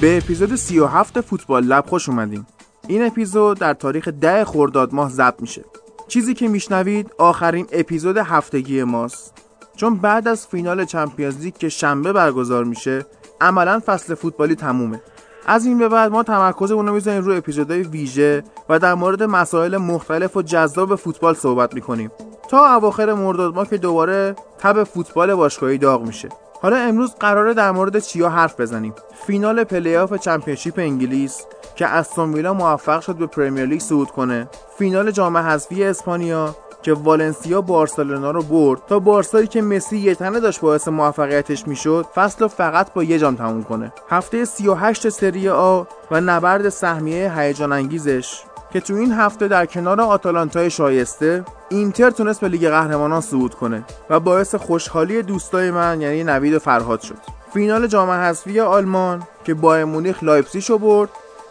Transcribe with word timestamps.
به 0.00 0.16
اپیزود 0.16 0.54
37 0.54 1.20
فوتبال 1.20 1.64
لب 1.64 1.86
خوش 1.86 2.08
اومدین. 2.08 2.46
این 2.88 3.06
اپیزود 3.06 3.58
در 3.58 3.74
تاریخ 3.74 4.08
10 4.08 4.44
خرداد 4.44 4.94
ماه 4.94 5.10
ضبط 5.10 5.40
میشه. 5.40 5.64
چیزی 6.08 6.34
که 6.34 6.48
میشنوید 6.48 7.10
آخرین 7.18 7.66
اپیزود 7.72 8.16
هفتگی 8.16 8.84
ماست. 8.84 9.34
چون 9.76 9.96
بعد 9.96 10.28
از 10.28 10.46
فینال 10.46 10.84
چمپیونز 10.84 11.40
لیگ 11.40 11.54
که 11.54 11.68
شنبه 11.68 12.12
برگزار 12.12 12.64
میشه 12.64 13.06
عملا 13.40 13.80
فصل 13.86 14.14
فوتبالی 14.14 14.54
تمومه. 14.54 15.00
از 15.46 15.66
این 15.66 15.78
به 15.78 15.88
بعد 15.88 16.10
ما 16.10 16.22
تمرکزمون 16.22 16.86
رو 16.86 16.94
می‌ذاریم 16.94 17.24
روی 17.24 17.36
اپیزودهای 17.36 17.82
ویژه 17.82 18.44
و 18.68 18.78
در 18.78 18.94
مورد 18.94 19.22
مسائل 19.22 19.76
مختلف 19.76 20.36
و 20.36 20.42
جذاب 20.42 20.96
فوتبال 20.96 21.34
صحبت 21.34 21.74
می‌کنیم. 21.74 22.10
تا 22.48 22.74
اواخر 22.74 23.12
مرداد 23.12 23.54
ما 23.54 23.64
که 23.64 23.76
دوباره 23.76 24.36
تب 24.58 24.84
فوتبال 24.84 25.34
باشگاهی 25.34 25.78
داغ 25.78 26.02
میشه. 26.06 26.28
حالا 26.62 26.76
امروز 26.76 27.14
قراره 27.20 27.54
در 27.54 27.70
مورد 27.70 27.98
چیا 27.98 28.28
حرف 28.28 28.60
بزنیم؟ 28.60 28.94
فینال 29.26 29.64
پلی‌آف 29.64 30.14
چمپیونشیپ 30.14 30.78
انگلیس 30.78 31.42
که 31.76 31.86
استون 31.86 32.34
ویلا 32.34 32.54
موفق 32.54 33.00
شد 33.00 33.16
به 33.16 33.26
پرمیر 33.26 33.66
لیگ 33.66 33.80
صعود 33.80 34.10
کنه. 34.10 34.48
فینال 34.78 35.10
جام 35.10 35.36
حذفی 35.36 35.84
اسپانیا 35.84 36.56
که 36.82 36.92
والنسیا 36.92 37.60
بارسلونا 37.60 38.30
رو 38.30 38.42
برد. 38.42 38.80
تا 38.86 38.98
بارسایی 38.98 39.46
که 39.46 39.62
مسی 39.62 39.98
یه 39.98 40.14
تنه 40.14 40.40
داشت 40.40 40.60
باعث 40.60 40.88
موفقیتش 40.88 41.68
می‌شد 41.68 42.06
فصل 42.14 42.38
رو 42.40 42.48
فقط 42.48 42.92
با 42.92 43.04
یه 43.04 43.18
جام 43.18 43.36
تموم 43.36 43.62
کنه. 43.62 43.92
هفته 44.08 44.44
38 44.44 45.08
سری 45.08 45.48
آ 45.48 45.82
و 46.10 46.20
نبرد 46.20 46.68
سهمیه 46.68 47.38
هیجان 47.38 47.72
انگیزش. 47.72 48.42
که 48.72 48.80
تو 48.80 48.94
این 48.94 49.12
هفته 49.12 49.48
در 49.48 49.66
کنار 49.66 50.00
آتالانتای 50.00 50.70
شایسته 50.70 51.44
اینتر 51.68 52.10
تونست 52.10 52.40
به 52.40 52.48
لیگ 52.48 52.68
قهرمانان 52.68 53.20
صعود 53.20 53.54
کنه 53.54 53.84
و 54.10 54.20
باعث 54.20 54.54
خوشحالی 54.54 55.22
دوستای 55.22 55.70
من 55.70 56.00
یعنی 56.00 56.24
نوید 56.24 56.54
و 56.54 56.58
فرهاد 56.58 57.00
شد. 57.00 57.16
فینال 57.52 57.86
جام 57.86 58.10
حذفی 58.10 58.60
آلمان 58.60 59.22
که 59.44 59.54
بایرن 59.54 59.84
مونیخ 59.84 60.22
لایپزیگ 60.22 60.78
برد 60.78 61.08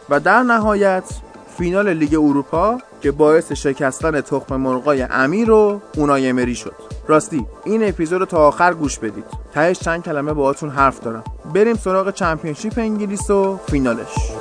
و 0.08 0.20
در 0.20 0.42
نهایت 0.42 1.04
فینال 1.58 1.92
لیگ 1.92 2.14
اروپا 2.14 2.78
که 3.00 3.12
باعث 3.12 3.52
شکستن 3.52 4.20
تخم 4.20 4.56
مرغای 4.56 5.02
امیر 5.02 5.50
و 5.50 5.80
اونای 5.96 6.32
امری 6.32 6.54
شد. 6.54 6.74
راستی 7.08 7.46
این 7.64 7.88
اپیزود 7.88 8.20
رو 8.20 8.26
تا 8.26 8.38
آخر 8.38 8.74
گوش 8.74 8.98
بدید. 8.98 9.24
تهش 9.52 9.78
چند 9.78 10.02
کلمه 10.02 10.32
باهاتون 10.32 10.70
حرف 10.70 11.00
دارم. 11.00 11.24
بریم 11.54 11.76
سراغ 11.76 12.10
چمپیونشیپ 12.10 12.78
انگلیس 12.78 13.30
و 13.30 13.60
فینالش. 13.70 14.32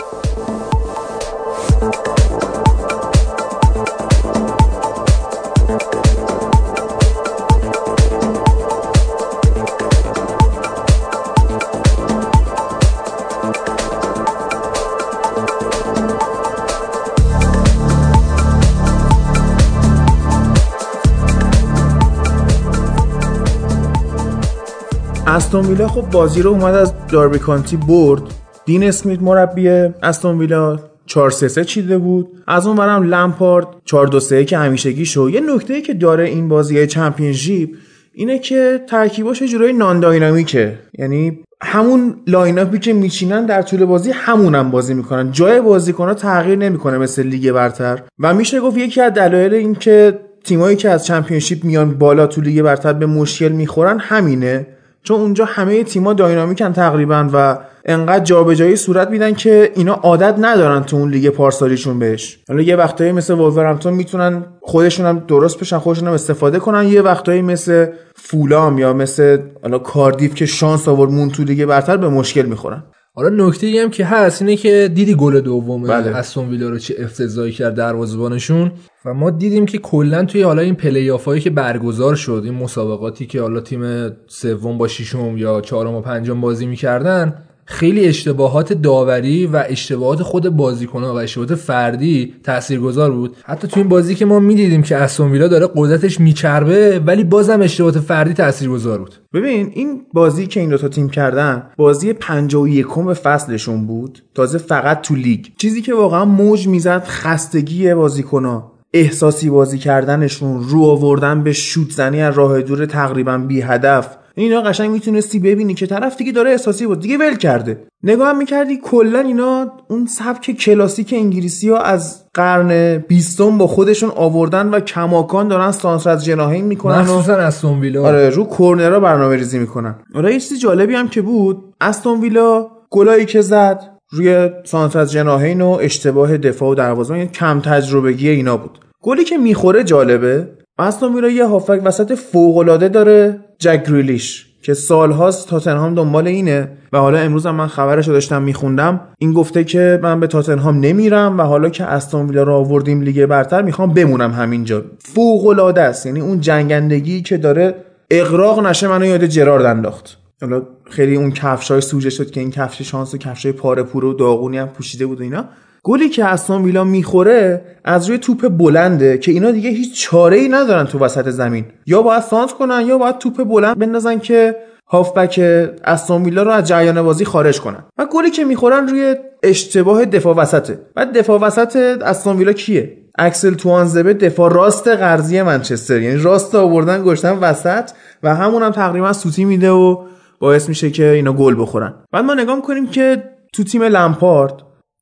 استون 25.35 25.65
ویلا 25.65 25.87
خب 25.87 26.09
بازی 26.11 26.41
رو 26.41 26.51
اومد 26.51 26.75
از 26.75 26.93
داربی 27.07 27.39
کانتی 27.39 27.77
برد. 27.77 28.21
دین 28.65 28.83
اسمیت 28.83 29.21
مربی 29.21 29.69
استون 29.69 30.37
ویلا 30.37 30.79
4 31.05 31.31
3 31.31 31.47
3 31.47 31.63
چیده 31.63 31.97
بود. 31.97 32.27
از 32.47 32.67
اون 32.67 32.75
ورم 32.75 33.03
لمپارد 33.03 33.67
4 33.85 34.07
2 34.07 34.19
3 34.19 34.45
که 34.45 34.57
همیشگی 34.57 35.05
شو. 35.05 35.29
یه 35.29 35.41
نکته 35.55 35.81
که 35.81 35.93
داره 35.93 36.23
این 36.23 36.47
بازی 36.47 36.87
چمپیونشیپ 36.87 37.69
اینه 38.13 38.39
که 38.39 38.81
ترکیباش 38.89 39.41
یه 39.41 39.47
جورایی 39.47 39.73
non-dynamic 39.73 39.99
ه 39.99 40.79
یعنی 40.99 41.39
همون 41.61 42.15
lineup 42.27 42.59
ی 42.59 42.79
که 42.79 42.93
میچینن 42.93 43.45
در 43.45 43.61
طول 43.61 43.85
بازی 43.85 44.11
همونم 44.11 44.71
بازی 44.71 44.93
می‌کنن. 44.93 45.31
جای 45.31 45.61
بازیکن‌ها 45.61 46.13
تغییر 46.13 46.57
نمی‌کنه 46.57 46.97
مثل 46.97 47.23
لیگ 47.23 47.51
برتر. 47.51 48.01
و 48.19 48.33
میشه 48.33 48.59
گفت 48.59 48.77
یکی 48.77 49.01
از 49.01 49.13
دلایل 49.13 49.53
این 49.53 49.75
که 49.75 50.19
تیمایی 50.43 50.75
که 50.75 50.89
از 50.89 51.05
چمپیونشیپ 51.05 51.63
میان 51.63 51.91
بالا 51.91 52.27
تو 52.27 52.41
لیگ 52.41 52.61
برتر 52.61 52.93
به 52.93 53.05
مشکل 53.05 53.49
می‌خورن 53.49 53.99
همینه. 53.99 54.67
چون 55.05 55.19
اونجا 55.19 55.45
همه 55.45 55.83
تیما 55.83 56.13
dynamic 56.13 56.66
ن 56.66 56.73
تقریبا 56.73 57.29
و 57.33 57.57
انقدر 57.85 58.23
جابجایی 58.23 58.75
صورت 58.75 59.09
میدن 59.09 59.33
که 59.33 59.71
اینا 59.75 59.93
عادت 59.93 60.35
ندارن 60.39 60.83
تو 60.83 60.97
اون 60.97 61.09
لیگ 61.09 61.29
پارسالیشون 61.29 61.99
بهش. 61.99 62.39
حالا 62.47 62.61
یه 62.61 62.75
وقتایی 62.75 63.11
مثل 63.11 63.33
وولورهمپتون 63.33 63.93
می‌تونن 63.93 64.45
خودشون 64.61 65.05
هم 65.05 65.23
درست 65.27 65.59
بشن 65.59 65.77
خودشون 65.77 66.07
هم 66.07 66.13
استفاده 66.13 66.59
کنن. 66.59 66.87
یه 66.87 67.01
وقتایی 67.01 67.41
مثل 67.41 67.87
فولام 68.15 68.77
یا 68.77 68.93
مثل 68.93 69.37
حالا 69.63 69.79
کاردیف 69.79 70.35
که 70.35 70.45
شانس 70.45 70.87
آورد 70.87 71.11
موند 71.11 71.29
تو 71.29 71.43
لیگ 71.43 71.65
برتر 71.65 71.97
به 71.97 72.09
مشکل 72.09 72.45
می‌خورن. 72.45 72.83
حالا 73.17 73.47
نکته 73.47 73.67
ای 73.67 73.79
هم 73.79 73.89
که 73.89 74.05
هست 74.05 74.41
اینه 74.41 74.55
که 74.55 74.91
دیدی 74.93 75.15
گل 75.15 75.41
دوم 75.41 75.83
بله. 75.83 76.15
استون 76.15 76.49
ویلا 76.49 76.69
رو 76.69 76.77
چه 76.77 76.95
افتضاحی 76.99 77.51
کرد 77.51 77.75
دروازه‌بانشون 77.75 78.71
و 79.05 79.13
ما 79.13 79.29
دیدیم 79.29 79.65
که 79.65 79.77
کلا 79.77 80.25
توی 80.25 80.41
حالا 80.41 80.61
این 80.61 80.75
پلی‌آف 80.75 81.09
هایی 81.09 81.41
که 81.41 81.49
برگزار 81.49 82.15
شد 82.15 82.41
این 82.45 82.53
مسابقاتی 82.53 83.25
که 83.25 83.41
حالا 83.41 83.59
تیم 83.59 84.11
سوم 84.27 84.77
با 84.77 84.87
ششم 84.87 85.37
یا 85.37 85.61
چهارم 85.61 85.93
و 85.95 86.01
پنجم 86.01 86.41
بازی 86.41 86.65
می‌کردن 86.65 87.43
خیلی 87.65 88.07
اشتباهات 88.07 88.73
داوری 88.73 89.45
و 89.45 89.63
اشتباهات 89.67 90.23
خود 90.23 90.49
بازیکن‌ها 90.49 91.13
و 91.13 91.17
اشتباهات 91.17 91.55
فردی 91.55 92.33
تاثیرگذار 92.43 93.11
بود. 93.11 93.35
حتی 93.43 93.67
تو 93.67 93.79
این 93.79 93.89
بازی 93.89 94.15
که 94.15 94.25
ما 94.25 94.39
می‌دیدیم 94.39 94.81
که 94.81 94.97
استون 94.97 95.31
ویلا 95.31 95.47
داره 95.47 95.69
قدرتش 95.75 96.19
میچربه 96.19 97.01
ولی 97.05 97.23
بازم 97.23 97.61
اشتباهات 97.61 97.99
فردی 97.99 98.33
تاثیرگذار 98.33 98.99
بود. 98.99 99.15
ببین 99.33 99.71
این 99.73 100.01
بازی 100.13 100.47
که 100.47 100.59
این 100.59 100.69
دو 100.69 100.77
تا 100.77 100.87
تیم 100.87 101.09
کردن 101.09 101.63
بازی 101.77 102.13
51 102.13 103.13
فصلشون 103.13 103.87
بود. 103.87 104.23
تازه 104.35 104.57
فقط 104.57 105.01
تو 105.01 105.15
لیگ. 105.15 105.45
چیزی 105.57 105.81
که 105.81 105.93
واقعا 105.93 106.25
موج 106.25 106.67
می‌زد 106.67 107.03
خستگی 107.07 107.93
بازیکن‌ها. 107.93 108.71
احساسی 108.93 109.49
بازی 109.49 109.77
کردنشون 109.77 110.63
رو 110.69 110.83
آوردن 110.83 111.43
به 111.43 111.53
شوت 111.53 111.91
زنی 111.91 112.21
از 112.21 112.37
راه 112.37 112.61
دور 112.61 112.85
تقریبا 112.85 113.37
بی 113.37 113.61
هدف 113.61 114.17
اینا 114.37 114.61
قشنگ 114.61 114.91
می‌تونستی 114.91 115.39
ببینی 115.39 115.73
که 115.73 115.87
طرف 115.87 116.17
دیگه 116.17 116.31
داره 116.31 116.51
احساسی 116.51 116.87
بود 116.87 116.99
دیگه 116.99 117.17
ول 117.17 117.35
کرده. 117.35 117.87
نگاه 118.03 118.29
هم 118.29 118.37
می‌کردی 118.37 118.79
کلا 118.83 119.19
اینا 119.19 119.71
اون 119.89 120.05
سبک 120.05 120.51
کلاسیک 120.51 121.13
انگلیسی 121.17 121.69
ها 121.69 121.77
از 121.77 122.23
قرن 122.33 122.97
بیستم 122.97 123.57
با 123.57 123.67
خودشون 123.67 124.11
آوردن 124.15 124.67
و 124.67 124.79
کماکان 124.79 125.47
دارن 125.47 125.71
سانس 125.71 126.07
از 126.07 126.25
جناهین 126.25 126.65
می‌کنن 126.65 126.99
مخصوصا 126.99 127.33
استون 127.33 127.79
ویلا 127.79 128.03
آره 128.03 128.29
رو 128.29 128.43
کورنرا 128.43 128.99
برنامه 128.99 129.35
ریزی 129.35 129.59
می‌کنن. 129.59 129.95
آره 130.15 130.33
یه 130.33 130.39
چیز 130.39 130.59
جالبی 130.59 130.95
هم 130.95 131.07
که 131.07 131.21
بود 131.21 131.73
استون 131.81 132.21
ویلا 132.21 132.67
گلایی 132.89 133.25
که 133.25 133.41
زد 133.41 133.91
روی 134.11 134.49
سانس 134.63 134.95
از 134.95 135.11
جناهین 135.11 135.61
و 135.61 135.77
اشتباه 135.81 136.37
دفاع 136.37 136.69
و 136.69 136.75
دروازه 136.75 137.17
یعنی 137.17 137.29
کم 137.29 137.59
تجربگی 137.59 138.29
اینا 138.29 138.57
بود. 138.57 138.79
گلی 139.01 139.23
که 139.23 139.37
می‌خوره 139.37 139.83
جالبه 139.83 140.47
استون 140.79 141.15
ویلا 141.15 141.29
یه 141.29 141.45
هافک 141.45 141.81
وسط 141.83 142.13
فوق 142.13 142.57
العاده 142.57 142.89
داره 142.89 143.39
جک 143.59 143.89
گریلیش 143.89 144.45
که 144.61 144.73
سالهاست 144.73 145.49
تاتنهام 145.49 145.95
دنبال 145.95 146.27
اینه. 146.27 146.69
و 146.93 146.97
حالا 146.97 147.17
امروز 147.17 147.45
هم 147.45 147.55
من 147.55 147.67
خبرش 147.67 148.07
رو 148.07 148.13
داشتم 148.13 148.41
میخوندم. 148.41 148.99
این 149.19 149.33
گفته 149.33 149.63
که 149.63 149.99
من 150.03 150.19
به 150.19 150.27
تاتنهام 150.27 150.79
نمیرم 150.79 151.37
و 151.39 151.41
حالا 151.41 151.69
که 151.69 151.83
استون 151.83 152.27
ویلا 152.27 152.43
رو 152.43 152.53
آوردیم 152.53 153.01
لیگ 153.01 153.25
برتر 153.25 153.61
می‌خوام 153.61 153.93
بمونم 153.93 154.31
همینجا. 154.31 154.83
فوق 154.99 155.47
العاده 155.47 155.81
است. 155.81 156.05
یعنی 156.05 156.19
اون 156.19 156.39
جنگندگی 156.39 157.21
که 157.21 157.37
داره 157.37 157.75
اقراق 158.11 158.65
نشه 158.65 158.87
منو 158.87 159.05
یاد 159.05 159.25
جرارد 159.25 159.65
انداخت. 159.65 160.17
حالا 160.41 160.61
خیلی 160.89 161.15
اون 161.15 161.31
کفشای 161.31 161.81
سوژه 161.81 162.09
شد 162.09 162.31
که 162.31 162.39
این 162.39 162.51
کفش 162.51 162.81
شانس 162.81 163.13
و 163.13 163.17
کفشای 163.17 163.51
پاره 163.51 163.83
پور 163.83 164.05
و 164.05 164.13
داغونی 164.13 164.57
هم 164.57 164.67
پوشیده 164.67 165.05
بود 165.05 165.19
و 165.19 165.23
اینا. 165.23 165.45
گلی 165.87 166.09
که 166.09 166.25
استون 166.25 166.63
ویلا 166.63 166.83
می‌خوره 166.83 167.61
از 167.83 168.09
روی 168.09 168.17
توپ 168.17 168.47
بلنده 168.47 169.17
که 169.17 169.31
اینا 169.31 169.51
دیگه 169.51 169.69
هیچ 169.69 170.01
چاره 170.01 170.37
ای 170.37 170.49
ندارن 170.49 170.85
تو 170.85 170.99
وسط 170.99 171.29
زمین. 171.29 171.65
یا 171.85 172.01
باید 172.01 172.23
سانت 172.23 172.51
کنن 172.51 172.83
یا 172.87 172.97
باید 172.97 173.17
توپ 173.17 173.43
بلند 173.43 173.79
بندازن 173.79 174.19
که 174.19 174.55
هافبک 174.87 175.39
استون 175.83 176.23
ویلا 176.23 176.43
رو 176.43 176.51
از 176.51 176.67
جریان 176.67 177.01
بازی 177.01 177.25
خارج 177.25 177.61
کنن. 177.61 177.83
و 177.97 178.05
گلی 178.05 178.29
که 178.31 178.43
می‌خورن 178.43 178.87
روی 178.87 179.15
اشتباه 179.43 180.05
دفاع 180.05 180.35
وسطه. 180.35 180.79
بعد 180.95 181.17
دفاع 181.17 181.39
وسط 181.39 181.75
استون 182.01 182.37
ویلا 182.37 182.53
کیه؟ 182.53 182.97
اکسل 183.17 183.53
توانزبه 183.53 184.13
دفاع 184.13 184.53
راست 184.53 184.87
قرضی 184.87 185.41
منچستر. 185.41 186.01
یعنی 186.01 186.17
راست 186.17 186.55
آوردن 186.55 187.03
گشتن 187.03 187.37
وسط 187.37 187.89
و 188.23 188.35
همون 188.35 188.63
هم 188.63 188.71
تقریبا 188.71 189.13
سوتی 189.13 189.45
میده 189.45 189.71
و 189.71 190.03
باعث 190.39 190.69
میشه 190.69 190.91
که 190.91 191.09
اینا 191.09 191.33
گل 191.33 191.55
بخورن. 191.59 191.93
بعد 192.11 192.25
ما 192.25 192.33
نگاه 192.33 192.61
کنیم 192.61 192.87
که 192.87 193.23
تو 193.53 193.63
تیم 193.63 193.83
لمپارد 193.83 194.53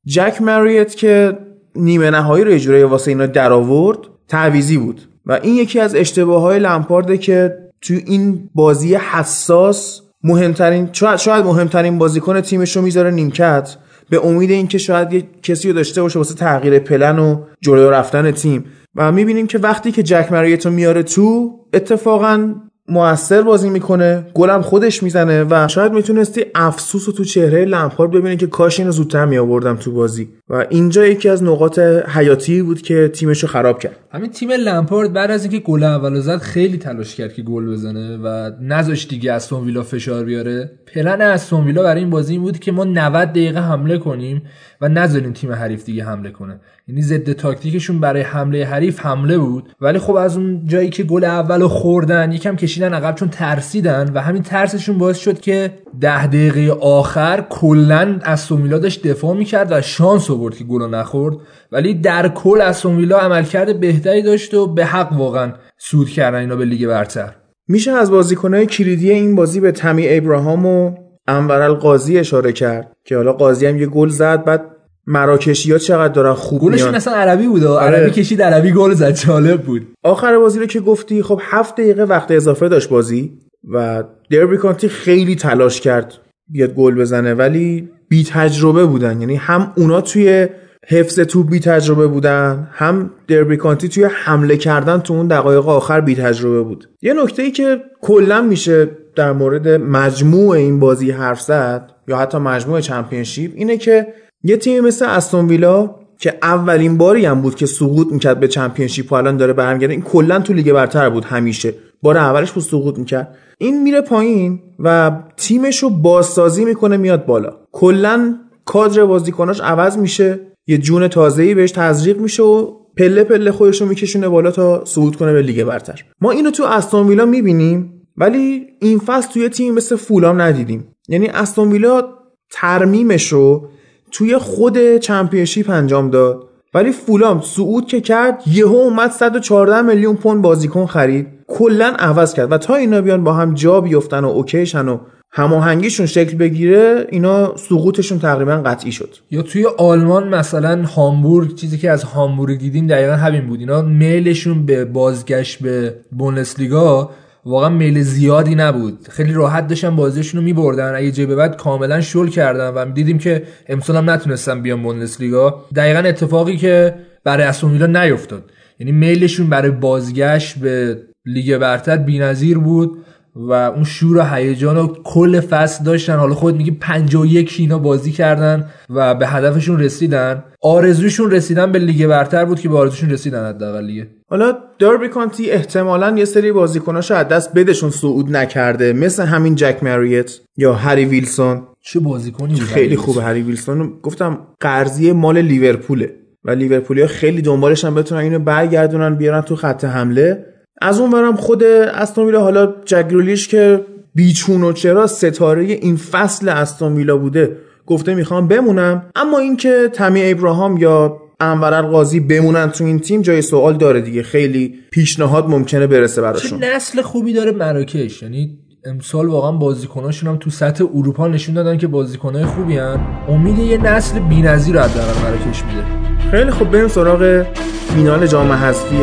جک 0.06 0.42
مریت 0.42 0.94
که 0.94 1.38
نیمه 1.76 2.10
نهایی 2.10 2.44
رو 2.44 2.50
اجرای 2.50 2.82
واسه 2.82 3.10
اینا 3.10 3.26
در 3.26 3.52
آورد 3.52 3.98
تعویزی 4.28 4.76
بود. 4.78 5.00
و 5.26 5.32
این 5.42 5.54
یکی 5.54 5.80
از 5.80 5.94
اشتباه 5.94 6.42
های 6.42 6.58
لمپارده 6.58 7.18
که 7.18 7.58
تو 7.80 7.94
این 8.06 8.50
بازی 8.54 8.94
حساس 8.94 10.00
مهمترین 10.24 10.88
شاید 10.92 11.44
مهمترین 11.44 11.98
بازیکن 11.98 12.40
تیمش 12.40 12.76
رو 12.76 12.82
می‌ذاره 12.82 13.10
نیمکت 13.10 13.76
به 14.10 14.26
امید 14.26 14.50
اینکه 14.50 14.78
شاید 14.78 15.12
یه 15.12 15.24
کسی 15.42 15.68
رو 15.68 15.74
داشته 15.74 16.02
باشه 16.02 16.18
واسه 16.18 16.34
تغییر 16.34 16.78
پلن 16.78 17.18
و 17.18 17.44
جلو 17.60 17.90
رفتن 17.90 18.30
تیم. 18.30 18.64
و 18.96 19.12
می‌بینیم 19.12 19.46
که 19.46 19.58
وقتی 19.58 19.92
که 19.92 20.02
جک 20.02 20.32
مریتو 20.32 20.70
میاره 20.70 21.02
تو 21.02 21.58
اتفاقا 21.74 22.54
موثر 22.88 23.42
بازی 23.42 23.70
می‌کنه 23.70 24.26
گلم 24.34 24.62
خودش 24.62 25.02
می‌زنه 25.02 25.44
و 25.50 25.68
شاید 25.68 25.92
می‌تونستی 25.92 26.44
افسوس 26.54 27.06
رو 27.06 27.12
تو 27.12 27.24
چهره 27.24 27.64
لمپارد 27.64 28.10
ببینی 28.10 28.36
که 28.36 28.46
کاش 28.46 28.80
اینو 28.80 28.92
زودتر 28.92 29.24
میآوردم 29.24 29.76
تو 29.76 29.92
بازی. 29.92 30.28
و 30.48 30.66
اینجا 30.70 31.06
یکی 31.06 31.28
از 31.28 31.42
نقاط 31.42 31.78
حیاتی 32.08 32.62
بود 32.62 32.82
که 32.82 33.08
تیمش 33.08 33.42
رو 33.42 33.48
خراب 33.48 33.78
کرد. 33.78 33.96
همین 34.10 34.30
تیم 34.30 34.50
لمپارد 34.50 35.12
بعد 35.12 35.30
از 35.30 35.44
اینکه 35.44 35.58
گل 35.58 35.82
اول 35.82 36.20
زد 36.20 36.38
خیلی 36.38 36.78
تلاش 36.78 37.14
کرد 37.14 37.34
که 37.34 37.42
گل 37.42 37.72
بزنه 37.72 38.16
و 38.16 38.50
نذاشت 38.60 39.08
دیگه 39.08 39.32
استون 39.32 39.64
ویلا 39.64 39.82
فشار 39.82 40.24
بیاره. 40.24 40.70
پلن 40.94 41.20
استون 41.20 41.64
ویلا 41.64 41.82
برای 41.82 42.00
این 42.00 42.10
بازی 42.10 42.32
این 42.32 42.42
بود 42.42 42.58
که 42.58 42.72
ما 42.72 42.84
90 42.84 43.28
دقیقه 43.28 43.60
حمله 43.60 43.98
کنیم 43.98 44.42
و 44.80 44.88
نذاریم 44.88 45.32
تیم 45.32 45.52
حریف 45.52 45.84
دیگه 45.84 46.04
حمله 46.04 46.30
کنه. 46.30 46.60
یعنی 46.88 47.02
ضد 47.02 47.32
تاکتیکشون 47.32 48.00
برای 48.00 48.22
حمله 48.22 48.64
حریف 48.64 49.00
حمله 49.00 49.38
بود. 49.38 49.74
ولی 49.80 49.98
خب 49.98 50.14
از 50.14 50.36
اون 50.36 50.66
جایی 50.66 50.90
که 50.90 51.02
گل 51.02 51.24
اولو 51.24 51.68
خوردن 51.68 52.32
یکم 52.32 52.56
کشیدن 52.56 52.94
عقب 52.94 53.14
چون 53.14 53.28
ترسیدن 53.28 54.10
و 54.14 54.20
همین 54.20 54.42
ترسشون 54.42 54.98
باعث 54.98 55.18
شد 55.18 55.40
که 55.40 55.72
ده 56.00 56.26
دقیقه 56.26 56.72
آخر 56.80 57.46
کلا 57.50 58.18
استون 58.24 58.68
داشت 58.68 59.06
دفاع 59.06 59.36
می‌کرد 59.36 59.72
و 59.72 59.80
شانس 59.80 60.30
آورد 60.30 60.56
که 60.56 60.64
گل 60.64 60.94
نخورد. 60.94 61.36
ولی 61.72 61.94
در 61.94 62.28
کل 62.28 62.60
استون 62.60 62.96
ویلا 62.96 63.18
عملکرد 63.18 63.80
بهتری 63.80 64.22
داشت 64.22 64.54
و 64.54 64.66
به 64.66 64.84
حق 64.84 65.12
واقعا 65.12 65.52
سود 65.78 66.08
کردن 66.08 66.38
اینا 66.38 66.56
به 66.56 66.64
لیگ 66.64 66.86
برتر. 66.86 67.34
میشه 67.68 67.92
از 67.92 68.10
بازیکنهای 68.10 68.66
کلیدی 68.66 69.10
این 69.10 69.36
بازی 69.36 69.60
به 69.60 69.72
تمی 69.72 70.08
ابراهام 70.08 70.66
و 70.66 70.94
انور 71.28 71.62
القاضی 71.62 72.18
اشاره 72.18 72.52
کرد 72.52 72.92
که 73.04 73.16
حالا 73.16 73.32
قاضی 73.32 73.66
هم 73.66 73.76
یه 73.76 73.86
گل 73.86 74.08
زد 74.08 74.44
بعد 74.44 74.73
مراکشی 75.06 75.72
ها 75.72 75.78
چقدر 75.78 76.12
دارن 76.12 76.32
خوب 76.32 76.60
گلشون 76.60 76.94
اصلا 76.94 77.14
عربی 77.14 77.46
بود 77.46 77.64
آره. 77.64 77.96
عربی 77.96 78.10
کشید 78.10 78.42
عربی 78.42 78.72
گل 78.72 78.94
زد 78.94 79.10
جالب 79.10 79.62
بود. 79.62 79.86
آخر 80.02 80.38
بازی 80.38 80.58
رو 80.60 80.66
که 80.66 80.80
گفتی 80.80 81.22
خب 81.22 81.40
هفت 81.42 81.74
دقیقه 81.74 82.02
وقت 82.02 82.30
اضافه 82.30 82.68
داشت 82.68 82.88
بازی 82.88 83.32
و 83.72 84.04
دربی 84.30 84.56
کانتی 84.56 84.88
خیلی 84.88 85.36
تلاش 85.36 85.80
کرد 85.80 86.14
بیاد 86.48 86.74
گل 86.74 86.94
بزنه 86.94 87.34
ولی 87.34 87.88
بی 88.08 88.24
تجربه 88.24 88.86
بودن. 88.86 89.20
یعنی 89.20 89.36
هم 89.36 89.72
اونا 89.76 90.00
توی 90.00 90.48
حفظ 90.88 91.20
توپ 91.20 91.50
بی 91.50 91.60
تجربه 91.60 92.06
بودن 92.06 92.68
هم 92.72 93.10
دربی 93.28 93.56
کانتی 93.56 93.88
توی 93.88 94.04
حمله 94.04 94.56
کردن 94.56 94.98
تو 94.98 95.14
اون 95.14 95.26
دقایق 95.26 95.68
آخر 95.68 96.00
بی 96.00 96.14
تجربه 96.14 96.62
بود. 96.62 96.88
یه 97.02 97.14
نکته 97.22 97.42
ای 97.42 97.50
که 97.50 97.80
کلا 98.00 98.42
میشه 98.42 98.90
در 99.16 99.32
مورد 99.32 99.68
مجموع 99.68 100.50
این 100.50 100.80
بازی 100.80 101.10
حرف 101.10 101.40
زد 101.40 101.90
یا 102.08 102.16
حتی 102.16 102.38
مجموع 102.38 102.80
چمپیونشیپ 102.80 103.52
اینه 103.54 103.76
که 103.76 104.06
یه 104.44 104.56
تیم 104.56 104.84
مثل 104.84 105.04
استون 105.04 105.46
ویلا 105.46 105.94
که 106.18 106.34
اولین 106.42 106.98
باری 106.98 107.24
هم 107.26 107.42
بود 107.42 107.54
که 107.54 107.66
سقوط 107.66 108.12
می‌کرد 108.12 108.40
به 108.40 108.48
چمپیونشیپ 108.48 109.12
و 109.12 109.14
الان 109.14 109.36
داره 109.36 109.52
برمیگرده 109.52 109.92
این 109.92 110.02
کلا 110.02 110.40
تو 110.40 110.52
لیگ 110.52 110.72
برتر 110.72 111.10
بود 111.10 111.24
همیشه. 111.24 111.74
بار 112.02 112.18
اولش 112.18 112.52
بود 112.52 112.62
سقوط 112.62 112.98
می‌کرد. 112.98 113.36
این 113.58 113.82
میره 113.82 114.00
پایین 114.00 114.60
و 114.78 115.12
تیمش 115.36 115.82
رو 115.82 115.90
بازسازی 115.90 116.64
می‌کنه 116.64 116.96
میاد 116.96 117.26
بالا. 117.26 117.56
کلا 117.72 118.34
کادر 118.64 119.04
بازیکناش 119.04 119.60
عوض 119.60 119.98
میشه 119.98 120.40
یه 120.66 120.78
جون 120.78 121.08
تازه‌ای 121.08 121.54
بهش 121.54 121.70
تزریق 121.70 122.18
میشه 122.18 122.42
و 122.42 122.70
پله 122.96 123.24
پله 123.24 123.52
خودش 123.52 123.80
رو 123.80 123.88
میکشونه 123.88 124.28
بالا 124.28 124.50
تا 124.50 124.84
صعود 124.84 125.16
کنه 125.16 125.32
به 125.32 125.42
لیگ 125.42 125.64
برتر. 125.64 126.04
ما 126.20 126.30
اینو 126.30 126.50
تو 126.50 126.64
استون 126.64 127.08
ویلا 127.08 127.24
می‌بینیم 127.24 128.02
ولی 128.16 128.66
این 128.80 128.98
فصل 128.98 129.32
توی 129.32 129.48
تیم 129.48 129.74
مثل 129.74 129.96
فولام 129.96 130.40
ندیدیم. 130.40 130.88
یعنی 131.08 131.26
استون 131.26 131.72
ویلا 131.72 132.08
ترمیمش 132.50 133.32
رو 133.32 133.68
توی 134.14 134.38
خود 134.38 134.96
چمپیونشیپ 134.96 135.70
انجام 135.70 136.10
داد. 136.10 136.48
ولی 136.74 136.92
فولام 136.92 137.40
صعود 137.40 137.86
که 137.86 138.00
کرد 138.00 138.42
یهو 138.46 138.74
اومد 138.74 139.10
114 139.10 139.82
میلیون 139.82 140.16
پوند 140.16 140.42
بازیکن 140.42 140.86
خرید. 140.86 141.26
کلا 141.46 141.94
عوض 141.98 142.34
کرد 142.34 142.52
و 142.52 142.58
تا 142.58 142.74
اینا 142.74 143.00
بیان 143.00 143.24
با 143.24 143.32
هم 143.32 143.54
جا 143.54 143.80
بیفتن 143.80 144.24
و 144.24 144.28
اوکیشن 144.28 144.88
و 144.88 144.98
هماهنگیشون 145.30 146.06
شکل 146.06 146.36
بگیره 146.36 147.06
اینا 147.08 147.56
سقوطشون 147.56 148.18
تقریبا 148.18 148.52
قطعی 148.52 148.92
شد. 148.92 149.16
یا 149.30 149.42
توی 149.42 149.66
آلمان 149.78 150.28
مثلا 150.28 150.82
هامبورگ 150.82 151.54
چیزی 151.54 151.78
که 151.78 151.90
از 151.90 152.04
هامبورگ 152.04 152.58
دیدیم 152.58 152.86
دقیقا 152.86 153.12
همین 153.12 153.46
بود. 153.46 153.60
اینا 153.60 153.82
میلشون 153.82 154.66
به 154.66 154.84
بازگشت 154.84 155.62
به 155.62 155.94
بوندسلیگا 156.18 157.10
واقعا 157.46 157.68
میل 157.68 158.00
زیادی 158.00 158.54
نبود. 158.54 159.08
خیلی 159.10 159.32
راحت 159.32 159.66
داشتن 159.66 159.96
بازیشون 159.96 160.40
رو 160.40 160.44
میبردن. 160.44 160.94
اگه 160.94 161.10
جه 161.10 161.26
به 161.26 161.36
بعد 161.36 161.56
کاملا 161.56 162.00
شل 162.00 162.28
کردن 162.28 162.68
و 162.68 162.92
دیدیم 162.92 163.18
که 163.18 163.42
امسال 163.68 163.96
هم 163.96 164.10
نتونستن 164.10 164.62
بیان 164.62 164.82
بوندسلیگا 164.82 165.64
دقیقا 165.76 165.98
اتفاقی 165.98 166.56
که 166.56 166.94
برای 167.24 167.46
استون 167.46 167.96
نیفتاد. 167.96 168.50
یعنی 168.78 168.92
میلشون 168.92 169.50
برای 169.50 169.70
بازگشت 169.70 170.58
به 170.58 170.98
لیگ 171.26 171.58
برتر 171.58 171.96
بی‌نظیر 171.96 172.58
بود. 172.58 172.98
و 173.36 173.52
اون 173.52 173.84
شور 173.84 174.16
و 174.16 174.22
هیجان 174.22 174.76
و 174.76 174.86
کل 174.86 175.40
فصل 175.40 175.84
داشتن. 175.84 176.16
حالا 176.16 176.34
خود 176.34 176.56
میگی 176.56 176.70
51 176.70 177.56
اینا 177.58 177.78
بازی 177.78 178.12
کردن 178.12 178.66
و 178.90 179.14
به 179.14 179.26
هدفشون 179.26 179.80
رسیدن. 179.80 180.44
آرزوشون 180.62 181.30
رسیدن 181.30 181.72
به 181.72 181.78
لیگ 181.78 182.06
برتر 182.06 182.44
بود 182.44 182.60
که 182.60 182.68
به 182.68 182.78
آرزوشون 182.78 183.10
رسیدن 183.10 183.48
حداقل 183.48 183.84
لیگ 183.84 184.06
حالا 184.30 184.58
داربی 184.78 185.08
کانتی 185.08 185.50
احتمالا 185.50 186.18
یه 186.18 186.24
سری 186.24 186.52
بازیکناش 186.52 187.10
از 187.10 187.28
دست 187.28 187.54
بده 187.54 187.69
چون 187.69 187.90
صعود 187.90 188.36
نکرده. 188.36 188.92
مثل 188.92 189.22
همین 189.24 189.54
جک 189.54 189.78
ماریوت 189.82 190.32
یا 190.56 190.74
هری 190.74 191.04
ویلسون. 191.04 191.62
چه 191.80 192.00
بازیکنی 192.00 192.54
خیلی 192.54 192.96
خوبه 192.96 193.22
هری 193.22 193.42
ویلسون. 193.42 193.92
گفتم 194.02 194.38
قرضی 194.60 195.12
مال 195.12 195.38
لیورپوله. 195.38 196.14
و 196.44 196.50
لیورپولیا 196.50 197.06
خیلی 197.06 197.42
دنبالش 197.42 197.84
هم 197.84 197.94
بتونن 197.94 198.20
اینو 198.20 198.38
برگردونن 198.38 199.14
بیارن 199.14 199.40
تو 199.40 199.56
خط 199.56 199.84
حمله. 199.84 200.53
از 200.82 201.00
اون 201.00 201.10
برم 201.10 201.36
خود 201.36 201.64
استون 201.64 202.34
حالا 202.34 202.74
جگرولیش 202.84 203.48
که 203.48 203.84
بیچون 204.14 204.62
و 204.62 204.72
چرا 204.72 205.06
ستاره 205.06 205.62
این 205.64 205.96
فصل 205.96 206.48
استون 206.48 207.06
بوده 207.18 207.56
گفته 207.86 208.14
می‌خوام 208.14 208.48
بمونم. 208.48 209.06
اما 209.16 209.38
اینکه 209.38 209.90
تمی 209.92 210.30
ابراهام 210.30 210.76
یا 210.76 211.16
انور 211.40 211.82
قاضی 211.82 212.20
بمونن 212.20 212.70
تو 212.70 212.84
این 212.84 212.98
تیم 212.98 213.22
جای 213.22 213.42
سوال 213.42 213.76
داره 213.76 214.00
دیگه. 214.00 214.22
خیلی 214.22 214.74
پیشنهاد 214.90 215.48
ممکنه 215.48 215.86
برسه 215.86 216.22
براشون. 216.22 216.60
چه 216.60 216.76
نسل 216.76 217.02
خوبی 217.02 217.32
داره 217.32 217.52
مراکش. 217.52 218.22
یعنی 218.22 218.58
امسال 218.86 219.26
واقعا 219.26 219.52
بازیکناشون 219.52 220.28
هم 220.28 220.36
تو 220.36 220.50
سطح 220.50 220.84
اروپا 220.94 221.28
نشون 221.28 221.54
دادن 221.54 221.78
که 221.78 221.86
بازیکنای 221.86 222.44
خوبی 222.44 222.76
هن. 222.76 223.00
امید 223.28 223.58
یه 223.58 223.78
نسل 223.78 224.18
بی‌نظیر 224.18 224.74
رو 224.74 224.80
حداقل 224.80 225.20
مراکش 225.22 225.62
میده. 225.64 225.84
خیلی 226.30 226.50
خوب 226.50 226.70
بریم 226.70 226.88
سراغ 226.88 227.46
فینال 227.94 228.26
جام 228.26 228.52
حذفی 228.52 228.96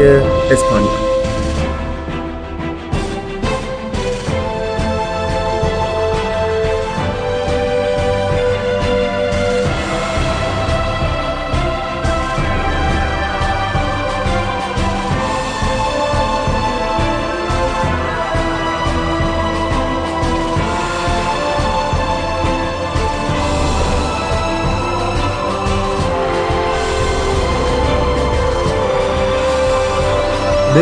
اسپانیا. 0.52 1.11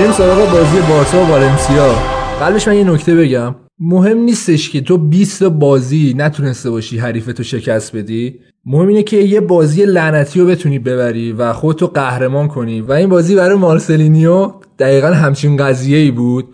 بریم 0.10 0.18
سراغ 0.18 0.51
بازی 0.51 0.78
بارسا 0.89 1.24
و 1.24 1.28
والنسیا. 1.28 1.96
قبلش 2.42 2.68
من 2.68 2.75
یه 2.75 2.84
نکته 2.84 3.16
بگم. 3.16 3.56
مهم 3.80 4.18
نیستش 4.18 4.70
که 4.70 4.82
تو 4.82 4.98
20 4.98 5.44
بازی 5.44 6.13
نتونسته 6.18 6.70
باشی 6.70 6.98
حریفتو 6.98 7.44
شکست 7.44 7.96
بدی. 7.96 8.39
مهم 8.66 8.88
اینه 8.88 9.04
که 9.04 9.18
یه 9.18 9.42
بازی 9.42 9.86
لعنتی 9.86 10.39
رو 10.39 10.46
بتونی 10.46 10.80
ببری 10.80 11.32
و 11.32 11.54
خودتو 11.54 11.88
قهرمان 11.88 12.48
کنی. 12.48 12.82
و 12.82 12.92
این 12.92 13.10
بازی 13.10 13.36
برای 13.36 13.56
مارسلینیو 13.56 14.51
دقیقا 14.80 15.08
همچین 15.08 15.58
قضیه 15.58 15.98
ای 15.98 16.12
بود. 16.12 16.46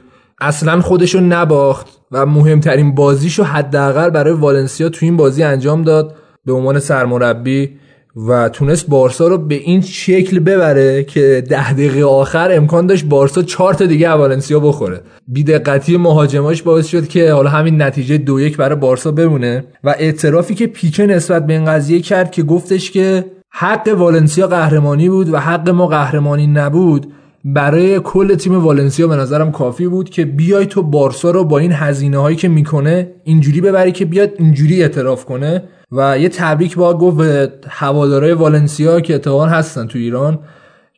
اصلا 0.41 0.81
خودشو 0.81 1.19
نباخت 1.19 1.87
و 2.11 2.25
مهمترین 2.25 2.95
بازیشو 2.95 3.43
حداقل 3.43 4.09
برای 4.09 4.33
والنسیا 4.33 4.89
تو 4.89 5.05
این 5.05 5.17
بازی 5.17 5.43
انجام 5.43 5.81
داد. 5.81 6.15
به 6.45 6.53
عنوان 6.53 6.79
سرمربی 6.79 7.69
و 8.15 8.49
تونست 8.49 8.87
بارسا 8.87 9.27
رو 9.27 9.37
به 9.37 9.55
این 9.55 9.81
شکل 9.81 10.39
ببره 10.39 11.03
که 11.03 11.43
ده 11.49 11.73
دقیقه 11.73 12.03
آخر 12.03 12.51
امکان 12.51 12.87
داشت 12.87 13.05
بارسا 13.05 13.41
چهار 13.41 13.73
تا 13.73 13.85
دیگه 13.85 14.09
والنسیا 14.09 14.59
بخوره. 14.59 15.01
بیدقتی 15.27 15.97
مهاجماش 15.97 16.61
باعث 16.61 16.87
شد 16.87 17.07
که 17.07 17.31
حالا 17.31 17.49
همین 17.49 17.81
نتیجه 17.81 18.17
دو 18.17 18.39
یک 18.39 18.57
برای 18.57 18.75
بارسا 18.75 19.11
بمونه 19.11 19.63
و 19.83 19.95
اعترافی 19.99 20.55
که 20.55 20.67
پیکه 20.67 21.05
نسبت 21.05 21.47
به 21.47 21.53
این 21.53 21.65
قضیه 21.65 21.99
کرد 21.99 22.31
که 22.31 22.43
گفتش 22.43 22.91
که 22.91 23.25
حق 23.51 23.95
والنسیا 23.97 24.47
قهرمانی 24.47 25.09
بود 25.09 25.33
و 25.33 25.37
حق 25.37 25.69
ما 25.69 25.87
قهرمانی 25.87 26.47
نبود 26.47 27.13
برای 27.45 27.99
کل 27.99 28.35
تیم 28.35 28.63
والنسیا 28.63 29.07
به 29.07 29.15
نظرم 29.15 29.51
کافی 29.51 29.87
بود 29.87 30.09
که 30.09 30.25
بیای 30.25 30.65
تو 30.65 30.83
بارسا 30.83 31.31
رو 31.31 31.43
با 31.43 31.57
این 31.57 31.71
هزینه 31.71 32.17
هایی 32.17 32.35
که 32.35 32.47
می‌کنه 32.47 33.11
اینجوری 33.23 33.61
ببری 33.61 33.91
که 33.91 34.05
بیاد 34.05 34.31
اینجوری 34.37 34.81
اعتراف 34.81 35.25
کنه. 35.25 35.63
و 35.91 36.19
یه 36.19 36.29
تبریک 36.29 36.75
با 36.75 36.97
گفت 36.97 37.17
به 37.17 37.53
هوادارهای 37.67 38.33
والنسیا 38.33 39.01
که 39.01 39.15
اتفاقا 39.15 39.45
هستن 39.45 39.87
تو 39.87 39.97
ایران 39.97 40.39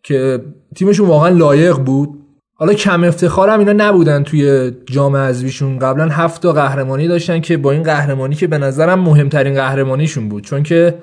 که 0.04 0.42
تیمشون 0.76 1.08
واقعا 1.08 1.30
لایق 1.30 1.76
بود. 1.78 2.10
حالا 2.54 2.74
کم 2.74 3.04
افتخارم 3.04 3.60
اینا 3.60 3.74
نبودن 3.74 4.24
توی 4.24 4.72
جام 4.86 5.16
حذفیشون 5.16 5.80
قبلا 5.80 6.08
هفت 6.08 6.42
تا 6.42 6.54
قهرمانی 6.54 7.08
داشتن 7.08 7.42
که 7.42 7.58
با 7.58 7.72
این 7.72 7.84
قهرمانی 7.84 8.36
که 8.36 8.48
به 8.48 8.58
نظرم 8.58 9.00
مهمترین 9.00 9.54
قهرمانیشون 9.54 10.30
بود. 10.30 10.44
چون 10.44 10.64
که 10.64 10.96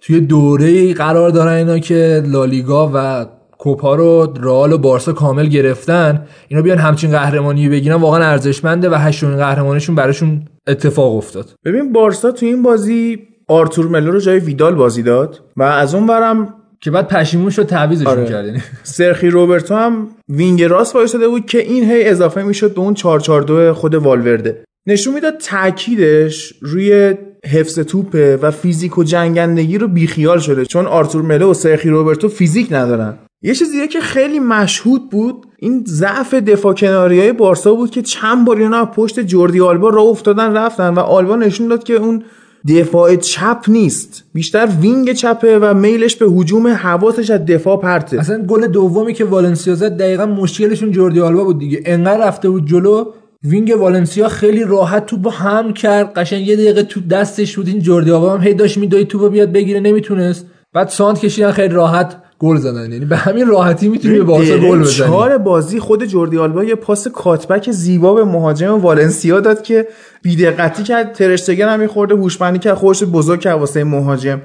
توی 0.00 0.20
دوره 0.20 0.94
قرار 0.94 1.30
دارن 1.30 1.52
اینا 1.52 1.78
که 1.78 2.22
لالیگا 2.26 2.90
و 2.94 3.26
کوپا 3.58 3.94
رو 3.94 4.34
رئال 4.40 4.72
و 4.72 4.78
بارسا 4.78 5.12
کامل 5.12 5.46
گرفتن 5.46 6.26
اینا 6.48 6.62
بیان 6.62 6.78
همچین 6.78 7.10
قهرمانی 7.10 7.68
بگیرن 7.68 7.96
واقعا 7.96 8.24
ارزشمنده 8.24 8.90
و 8.90 8.94
هشتمین 8.94 9.36
قهرمانیشون 9.36 9.94
براشون 9.94 10.42
اتفاق 10.68 11.16
افتاد. 11.16 11.54
ببین 11.64 11.92
بارسا 11.92 12.32
تو 12.32 12.46
این 12.46 12.62
بازی 12.62 13.18
آرتور 13.48 13.86
ملو 13.86 14.10
رو 14.10 14.20
جای 14.20 14.38
ویدال 14.38 14.74
بازی 14.74 15.02
داد 15.02 15.40
و 15.56 15.62
از 15.62 15.94
اون 15.94 16.06
برم 16.06 16.54
که 16.80 16.90
بعد 16.90 17.08
پشیمون 17.08 17.50
شد 17.50 17.66
تعویضشون 17.66 18.12
آره. 18.12 18.26
کرد 18.26 18.46
یعنی 18.46 18.62
سرجی 18.82 19.30
روبرتو 19.30 19.74
هم 19.74 20.08
wing 20.28 20.62
راست 20.62 20.94
وایساده 20.94 21.28
بود 21.28 21.46
که 21.46 21.58
این 21.58 21.90
هی 21.90 22.04
اضافه 22.04 22.42
می‌شد 22.42 22.74
به 22.74 22.80
اون 22.80 22.94
442 22.94 23.74
خود 23.74 23.94
والورده. 23.94 24.64
نشون 24.86 25.14
می‌داد 25.14 25.38
تاکیدش 25.38 26.54
روی 26.60 27.14
حفظ 27.46 27.78
توپه 27.78 28.36
و 28.36 28.50
فیزیک 28.50 28.98
و 28.98 29.04
جنگندگی 29.04 29.78
رو 29.78 29.88
بیخیال 29.88 30.38
شده 30.38 30.64
چون 30.64 30.86
آرتور 30.86 31.22
ملو 31.22 31.50
و 31.50 31.54
سرجی 31.54 31.88
روبرتو 31.88 32.28
فیزیک 32.28 32.72
ندارن. 32.72 33.18
یه 33.42 33.54
چیزی 33.54 33.88
که 33.88 34.00
خیلی 34.00 34.38
مشهود 34.38 35.10
بود 35.10 35.46
این 35.60 35.84
ضعف 35.86 36.34
دفاع 36.34 36.74
کناری 36.74 37.20
های 37.20 37.32
بارسا 37.32 37.74
بود 37.74 37.90
که 37.90 38.02
چند 38.02 38.46
بار 38.46 38.56
اینا 38.56 38.86
پشت 38.86 39.20
جوردی 39.20 39.60
آلبا 39.60 39.88
را 39.88 40.02
افتادن 40.02 40.56
رفتن 40.56 40.88
و 40.88 40.98
آلبا 40.98 41.36
نشون 41.36 41.68
داد 41.68 41.84
که 41.84 41.94
اون 41.94 42.22
دفاع 42.68 43.16
چپ 43.16 43.64
نیست. 43.68 44.24
بیشتر 44.34 44.68
wing 44.80 45.12
چپه 45.12 45.58
و 45.58 45.74
میلش 45.74 46.16
به 46.16 46.26
هجوم 46.26 46.66
حواسش 46.66 47.30
از 47.30 47.46
دفاع 47.46 47.80
پرته. 47.80 48.18
اصلا 48.18 48.42
گل 48.42 48.66
دومی 48.66 49.14
که 49.14 49.24
والنسیا 49.24 49.74
زد 49.74 49.96
دقیقا 49.96 50.26
مشکلشون 50.26 50.90
جوردی 50.90 51.20
آلبا 51.20 51.44
بود 51.44 51.58
دیگه. 51.58 51.82
انقدر 51.84 52.26
رفته 52.26 52.50
بود 52.50 52.66
جلو 52.66 53.12
wing 53.44 53.74
والنسیا 53.78 54.28
خیلی 54.28 54.64
راحت 54.64 55.06
تو 55.06 55.16
با 55.16 55.30
هم 55.30 55.72
کرد. 55.72 56.12
قشنگ 56.12 56.46
یه 56.46 56.56
دقیقه 56.56 56.82
تو 56.82 57.00
دستش 57.00 57.56
بود. 57.56 57.68
این 57.68 57.78
جوردی 57.78 58.10
آلبا 58.10 58.32
هم 58.32 58.40
هی 58.40 58.54
داشت 58.54 58.78
میدوی 58.78 59.04
تو 59.04 59.28
بیاد 59.28 59.52
بگیره 59.52 59.80
نمی‌تونست. 59.80 60.46
بعد 60.72 60.88
سانتر 60.88 61.18
کشیدن 61.18 61.52
خیلی 61.52 61.74
راحت 61.74 62.16
گل 62.38 62.56
زدن. 62.56 62.92
یعنی 62.92 63.04
به 63.04 63.16
همین 63.16 63.46
راحتی 63.46 63.88
می‌تونی 63.88 64.18
به 64.18 64.24
بارسا 64.24 64.58
گل 64.58 64.78
بزنی. 64.80 64.92
چهار 64.92 65.38
بازی 65.38 65.80
خود 65.80 66.04
جوردی 66.04 66.38
آلبا 66.38 66.64
یه 66.64 66.74
پاس 66.74 67.08
cutback 67.08 67.70
زیبا 67.70 68.14
به 68.14 68.24
مهاجم 68.24 68.80
والنسیا 68.80 69.40
داد 69.40 69.62
که 69.62 69.88
بیدقتی 70.22 70.82
کرد. 70.82 71.12
ترشتگن 71.12 71.68
هم 71.68 71.86
خورده 71.86 72.14
هوشمندی 72.14 72.58
که 72.58 72.74
خودش 72.74 73.04
بزرگ 73.04 73.40
کرد 73.40 73.58
واسه 73.58 73.84
مهاجم. 73.84 74.40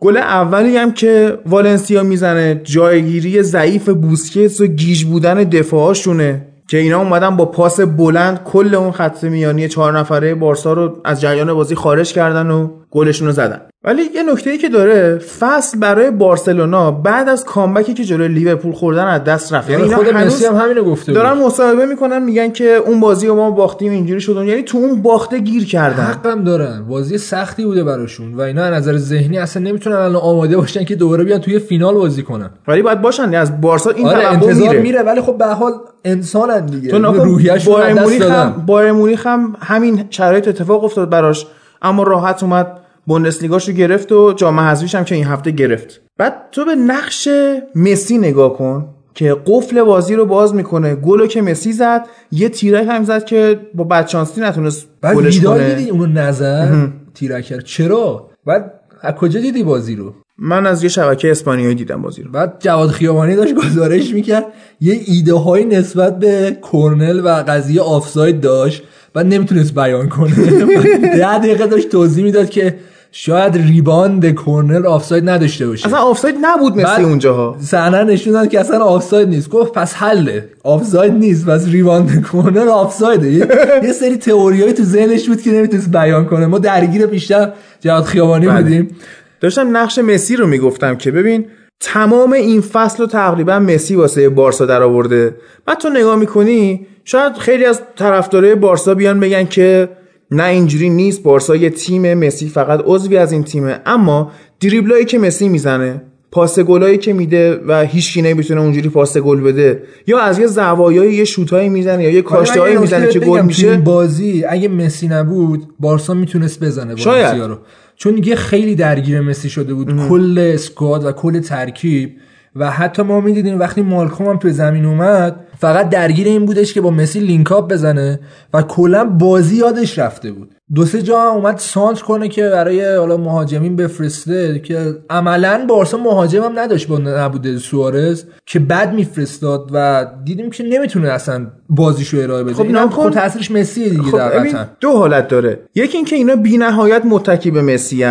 گل 0.00 0.16
اولی 0.16 0.76
هم 0.76 0.92
که 0.92 1.38
والنسیا 1.46 2.02
می‌زنه 2.02 2.60
جایگیری 2.64 3.42
ضعیف 3.42 3.88
بوسکتس 3.88 4.60
و 4.60 4.66
گیج 4.66 5.04
بودن 5.04 5.44
دفاعشونه 5.44 6.46
که 6.68 6.78
اینا 6.78 6.98
اومدن 6.98 7.36
با 7.36 7.44
پاس 7.44 7.80
بلند 7.80 8.40
کل 8.44 8.74
اون 8.74 8.90
خط 8.90 9.24
میانی 9.24 9.68
چهار 9.68 9.98
نفره 9.98 10.34
بارسا 10.34 10.72
رو 10.72 11.00
از 11.04 11.20
جریان 11.20 11.54
بازی 11.54 11.74
خارج 11.74 12.12
کردن 12.12 12.50
و 12.50 12.70
گلشون 12.96 13.26
رو 13.26 13.32
زدن. 13.32 13.60
ولی 13.84 14.02
یه 14.14 14.22
نکته 14.22 14.50
ای 14.50 14.58
که 14.58 14.68
داره 14.68 15.18
فصل 15.18 15.78
برای 15.78 16.10
بارسلونا 16.10 16.90
بعد 16.90 17.28
از 17.28 17.44
کامبکی 17.44 17.94
که 17.94 18.04
جلوی 18.04 18.28
لیورپول 18.28 18.72
خوردن 18.72 19.04
از 19.04 19.24
دست 19.24 19.52
رفت. 19.52 19.70
یعنی 19.70 19.94
خود 19.94 20.08
مسی 20.08 20.46
هم 20.46 20.56
همینو 20.56 20.84
گفته 20.84 21.12
دارن 21.12 21.38
مصاحبه 21.38 21.86
می‌کنن 21.86 22.22
میگن 22.22 22.50
که 22.50 22.64
اون 22.64 23.00
بازی 23.00 23.26
رو 23.26 23.34
ما 23.34 23.50
باختیم 23.50 23.92
اینجوری 23.92 24.20
شد 24.20 24.44
یعنی 24.46 24.62
تو 24.62 24.78
اون 24.78 25.02
باخته 25.02 25.38
گیر 25.38 25.64
کردن. 25.64 26.02
حقم 26.02 26.44
دارن. 26.44 26.84
بازی 26.88 27.18
سختی 27.18 27.64
بوده 27.64 27.84
براشون 27.84 28.34
و 28.34 28.40
اینا 28.40 28.62
از 28.62 28.74
نظر 28.74 28.96
ذهنی 28.96 29.38
اصلا 29.38 29.62
نمی‌تونن 29.62 29.96
الان 29.96 30.22
آماده 30.22 30.56
باشن 30.56 30.84
که 30.84 30.96
دوباره 30.96 31.24
بیان 31.24 31.40
توی 31.40 31.58
فینال 31.58 31.94
بازی 31.94 32.22
کنن. 32.22 32.50
ولی 32.68 32.82
باید 32.82 33.02
باشن. 33.02 33.22
یعنی 33.22 33.36
از 33.36 33.60
بارسا 33.60 33.90
این 33.90 34.06
آره 34.06 34.26
انتظار 34.26 34.68
میره. 34.68 34.80
میره 34.80 35.02
ولی 35.02 35.20
خب 35.20 35.38
به 35.38 35.46
حال 35.46 35.72
انسانن 36.04 36.66
دیگه. 36.66 36.90
تو 36.90 36.98
روحیه‌شون 36.98 38.64
بایر 38.66 38.92
مونیخ 38.92 39.26
هم 39.26 39.56
همین 39.60 40.04
شرایط 40.10 40.48
اتفاق 40.48 40.84
افتاد 40.84 41.10
براش. 41.10 41.46
اما 41.82 42.02
راحت 42.02 42.42
اومد. 42.42 42.66
بوندسلیگاشو 43.06 43.72
گرفت 43.72 44.12
و 44.12 44.32
جام 44.32 44.60
حذفیش 44.60 44.94
هم 44.94 45.04
که 45.04 45.14
این 45.14 45.24
هفته 45.24 45.50
گرفت. 45.50 46.00
بعد 46.18 46.34
تو 46.52 46.64
به 46.64 46.74
نقش 46.74 47.28
مسی 47.74 48.18
نگاه 48.18 48.56
کن 48.56 48.88
که 49.14 49.36
قفل 49.46 49.82
بازی 49.82 50.14
رو 50.14 50.26
باز 50.26 50.54
می‌کنه. 50.54 50.94
گلو 50.94 51.26
که 51.26 51.42
مسی 51.42 51.72
زد 51.72 52.06
یه 52.32 52.48
تیرک 52.48 52.86
هم 52.88 53.04
زد 53.04 53.24
که 53.24 53.60
با 53.74 53.84
بدشانسی 53.84 54.40
نتونست 54.40 54.86
گلش 55.02 55.40
کنه. 55.40 55.74
دیدی 55.74 55.90
اونو 55.90 56.06
نظر 56.06 56.86
تیرک 57.14 57.64
چرا؟ 57.64 58.30
بعد 58.46 58.72
از 59.02 59.14
کجا 59.14 59.40
دیدی 59.40 59.62
بازی 59.62 59.96
رو؟ 59.96 60.14
من 60.38 60.66
از 60.66 60.82
یه 60.82 60.88
شبکه 60.88 61.30
اسپانیایی 61.30 61.74
دیدم 61.74 62.02
بازی 62.02 62.22
رو. 62.22 62.30
بعد 62.30 62.56
جواد 62.58 62.90
خیابانی 62.90 63.36
داشت 63.36 63.54
گزارش 63.54 64.14
می‌کرد. 64.14 64.44
یه 64.80 65.00
ایده 65.06 65.34
های 65.34 65.64
نسبت 65.64 66.18
به 66.18 66.58
کورنر 66.62 67.20
و 67.24 67.28
قضیه 67.28 67.80
آفساید 67.80 68.40
داشت. 68.40 68.82
بعد 69.14 69.26
نمی‌تونست 69.26 69.74
بیان 69.74 70.08
کنه. 70.08 70.34
ده 71.16 71.38
دقیقه 71.38 71.66
داشت 71.66 71.88
توضیح 71.88 72.24
می‌داد 72.24 72.50
که 72.50 72.74
شاید 73.12 73.56
rebound 73.56 74.30
کورنر 74.30 74.86
آفساید 74.86 75.28
نداشته 75.28 75.66
باشه. 75.66 75.86
اصلا 75.86 75.98
آفساید 75.98 76.36
نبود 76.42 76.76
مثل 76.76 77.02
اونجاها. 77.02 77.56
صحنه 77.60 78.04
نشون 78.04 78.48
که 78.48 78.60
اصلا 78.60 78.84
آفساید 78.84 79.28
نیست. 79.28 79.50
گفت 79.50 79.72
پس 79.72 79.94
حله. 79.94 80.48
آفساید 80.64 81.12
نیست 81.12 81.46
پس 81.46 81.68
rebound 81.68 82.22
کورنر 82.22 82.68
آفسایده. 82.68 83.32
یه, 83.32 83.48
یه 83.86 83.92
سری 83.92 84.16
تئوریایی 84.16 84.72
تو 84.72 84.82
ذهنش 84.82 85.28
بود 85.28 85.42
که 85.42 85.50
نمی‌تونست 85.52 85.90
بیان 85.90 86.24
کنه. 86.24 86.46
ما 86.46 86.58
درگیر 86.58 87.06
بیشتر 87.06 87.52
جهاد 87.80 88.04
خیابانی 88.04 88.46
بله. 88.46 88.62
بودیم. 88.62 88.96
داشتم 89.40 89.76
نقش 89.76 89.98
مسی 89.98 90.36
رو 90.36 90.46
می‌گفتم 90.46 90.96
که 90.96 91.10
ببین 91.10 91.46
تمام 91.80 92.32
این 92.32 92.60
فصل 92.60 92.98
رو 92.98 93.06
تقریبا 93.06 93.58
مسی 93.58 93.94
واسه 93.94 94.28
بارسا 94.28 94.66
در 94.66 94.82
آورده 94.82 95.34
بعد 95.66 95.78
تو 95.78 95.88
نگاه 95.88 96.16
می‌کنی 96.16 96.86
شاید 97.04 97.32
خیلی 97.36 97.64
از 97.64 97.80
طرفدارای 97.96 98.54
بارسا 98.54 98.94
بیان 98.94 99.20
بگن 99.20 99.44
که 99.44 99.88
نه 100.30 100.44
اینجوری 100.44 100.90
نیست 100.90 101.22
بارسا 101.22 101.56
یه 101.56 101.70
تیم 101.70 102.14
مسی 102.14 102.48
فقط 102.48 102.80
عضوی 102.84 103.16
از 103.16 103.32
این 103.32 103.44
تیمه. 103.44 103.80
اما 103.86 104.32
دریبلایی 104.60 105.04
که 105.04 105.18
مسی 105.18 105.48
می‌زنه 105.48 106.02
پاس 106.30 106.58
گلایی 106.58 106.98
که 106.98 107.12
میده 107.12 107.60
و 107.68 107.84
هیچ 107.84 108.14
کی 108.14 108.22
نمی‌تونه 108.22 108.60
اونجوری 108.60 108.88
پاس 108.88 109.16
گل 109.16 109.40
بده. 109.40 109.82
یا 110.06 110.18
از 110.18 110.38
یه 110.38 110.46
زوایای 110.46 111.14
یه 111.14 111.24
شوتایی 111.24 111.68
می‌زنه 111.68 112.02
یا 112.04 112.10
یه 112.10 112.22
کاشتهایی 112.22 112.76
می‌زنه 112.76 113.08
که 113.08 113.18
گل 113.20 113.42
میشه. 113.42 113.76
بازی 113.76 114.44
اگه 114.44 114.68
مسی 114.68 115.08
نبود 115.08 115.68
بارسا 115.80 116.14
می‌تونست 116.14 116.64
بزنه 116.64 116.96
شاید. 116.96 117.42
رو. 117.42 117.58
چون 117.96 118.22
یه 118.24 118.34
خیلی 118.34 118.74
درگیر 118.74 119.20
مسی 119.20 119.50
شده 119.50 119.74
بود. 119.74 120.08
کل 120.08 120.50
اسکواد 120.54 121.04
و 121.04 121.12
کل 121.12 121.40
ترکیب. 121.40 122.10
و 122.58 122.70
حتی 122.70 123.02
ما 123.02 123.20
می‌دیدیم 123.20 123.60
وقتی 123.60 123.82
مالکوم 123.82 124.26
هم 124.26 124.36
تو 124.36 124.50
زمین 124.50 124.84
اومد 124.84 125.40
فقط 125.58 125.88
درگیر 125.88 126.26
این 126.26 126.46
بودش 126.46 126.74
که 126.74 126.80
با 126.80 126.90
مسی 126.90 127.20
لینکاپ 127.20 127.72
بزنه 127.72 128.20
و 128.54 128.62
کلا 128.62 129.04
بازی 129.04 129.56
یادش 129.56 129.98
رفته 129.98 130.32
بود. 130.32 130.54
دو 130.74 130.84
سه 130.84 131.02
جا 131.02 131.20
هم 131.20 131.36
اومد 131.36 131.58
سانتر 131.58 132.02
کنه 132.02 132.28
که 132.28 132.42
برای 132.42 132.96
حالا 132.96 133.16
مهاجمین 133.16 133.76
بفرسته 133.76 134.58
که 134.58 134.94
عملا 135.10 135.64
بارسا 135.68 135.98
مهاجم 135.98 136.42
هم 136.42 136.58
نداشت 136.58 136.88
با 136.88 136.98
نبوده 136.98 137.58
سوارز 137.58 138.24
که 138.46 138.58
بد 138.58 138.94
میفرستاد 138.94 139.70
و 139.72 140.06
دیدیم 140.24 140.50
که 140.50 140.64
نمی‌تونه 140.64 141.08
اصلا 141.08 141.46
بازیشو 141.68 142.16
ارائه 142.16 142.44
بده. 142.44 142.54
خب 142.54 142.62
اینا 142.62 142.88
خب 142.88 143.10
تاثیرش 143.10 143.50
مسی 143.50 143.90
دیگه 143.90 144.02
خب 144.02 144.56
دو 144.80 144.92
حالت 144.92 145.28
داره. 145.28 145.60
یکی 145.74 145.96
اینکه 145.96 146.16
اینا 146.16 146.36
بی‌نهایت 146.36 147.02
متکی 147.04 147.50
به 147.50 147.62
مسی 147.62 148.04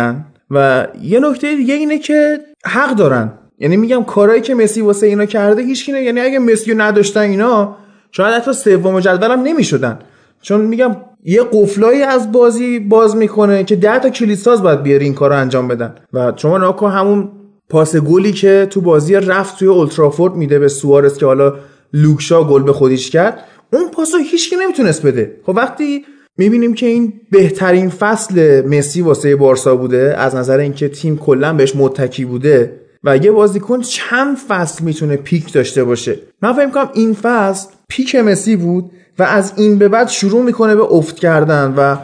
و 0.50 0.86
یه 1.02 1.20
نکته 1.20 1.56
دیگه 1.56 1.74
اینه 1.74 1.98
که 1.98 2.38
حق 2.64 2.96
دارن. 2.96 3.32
یعنی 3.58 3.76
میگم 3.76 4.04
کارهایی 4.04 4.40
که 4.40 4.54
مسی 4.54 4.80
واسه 4.80 5.06
اینا 5.06 5.26
کرده 5.26 5.62
هیچ 5.62 5.90
نه 5.90 6.02
یعنی 6.02 6.20
اگه 6.20 6.38
مسی 6.38 6.74
نداشتن 6.74 7.20
اینا 7.20 7.76
شاید 8.12 8.34
حتی 8.34 8.52
سوم 8.52 9.00
جدول 9.00 9.30
هم 9.30 9.42
نمی‌شدن. 9.42 9.98
چون 10.42 10.60
میگم 10.60 10.96
یه 11.24 11.42
قفلایی 11.52 12.02
از 12.02 12.32
بازی 12.32 12.78
باز 12.78 13.16
می‌کنه 13.16 13.64
که 13.64 13.76
ده 13.76 13.98
تا 13.98 14.10
کلیدساز 14.10 14.62
باید 14.62 14.82
بیاری 14.82 15.04
این 15.04 15.14
کار 15.14 15.30
رو 15.30 15.36
انجام 15.36 15.68
بدن. 15.68 15.94
و 16.12 16.32
شما 16.36 16.58
ناکن 16.58 16.90
همون 16.90 17.28
پاس 17.68 17.96
گلی 17.96 18.32
که 18.32 18.66
تو 18.70 18.80
بازی 18.80 19.14
رفت 19.14 19.58
توی 19.58 19.68
اولترافورد 19.68 20.34
میده 20.34 20.58
به 20.58 20.68
سوارز 20.68 21.18
که 21.18 21.26
حالا 21.26 21.54
لوکشا 21.92 22.44
گل 22.44 22.62
به 22.62 22.72
خودیش 22.72 23.10
کرد. 23.10 23.38
اون 23.72 23.90
پاسو 23.90 24.18
هیچکی 24.18 24.56
نمی‌تونست 24.56 25.06
بده. 25.06 25.36
خب 25.46 25.56
وقتی 25.56 26.04
می‌بینیم 26.38 26.74
که 26.74 26.86
این 26.86 27.12
بهترین 27.30 27.88
فصل 27.88 28.66
مسی 28.66 29.02
واسه 29.02 29.36
بارسا 29.36 29.76
بوده 29.76 30.14
از 30.18 30.34
نظر 30.34 30.58
اینکه 30.58 30.88
تیم 30.88 31.16
کلا 31.16 31.52
بهش 31.52 31.76
متکی 31.76 32.24
بوده 32.24 32.80
و 33.04 33.16
یه 33.16 33.32
بازیکن 33.32 33.80
چند 33.80 34.36
فصل 34.48 34.84
می‌تونه 34.84 35.16
پیک 35.16 35.52
داشته 35.52 35.84
باشه. 35.84 36.18
من 36.42 36.52
فکر 36.52 36.70
کنم 36.70 36.90
این 36.94 37.14
فصل 37.14 37.68
پیک 37.88 38.14
مسی 38.14 38.56
بود 38.56 38.90
و 39.18 39.22
از 39.22 39.52
این 39.56 39.78
به 39.78 39.88
بعد 39.88 40.08
شروع 40.08 40.42
می‌کنه 40.42 40.76
به 40.76 40.82
افت 40.82 41.16
کردن 41.16 41.74
و 41.76 41.96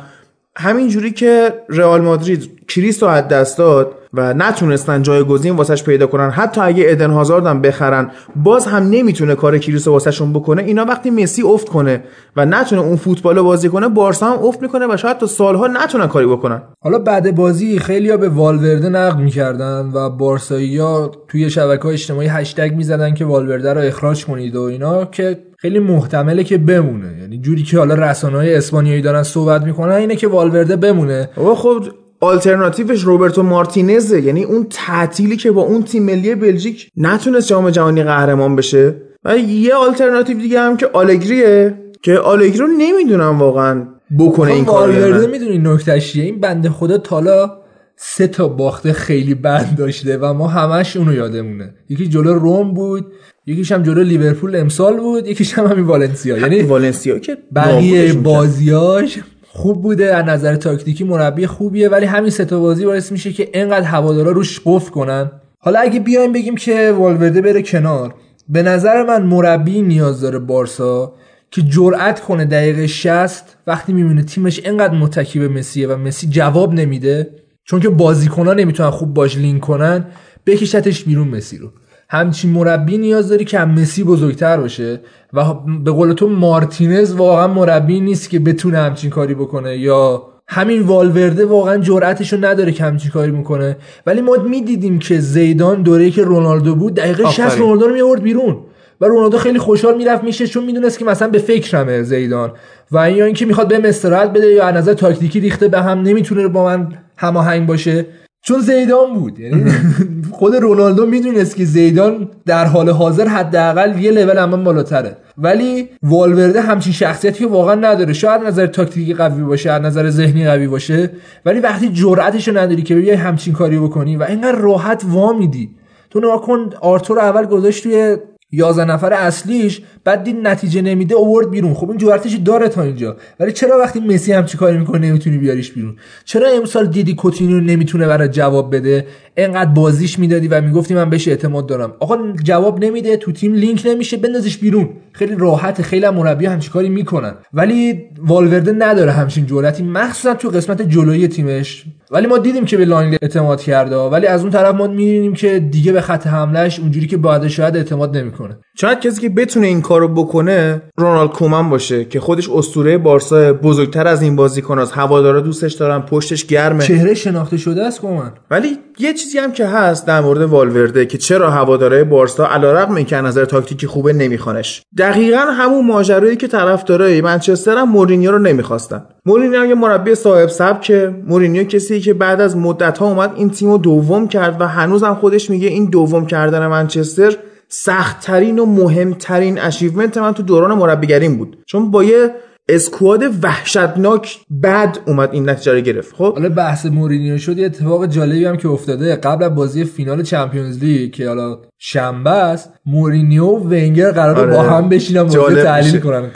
همینجوری 0.57 1.11
که 1.11 1.55
رئال 1.69 2.01
مادرید 2.01 2.67
کریس 2.69 3.03
رو 3.03 3.09
از 3.09 3.29
دست 3.29 3.59
داد 3.59 3.95
و 4.15 4.35
نتونستن 4.35 5.03
جایگزین 5.03 5.57
واسش 5.57 5.85
پیدا 5.85 6.07
کنن. 6.07 6.31
حتی 6.31 6.61
اگه 6.61 6.85
ادن 6.87 7.11
هازارد 7.11 7.47
هم 7.47 7.61
بخرن 7.63 8.11
باز 8.37 8.67
هم 8.67 8.83
نمی‌تونه 8.83 9.35
کار 9.35 9.59
کریس 9.59 9.87
رو 9.87 9.93
واسهشون 9.93 10.33
بکنه. 10.33 10.63
اینا 10.63 10.85
وقتی 10.85 11.11
مسی 11.11 11.43
افت 11.43 11.69
کنه 11.69 12.05
و 12.37 12.47
نتونه 12.47 12.83
اون 12.83 12.97
فوتبال 12.97 13.43
بازی 13.43 13.69
کنه 13.69 13.89
بارسا 13.89 14.27
هم 14.27 14.45
افت 14.45 14.63
می‌کنه 14.63 14.87
و 14.95 14.97
شاید 14.97 15.19
تا 15.19 15.27
سالها 15.27 15.67
نتونن 15.67 16.07
کاری 16.07 16.27
بکنن. 16.27 16.63
حالا 16.81 16.99
بعد 16.99 17.35
بازی 17.35 17.79
خیلیا 17.79 18.17
به 18.17 18.29
والورده 18.29 18.89
نقد 18.89 19.19
می‌کردن 19.19 19.91
و 19.95 20.11
بارسایی‌ها 20.11 21.11
توی 21.29 21.51
شبکه 21.51 21.83
های 21.83 21.93
اجتماعی 21.93 22.29
هشتگ 22.29 22.73
می‌زدن 22.77 23.15
که 23.15 23.25
والورده 23.25 23.73
رو 23.73 23.81
اخراج 23.81 24.25
کنید 24.27 24.57
و 24.57 24.63
اینا 24.63 25.05
که 25.05 25.39
خیلی 25.59 25.79
محتمله 25.79 26.45
که 26.45 26.59
بمونه. 26.59 27.19
یعنی 27.21 27.39
جوری 27.39 27.63
که 27.63 27.79
حالا 27.79 27.95
رسانه‌های 27.95 28.55
اسپانیایی 28.55 29.03
دارن 29.03 29.23
صحبت 29.23 29.63
می‌کنن 29.63 29.93
اینه 29.95 30.17
که 30.17 30.29
والورده 30.29 30.77
بمونه. 30.77 31.29
خب 31.37 31.83
آلترناتیوش 32.23 33.01
روبرتو 33.01 33.43
مارتینزه. 33.43 34.21
یعنی 34.21 34.45
اون 34.45 34.67
تعطیلی 34.71 35.37
که 35.37 35.51
با 35.51 35.63
اون 35.63 35.83
تیم 35.83 36.03
ملی 36.03 36.35
بلژیک 36.35 36.89
نتونست 36.97 37.49
جام 37.49 37.71
جهانی 37.71 38.03
قهرمان 38.03 38.57
بشه. 38.57 38.95
و 39.25 39.39
یه 39.39 39.75
آلترناتیو 39.75 40.39
دیگه 40.39 40.61
هم 40.61 40.77
که 40.77 40.87
آلگریه 40.93 41.75
که 42.03 42.19
آلگری 42.19 42.59
رو 42.59 42.67
نمی‌دونم 42.67 43.39
واقعا 43.39 43.87
بکنه 44.19 44.53
این 44.53 44.65
کارو 44.65 45.29
می‌دونی 45.29 45.59
نکتهش 45.59 46.17
این 46.17 46.41
بنده 46.41 46.71
خدا 46.71 46.99
تالا 46.99 47.51
سه 47.97 48.27
تا 48.27 48.49
باخته 48.49 48.93
خیلی 48.93 49.35
بد 49.35 49.77
داشته 49.77 50.19
و 50.19 50.33
ما 50.33 50.49
همش 50.49 50.97
اونو 50.97 51.15
یادمونه. 51.15 51.75
یکی 51.89 52.09
جلو 52.09 52.35
روم 52.35 52.75
بود 52.75 53.13
یکیش 53.47 53.73
هم 53.73 53.83
جلو 53.83 54.03
لیورپول 54.03 54.57
امسال 54.57 54.97
بود 54.97 55.27
یکیش 55.27 55.55
هم 55.55 55.67
همین 55.67 55.85
والنسیا. 55.85 56.39
یعنی 56.39 56.63
والنسیا 56.63 57.19
که 57.19 57.39
بقیه 57.55 58.13
بازیاش 58.13 59.19
خوب 59.55 59.83
بوده 59.83 60.17
از 60.17 60.25
نظر 60.25 60.57
تاکتیکی 60.57 61.05
مربی 61.05 61.47
خوبیه 61.47 61.89
ولی 61.89 62.07
همین 62.07 62.31
سه 62.31 62.45
بازی 62.45 62.85
باعث 62.85 63.13
میشه 63.13 63.33
که 63.33 63.49
اینقدر 63.55 63.87
هوادارا 63.87 64.31
روش 64.31 64.61
قفل 64.65 64.91
کنن. 64.91 65.31
حالا 65.59 65.79
اگه 65.79 66.01
بیایم 66.01 66.33
بگیم 66.33 66.57
که 66.57 66.93
والورده 66.93 67.41
بره 67.41 67.63
کنار 67.63 68.15
به 68.49 68.63
نظر 68.63 69.03
من 69.03 69.23
مربی 69.23 69.83
نیاز 69.83 70.21
داره 70.21 70.39
بارسا 70.39 71.15
که 71.51 71.63
جرأت 71.63 72.21
کنه 72.21 72.45
دقیقه 72.45 72.87
60 72.87 73.57
وقتی 73.67 73.93
می‌بینه 73.93 74.23
تیمش 74.23 74.61
اینقدر 74.65 74.95
متکی 74.95 75.39
به 75.39 75.49
مسیه 75.49 75.89
و 75.89 75.97
مسی 75.97 76.27
جواب 76.27 76.75
نمیده 76.75 77.31
چون 77.65 77.81
که 77.81 77.89
بازیکنان 77.89 78.61
نمی‌تونن 78.61 78.91
خوب 78.91 79.15
باش 79.15 79.37
لینک 79.37 79.61
کنن 79.61 80.05
بکشتش 80.47 81.05
بیرون 81.05 81.29
مسی 81.29 81.59
رو. 81.59 81.71
همچین 82.13 82.51
مربی 82.51 82.99
نیاز 82.99 83.29
داری 83.29 83.45
که 83.45 83.59
هم 83.59 83.71
مسی 83.71 84.05
بزرگتر 84.05 84.57
باشه 84.57 85.01
و 85.33 85.55
به 85.85 85.91
قول 85.91 86.13
تو 86.13 86.29
مارتینز 86.29 87.15
واقعا 87.15 87.47
مربی 87.47 88.01
نیست 88.01 88.31
که 88.31 88.39
بتونه 88.39 88.79
همچین 88.79 89.11
کاری 89.11 89.35
بکنه 89.35 89.79
یا 89.79 90.23
همین 90.49 90.83
والورده 90.83 91.45
واقعا 91.45 91.79
جرأتشو 91.79 92.37
نداره 92.45 92.73
که 92.73 92.85
همچین 92.85 93.11
کاری 93.11 93.31
می‌کنه 93.31 93.77
ولی 94.07 94.21
ما 94.21 94.37
می‌دیدیم 94.49 94.99
که 94.99 95.19
زیدان 95.19 95.83
دوره 95.83 96.11
که 96.11 96.25
رونالدو 96.25 96.75
بود 96.75 96.95
دقیقه 96.95 97.31
60 97.31 97.59
رونالدو 97.59 97.87
رو 97.87 97.95
میورد 97.95 98.23
بیرون 98.23 98.57
و 99.01 99.05
رونالدو 99.05 99.39
خیلی 99.39 99.59
خوشحال 99.59 99.97
می‌رفت 99.97 100.25
میشه 100.25 100.47
چون 100.47 100.65
می‌دونست 100.65 100.99
که 100.99 101.05
مثلا 101.05 101.29
به 101.29 101.39
فکرمه 101.39 102.03
زیدان 102.03 102.53
و 102.93 103.11
یا 103.11 103.25
اینکه 103.25 103.47
می‌خواد 103.47 103.69
به 103.69 103.89
استراحت 103.89 104.33
بده 104.33 104.47
یا 104.47 104.67
از 104.67 104.75
نظر 104.75 104.95
تاکتیکی 104.95 105.41
ریخته 105.41 105.69
به 105.69 105.81
هم 105.83 106.03
نمی‌تونه 106.03 106.49
با 106.49 106.65
من 106.65 106.89
هماهنگ 107.17 107.67
باشه. 107.67 108.07
چون 108.43 108.61
زیدان 108.61 109.15
بود. 109.15 109.39
یعنی 109.39 109.73
خود 110.39 110.55
رونالدو 110.55 111.07
می‌دونست 111.07 111.57
که 111.57 111.65
زیدان 111.65 112.29
در 112.47 112.65
حال 112.65 112.91
حاضر 112.91 113.29
حداقل 113.29 114.03
یه 114.03 114.11
لول 114.11 114.39
اما 114.39 114.57
بالاتره. 114.57 115.17
ولی 115.39 115.89
والورده 116.03 116.61
همچین 116.61 116.93
شخصیتی 116.93 117.45
واقعا 117.45 117.75
نداره. 117.75 118.13
شاید 118.13 118.43
نظر 118.43 118.67
تاکتیکی 118.67 119.15
قوی 119.15 119.43
باشه 119.43 119.71
از 119.71 119.83
نظر 119.83 120.11
ذهنی 120.11 120.47
قوی 120.47 120.69
باشه 120.69 121.11
ولی 121.47 121.61
وقتی 121.61 121.89
جرأتش 121.89 122.49
رو 122.49 122.59
نداری 122.59 122.83
که 122.83 122.95
بیای 122.95 123.17
همچین 123.17 123.53
کاری 123.53 123.79
بکنی 123.79 124.17
و 124.17 124.23
اینقدر 124.23 124.59
راحت 124.59 125.03
وا 125.09 125.33
میدی. 125.33 125.71
تو 126.11 126.19
نگاه 126.19 126.43
کن 126.43 126.71
آرتور 126.81 127.19
اول 127.19 127.47
گذاشت 127.47 127.83
توی 127.83 128.17
11 128.53 128.85
نفر 128.85 129.13
اصلیش 129.13 129.83
بعد 130.05 130.25
دید 130.25 130.37
نتیجه 130.43 130.83
نمیده 130.83 131.15
اوورد 131.15 131.51
بیرون. 131.51 131.75
خب 131.75 131.91
این 131.91 131.99
جرأتش 131.99 132.35
داره 132.35 132.69
تا 132.69 132.83
اینجا. 132.83 133.17
ولی 133.41 133.53
چرا 133.53 133.79
وقتی 133.79 134.01
مسی 134.01 134.33
همچین 134.33 134.59
کاری 134.59 134.79
می‌کنه 134.79 135.09
نمی‌تونی 135.09 135.39
بیاریش 135.39 135.73
بیرون؟ 135.73 135.97
چرا 136.25 136.49
امسال 136.49 136.87
دیدی 136.87 137.15
کوتینیو 137.15 137.61
نمی‌تونه 137.61 138.07
برات 138.07 138.29
جواب 138.29 138.77
بده؟ 138.77 139.07
انقدر 139.37 139.71
بازیش 139.71 140.19
می‌دادی 140.19 140.49
و 140.49 140.61
می‌گفتی 140.61 140.95
من 140.95 141.11
بهش 141.11 141.29
اعتماد 141.29 141.67
دارم. 141.67 141.93
آقا 142.01 142.19
جواب 142.43 142.85
نمیده 142.85 143.17
تو 143.17 143.33
تیم 143.33 143.53
لینک 143.53 143.83
نمیشه 143.87 144.17
بندازش 144.17 144.59
بیرون. 144.59 144.89
خیلی 145.13 145.35
راحت 145.39 145.83
خیلی 145.83 146.09
مربیا 146.09 146.47
همچین 146.47 146.61
کاری 146.61 146.89
می‌کنن. 146.89 147.35
ولی 147.53 148.05
والورده 148.19 148.73
نداره 148.73 149.13
همچین 149.13 149.47
جرأتی 149.47 149.83
مخصوصا 149.83 150.35
تو 150.35 150.49
قسمت 150.49 150.83
جلویی 150.83 151.29
تیمش. 151.29 151.85
ولی 152.11 152.27
ما 152.27 152.39
دیدیم 152.39 152.65
که 152.65 152.77
به 152.77 152.85
لاین 152.85 153.19
اعتماد 153.23 153.61
کرده. 153.61 153.97
ولی 153.97 154.27
از 154.27 154.43
اون 154.43 154.51
طرف 154.51 154.75
ما 154.75 154.87
می‌بینیم 154.87 155.35
که 155.35 155.59
دیگه 155.59 155.93
به 155.93 156.01
خط 156.01 156.27
حملهش 156.27 156.81
اونجوری 156.81 157.07
که 157.07 157.17
باید 157.17 157.49
شاید 157.49 157.77
اعتماد 157.77 158.17
نمی‌کنه. 158.17 158.59
شاید 158.81 159.01
کسی 159.01 159.21
که 159.21 159.29
بتونه 159.29 159.67
این 159.67 159.83
کارو 159.93 160.09
بکنه 160.09 160.83
رونالد 160.97 161.31
کومن 161.31 161.71
باشه 161.71 162.05
که 162.05 162.21
خودش 162.21 162.49
اسطوره 162.49 162.99
بارسا 162.99 163.53
بزرگتر 163.53 164.07
از 164.07 164.23
این 164.23 164.37
بازیکناست 164.37 164.93
هوادارا 164.93 165.41
دوستش 165.41 165.73
دارن 165.73 166.01
پشتش 166.01 166.47
گرمه. 166.47 166.85
چهره 166.85 167.15
شناخته 167.15 167.57
شده 167.57 167.83
است 167.83 168.01
کومن 168.01 168.33
ولی 168.51 168.79
یه 168.99 169.15
چیزی 169.15 169.39
هم 169.39 169.53
که 169.53 169.67
هست 169.67 170.07
در 170.07 170.21
مورد 170.21 170.43
والورده 170.43 171.07
که 171.07 171.19
چرا 171.19 171.51
هوادارهای 171.51 172.05
بارسا 172.05 172.47
علیرغم 172.47 172.95
اینکه 172.95 173.17
نظر 173.17 173.45
تاکتیکی 173.45 173.87
خوبه 173.87 174.13
نمیخوانش 174.13 174.83
دقیقا 174.99 175.39
همون 175.39 175.87
ماجرایی 175.87 176.37
که 176.37 176.49
طرفدارای 176.49 177.21
منچستر 177.21 177.77
هم 177.77 177.89
مورینیو 177.89 178.31
رو 178.31 178.39
نمی‌خواستن. 178.39 179.03
مورینیو 179.27 179.65
یه 179.65 179.75
مربی 179.75 180.15
صاحب 180.15 180.49
سبکه 180.49 181.15
مورینیو 181.27 181.65
کسی 181.65 182.01
که 182.01 182.15
بعد 182.15 182.41
از 182.41 182.57
مدت 182.57 182.99
ها 182.99 183.07
اومد 183.07 183.33
این 183.37 183.51
تیم 183.51 183.71
رو 183.71 183.79
دوم 183.79 184.29
کرد 184.29 184.61
و 184.61 184.69
هنوزم 184.69 185.15
خودش 185.15 185.51
میگه 185.51 185.69
این 185.69 185.85
دوم 185.85 186.27
کردن 186.27 186.67
منچستر 186.67 187.37
سختترین 187.73 188.59
و 188.59 188.67
مهمترین 188.67 189.61
achievement 189.61 190.19
من 190.19 190.35
تو 190.35 190.43
دوران 190.43 190.79
مربیگریم 190.79 191.37
بود. 191.37 191.57
چون 191.67 191.91
با 191.91 192.05
یه 192.05 192.31
squad 192.69 193.23
وحشتناک 193.43 194.39
بعد 194.51 194.99
اومد 195.07 195.29
این 195.33 195.51
نتیجه 195.51 195.73
رو 195.73 195.81
گرفت. 195.81 196.15
خب؟ 196.15 196.35
حالا 196.35 196.49
بحث 196.49 196.87
مورینیو 196.87 197.39
شد 197.39 197.59
یه 197.59 197.67
اتفاق 197.67 198.07
جالبی 198.07 198.45
هم 198.45 198.57
که 198.57 198.69
افتاده. 198.69 199.17
قبل 199.17 199.45
از 199.45 199.55
بازی 199.55 199.85
فینال 199.85 200.23
Champions 200.23 200.79
League 200.79 201.13
که 201.13 201.29
حالا 201.29 201.59
شنبه 201.79 202.31
است 202.31 202.73
مورینیو 202.87 203.45
و 203.45 203.59
ونگر 203.59 204.11
قرار 204.11 204.41
آره. 204.41 204.57
با 204.57 204.63
هم 204.63 204.89
بشینن 204.89 205.23
بازی 205.23 205.63
تحلیل 205.63 206.01
کنن. 206.01 206.31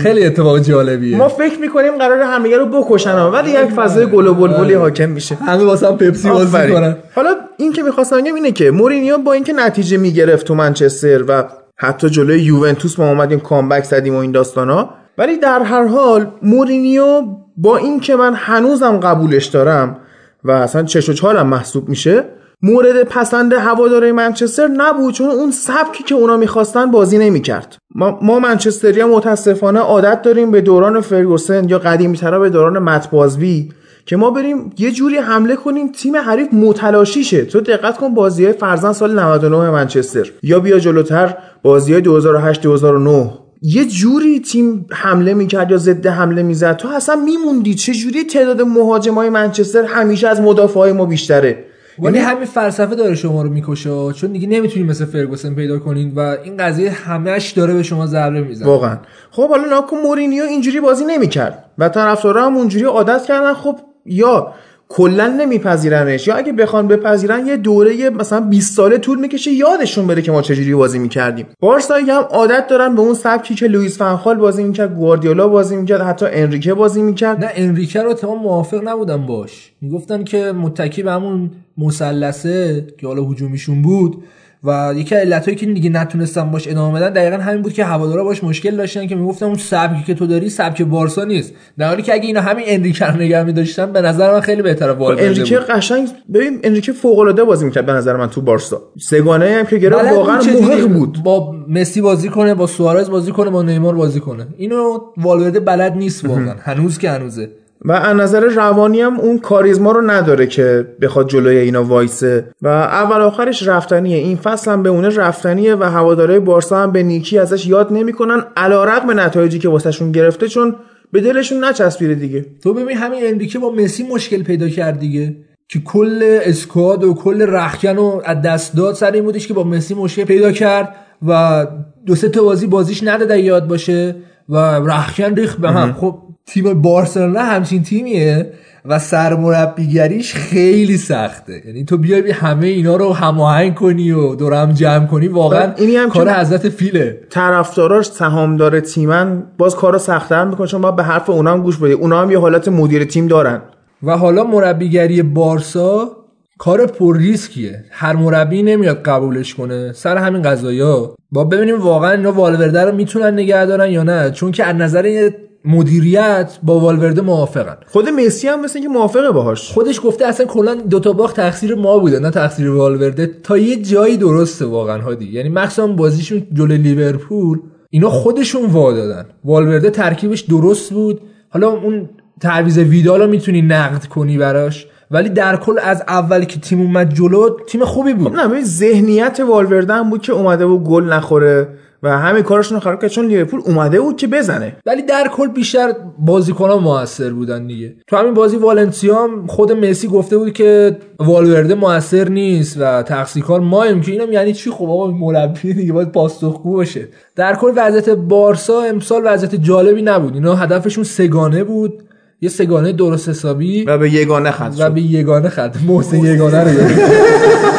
خیلی 0.00 0.24
اتفاق 0.24 0.58
جالبیه. 0.58 1.16
ما 1.16 1.28
فکر 1.28 1.58
می‌کنیم 1.60 1.98
قرار 1.98 2.20
همه 2.20 2.56
رو 2.56 2.66
بکشن 2.66 3.18
ولی 3.18 3.50
یک 3.50 3.70
فضای 3.76 4.06
گل 4.06 4.26
و 4.26 4.34
بلبلی 4.34 4.74
آره. 4.74 4.78
حاکم 4.78 5.10
میشه. 5.10 5.34
همه 5.34 5.64
واسه 5.64 5.86
هم 5.86 5.96
پپسی 5.96 6.28
باز 6.28 6.72
کنن. 6.72 6.96
حالا 7.14 7.34
این 7.60 7.72
که 7.72 7.82
می‌خواستم 7.82 8.20
بگم 8.20 8.34
اینه 8.34 8.52
که 8.52 8.70
مورینیو 8.70 9.18
با 9.18 9.32
اینکه 9.32 9.52
نتیجه 9.52 9.96
می‌گرفت 9.96 10.46
تو 10.46 10.54
منچستر 10.54 11.24
و 11.28 11.44
حتی 11.76 12.10
جلوی 12.10 12.40
یوونتوس 12.42 12.98
ما 12.98 13.08
اومدیم 13.08 13.40
کامبک 13.40 13.84
زدیم 13.84 14.14
و 14.14 14.18
این 14.18 14.32
داستانا 14.32 14.90
ولی 15.18 15.36
در 15.36 15.62
هر 15.62 15.86
حال 15.86 16.26
مورینیو 16.42 17.22
با 17.56 17.76
اینکه 17.76 18.16
من 18.16 18.34
هنوزم 18.34 18.96
قبولش 18.96 19.46
دارم 19.46 19.96
و 20.44 20.50
اصلا 20.50 20.82
چش 20.82 21.08
و 21.08 21.12
چالم 21.12 21.46
محسوب 21.46 21.88
میشه 21.88 22.24
مورد 22.62 23.02
پسند 23.02 23.52
هواداره 23.52 24.12
منچستر 24.12 24.66
نبود 24.66 25.14
چون 25.14 25.30
اون 25.30 25.50
سبکی 25.50 26.04
که 26.04 26.14
اونا 26.14 26.36
می‌خواستن 26.36 26.90
بازی 26.90 27.18
نمی‌کرد. 27.18 27.76
ما, 27.94 28.18
ما 28.22 28.38
منچستری 28.38 29.04
متاسفانه 29.04 29.80
عادت 29.80 30.22
داریم 30.22 30.50
به 30.50 30.60
دوران 30.60 31.00
فرگوسن 31.00 31.68
یا 31.68 31.78
قدیمی 31.78 32.18
به 32.40 32.50
دوران 32.50 32.78
متبازوی 32.78 33.68
که 34.08 34.16
ما 34.16 34.30
بریم 34.30 34.70
یه 34.78 34.90
جوری 34.90 35.16
حمله 35.16 35.56
کنیم 35.56 35.92
تیم 35.92 36.16
حریف 36.16 36.48
متلاشی 36.52 37.24
شه 37.24 37.44
تو 37.44 37.60
دقت 37.60 37.96
کن 37.96 38.14
بازی 38.14 38.44
های 38.44 38.52
فرزن 38.52 38.92
سال 38.92 39.18
99 39.18 39.70
منچستر. 39.70 40.30
یا 40.42 40.60
بیا 40.60 40.78
جلوتر 40.78 41.34
بازی 41.62 41.92
های 41.92 42.02
2008 42.02 42.62
2009 42.62 43.30
یه 43.62 43.84
جوری 43.84 44.40
تیم 44.40 44.86
حمله 44.90 45.34
می‌کرد 45.34 45.70
یا 45.70 45.76
ضد 45.76 46.06
حمله 46.06 46.42
می‌زد. 46.42 46.76
تو 46.76 46.88
اصلا 46.88 47.16
میموندی 47.16 47.74
چه 47.74 47.92
جوری 47.94 48.24
تعداد 48.24 48.62
مهاجمای 48.62 49.30
منچستر 49.30 49.84
همیشه 49.84 50.28
از 50.28 50.40
مدافعای 50.40 50.92
ما 50.92 51.04
بیشتره. 51.04 51.64
ولی 51.98 52.18
یعنی 52.18 52.30
همین 52.30 52.44
فلسفه 52.44 52.94
داره 52.94 53.14
شما 53.14 53.42
رو 53.42 53.50
می‌کشه. 53.50 54.12
چون 54.12 54.32
دیگه 54.32 54.48
نمی‌تونی 54.48 54.86
مثل 54.86 55.04
فرگوسن 55.04 55.54
پیدا 55.54 55.78
کنین 55.78 56.12
و 56.16 56.36
این 56.44 56.56
قضیه 56.56 56.90
همش 56.90 57.50
داره 57.50 57.74
به 57.74 57.82
شما 57.82 58.06
ضربه 58.06 58.40
می‌زنه. 58.40 58.68
واقعا. 58.68 58.98
خب 59.30 59.48
حالا 59.48 59.64
ناکو 59.64 59.96
مورینیو 59.96 60.44
اینجوری 60.44 60.80
بازی 60.80 61.04
نمی‌کرد. 61.04 61.64
و 61.78 61.88
طرفدارا 61.88 62.46
هم 62.46 62.56
اونجوری 62.56 62.84
عادت 62.84 63.24
کردن. 63.24 63.54
خب 63.54 63.76
یا 64.06 64.52
کلا 64.88 65.26
نمیپذیرنش 65.26 66.28
یا 66.28 66.34
اگه 66.34 66.52
بخوان 66.52 66.88
بپذیرن 66.88 67.46
یه 67.46 67.56
دوره 67.56 68.10
مثلا 68.10 68.40
20 68.40 68.76
ساله 68.76 68.98
طول 68.98 69.20
می‌کشه 69.20 69.50
یادشون 69.50 70.06
بره 70.06 70.22
که 70.22 70.32
ما 70.32 70.42
چجوری 70.42 70.74
بازی 70.74 70.98
می‌کردیم. 70.98 71.46
بارسا 71.60 71.94
هم 71.94 72.22
عادت 72.30 72.66
دارن 72.68 72.94
به 72.94 73.00
اون 73.00 73.14
سبکی 73.14 73.54
که 73.54 73.66
لوئیس 73.66 73.98
فنخال 73.98 74.36
بازی 74.36 74.64
می‌کرد 74.64 74.94
گواردیولا 74.94 75.48
بازی 75.48 75.76
می‌کرد 75.76 76.00
حتی 76.00 76.26
انریکه 76.28 76.74
بازی 76.74 77.02
می‌کرد. 77.02 77.44
نه 77.44 77.50
انریکه 77.54 78.02
رو 78.02 78.14
تمام 78.14 78.42
موافق 78.42 78.88
نبودن 78.88 79.26
باش. 79.26 79.72
می‌گفتن 79.80 80.24
که 80.24 80.52
متکی 80.52 81.02
به 81.02 81.12
همون 81.12 81.50
مثلثه 81.78 82.86
که 82.98 83.06
حالا 83.06 83.22
هجومیشون 83.22 83.82
بود 83.82 84.24
و 84.64 84.92
یکی 84.96 85.14
از 85.14 85.20
علتایی 85.20 85.56
که 85.56 85.66
دیگه 85.66 85.90
نتونستن 85.90 86.50
باش 86.50 86.68
ادامه 86.68 87.00
بدن 87.00 87.12
دقیقا 87.12 87.36
همین 87.36 87.62
بود 87.62 87.72
که 87.72 87.84
هوادارا 87.84 88.24
باش 88.24 88.44
مشکل 88.44 88.76
داشتن 88.76 89.06
که 89.06 89.14
می‌گفتن 89.14 89.46
اون 89.46 89.54
سبکی 89.54 90.02
که 90.02 90.14
تو 90.14 90.26
داری 90.26 90.50
سبک 90.50 90.82
بارسا 90.82 91.24
نیست. 91.24 91.52
در 91.78 91.88
حالی 91.88 92.02
که 92.02 92.14
اگه 92.14 92.26
اینا 92.26 92.40
همین 92.40 92.64
انریکه 92.68 93.04
رو 93.04 93.16
نگه 93.16 93.42
می‌داشتن 93.42 93.92
به 93.92 94.00
نظر 94.00 94.32
من 94.32 94.40
خیلی 94.40 94.62
بهتره 94.62 94.92
والورده 94.92 95.26
انریکه 95.26 95.58
قشنگ 95.58 96.08
ببین 96.34 96.60
انریکه 96.62 96.92
فوق 96.92 97.18
العاده 97.18 97.44
بازی 97.44 97.64
می‌کرد 97.64 97.86
به 97.86 97.92
نظر 97.92 98.16
من 98.16 98.30
تو 98.30 98.40
بارسا. 98.40 98.82
سگانه 99.00 99.56
هم 99.58 99.66
که 99.66 99.78
گرفت 99.78 100.12
واقعا 100.12 100.36
محق 100.36 100.88
بود. 100.88 101.22
با 101.24 101.54
مسی 101.68 102.00
بازی 102.00 102.28
کنه 102.28 102.54
با 102.54 102.66
سوارز 102.66 103.10
بازی 103.10 103.32
کنه 103.32 103.50
با 103.50 103.62
نیمار 103.62 103.94
بازی 103.94 104.20
کنه. 104.20 104.46
اینو 104.56 104.98
والورده 105.16 105.60
بلد 105.60 105.96
نیست 105.96 106.24
واقعا. 106.24 106.54
هنوز 106.68 106.98
که 106.98 107.10
هنوزه. 107.10 107.50
و 107.84 107.92
از 107.92 108.16
نظر 108.16 108.40
روانی 108.40 109.00
هم 109.00 109.20
اون 109.20 109.38
کاریزما 109.38 109.92
رو 109.92 110.10
نداره 110.10 110.46
که 110.46 110.86
بخواد 111.02 111.28
جلوی 111.28 111.56
اینا 111.56 111.84
وایسه. 111.84 112.50
و 112.62 112.68
اول 112.68 113.20
آخرش 113.20 113.68
رفتنیه. 113.68 114.16
این 114.16 114.36
فصل 114.36 114.70
هم 114.70 114.82
به 114.82 114.88
اونه 114.88 115.08
رفتنیه 115.08 115.74
و 115.74 115.82
هوادارهای 115.82 116.40
بارسا 116.40 116.82
هم 116.82 116.92
به 116.92 117.02
نیکی 117.02 117.38
ازش 117.38 117.66
یاد 117.66 117.92
نمی‌کنن 117.92 118.44
علیرغم 118.56 119.20
نتایجی 119.20 119.58
که 119.58 119.68
واسهشون 119.68 120.12
گرفته 120.12 120.48
چون 120.48 120.76
به 121.12 121.20
دلشون 121.20 121.64
نچسبیده 121.64 122.14
دیگه. 122.14 122.46
تو 122.62 122.74
ببین 122.74 122.96
همین 122.96 123.20
انریکه 123.22 123.58
با 123.58 123.70
مسی 123.70 124.02
مشکل 124.02 124.42
پیدا 124.42 124.68
کرد 124.68 124.98
دیگه 124.98 125.36
که 125.68 125.80
کل 125.80 126.38
اسکواد 126.42 127.04
و 127.04 127.14
کل 127.14 127.42
رخکن 127.42 127.96
رو 127.96 128.22
از 128.24 128.42
دست 128.42 128.76
داد. 128.76 128.94
سر 128.94 129.10
این 129.10 129.24
بودش 129.24 129.48
که 129.48 129.54
با 129.54 129.64
مسی 129.64 129.94
مشکل 129.94 130.24
پیدا 130.24 130.52
کرد 130.52 130.94
و 131.26 131.66
دو 132.06 132.14
سه 132.14 132.28
تا 132.28 132.42
بازی 132.42 132.66
بازیش 132.66 133.02
نداده 133.04 133.40
یاد 133.40 133.66
باشه 133.66 134.16
و 134.48 134.56
رخکن 134.78 135.34
ریخ 135.34 135.56
به 135.56 135.70
هم. 135.70 135.92
خب 135.92 136.18
تیم 136.48 136.82
بارسلونا 136.82 137.40
همچین 137.40 137.82
تیمیه 137.82 138.52
و 138.84 138.98
سرمربیگریش 138.98 140.34
خیلی 140.34 140.96
سخته. 140.96 141.62
یعنی 141.66 141.84
تو 141.84 141.96
بیای 141.96 142.30
همه 142.30 142.66
اینا 142.66 142.96
رو 142.96 143.12
هماهنگ 143.12 143.74
کنی 143.74 144.10
و 144.10 144.34
دورم 144.34 144.72
جمع 144.72 145.06
کنی 145.06 145.28
واقعا 145.28 145.72
اینی 145.76 145.96
هم 145.96 146.08
کار 146.08 146.30
حضرت 146.30 146.68
فیله. 146.68 147.20
طرفداراش 147.30 148.06
سهامدار 148.06 148.80
تیمن 148.80 149.42
باز 149.58 149.76
کارو 149.76 149.98
سختتر 149.98 150.44
می‌کنه 150.44 150.66
چون 150.66 150.80
با 150.80 150.90
به 150.90 151.02
حرف 151.02 151.30
اونا 151.30 151.52
هم 151.52 151.62
گوش 151.62 151.76
بدی 151.76 151.92
اونا 151.92 152.22
هم 152.22 152.30
یه 152.30 152.38
حالت 152.38 152.68
مدیر 152.68 153.04
تیم 153.04 153.26
دارن. 153.26 153.62
و 154.02 154.16
حالا 154.16 154.44
مربیگری 154.44 155.22
بارسا 155.22 156.10
کار 156.58 156.86
پر 156.86 157.18
ریسکیه. 157.18 157.84
هر 157.90 158.12
مربی 158.12 158.62
نمیاد 158.62 159.02
قبولش 159.02 159.54
کنه. 159.54 159.92
سر 159.92 160.16
همین 160.16 160.42
قضايا 160.42 161.14
با 161.32 161.44
ببینیم 161.44 161.80
واقعا 161.80 162.10
اینا 162.10 162.32
والورده 162.32 162.84
رو 162.84 162.94
می‌تونن 162.94 163.32
نگه 163.34 163.66
دارن 163.66 163.90
یا 163.90 164.02
نه. 164.02 164.30
چون 164.30 164.52
که 164.52 164.64
از 164.64 164.76
نظر 164.76 165.30
مدیریت 165.68 166.58
با 166.62 166.80
والورده 166.80 167.20
موافقن. 167.20 167.76
خود 167.86 168.08
مسی 168.08 168.48
هم 168.48 168.62
مثل 168.62 168.78
اینکه 168.78 168.88
موافقه 168.88 169.30
باهاش. 169.30 169.72
خودش 169.72 170.00
گفته 170.04 170.26
اصلا 170.26 170.46
کلا 170.46 170.74
دو 170.74 171.00
تا 171.00 171.12
باخت 171.12 171.36
تقصیر 171.36 171.74
ما 171.74 171.98
بوده 171.98 172.18
نه 172.18 172.30
تقصیر 172.30 172.70
والورده. 172.70 173.30
تا 173.42 173.58
یه 173.58 173.82
جایی 173.82 174.16
درسته 174.16 174.64
واقعا 174.64 175.02
هادی. 175.02 175.24
یعنی 175.32 175.48
مخصوصا 175.48 175.86
بازیشون 175.86 176.46
جلوی 176.52 176.78
لیورپول 176.78 177.60
اینا 177.90 178.10
خودشون 178.10 178.64
وا 178.64 178.92
دادن 178.92 179.24
والورده 179.44 179.90
ترکیبش 179.90 180.40
درست 180.40 180.92
بود. 180.92 181.20
حالا 181.50 181.68
اون 181.68 182.08
تعویض 182.40 182.78
ویدالو 182.78 183.26
می‌تونی 183.26 183.62
نقد 183.62 184.04
کنی 184.04 184.38
براش 184.38 184.86
ولی 185.10 185.28
در 185.28 185.56
کل 185.56 185.78
از 185.82 186.02
اول 186.08 186.44
که 186.44 186.60
تیم 186.60 186.80
اومد 186.80 187.14
جلو 187.14 187.56
تیم 187.66 187.84
خوبی 187.84 188.14
بود. 188.14 188.36
خب 188.36 188.52
نه 188.52 188.64
ذهنیت 188.64 189.40
والورده 189.40 189.92
هم 189.92 190.10
بود 190.10 190.22
که 190.22 190.32
اومده 190.32 190.64
و 190.64 190.78
گل 190.78 191.04
نخوره. 191.04 191.68
و 192.02 192.18
همین 192.18 192.42
کارشون 192.42 192.80
خراب 192.80 193.02
کرد 193.02 193.10
چون 193.10 193.26
لیورپول 193.26 193.60
اومده 193.64 194.00
بود 194.00 194.16
که 194.16 194.26
بزنه. 194.26 194.76
ولی 194.86 195.02
در 195.02 195.28
کل 195.32 195.48
بیشتر 195.48 195.92
بازیکنان 196.18 196.78
موثر 196.78 197.30
بودن 197.30 197.66
دیگه. 197.66 197.94
تو 198.06 198.16
همین 198.16 198.34
بازی 198.34 198.56
والنسیا 198.56 199.28
خود 199.46 199.72
مسی 199.72 200.08
گفته 200.08 200.38
بود 200.38 200.52
که 200.52 200.96
والورده 201.18 201.74
موثر 201.74 202.28
نیست 202.28 202.76
و 202.80 203.02
تقصیر 203.02 203.42
کار 203.42 203.60
مایم 203.60 204.00
که 204.00 204.12
اینم 204.12 204.32
یعنی 204.32 204.52
چی؟ 204.52 204.70
خب 204.70 204.90
آقا 204.90 205.10
مربی 205.10 205.74
دیگه 205.74 205.92
باید 205.92 206.12
پاسخگو 206.12 206.72
باشه. 206.72 207.08
در 207.36 207.56
کل 207.56 207.72
وضعیت 207.76 208.10
بارسا 208.10 208.80
امسال 208.80 209.22
وضعیت 209.24 209.54
جالبی 209.54 210.02
نبود. 210.02 210.34
اینا 210.34 210.54
هدفشون 210.54 211.04
سگانه 211.04 211.64
بود. 211.64 212.02
یه 212.40 212.48
سگانه 212.48 212.92
درست 212.92 213.28
حسابی 213.28 213.84
و 213.84 213.98
به 213.98 214.10
یگانه 214.14 214.50
خط 214.50 214.74
و 214.78 214.90
به 214.90 215.00
یگانه 215.00 215.48
خط. 215.48 215.76
محسن 215.86 216.16
یگانه 216.16 216.64
رو 216.64 216.70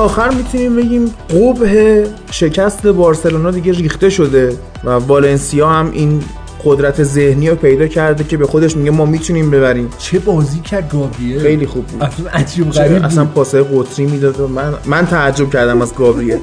آخر 0.00 0.30
می‌تونیم 0.30 0.76
بگیم 0.76 1.14
قبه 1.30 2.06
شکست 2.30 2.86
بارسلونا 2.86 3.50
دیگه 3.50 3.72
ریخته 3.72 4.10
شده 4.10 4.58
و 4.84 4.90
والنسیا 4.90 5.68
هم 5.68 5.90
این 5.92 6.22
قدرت 6.64 7.02
ذهنی 7.02 7.50
رو 7.50 7.56
پیدا 7.56 7.86
کرده 7.86 8.24
که 8.24 8.36
به 8.36 8.46
خودش 8.46 8.76
میگه 8.76 8.90
ما 8.90 9.04
می‌تونیم 9.04 9.50
ببریم. 9.50 9.88
چه 9.98 10.18
بازی 10.18 10.60
کرد 10.60 10.92
گابریل؟ 10.92 11.40
خیلی 11.40 11.66
خوب 11.66 11.86
بود. 11.86 12.02
اصلا 12.02 12.30
عجیب 12.30 12.70
غریب 12.70 13.04
اصلا 13.04 13.24
پاسه 13.24 13.62
قطری 13.62 14.06
می‌داد 14.06 14.40
و 14.40 14.48
من 14.48 14.74
من 14.86 15.06
تعجب 15.06 15.50
کردم 15.50 15.82
از 15.82 15.94
گابریل. 15.94 16.38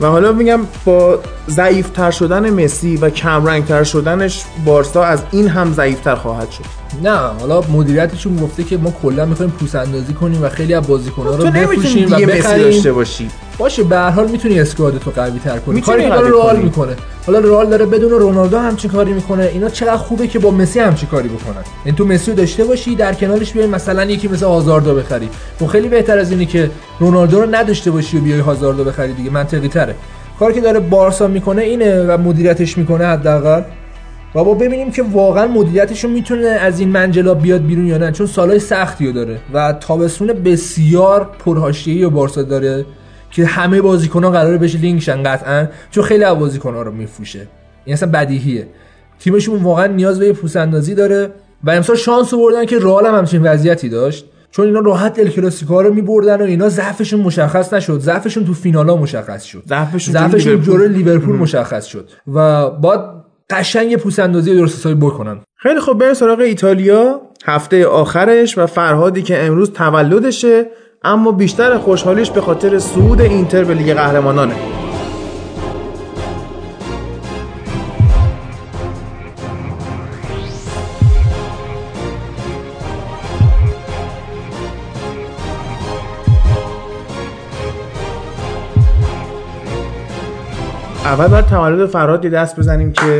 و 0.00 0.06
حالا 0.06 0.32
میگم 0.32 0.60
با 0.84 1.18
ضعیفتر 1.48 2.10
شدن 2.10 2.50
مسی 2.50 2.96
و 2.96 3.10
کمرنگتر 3.10 3.84
شدنش 3.84 4.44
بارسا 4.64 5.04
از 5.04 5.22
این 5.30 5.48
هم 5.48 5.72
ضعیفتر 5.72 6.14
خواهد 6.14 6.50
شد. 6.50 6.81
نه 7.02 7.16
حالا 7.40 7.60
مدیریتشون 7.60 8.36
گفته 8.36 8.64
که 8.64 8.76
ما 8.76 8.92
کلا 9.02 9.26
می‌خوایم 9.26 9.50
پوس 9.50 9.74
اندازی 9.74 10.12
کنیم 10.12 10.42
و 10.42 10.48
خیلی 10.48 10.74
از 10.74 10.86
بازیکن‌ها 10.86 11.36
رو 11.36 11.50
بفروشیم 11.50 12.12
و 12.12 12.16
بخریم. 12.16 12.62
داشته 12.62 12.92
باشی. 12.92 13.28
باشه 13.58 13.82
به 13.82 13.96
هر 13.96 14.10
حال 14.10 14.28
می‌تونی 14.28 14.60
اسکواد 14.60 14.98
تو 14.98 15.10
قوی 15.10 15.38
تر 15.38 15.58
کنی 15.58 15.80
کاری 15.80 16.02
که 16.02 16.08
رئال 16.08 16.56
می‌کنه. 16.56 16.96
حالا 17.26 17.38
رئال 17.38 17.70
داره 17.70 17.86
بدون 17.86 18.10
رونالدو 18.10 18.58
همچین 18.58 18.90
کاری 18.90 19.12
می‌کنه؟ 19.12 19.50
اینا 19.52 19.68
چقدر 19.68 19.96
خوبه 19.96 20.26
که 20.26 20.38
با 20.38 20.50
مسی 20.50 20.80
همچین 20.80 21.08
کاری 21.08 21.28
بکنن. 21.28 21.56
این 21.56 21.64
یعنی 21.86 21.98
تو 21.98 22.04
مسی 22.04 22.30
رو 22.30 22.36
داشته 22.36 22.64
باشی 22.64 22.94
در 22.94 23.14
کنارش 23.14 23.52
بیای 23.52 23.66
مثلا 23.66 24.04
یکی 24.04 24.28
مثل 24.28 24.46
هازاردو 24.46 24.94
بخری. 24.94 25.28
تو 25.58 25.66
خیلی 25.66 25.88
بهتر 25.88 26.18
از 26.18 26.30
اینی 26.30 26.46
که 26.46 26.70
رونالدو 27.00 27.40
رو 27.40 27.54
نداشته 27.54 27.90
باشی 27.90 28.18
و 28.18 28.20
بیای 28.20 28.40
هازاردو 28.40 28.84
بخری 28.84 29.12
دیگه. 29.12 29.30
منطقی 29.30 29.68
تره 29.68 29.94
کاری 30.38 30.54
که 30.54 30.60
داره 30.60 30.80
بارسا 30.80 31.26
می‌کنه 31.26 31.62
اینه 31.62 32.02
و 32.02 32.18
مدیریتش 32.18 32.78
می‌کنه 32.78 33.06
حداقل. 33.06 33.62
و 34.34 34.44
باید 34.44 34.54
ببینیم 34.54 34.90
که 34.90 35.02
واقعا 35.02 35.46
مدیریتشون 35.46 36.10
می‌تونه 36.10 36.46
از 36.46 36.80
این 36.80 36.88
منجلاب 36.88 37.34
بیاد 37.34 37.66
بیرون 37.66 37.86
یا 37.86 37.98
نه 37.98 38.12
چون 38.12 38.26
سالهای 38.26 38.58
سختی 38.58 39.06
رو 39.06 39.12
داره 39.12 39.38
و 39.54 39.72
تابستون 39.72 40.26
بسیار 40.26 41.30
پرحاشیه‌ای 41.38 42.04
و 42.04 42.10
بارسا 42.10 42.42
داره 42.42 42.86
که 43.30 43.46
همه 43.46 43.80
بازیکن‌ها 43.80 44.30
قراره 44.30 44.58
بشه 44.58 44.78
لینکشن 44.78 45.22
قطعا 45.22 45.66
چون 45.90 46.04
خیلی 46.04 46.24
از 46.24 46.38
بازیکن‌ها 46.38 46.82
رو 46.82 46.92
میفروشه. 46.92 47.48
این 47.84 47.94
اصلا 47.94 48.10
بدیهیه. 48.10 48.66
تیمشون 49.18 49.62
واقعا 49.62 49.86
نیاز 49.86 50.18
به 50.18 50.32
پوست‌اندازی 50.32 50.94
داره 50.94 51.30
و 51.64 51.70
امسال 51.70 51.96
شانس 51.96 52.34
آوردن 52.34 52.64
که 52.64 52.78
رئال 52.78 53.06
هم 53.06 53.14
همچین 53.14 53.42
وضعیتی 53.42 53.88
داشت. 53.88 54.24
چون 54.50 54.66
اینا 54.66 54.80
راحت 54.80 55.18
ال 55.18 55.28
کلاسیکو 55.28 55.82
رو 55.82 55.94
میبردن 55.94 56.40
و 56.40 56.44
اینا 56.44 56.68
ضعفشون 56.68 57.20
مشخص 57.20 57.72
نشد. 57.72 58.00
ضعفشون 58.00 58.44
تو 58.44 58.54
فینالا 58.54 58.96
مشخص 58.96 59.44
شد. 59.44 59.62
ضعفشون, 59.68 60.12
ضعفشون 60.14 60.62
جلوی 60.62 60.88
لیورپول 60.88 61.36
مشخص 61.36 61.86
شد. 61.86 62.08
و 62.34 62.70
بعد 62.70 63.00
قشنگ 63.52 63.96
پوسندازی 63.96 64.54
درست 64.54 64.78
حسابی 64.78 65.06
بکنن. 65.06 65.40
خیلی 65.56 65.80
خوب 65.80 65.98
بریم 65.98 66.14
سراغ 66.14 66.40
ایتالیا. 66.40 67.20
هفته 67.44 67.86
آخرش 67.86 68.58
و 68.58 68.66
فرهادی 68.66 69.22
که 69.22 69.44
امروز 69.44 69.72
تولدشه 69.72 70.66
اما 71.04 71.32
بیشتر 71.32 71.78
خوشحالیش 71.78 72.30
به 72.30 72.40
خاطر 72.40 72.78
صعود 72.78 73.20
اینتر 73.20 73.64
به 73.64 73.74
لیگ 73.74 73.94
قهرمانانه. 73.94 74.54
اول 91.12 91.26
باید 91.26 91.46
تولد 91.46 91.86
فرهاد 91.86 92.20
دست 92.20 92.58
بزنیم 92.58 92.92
که 92.92 93.18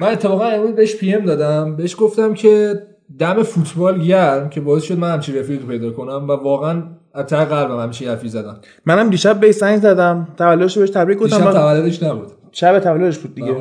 من 0.00 0.08
اتفاقا 0.08 0.44
امروز 0.44 0.74
بهش 0.74 0.96
پی 0.96 1.14
ام 1.14 1.24
دادم. 1.24 1.76
بهش 1.76 1.96
گفتم 1.98 2.34
که 2.34 2.82
دم 3.18 3.42
فوتبال 3.42 3.98
گرم 3.98 4.48
که 4.48 4.60
باعث 4.60 4.82
شد 4.82 4.98
من 4.98 5.12
همچین 5.12 5.36
رفیق 5.36 5.66
پیدا 5.66 5.90
کنم 5.90 6.28
و 6.28 6.32
واقعا 6.32 6.82
از 7.14 7.26
ته 7.26 7.44
قلبم 7.44 7.80
همیشه 7.80 8.10
حرفی 8.10 8.28
زدم. 8.28 8.60
منم 8.86 9.10
دیشب 9.10 9.40
به 9.40 9.52
سنگ 9.52 9.80
زدم. 9.80 10.28
تولدش 10.38 10.78
بهش 10.78 10.90
تبریک 10.90 11.18
گفتم. 11.18 11.36
دیشب 11.36 11.52
تولدش 11.52 12.02
نبود. 12.02 12.32
شب 12.52 12.78
تولدش 12.78 13.18
بود 13.18 13.34
دیگه. 13.34 13.56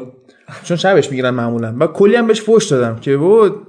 چون 0.63 0.77
شبش 0.77 1.09
می‌گیرن 1.09 1.29
معمولا. 1.29 1.75
و 1.79 1.87
کلی 1.87 2.15
هم 2.15 2.27
بهش 2.27 2.41
فوش 2.41 2.67
دادم 2.67 2.95
که 2.95 3.17
بود 3.17 3.67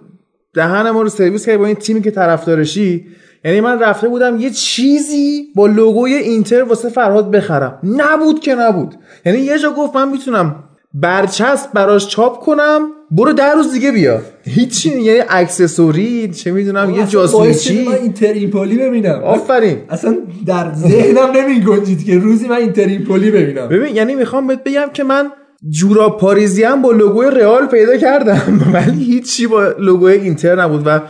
دهن 0.55 0.90
ما 0.90 1.03
رو 1.03 1.09
سرویس 1.09 1.47
کرد 1.47 1.59
با 1.59 1.66
این 1.66 1.77
تیمی 1.77 2.03
که 2.03 2.11
طرفدارشی. 2.11 3.07
یعنی 3.44 3.61
من 3.61 3.79
رفته 3.79 4.09
بودم 4.09 4.40
یه 4.40 4.50
چیزی 4.50 5.46
با 5.55 5.66
لوگوی 5.66 6.14
اینتر 6.14 6.62
واسه 6.62 6.88
فرهاد 6.88 7.31
بخرم. 7.31 7.79
نبود 7.83 8.40
که 8.40 8.55
نبود. 8.55 8.94
یعنی 9.26 9.38
یه 9.38 9.59
جا 9.59 9.70
گفت 9.70 9.96
من 9.96 10.09
می‌تونم 10.09 10.64
برچسب 10.94 11.72
براش 11.72 12.09
چاپ 12.09 12.40
کنم 12.40 12.88
برو 13.11 13.33
در 13.33 13.55
روز 13.55 13.72
دیگه 13.72 13.92
بیا. 13.92 14.20
هیچی 14.44 15.00
یعنی 15.00 15.20
اکسسوری 15.29 16.29
چه 16.29 16.53
می‌دونم 16.53 16.90
یه 16.90 17.07
جاسوسی. 17.07 17.88
من 17.88 17.94
اینتر 17.94 18.33
ببینم. 18.33 19.22
آفرین. 19.24 19.79
اصلا 19.88 20.16
در 20.46 20.72
ذهنم 20.74 21.31
نمیگنجید 21.37 22.05
که 22.05 22.18
روزی 22.18 22.48
من 22.48 22.57
اینتر 22.57 22.87
ببینم. 22.87 23.68
ببین 23.68 23.96
یعنی 23.96 24.14
می‌خوام 24.14 24.46
بهت 24.46 24.64
بگم 24.64 24.87
که 24.94 25.05
من 25.05 25.31
جورا 25.68 26.11
پاریزی 26.11 26.62
هم 26.62 26.83
با 26.83 26.92
لوگوی 26.92 27.26
رئال 27.26 27.66
پیدا 27.66 27.96
کردم. 27.96 28.61
ولی 28.74 29.05
هیچی 29.05 29.46
با 29.46 29.68
لوگوی 29.79 30.12
اینتر 30.12 30.62
نبود. 30.62 30.83
و 30.87 31.00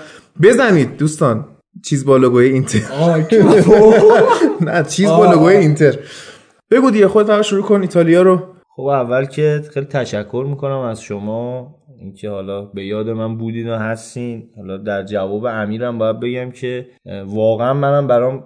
بزنید 0.42 0.96
دوستان. 0.96 1.44
چیز 1.84 2.04
با 2.04 2.16
لوگوی 2.16 2.46
اینتر. 2.46 2.78
نه 4.66 4.84
چیز 4.84 5.08
با 5.08 5.32
لوگوی 5.32 5.56
اینتر. 5.56 5.94
بگو 6.70 6.90
دیگه 6.90 7.08
خود 7.08 7.26
فقط 7.26 7.44
شروع 7.44 7.62
کن 7.62 7.80
ایتالیا 7.80 8.22
رو. 8.22 8.42
خب 8.76 8.82
اول 8.82 9.24
که 9.24 9.62
خیلی 9.74 9.86
تشکر 9.86 10.46
می‌کنم 10.48 10.78
از 10.78 11.02
شما. 11.02 11.74
اینکه 12.00 12.30
حالا 12.30 12.64
به 12.64 12.86
یاد 12.86 13.08
من 13.08 13.38
بودین 13.38 13.70
و 13.70 13.76
هستین. 13.76 14.48
حالا 14.56 14.76
در 14.76 15.02
جواب 15.02 15.44
امیرم 15.44 15.98
باید 15.98 16.20
بگم 16.20 16.50
که 16.50 16.86
واقعا 17.26 17.74
منم 17.74 18.06
برام 18.06 18.44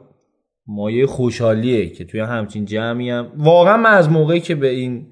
مایه 0.66 1.06
خوشحالیه 1.06 1.90
که 1.90 2.04
توی 2.04 2.20
همچین 2.20 2.64
جمعی 2.64 3.10
هم. 3.10 3.26
واقعا 3.36 3.76
من 3.76 3.90
از 3.90 4.10
موقعی 4.10 4.40
که 4.40 4.54
به 4.54 4.68
این 4.68 5.06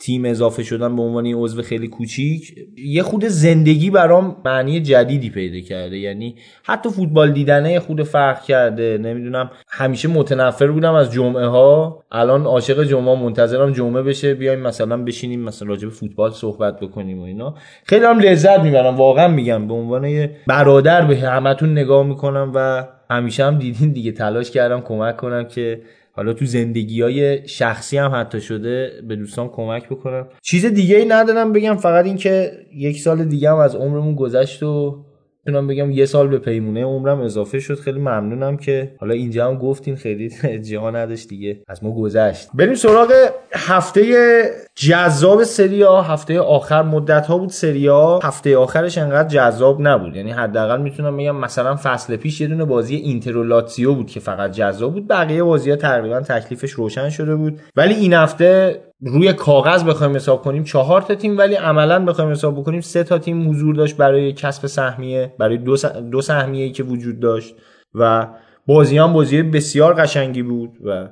تیم 0.00 0.24
اضافه 0.24 0.62
شدن 0.62 0.96
به 0.96 1.02
عنوان 1.02 1.26
عضو 1.26 1.62
خیلی 1.62 1.88
کوچیک 1.88 2.54
یه 2.76 3.02
خود 3.02 3.24
زندگی 3.24 3.90
برام 3.90 4.36
معنی 4.44 4.80
جدیدی 4.80 5.30
پیدا 5.30 5.60
کرده. 5.60 5.98
یعنی 5.98 6.34
حتی 6.62 6.90
فوتبال 6.90 7.32
دیدنه 7.32 7.80
خود 7.80 8.02
فرق 8.02 8.42
کرده. 8.42 8.98
نمی‌دونم 8.98 9.50
همیشه 9.68 10.08
متنفر 10.08 10.66
بودم 10.66 10.94
از 10.94 11.12
جمعه 11.12 11.46
ها 11.46 12.04
الان 12.12 12.44
عاشق 12.44 12.84
جمعه 12.84 13.22
منتظرم 13.22 13.72
جمعه 13.72 14.02
بشه 14.02 14.34
بیایم 14.34 14.60
مثلا 14.60 14.96
بشینیم 14.96 15.40
مثلا 15.40 15.68
راجع 15.68 15.88
به 15.88 15.94
فوتبال 15.94 16.30
صحبت 16.30 16.80
بکنیم 16.80 17.20
و 17.20 17.22
اینا. 17.22 17.54
خیلی 17.84 18.04
هم 18.04 18.18
لذت 18.18 18.60
می‌برم 18.60 18.96
واقعا 18.96 19.28
میگم. 19.28 19.68
به 19.68 19.74
عنوان 19.74 20.28
برادر 20.46 21.04
به 21.04 21.16
همتون 21.16 21.72
نگاه 21.72 22.06
می‌کنم 22.06 22.52
و 22.54 22.86
همیشه 23.10 23.44
هم 23.44 23.58
دیدین 23.58 23.92
دیگه 23.92 24.12
تلاش 24.12 24.50
کردم 24.50 24.80
کمک 24.80 25.16
کنم 25.16 25.44
که 25.44 25.80
حالا 26.18 26.32
تو 26.32 26.44
زندگی 26.44 27.02
های 27.02 27.48
شخصی 27.48 27.98
هم 27.98 28.12
حتی 28.14 28.40
شده 28.40 28.92
به 29.08 29.16
دوستان 29.16 29.48
کمک 29.48 29.88
بکنم. 29.88 30.28
چیز 30.42 30.66
دیگه 30.66 30.96
ای 30.96 31.04
ندارم 31.04 31.52
بگم 31.52 31.76
فقط 31.76 32.04
اینکه 32.04 32.52
یک 32.74 33.00
سال 33.00 33.24
دیگه 33.24 33.50
هم 33.50 33.56
از 33.56 33.76
عمرمون 33.76 34.14
گذشت 34.14 34.62
و 34.62 35.04
می‌تونم 35.48 35.66
بگم 35.66 35.90
یه 35.90 36.06
سال 36.06 36.28
به 36.28 36.38
پیمونه 36.38 36.84
عمرم 36.84 37.20
اضافه 37.20 37.60
شد. 37.60 37.80
خیلی 37.80 37.98
ممنونم 37.98 38.56
که 38.56 38.92
حالا 39.00 39.14
اینجا 39.14 39.46
هم 39.46 39.58
گفتین 39.58 39.96
خیلی 39.96 40.30
جا 40.70 40.90
نداشت 40.90 41.28
دیگه. 41.28 41.60
از 41.68 41.84
ما 41.84 41.90
گذشت. 41.90 42.48
بریم 42.54 42.74
سراغ 42.74 43.12
هفته 43.52 44.42
جذاب 44.74 45.44
سریا. 45.44 46.02
هفته 46.02 46.40
آخر 46.40 46.82
مدت 46.82 47.26
ها 47.26 47.38
بود 47.38 47.48
سریا. 47.48 48.20
هفته 48.22 48.56
آخرش 48.56 48.98
انقدر 48.98 49.28
جذاب 49.28 49.80
نبود. 49.80 50.16
یعنی 50.16 50.30
حداقل 50.30 50.80
می‌تونم 50.80 51.16
بگم 51.16 51.36
مثلا 51.36 51.76
فصل 51.76 52.16
پیش 52.16 52.40
یه 52.40 52.46
دونه 52.46 52.64
بازی 52.64 52.96
اینتر 52.96 53.32
لاتزیو 53.44 53.94
بود 53.94 54.06
که 54.06 54.20
فقط 54.20 54.50
جذاب 54.50 54.92
بود. 54.92 55.08
بقیه 55.08 55.42
بازی 55.42 55.70
ها 55.70 55.76
تقریبا 55.76 56.20
تکلیفش 56.20 56.70
روشن 56.70 57.10
شده 57.10 57.36
بود. 57.36 57.60
ولی 57.76 57.94
این 57.94 58.12
هفته 58.12 58.80
روی 59.00 59.32
کاغذ 59.32 59.84
بخوایم 59.84 60.16
حساب 60.16 60.42
کنیم 60.42 60.64
چهار 60.64 61.02
تا 61.02 61.14
تیم 61.14 61.38
ولی 61.38 61.54
عملا 61.54 62.04
بخوایم 62.04 62.30
حساب 62.30 62.60
بکنیم 62.60 62.80
سه 62.80 63.04
تا 63.04 63.18
تیم 63.18 63.50
حضور 63.50 63.74
داشت 63.74 63.96
برای 63.96 64.32
کسب 64.32 64.66
سهمیه 64.66 65.34
برای 65.38 65.56
دو, 65.56 65.76
دو 66.12 66.20
سهمیه 66.20 66.70
که 66.70 66.82
وجود 66.82 67.20
داشت 67.20 67.54
و 67.94 68.26
بازی 68.66 68.98
هم 68.98 69.12
بازی 69.12 69.42
بسیار 69.42 69.94
قشنگی 69.94 70.42
بود 70.42 70.70
و 70.84 71.08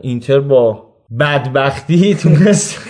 اینتر 0.00 0.40
با 0.40 0.92
بدبختی 1.20 2.14
تونست 2.22 2.80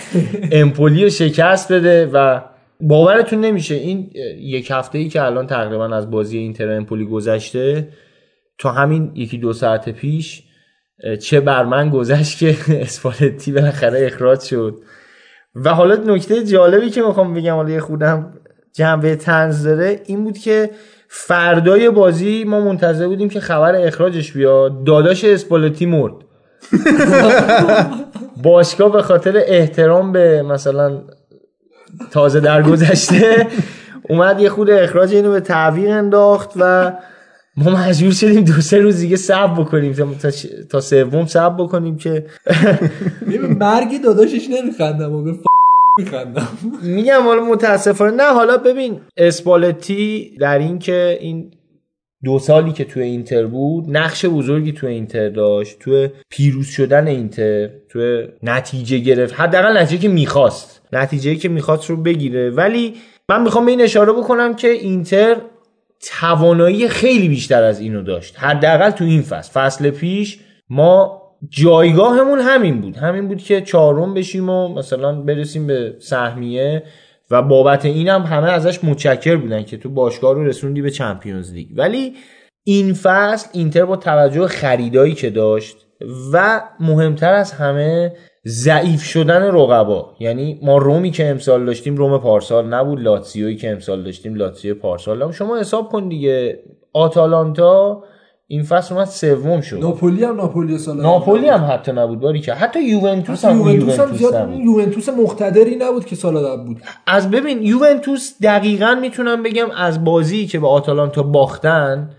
امپولی 0.51 1.03
رو 1.03 1.09
شکست 1.09 1.71
بده 1.71 2.09
و 2.13 2.41
باورتون 2.81 3.41
نمیشه 3.41 3.75
این 3.75 4.11
یک 4.39 4.71
هفته 4.71 4.97
ای 4.97 5.09
که 5.09 5.21
الان 5.21 5.47
تقریبا 5.47 5.95
از 5.95 6.11
بازی 6.11 6.37
اینتر 6.37 6.71
امپولی 6.71 7.05
گذشته 7.05 7.87
تا 8.57 8.71
همین 8.71 9.11
یکی 9.15 9.37
دو 9.37 9.53
ساعت 9.53 9.89
پیش 9.89 10.43
چه 11.21 11.39
بر 11.39 11.63
من 11.65 11.89
گذشت 11.89 12.37
که 12.37 12.57
اسپالتی 12.83 13.51
بالاخره 13.51 14.05
اخراج 14.05 14.41
شد. 14.41 14.81
و 15.55 15.69
حالا 15.69 15.95
نکته 15.95 16.43
جالبی 16.43 16.89
که 16.89 17.01
می‌خوام 17.01 17.33
بگم 17.33 17.55
حالا 17.55 17.69
یه 17.69 17.79
خودم 17.79 18.33
جنبه 18.73 19.15
تنز 19.15 19.63
داره 19.63 20.01
این 20.05 20.23
بود 20.23 20.37
که 20.37 20.69
فردای 21.07 21.89
بازی 21.89 22.43
ما 22.43 22.59
منتظر 22.59 23.07
بودیم 23.07 23.29
که 23.29 23.39
خبر 23.39 23.75
اخراجش 23.75 24.31
بیاد. 24.31 24.83
داداش 24.83 25.23
اسپالتی 25.23 25.85
مرد. 25.85 26.13
باشگاه 28.43 28.91
به 28.91 29.01
خاطر 29.01 29.43
احترام 29.45 30.11
به 30.11 30.41
مثلا 30.41 31.01
تازه 32.11 32.39
درگذشته 32.39 33.47
اومد 34.09 34.39
یه 34.39 34.49
خود 34.49 34.69
اخراج 34.69 35.13
اینو 35.13 35.31
به 35.31 35.39
تعویق 35.39 35.89
انداخت 35.89 36.49
و 36.59 36.93
ما 37.57 37.71
مجبور 37.71 38.11
شدیم 38.11 38.43
دو 38.43 38.53
سه 38.53 38.77
روز 38.77 38.99
دیگه 38.99 39.15
صبر 39.15 39.61
بکنیم. 39.61 39.93
تا, 39.93 40.31
تا 40.69 40.81
سوم 40.81 41.25
صبر 41.25 41.63
بکنیم 41.63 41.97
که 41.97 42.25
مرگی 43.59 43.99
داداشش 43.99 44.49
نمیخندم 44.49 45.13
و 45.13 45.33
میخندم. 45.99 46.47
میگم 46.81 47.21
حالا 47.23 47.43
متاسفانه 47.43 48.15
نه 48.15 48.33
حالا 48.33 48.57
ببین 48.57 48.99
اسپالتی 49.17 50.31
در 50.39 50.59
این 50.59 50.79
که 50.79 51.17
این 51.21 51.51
دو 52.23 52.39
سالی 52.39 52.71
که 52.71 52.85
توی 52.85 53.03
اینتر 53.03 53.45
بود 53.45 53.97
نقش 53.97 54.25
بزرگی 54.25 54.71
توی 54.71 54.89
اینتر 54.89 55.29
داشت 55.29 55.79
توی 55.79 56.09
پیروز 56.29 56.67
شدن 56.67 57.07
اینتر 57.07 57.69
توی 57.89 58.27
نتیجه 58.43 58.97
گرفت. 58.97 59.39
حداقل 59.39 59.77
نتیجه 59.77 60.01
که 60.01 60.09
می‌خواست. 60.09 60.81
نتیجه 60.93 61.35
که 61.35 61.49
می‌خواست 61.49 61.89
رو 61.89 61.97
بگیره. 61.97 62.49
ولی 62.49 62.93
من 63.29 63.43
می‌خوام 63.43 63.65
به 63.65 63.71
این 63.71 63.81
اشاره 63.81 64.13
بکنم 64.13 64.55
که 64.55 64.67
اینتر 64.67 65.35
توانایی 66.11 66.87
خیلی 66.87 67.29
بیشتر 67.29 67.63
از 67.63 67.79
اینو 67.79 68.03
داشت. 68.03 68.39
حداقل 68.39 68.89
تو 68.89 69.03
این 69.03 69.21
فصل. 69.21 69.51
فصل 69.51 69.89
پیش 69.89 70.39
ما 70.69 71.21
جایگاهمون 71.49 72.39
همین 72.39 72.81
بود. 72.81 72.97
همین 72.97 73.27
بود 73.27 73.43
که 73.43 73.61
چهارم 73.61 74.13
بشیم 74.13 74.49
و 74.49 74.67
مثلا 74.67 75.21
برسیم 75.21 75.67
به 75.67 75.95
سهمیه 75.99 76.83
و 77.31 77.41
بابت 77.41 77.85
اینم 77.85 78.21
همه 78.21 78.51
ازش 78.51 78.83
متشکر 78.83 79.35
بودن 79.35 79.63
که 79.63 79.77
تو 79.77 79.89
باشگاه 79.89 80.33
رو 80.33 80.45
رسوندی 80.45 80.81
به 80.81 80.91
چمپیونز 80.91 81.53
لیگ. 81.53 81.67
ولی 81.75 82.13
این 82.63 82.93
فصل 82.93 83.49
اینتر 83.53 83.85
با 83.85 83.95
توجه 83.95 84.47
خریدایی 84.47 85.13
که 85.13 85.29
داشت 85.29 85.77
و 86.33 86.61
مهمتر 86.79 87.33
از 87.33 87.51
همه 87.51 88.13
ضعیف 88.47 89.03
شدن 89.03 89.43
رقبا. 89.43 90.15
یعنی 90.19 90.59
ما 90.61 90.77
رومی 90.77 91.11
که 91.11 91.29
امسال 91.29 91.65
داشتیم 91.65 91.95
روم 91.95 92.17
پارسال 92.17 92.73
نبود 92.73 93.01
لاتسیوی 93.01 93.55
که 93.55 93.71
امسال 93.71 94.03
داشتیم 94.03 94.35
لاتسیو 94.35 94.75
پارسال 94.75 95.21
نبود. 95.21 95.33
شما 95.33 95.57
حساب 95.57 95.89
کن 95.89 96.09
دیگه. 96.09 96.59
آتالانتا 96.93 98.03
این 98.47 98.63
فصل 98.63 98.95
اومد 98.95 99.07
سوم 99.07 99.61
شد. 99.61 99.79
ناپولی 99.79 100.23
هم 100.23 100.35
ناپولی 100.35 100.77
سال 100.77 101.01
ناپولی 101.01 101.47
هم 101.47 101.69
حتی 101.71 101.91
نبود 101.91 102.19
باری 102.19 102.39
که. 102.39 102.53
حتی 102.53 102.83
یوونتوس 102.83 103.45
هم 103.45 103.57
یوونتوس 103.57 103.99
هم 103.99 104.13
زیاد 104.15 104.53
یوونتوس 104.59 105.09
مقتدری 105.09 105.75
نبود 105.75 106.05
که 106.05 106.15
سال 106.15 106.37
قبل 106.37 106.65
بود. 106.65 106.81
از 107.07 107.31
ببین 107.31 107.63
یوونتوس 107.63 108.33
دقیقا 108.41 108.97
می‌تونم 109.01 109.43
بگم 109.43 109.71
از 109.77 110.03
بازی 110.03 110.47
که 110.47 110.59
به 110.59 110.67
آتالانتا 110.67 111.23
باختن 111.23 112.09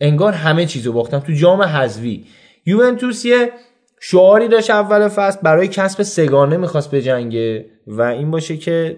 انگار 0.00 0.32
همه 0.32 0.66
چیزو 0.66 0.92
باختن. 0.92 1.18
تو 1.18 1.32
جام 1.32 1.62
حذفی. 1.62 2.24
یوونتوس 2.66 3.24
یه 3.24 3.52
شعاری 4.02 4.48
داشت 4.48 4.70
اول 4.70 5.08
فصل 5.08 5.38
برای 5.42 5.68
کسب 5.68 6.02
سگانه 6.02 6.56
می‌خواست 6.56 6.94
بجنگه 6.94 7.64
و 7.86 8.02
این 8.02 8.30
باشه 8.30 8.56
که 8.56 8.96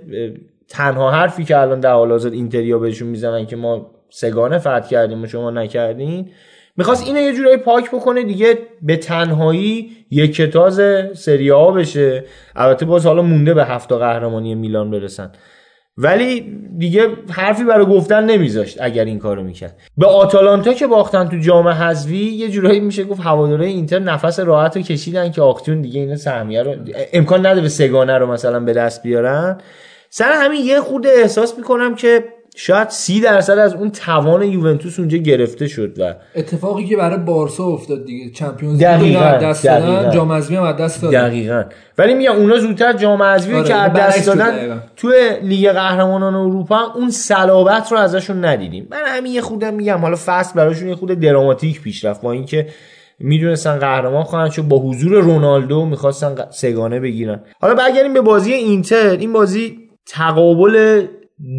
تنها 0.69 1.11
حرفی 1.11 1.45
که 1.45 1.59
الان 1.59 1.81
در 1.81 1.93
حال 1.93 2.11
حاضر 2.11 2.31
اینتریا 2.31 2.79
بهشون 2.79 3.09
می‌زنن 3.09 3.47
که 3.47 3.57
ما 3.57 3.91
سگانه 4.11 4.59
فتح 4.59 4.89
کردیم 4.89 5.23
و 5.23 5.27
شما 5.27 5.51
نکردین 5.51 6.31
می‌خواست 6.77 7.07
اینو 7.07 7.21
یه 7.21 7.33
جورایی 7.33 7.57
پاک 7.57 7.91
بکنه 7.91 8.23
دیگه 8.23 8.59
به 8.83 8.97
تنهایی 8.97 9.91
یک 10.11 10.35
کتاز 10.35 10.81
سری 11.19 11.53
بشه. 11.53 12.25
البته 12.57 12.87
باز 12.87 13.07
حالا 13.07 13.23
مونده 13.23 13.55
به 13.55 13.65
هفته 13.65 13.97
قهرمانی 13.97 14.55
میلان 14.55 14.91
برسن. 14.91 15.33
ولی 15.97 16.59
دیگه 16.79 17.09
حرفی 17.31 17.65
برای 17.65 17.87
گفتن 17.87 18.25
نمیذاشت 18.25 18.79
اگر 18.81 19.05
این 19.05 19.19
کارو 19.19 19.43
می‌کرد. 19.43 19.77
به 19.99 20.07
آتالانتا 20.07 20.73
که 20.73 20.87
باختن 20.87 21.29
تو 21.29 21.37
جام 21.37 21.69
حذفی 21.69 22.17
یه 22.17 22.49
جورایی 22.49 22.81
میشه 22.81 23.05
گفت 23.05 23.21
هواداره 23.21 23.67
اینتر 23.67 23.99
نفس 23.99 24.41
راحت 24.41 24.77
رو 24.77 24.83
کشیدن 24.83 25.31
که 25.31 25.43
آختون 25.43 25.83
دیگه 25.83 26.01
این 26.01 26.17
سهمیه 26.17 26.63
رو 26.63 26.75
امکان 27.13 27.47
نده 27.47 27.61
به 27.61 27.69
سگانه 27.69 28.19
رو 28.19 28.33
مثلا 28.33 28.61
به 28.61 28.73
دست 28.73 29.03
بیارن. 29.03 29.59
سر 30.11 30.33
همین 30.33 30.65
یه 30.65 30.81
خود 30.81 31.07
احساس 31.07 31.59
می‌کنم 31.59 31.95
که 31.95 32.25
شاید 32.57 32.89
سی 32.89 33.21
درصد 33.21 33.59
از 33.59 33.75
اون 33.75 33.91
توان 33.91 34.43
یوونتوس 34.43 34.99
اونجا 34.99 35.19
گرفته 35.19 35.69
شد 35.69 36.01
و 36.01 36.15
اتفاقی 36.35 36.85
که 36.85 36.97
برای 36.97 37.19
بارسا 37.19 37.65
افتاد 37.65 38.05
دیگه. 38.05 38.31
چمپیونز 38.31 38.83
لیگ 38.83 39.19
دست 39.19 39.65
دادن 39.65 40.11
جام 40.11 40.33
حذفی 40.33 40.57
هم 40.57 40.73
دست 40.73 41.03
دادن. 41.03 41.29
دقیقاً. 41.29 41.65
ولی 41.99 42.15
میگم 42.15 42.33
اونا 42.33 42.59
زودتر 42.59 42.93
جام 42.93 43.23
حذفی 43.23 43.55
آره. 43.55 43.69
که 43.69 43.75
از 43.75 43.93
دست 43.93 44.27
دادن 44.27 44.83
تو 44.97 45.13
لیگ 45.43 45.73
قهرمانان 45.73 46.35
اروپا 46.35 46.81
اون 46.95 47.11
صلابت 47.11 47.93
رو 47.93 47.99
ازشون 47.99 48.45
ندیدیم. 48.45 48.89
من 48.91 49.03
همین 49.07 49.33
یه 49.33 49.41
خودم 49.41 49.75
میگم 49.75 49.99
حالا 49.99 50.17
فصل 50.27 50.55
براشون 50.55 50.89
یه 50.89 50.95
خود 50.95 51.21
دراماتیک 51.21 51.81
پیش 51.81 52.05
رفت 52.05 52.23
با 52.23 52.33
اینکه 52.33 52.67
می‌دونستن 53.19 53.79
قهرمان 53.79 54.23
خواهند 54.23 54.51
شد 54.51 54.63
با 54.63 54.79
حضور 54.79 55.21
رونالدو 55.21 55.85
می‌خواستن 55.85 56.35
سگانه 56.51 57.01
بگیرن. 57.01 57.41
حالا 57.61 57.75
برگردیم 57.75 58.15
به 58.15 58.21
بازی 58.21 58.53
اینتر. 58.53 59.11
این 59.11 59.33
بازی 59.33 59.79
تقابل 60.07 61.07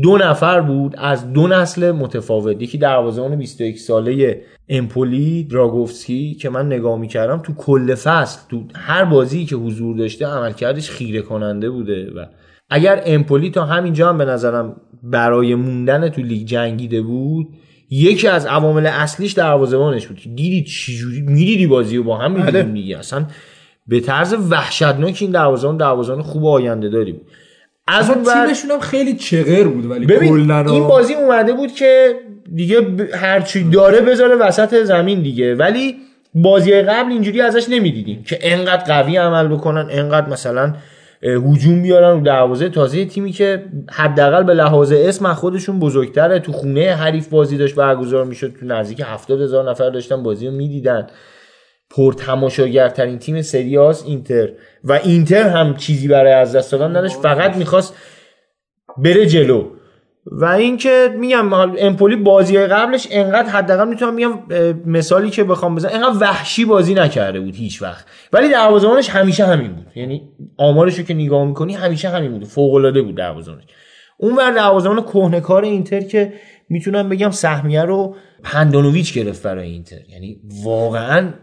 دو 0.04 0.18
نفر 0.18 0.62
بود 0.62 0.96
از 0.98 1.34
دو 1.34 1.48
نسل 1.48 1.92
متفاوت. 1.92 2.62
یکی 2.62 2.78
دروازه‌بان 2.78 3.36
21 3.36 3.80
ساله 3.80 4.42
امپولی 4.70 5.44
دراگوفسکی 5.44 6.34
که 6.34 6.50
من 6.50 6.66
نگاه 6.66 7.00
می‌کردم 7.00 7.38
تو 7.38 7.54
کل 7.54 7.96
فصل 7.96 8.40
تو 8.50 8.64
هر 8.76 9.06
بازی 9.06 9.46
که 9.46 9.56
حضور 9.56 9.98
داشته 9.98 10.26
عملکردش 10.26 10.90
خیره 10.90 11.22
کننده 11.22 11.70
بوده 11.70 12.12
و 12.16 12.26
اگر 12.70 13.02
امپولی 13.06 13.50
تا 13.50 13.66
همینجا 13.66 14.10
هم 14.10 14.18
به 14.18 14.26
نظرم 14.26 14.76
برای 15.04 15.56
موندن 15.56 16.10
تو 16.10 16.22
لیگ 16.22 16.48
جنگیده 16.48 17.02
بود 17.02 17.48
یکی 17.90 18.28
از 18.28 18.46
عوامل 18.46 18.86
اصلیش 18.86 19.32
دروازه‌بانش 19.34 20.08
بود. 20.08 20.18
دیدی 20.36 20.64
چجوری 20.64 21.22
می‌دیدی 21.22 21.68
بازی 21.68 21.98
رو 21.98 22.04
با 22.04 22.18
هم 22.18 22.32
می‌دیدیم 22.32 22.62
بله. 22.62 22.72
دیگه؟ 22.72 22.98
اصلا 22.98 23.26
به 23.88 24.00
طرز 24.00 24.36
وحشتناک 24.52 25.18
این 25.22 25.32
دروازه‌بان 25.32 25.78
دروازه‌بان 25.78 26.24
خوب 26.24 26.46
آینده 26.46 26.90
داری. 26.90 27.12
بود 27.12 27.28
از 27.88 28.10
اون 28.10 28.24
تیمشون 28.24 28.72
هم 28.72 28.80
خیلی 28.80 29.14
چغر 29.14 29.64
بود 29.64 29.92
ولی 29.92 30.06
ببین 30.06 30.52
این 30.52 30.88
بازی 30.88 31.14
اومده 31.14 31.54
بود 31.54 31.72
که 31.72 32.16
دیگه 32.56 32.78
هرچی 33.14 33.64
داره 33.64 34.02
بذاره 34.02 34.36
وسط 34.36 34.84
زمین 34.84 35.22
دیگه. 35.22 35.56
ولی 35.56 35.96
بازی 36.36 36.82
قبل 36.82 37.12
اینجوری 37.12 37.42
ازش 37.42 37.70
نمی‌دیدیم 37.70 38.24
که 38.24 38.40
انقدر 38.42 38.84
قوی 38.84 39.18
عمل 39.18 39.48
بکنن 39.48 39.88
انقدر 39.92 40.30
مثلا 40.30 40.74
هجوم 41.24 41.82
بیارن 41.82 42.18
و 42.18 42.22
دروازه. 42.22 42.70
تازه 42.70 43.06
تیمی 43.06 43.32
که 43.32 43.64
حداقل 43.92 44.44
به 44.44 44.54
لحاظ 44.54 44.92
اسم 44.92 45.34
خودشون 45.34 45.80
بزرگتره. 45.80 46.40
تو 46.40 46.52
خونه 46.52 46.96
حریف 46.96 47.28
بازی 47.28 47.58
داشت 47.58 47.76
برگزار 47.76 48.26
می‌شد. 48.26 48.54
تو 48.60 48.66
نزدیک 48.66 49.02
هفتاد 49.06 49.42
هزار 49.42 49.70
نفر 49.70 49.90
داشتن 49.90 50.24
بازی 50.24 50.48
رو 50.48 50.54
می‌دیدن. 50.54 51.08
پر 51.90 52.14
تماشاگرترین 52.14 53.20
تیم 53.20 53.42
سریاس 53.42 54.04
اینتر. 54.06 54.50
و 54.84 54.94
اینتر 55.04 55.50
هم 55.50 55.76
چیزی 55.76 56.08
برای 56.08 56.34
از 56.34 56.56
دست 56.56 56.72
دادن 56.72 56.96
نداشت 56.96 57.16
فقط 57.16 57.56
می‌خواست 57.56 57.94
بره 58.98 59.26
جلو. 59.26 59.70
و 60.26 60.46
اینکه 60.46 61.10
میگم 61.20 61.54
امپولی 61.54 62.16
بازی 62.16 62.58
قبلش 62.58 63.08
انقدر 63.12 63.50
حداقل 63.50 63.88
می‌تونم 63.88 64.14
میگم 64.14 64.40
مثالی 64.86 65.30
که 65.30 65.44
بخوام 65.44 65.76
بزنم 65.76 65.92
انقدر 65.94 66.18
وحشی 66.22 66.66
بازی 66.66 66.94
نکرده 66.94 67.40
بود 67.40 67.56
هیچ 67.56 67.82
وقت. 67.82 68.06
ولی 68.34 68.50
دروازه‌بانش 68.50 69.10
همیشه 69.10 69.46
همین 69.46 69.74
بود. 69.74 69.88
یعنی 69.96 70.30
آمارش 70.58 71.00
رو 71.00 71.06
که 71.06 71.14
نگاه 71.14 71.46
می‌کنی 71.46 71.74
همیشه 71.74 72.10
همین 72.10 72.32
بود. 72.32 72.44
فوق 72.44 72.74
العاده 72.74 73.02
بود 73.02 73.16
دروازه‌بانش. 73.16 73.64
اون 74.18 74.36
ور 74.36 74.52
دروازه‌بان 74.52 75.02
کهنه‌کار 75.02 75.64
اینتر 75.64 76.02
که 76.02 76.34
می‌تونم 76.70 77.10
بگم 77.10 77.32
سهمیه 77.32 77.82
رو 77.82 78.16
هندانوویچ 78.44 79.14
گرفت 79.14 79.44
برای 79.44 79.70
اینتر. 79.70 80.10
یعنی 80.10 80.42
واقعا 80.64 81.34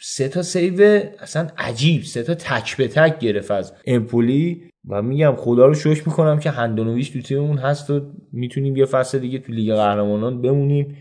سه 0.00 0.28
تا 0.28 0.42
save 0.42 1.02
اصلا 1.20 1.46
عجیب 1.58 2.02
سه 2.02 2.22
تا 2.22 2.34
تک 2.34 2.76
به 2.76 2.88
تک 2.88 3.18
گرفت 3.18 3.50
از 3.50 3.72
امپولی 3.86 4.62
و 4.88 5.02
میگم 5.02 5.34
خدا 5.36 5.66
رو 5.66 5.74
شکر 5.74 6.08
می‌کنم 6.08 6.38
که 6.38 6.50
هندانوویچ 6.50 7.10
تو 7.10 7.20
تیممون 7.20 7.58
هست 7.58 7.90
و 7.90 8.00
می‌تونیم 8.32 8.76
یه 8.76 8.84
فصل 8.84 9.18
دیگه 9.18 9.38
تو 9.38 9.52
لیگ 9.52 9.74
قهرمانان 9.74 10.42
بمونیم 10.42 10.96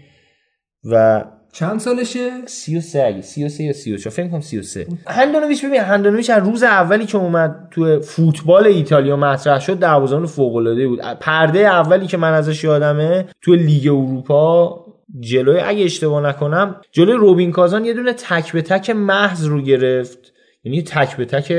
و 0.92 1.26
چند 1.54 1.80
سالشه؟ 1.80 2.30
33 2.46 3.06
اگه 3.06 3.22
33 3.22 3.64
یا 3.64 3.74
34 3.74 4.14
فکر 4.14 4.28
کنم 4.28 4.42
33 4.42 4.88
هندانوویچ 5.08 5.66
ببین 5.66 5.82
هندانوویچ 5.82 6.30
از 6.30 6.44
روز 6.44 6.64
اولی 6.64 7.06
که 7.06 7.18
اومد 7.18 7.68
تو 7.72 8.02
فوتبال 8.02 8.68
ایتالیا 8.68 9.16
مطرح 9.16 9.60
شد 9.60 9.80
دروازه‌بان 9.80 10.26
فوق 10.26 10.56
العاده 10.56 10.88
بود. 10.88 11.00
پرده 11.02 11.60
اولی 11.60 12.08
که 12.08 12.18
من 12.18 12.34
ازش 12.34 12.64
یادمه 12.64 13.26
تو 13.42 13.56
لیگ 13.56 13.88
اروپا 13.88 14.86
جلوی 15.20 15.60
اگه 15.60 15.84
اشتباه 15.84 16.28
نکنم 16.30 16.82
جلوی 16.92 17.18
روبین 17.18 17.52
کازان 17.52 17.86
یه 17.86 17.94
دونه 17.94 18.14
تک 18.14 18.52
به 18.52 18.62
تک 18.62 18.90
محض 18.90 19.46
رو 19.46 19.62
گرفت. 19.62 20.34
یعنی 20.64 20.82
تک 20.82 21.18
به 21.18 21.26
تک 21.26 21.52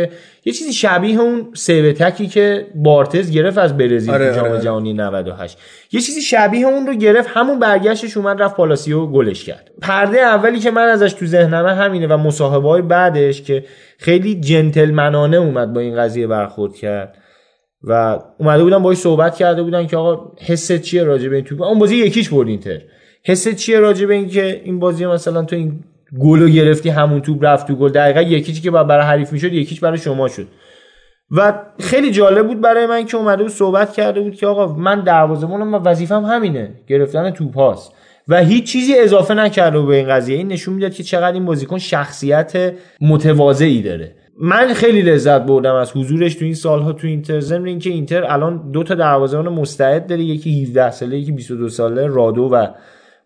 یه 0.44 0.52
چیزی 0.52 0.72
شبیه 0.72 1.20
اون 1.20 1.50
سه 1.54 1.82
به 1.82 1.92
تکی 1.92 2.26
که 2.26 2.66
بارتز 2.74 3.30
گرفت 3.30 3.58
از 3.58 3.76
برزیل 3.76 4.14
آره 4.14 4.34
جام 4.34 4.44
آره. 4.44 4.61
جهانی 4.61 4.92
98 4.92 5.58
یه 5.92 6.00
چیزی 6.00 6.20
شبیه 6.20 6.66
اون 6.66 6.87
رو 6.87 6.94
گرفت 6.94 7.28
همون 7.32 7.58
برگشتش 7.58 8.16
اومد 8.16 8.42
رفت 8.42 8.56
پالاسیو 8.56 9.06
گلش 9.06 9.44
کرد. 9.44 9.70
پرده 9.82 10.18
اولی 10.18 10.58
که 10.58 10.70
من 10.70 10.88
ازش 10.88 11.12
تو 11.12 11.26
ذهنمه 11.26 11.74
همینه 11.74 12.06
و 12.06 12.16
مصاحبه 12.16 12.68
های 12.68 12.82
بعدش 12.82 13.42
که 13.42 13.64
خیلی 13.98 14.40
جنتلمنانه 14.40 15.37
اومد 15.37 15.72
با 15.72 15.80
این 15.80 15.96
قضیه 15.96 16.26
برخورد 16.26 16.74
کرد. 16.74 17.18
و 17.82 18.18
اومده 18.38 18.64
بودن 18.64 18.78
باهاش 18.78 18.96
صحبت 18.96 19.37
کرده 19.37 19.62
بودن 19.62 19.87
که 19.87 19.96
آقا 19.96 20.32
حست 20.40 20.80
چیه 20.80 21.04
راجع 21.04 21.28
به 21.28 21.37
این 21.37 21.44
تو 21.44 21.64
اون 21.64 21.78
بازی 21.78 21.96
یکیش 21.96 22.28
برد 22.28 22.48
اینتر. 22.48 22.80
حست 23.24 23.54
چیه 23.54 23.78
راجع 23.78 24.07
به 24.07 24.14
اینکه 24.14 24.61
این 24.64 24.78
بازی 24.78 25.07
مثلا 25.07 25.44
تو 25.44 25.57
این 25.57 25.81
گلو 26.20 26.48
گرفتی 26.48 26.88
همون 26.88 27.20
توپ 27.20 27.44
رفت 27.44 27.66
تو 27.66 27.74
گل 27.74 27.88
دقیقا 27.88 28.22
یکیچی 28.22 28.62
که 28.62 28.70
برای 28.70 29.07
حریف 29.07 29.33
می‌شد 29.33 29.52
یکیش 29.52 29.81
برای 29.81 29.98
شما 29.98 30.28
شد. 30.28 30.46
و 31.31 31.62
خیلی 31.81 32.11
جالب 32.11 32.46
بود 32.46 32.61
برای 32.61 32.87
من 32.87 33.07
که 33.07 33.16
اومده 33.16 33.42
بود 33.42 33.52
صحبت 33.52 33.92
کرده 33.92 34.20
بود 34.20 34.35
که 34.35 34.46
آقا 34.46 34.74
من 34.74 35.00
دروازه‌بانم 35.00 35.74
و 35.74 35.78
وظیفم 35.78 36.22
همینه 36.24 36.70
گرفتن 36.87 37.31
توپ 37.31 37.57
هاست. 37.57 37.92
و 38.28 38.44
هیچ 38.44 38.72
چیزی 38.72 38.98
اضافه 38.98 39.35
نکرده 39.35 39.83
به 39.83 39.96
این 39.96 40.09
قضیه. 40.09 40.37
این 40.37 40.48
نشون 40.48 40.74
می‌داد 40.74 40.92
که 40.92 41.02
چقدر 41.02 41.33
این 41.33 41.44
بازیکن 41.44 41.78
شخصیت 41.78 42.74
متواضعی 43.00 43.83
داره. 43.83 44.14
من 44.40 44.74
خیلی 44.74 45.02
لذت 45.02 45.42
بردم 45.42 45.74
از 45.74 45.92
حضورش 45.96 46.35
تو 46.35 46.44
این 46.44 46.54
سالها 46.54 46.92
تو 46.92 47.07
اینتر. 47.07 47.40
ضمن 47.40 47.66
اینکه 47.66 47.90
اینتر 47.90 48.24
الان 48.24 48.70
دو 48.72 48.83
تا 48.83 48.94
دروازه‌بان 48.94 49.48
مستعد 49.48 50.07
داره 50.07 50.22
یکی 50.22 50.62
17 50.62 50.90
ساله 50.90 51.18
یکی 51.18 51.33
22 51.33 51.68
ساله 51.68 52.07
رادو 52.07 52.42
و 52.42 52.66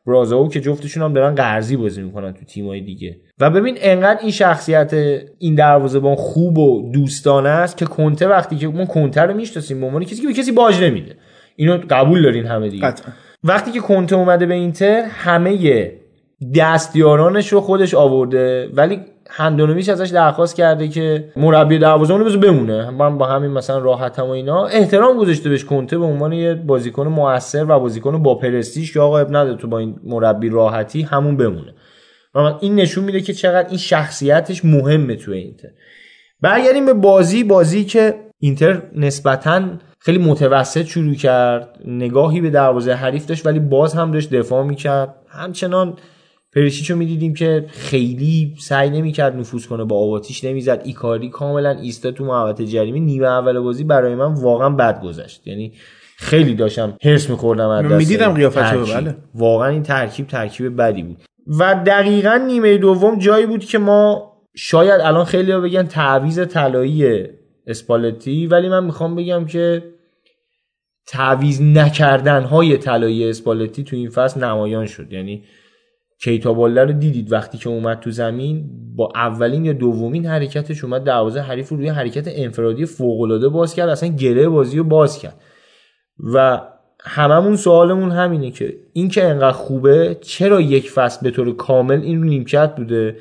برازاو 0.07 0.49
که 0.49 0.61
جفتشون 0.61 1.03
هم 1.03 1.13
دارن 1.13 1.35
قرضی 1.35 1.77
بازی 1.77 2.03
می‌کنن 2.03 2.33
تو 2.33 2.45
تیمای 2.45 2.81
دیگه. 2.81 3.17
و 3.41 3.51
ببین 3.51 3.77
انقدر 3.81 4.21
این 4.21 4.31
شخصیت 4.31 4.95
این 5.39 5.55
دروازه‌بان 5.55 6.15
خوب 6.15 6.59
و 6.59 6.91
دوستانه 6.93 7.49
است 7.49 7.77
که 7.77 7.85
کنته 7.85 8.29
وقتی 8.29 8.57
که 8.57 8.69
ما 8.69 8.85
کنته 8.85 9.21
رو 9.21 9.35
می‌شناسیم 9.35 9.81
به 9.81 9.87
عنوان 9.87 10.05
کسی 10.05 10.23
که 10.23 10.27
به 10.27 10.33
کسی 10.33 10.53
باج 10.53 10.83
نمیده. 10.83 11.17
اینو 11.57 11.79
قبول 11.91 12.23
دارین 12.23 12.47
همه 12.47 12.69
دیگه. 12.69 12.95
وقتی 13.45 13.71
که 13.71 13.81
کنته 13.81 14.17
اومده 14.17 14.47
به 14.47 14.55
اینتر 14.55 15.03
همه 15.09 15.93
دستیارانش 16.55 17.53
رو 17.53 17.61
خودش 17.61 17.95
آورده 17.95 18.69
ولی 18.75 19.01
هندونویچ 19.35 19.89
ازش 19.89 20.09
درخواست 20.09 20.57
کرده 20.57 20.89
که 20.89 21.33
مربی 21.37 21.79
دروازه 21.79 22.17
رو 22.17 22.41
بمونه. 22.41 22.91
من 22.91 23.19
با 23.19 23.27
همین 23.27 23.51
مثلا 23.51 23.79
راحتم 23.79 24.27
و 24.27 24.31
اینا. 24.31 24.67
احترام 24.67 25.17
گذاشته 25.17 25.49
بهش 25.51 25.65
کنته 25.65 25.99
به 25.99 26.05
عنوان 26.05 26.33
یه 26.33 26.55
بازیکن 26.55 27.09
موثر 27.09 27.65
و 27.69 27.81
بازیکن 27.81 28.23
با 28.23 28.35
پرستیژ 28.35 28.93
که 28.93 29.01
آقا 29.01 29.19
اب 29.19 29.29
نداره 29.29 29.57
تو 29.57 29.69
با 29.69 29.79
این 29.79 30.01
مربی 30.05 30.49
راحتی 30.49 31.03
همون 31.03 31.37
بمونه. 31.37 31.75
و 32.35 32.39
این 32.39 32.75
نشون 32.75 33.05
میده 33.05 33.21
که 33.21 33.33
چقدر 33.33 33.69
این 33.69 33.79
شخصیتش 33.79 34.65
مهمه 34.65 35.17
تو 35.17 35.33
اینتر. 35.33 35.69
برگردیم 36.41 36.87
به 36.87 36.95
بازی. 36.95 37.45
بازی 37.45 37.85
که 37.85 38.15
اینتر 38.39 38.83
نسبتا 38.95 39.63
خیلی 39.99 40.19
متوسط 40.19 40.83
شروع 40.83 41.15
کرد. 41.15 41.79
نگاهی 41.87 42.41
به 42.41 42.51
دروازه 42.51 42.93
حریف 42.93 43.27
داشت 43.27 43.47
ولی 43.47 43.59
باز 43.59 43.95
هم 43.95 44.11
داشت 44.11 44.35
دفاع 44.35 44.65
می‌کرد. 44.65 45.15
همچنان 45.29 45.97
پریشیچو 46.55 46.97
می‌دیدیم 46.97 47.35
که 47.35 47.65
خیلی 47.69 48.55
سعی 48.61 48.91
نمی‌کرد 48.91 49.37
نفوذ 49.37 49.67
کنه 49.67 49.85
با 49.85 49.97
آواتیش 49.97 50.45
نمی‌زد. 50.45 50.83
ایکاری 50.85 51.29
کاملا 51.29 51.71
ایستا 51.71 52.11
تو 52.11 52.25
محوطه 52.25 52.67
جریمه. 52.67 52.99
نیمه 52.99 53.27
اول 53.27 53.61
بازی 53.61 53.85
برای 53.85 54.15
من 54.15 54.35
واقعا 54.35 54.71
بد 54.71 55.03
گذشت. 55.03 55.47
یعنی 55.47 55.73
خیلی 56.17 56.55
داشتم 56.55 56.97
هرس 57.05 57.31
میخوردم 57.31 57.69
از 57.69 57.85
دست 57.85 57.93
می‌دیدم 57.93 58.35
قیافتشو 58.35 58.85
بله. 58.85 59.17
واقعا 59.35 59.69
این 59.69 59.83
ترکیب 59.83 60.27
ترکیب 60.27 60.77
بدی 60.77 61.03
بود. 61.03 61.17
و 61.59 61.83
دقیقا 61.87 62.41
نیمه 62.47 62.79
دوم 62.79 63.19
جایی 63.19 63.47
بود 63.47 63.65
که 63.65 63.79
ما 63.79 64.33
شاید 64.57 65.01
الان 65.01 65.25
خیلی 65.25 65.53
ها 65.53 65.61
بگن 65.61 65.83
تعویز 65.83 66.41
طلایی 66.49 67.25
اسپالتی 67.67 68.47
ولی 68.47 68.69
من 68.69 68.85
می‌خوام 68.85 69.17
بگم 69.17 69.47
که 69.47 69.83
تعویز 71.07 71.63
نکردن 71.63 72.43
های 72.43 72.79
طلایی 72.79 73.31
اسپالتی 73.31 73.85
تو 73.85 73.97
این 73.97 74.11
فصل 74.11 74.45
نمایان 74.45 74.87
شد. 74.87 75.13
یعنی 75.13 75.43
کیتا 76.25 76.53
رو 76.53 76.93
دیدید 76.93 77.33
وقتی 77.33 77.59
که 77.59 77.69
اومد 77.69 78.01
تو 78.01 78.11
زمین؟ 78.11 78.71
با 78.97 79.13
اولین 79.15 79.65
یا 79.65 79.73
دومین 79.73 80.27
حرکتش 80.27 80.85
اومد 80.85 81.05
دروازه 81.05 81.41
حریف 81.41 81.69
رو 81.69 81.77
روی 81.77 81.89
حرکت 81.89 82.25
انفرادی 82.29 82.87
فوق 82.87 83.21
العاده 83.21 83.49
باز 83.49 83.75
کرد 83.75 83.89
اصلا 83.89 84.09
گره 84.09 84.49
بازی 84.49 84.79
رو 84.79 84.85
باز 84.85 85.19
کرد. 85.19 85.41
و 86.35 86.61
هممون 87.05 87.57
سوالمون 87.57 88.11
همینه 88.11 88.51
که 88.51 88.75
این 88.93 89.09
که 89.09 89.25
انقدر 89.25 89.53
خوبه 89.53 90.17
چرا 90.21 90.61
یک 90.61 90.91
فصل 90.91 91.19
به 91.23 91.31
طور 91.31 91.57
کامل 91.57 92.01
این 92.01 92.23
رو 92.23 92.29
نیمکت 92.29 92.77
بوده؟ 92.77 93.17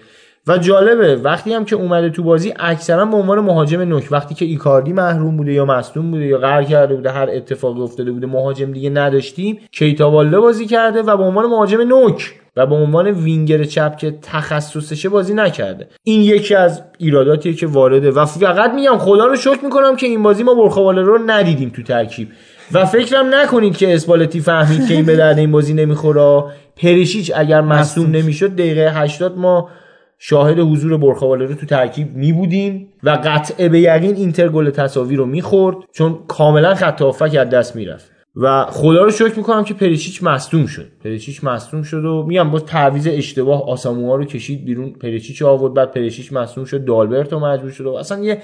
و 0.48 0.58
جالبه 0.58 1.16
وقتی 1.16 1.54
هم 1.54 1.66
که 1.66 1.76
اومده 1.76 2.10
تو 2.10 2.24
بازی 2.24 2.54
اکثرا 2.60 3.06
به 3.06 3.18
عنوان 3.18 3.40
مهاجم 3.40 3.82
نوک 3.82 4.08
وقتی 4.12 4.36
که 4.36 4.46
ایکاردی 4.46 4.94
محروم 4.94 5.38
بوده 5.38 5.54
یا 5.54 5.66
مصدوم 5.66 6.12
بوده 6.12 6.26
یا 6.26 6.38
قهر 6.38 6.64
کرده 6.64 6.96
بوده 6.96 7.12
هر 7.12 7.30
اتفاقی 7.32 7.82
افتاده 7.82 8.12
بوده 8.12 8.28
مهاجم 8.28 8.72
دیگه 8.72 8.90
نداشتیم 8.90 9.60
کیتا 9.72 10.10
بازی 10.10 10.66
کرده 10.66 11.02
و 11.02 11.18
به 11.18 11.24
عنوان 11.24 11.46
مهاجم 11.46 11.82
نوک 11.82 12.41
و 12.56 12.66
به 12.66 12.76
عنوان 12.76 13.08
وینگر 13.08 13.64
چپ 13.64 13.98
که 13.98 14.12
تخصصشه 14.22 15.10
بازی 15.10 15.34
نکرده. 15.34 15.88
این 16.04 16.22
یکی 16.22 16.56
از 16.56 16.84
ایراداتیه 16.98 17.54
که 17.54 17.68
وارده 17.68 18.12
و 18.12 18.26
فقط 18.26 18.72
میگم 18.72 18.98
خدا 18.98 19.26
رو 19.26 19.36
شکر 19.36 19.60
می‌کنم 19.64 19.96
که 19.96 20.08
این 20.08 20.24
بازی 20.24 20.44
ما 20.44 20.54
برخواله 20.54 21.02
رو 21.02 21.20
ندیدیم 21.26 21.70
تو 21.70 21.84
ترکیب. 21.84 22.28
و 22.72 22.86
فکرم 22.86 23.36
نکنید 23.36 23.78
که 23.78 23.96
اسپالتی 23.96 24.40
فهمید 24.40 24.88
که 24.88 24.94
این 24.94 25.06
به 25.06 25.16
درد 25.16 25.38
این 25.38 25.52
بازی 25.52 25.74
نمی‌خوره. 25.74 26.44
پریشیچ 26.76 27.32
اگر 27.36 27.62
مصدوم 27.62 28.12
نمی‌شد 28.12 28.56
دقیقه 28.56 28.92
80 29.02 29.38
ما 29.38 29.70
شاهد 30.20 30.60
حضور 30.60 30.98
برخواله 30.98 31.46
رو 31.46 31.56
تو 31.56 31.66
ترکیب 31.66 32.16
می 32.16 32.34
بودیم 32.34 32.88
و 33.04 33.10
قطعه 33.24 33.70
به 33.70 33.80
یقین 33.80 34.16
اینتر 34.16 34.50
گل 34.50 34.70
تساوی 34.70 35.16
رو 35.16 35.26
می‌خورد. 35.26 35.76
چون 35.92 36.20
کاملا 36.28 36.76
خط 36.76 37.02
از 37.02 37.50
دست 37.50 37.76
می‌رفت. 37.76 38.11
و 38.36 38.66
خدا 38.66 39.04
رو 39.04 39.12
شکر 39.12 39.38
می‌کنم 39.38 39.64
که 39.64 39.74
پریچیچ 39.74 40.24
مصدوم 40.24 40.66
شد. 40.66 40.92
پریچیچ 41.04 41.44
مصدوم 41.44 41.84
شد 41.84 42.06
و 42.06 42.26
میگم 42.28 42.52
با 42.52 42.60
تعویض 42.60 43.08
اشتباه 43.12 43.70
آساموها 43.70 44.16
رو 44.16 44.26
کشید 44.26 44.66
بیرون 44.66 44.94
پریچیچ 44.94 45.42
آورد 45.42 45.74
بعد 45.74 45.92
پریچیچ 45.92 46.34
مصدوم 46.34 46.66
شد 46.66 46.86
دالبرتو 46.86 47.40
مجبور 47.40 47.72
شد 47.72 47.86
و 47.86 47.94
اصلا 47.94 48.24
یه 48.24 48.42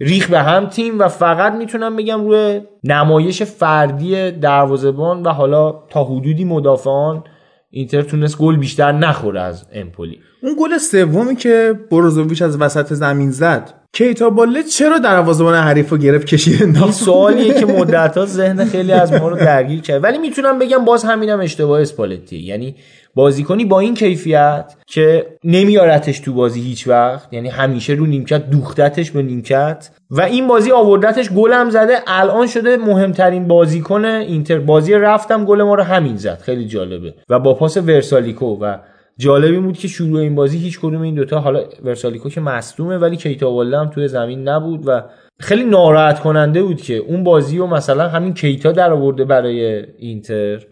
ریخ 0.00 0.30
به 0.30 0.42
هم 0.42 0.66
تیم 0.66 0.98
و 0.98 1.08
فقط 1.08 1.52
می‌تونم 1.52 1.96
بگم 1.96 2.28
روی 2.28 2.60
نمایش 2.84 3.42
فردی 3.42 4.30
دروازه‌بان 4.30 5.22
و 5.22 5.28
حالا 5.28 5.82
تا 5.90 6.04
حدودی 6.04 6.44
مدافعان 6.44 7.24
اینتر 7.70 8.02
تونست 8.02 8.38
گل 8.38 8.56
بیشتر 8.56 8.92
نخوره 8.92 9.40
از 9.40 9.66
امپولی. 9.72 10.18
اون 10.42 10.56
گل 10.60 10.78
سومی 10.78 11.36
که 11.36 11.80
بروزوویچ 11.90 12.42
از 12.42 12.60
وسط 12.60 12.92
زمین 12.92 13.30
زد 13.30 13.74
کیتا 13.96 14.30
باله 14.30 14.62
چرا 14.62 14.98
دروازه‌بان 14.98 15.54
حریف 15.54 15.90
رو 15.90 15.98
گرفت 15.98 16.26
کشید 16.26 16.62
این 16.62 16.90
سوالیه 16.90 17.54
که 17.54 17.66
مدت‌ها 17.66 18.26
ذهن 18.26 18.64
خیلی 18.64 18.92
از 18.92 19.12
ما 19.12 19.28
رو 19.28 19.36
درگیر 19.36 19.80
کرد. 19.80 20.04
ولی 20.04 20.18
می‌تونم 20.18 20.58
بگم 20.58 20.84
باز 20.84 21.04
همینم 21.04 21.40
اشتباه 21.40 21.80
اسپالتی. 21.80 22.36
یعنی 22.36 22.74
بازیکنی 23.14 23.64
با 23.64 23.80
این 23.80 23.94
کیفیت 23.94 24.74
که 24.86 25.26
نمیارتش 25.44 26.18
تو 26.18 26.32
بازی 26.32 26.60
هیچ 26.60 26.88
وقت 26.88 27.32
یعنی 27.32 27.48
همیشه 27.48 27.92
رو 27.92 28.06
نیمکت 28.06 28.50
دوختتش 28.50 29.10
به 29.10 29.22
نیمکت. 29.22 29.90
و 30.10 30.20
این 30.20 30.46
بازی 30.46 30.72
آوردتش 30.72 31.30
گلم 31.30 31.70
زده. 31.70 31.94
الان 32.06 32.46
شده 32.46 32.76
مهمترین 32.76 33.48
بازیکن 33.48 34.04
اینتر. 34.04 34.58
بازی 34.58 34.92
رفتم 34.92 35.44
گل 35.44 35.62
ما 35.62 35.74
رو 35.74 35.82
همین 35.82 36.16
زد. 36.16 36.40
خیلی 36.42 36.64
جالبه. 36.64 37.14
و 37.28 37.38
با 37.38 37.54
پاس 37.54 37.76
ورسالیکو 37.76 38.46
و 38.46 38.76
جالبی 39.18 39.58
بود 39.58 39.78
که 39.78 39.88
شروع 39.88 40.20
این 40.20 40.34
بازی 40.34 40.58
هیچ 40.58 40.80
کدوم 40.80 41.00
این 41.00 41.14
دوتا 41.14 41.40
حالا 41.40 41.64
ورسالیکو 41.84 42.28
که 42.28 42.40
مصدومه 42.40 42.98
ولی 42.98 43.16
کیتا 43.16 43.62
هم 43.62 43.90
توی 43.90 44.08
زمین 44.08 44.48
نبود 44.48 44.82
و 44.86 45.02
خیلی 45.40 45.64
ناراحت 45.64 46.20
کننده 46.20 46.62
بود 46.62 46.82
که 46.82 46.96
اون 46.96 47.24
بازی 47.24 47.58
و 47.58 47.66
مثلا 47.66 48.08
همین 48.08 48.34
کیتا 48.34 48.72
در 48.72 48.92
آورده 48.92 49.24
برای 49.24 49.86
اینتر 49.98 50.62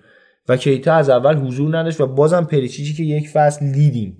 و 0.49 0.57
کیتا 0.57 0.95
از 0.95 1.11
اول 1.11 1.37
حضور 1.37 1.79
نداشت 1.79 2.01
و 2.01 2.07
بازم 2.07 2.45
پریچیچی 2.45 2.95
که 2.95 3.03
یک 3.03 3.29
فصل 3.29 3.73
دیدیم 3.73 4.19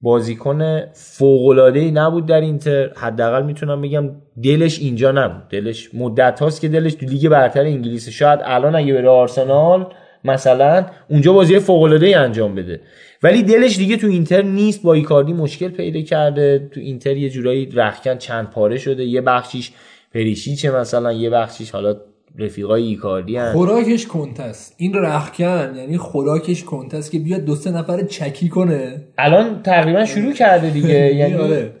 بازیکن 0.00 0.80
فوق 0.92 1.58
ای 1.74 1.90
نبود 1.90 2.26
در 2.26 2.40
اینتر. 2.40 2.90
حداقل 2.96 3.42
می‌تونم 3.42 3.82
بگم 3.82 4.10
دلش 4.42 4.78
اینجا 4.78 5.12
نبود. 5.12 5.48
دلش 5.48 5.94
مدت 5.94 6.40
هاست 6.40 6.60
که 6.60 6.68
دلش 6.68 6.94
تو 6.94 7.06
لیگ 7.06 7.28
برتر 7.28 7.60
انگلیس 7.60 8.08
شاید 8.08 8.40
الان 8.44 8.74
اگه 8.74 8.94
بره 8.94 9.08
آرسنال 9.08 9.86
مثلا 10.24 10.86
اونجا 11.10 11.32
بازی 11.32 11.58
فوق 11.58 11.82
ای 11.82 12.14
انجام 12.14 12.54
بده. 12.54 12.80
ولی 13.22 13.42
دلش 13.42 13.76
دیگه 13.76 13.96
تو 13.96 14.06
اینتر 14.06 14.42
نیست. 14.42 14.82
با 14.82 14.94
ایکاردی 14.94 15.32
مشکل 15.32 15.68
پیدا 15.68 16.00
کرده. 16.00 16.68
تو 16.74 16.80
اینتر 16.80 17.16
یه 17.16 17.30
جورایی 17.30 17.66
رخکن 17.66 18.18
چند 18.18 18.50
پاره 18.50 18.78
شده. 18.78 19.04
یه 19.04 19.20
بخشیش 19.20 19.72
پریشیچه 20.14 20.70
مثلا 20.70 21.12
یه 21.12 21.30
بخشیش 21.30 21.70
حالا 21.70 21.96
رفیقای 22.38 22.82
ایکاردی 22.82 23.36
هن. 23.36 23.52
خوراکش 23.52 24.06
کنتست 24.06 24.74
این 24.76 24.94
رخکن 24.94 25.74
یعنی 25.76 25.98
خوراکش 25.98 26.64
کنتست 26.64 27.10
که 27.10 27.18
بیاد 27.18 27.44
دو 27.44 27.54
سه 27.54 27.70
نفر 27.70 28.02
چکی 28.02 28.48
کنه. 28.48 29.04
الان 29.18 29.62
تقریبا 29.62 30.04
شروع 30.04 30.32
کرده 30.32 30.70
دیگه. 30.70 31.14
یعنی 31.20 31.34
آره. 31.34 31.72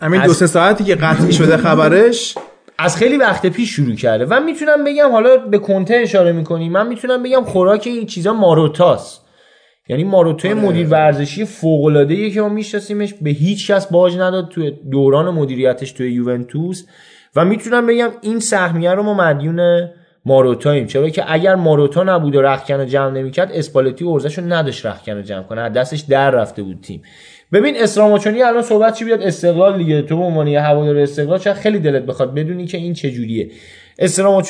همین 0.00 0.24
دو 0.26 0.32
سه 0.32 0.46
ساعتی 0.46 0.84
که 0.84 0.94
قطعی 0.94 1.32
شده 1.32 1.56
خبرش. 1.56 2.34
از 2.78 2.96
خیلی 2.96 3.16
وقت 3.16 3.46
پیش 3.46 3.70
شروع 3.70 3.94
کرده. 3.94 4.24
و 4.24 4.40
می‌تونم 4.40 4.84
بگم 4.84 5.12
حالا 5.12 5.36
به 5.36 5.58
کنته 5.58 5.94
اشاره 5.94 6.32
می‌کنی. 6.32 6.68
من 6.68 6.88
می‌تونم 6.88 7.22
بگم 7.22 7.44
خوراک 7.44 7.82
این 7.86 8.06
چیزا 8.06 8.32
ماروتاست. 8.32 9.23
یعنی 9.88 10.04
ماروتوی 10.04 10.50
آره. 10.50 10.60
مدیر 10.60 10.88
ورزشی 10.88 11.44
فوق 11.44 11.84
العاده 11.84 12.30
که 12.30 12.40
ما 12.40 12.48
میشناسیمش. 12.48 13.14
به 13.14 13.30
هیچ 13.30 13.70
کس 13.70 13.86
باج 13.86 14.16
نداد 14.16 14.48
توی 14.48 14.72
دوران 14.90 15.34
مدیریتش 15.34 15.92
توی 15.92 16.12
یوونتوس. 16.12 16.84
و 17.36 17.44
می‌تونم 17.44 17.86
بگم 17.86 18.08
این 18.22 18.40
سهمیه 18.40 18.90
رو 18.90 19.02
ما 19.02 19.14
مدیون 19.14 19.90
ماروتاییم 20.26 20.86
چرا 20.86 21.08
که 21.08 21.24
اگر 21.26 21.54
ماروتا 21.54 22.02
نبود 22.02 22.36
و 22.36 22.42
رخکن 22.42 22.74
رو 22.74 22.84
جمع 22.84 23.10
نمی‌کرد 23.10 23.52
اسپالتی 23.52 24.04
ارزش 24.04 24.38
رو 24.38 24.44
نداشت 24.44 24.86
رخکن 24.86 25.12
رو 25.12 25.22
جمع 25.22 25.42
کنه. 25.42 25.68
دستش 25.68 26.00
در 26.00 26.30
رفته 26.30 26.62
بود 26.62 26.80
تیم. 26.82 27.02
ببین 27.52 27.74
اسراماچونی 27.76 28.42
الان 28.42 28.62
صحبت 28.62 28.94
چی 28.94 29.04
بیاد؟ 29.04 29.22
استقلال 29.22 29.78
دیگه. 29.78 30.02
تو 30.02 30.16
به 30.16 30.22
عنوان 30.22 30.48
هوادار 30.48 30.98
استقلال 30.98 31.38
چه 31.38 31.54
خیلی 31.54 31.78
دلت 31.78 32.02
بخواد 32.02 32.34
بدونی 32.34 32.66
که 32.66 32.78
این 32.78 32.94
چه 32.94 33.10
جوریه 33.10 33.50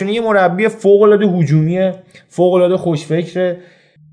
یه 0.08 0.20
مربی 0.20 0.68
فوق 0.68 1.02
العاده 1.02 1.26
هجومیه 1.26 1.94
فوق 2.28 2.54
العاده 2.54 2.76
خوشفکر 2.76 3.56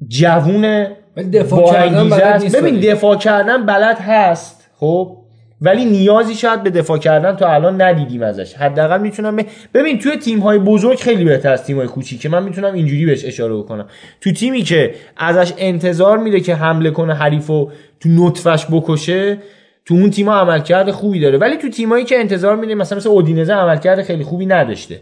جوونه 0.08 0.92
دفاع 1.34 1.74
کردن 1.74 2.10
بلد 2.10 2.56
ببین 2.56 2.80
دفاع 2.80 3.16
کردن 3.16 3.66
بلد 3.66 3.98
هست 4.00 4.70
خب؟ 4.76 5.18
ولی 5.62 5.86
نیازی 5.86 6.36
شاید 6.36 6.64
به 6.64 6.70
دفاع 6.70 6.98
کردن 6.98 7.36
تا 7.36 7.48
الان 7.48 7.82
ندیدیم 7.82 8.24
ازش. 8.24 8.54
حداقل 8.54 9.02
می‌تونم 9.02 9.38
ببین 9.74 10.00
توی 10.00 10.18
تیم 10.18 10.40
های 10.40 10.60
بزرگ 10.60 11.00
خیلی 11.00 11.24
بهتر 11.24 11.52
از 11.52 11.64
تیم 11.64 11.78
های 11.78 11.88
کوچیک 11.88 12.22
که 12.22 12.30
من 12.30 12.44
می‌تونم 12.44 12.74
اینجوری 12.74 13.06
بهش 13.06 13.26
اشاره 13.26 13.56
بکنم. 13.56 13.86
تو 14.22 14.32
تیمی 14.32 14.62
که 14.62 14.96
ازش 15.18 15.54
انتظار 15.58 16.18
میره 16.18 16.40
که 16.40 16.56
حمله 16.56 16.92
کنه 16.92 17.14
حریفو 17.14 17.70
تو 18.00 18.10
نطفش 18.10 18.66
بکشه 18.72 19.38
تو 19.86 19.94
اون 19.94 20.10
تیم‌ها 20.10 20.40
عملکرد 20.40 20.92
خوبی 20.92 21.20
داره. 21.20 21.38
ولی 21.38 21.58
تو 21.58 21.70
تیمایی 21.70 22.06
که 22.06 22.20
انتظار 22.20 22.56
میره 22.56 22.76
مثلا 22.76 22.98
مثل 22.98 23.10
اودینزه 23.10 23.54
عملکرد 23.54 24.02
خیلی 24.02 24.24
خوبی 24.24 24.46
نداشته. 24.46 25.02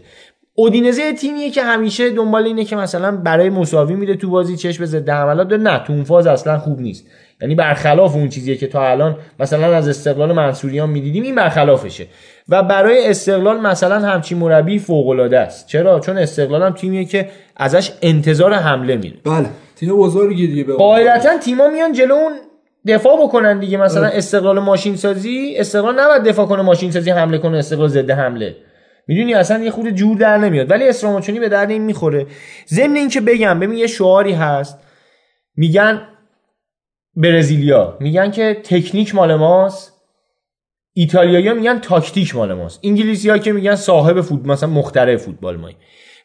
اودینزه 0.60 1.12
تیمیه 1.12 1.50
که 1.50 1.62
همیشه 1.62 2.10
دنبال 2.10 2.44
اینه 2.44 2.64
که 2.64 2.76
مثلا 2.76 3.16
برای 3.16 3.50
مساوی 3.50 3.94
میره 3.94 4.16
تو 4.16 4.30
بازی 4.30 4.56
چشم 4.56 4.84
ضد 4.84 5.08
حملات 5.08 5.48
داره 5.48 5.62
نه 5.62 5.78
تو 5.86 5.92
اون 5.92 6.04
فاز 6.04 6.26
اصلا 6.26 6.58
خوب 6.58 6.80
نیست. 6.80 7.06
یعنی 7.42 7.54
برخلاف 7.54 8.14
اون 8.14 8.28
چیزیه 8.28 8.56
که 8.56 8.66
تا 8.66 8.88
الان 8.88 9.16
مثلا 9.40 9.76
از 9.76 9.88
استقلال 9.88 10.32
منصوریان 10.32 10.90
می‌دیدیم 10.90 11.22
این 11.22 11.34
برخلافشه. 11.34 12.06
و 12.48 12.62
برای 12.62 13.08
استقلال 13.08 13.60
مثلا 13.60 13.98
همچین 13.98 14.38
مربی 14.38 14.78
فوق 14.78 15.08
العاده 15.08 15.38
است. 15.38 15.66
چرا؟ 15.66 16.00
چون 16.00 16.18
استقلال 16.18 16.62
هم 16.62 16.72
تیمیه 16.72 17.04
که 17.04 17.28
ازش 17.56 17.92
انتظار 18.02 18.54
حمله 18.54 18.96
میره. 18.96 19.16
بله. 19.24 19.46
تیم 19.76 19.96
بزرگی 19.96 20.46
دیگه 20.46 20.64
به 20.64 20.74
قاعدتا 20.74 21.38
تیما 21.38 21.68
میان 21.68 21.92
جلو 21.92 22.14
اون 22.14 22.32
دفاع 22.86 23.22
بکنن 23.22 23.58
دیگه. 23.58 23.78
مثلا 23.78 24.06
استقلال 24.06 24.58
ماشین 24.58 24.96
سازی 24.96 25.54
استقلال 25.56 26.00
نباید 26.00 26.22
دفاع 26.22 26.46
کنه 26.46 26.62
ماشین 26.62 26.90
سازی 26.90 27.10
حمله 27.10 27.38
کنه 27.38 27.58
استقلال 27.58 27.88
ضد 27.88 28.10
حمله. 28.10 28.56
می‌دونی 29.10 29.34
اصلا 29.34 29.64
یه 29.64 29.70
خورده 29.70 29.90
جور 29.90 30.16
در 30.16 30.38
نمیاد. 30.38 30.70
ولی 30.70 30.88
استراماچونی 30.88 31.40
به 31.40 31.48
درد 31.48 31.70
این 31.70 31.82
می‌خوره. 31.82 32.26
ضمن 32.68 32.96
اینکه 32.96 33.20
بگم 33.20 33.60
ببین 33.60 33.78
یه 33.78 33.86
شعاری 33.86 34.32
هست. 34.32 34.78
میگن 35.56 36.08
برزیلیا. 37.16 37.96
میگن 38.00 38.30
که 38.30 38.60
تکنیک 38.64 39.14
مال 39.14 39.34
ماست. 39.34 39.92
ایتالیایی 40.92 41.52
میگن 41.52 41.78
تاکتیک 41.78 42.36
مال 42.36 42.54
ماست. 42.54 42.80
انگلیسی 42.82 43.30
ها 43.30 43.38
که 43.38 43.52
میگن 43.52 43.74
صاحب 43.74 44.20
فوتبال 44.20 44.52
مثلا 44.52 44.68
مخترع 44.68 45.16
فوتبال 45.16 45.56
ماییم 45.56 45.76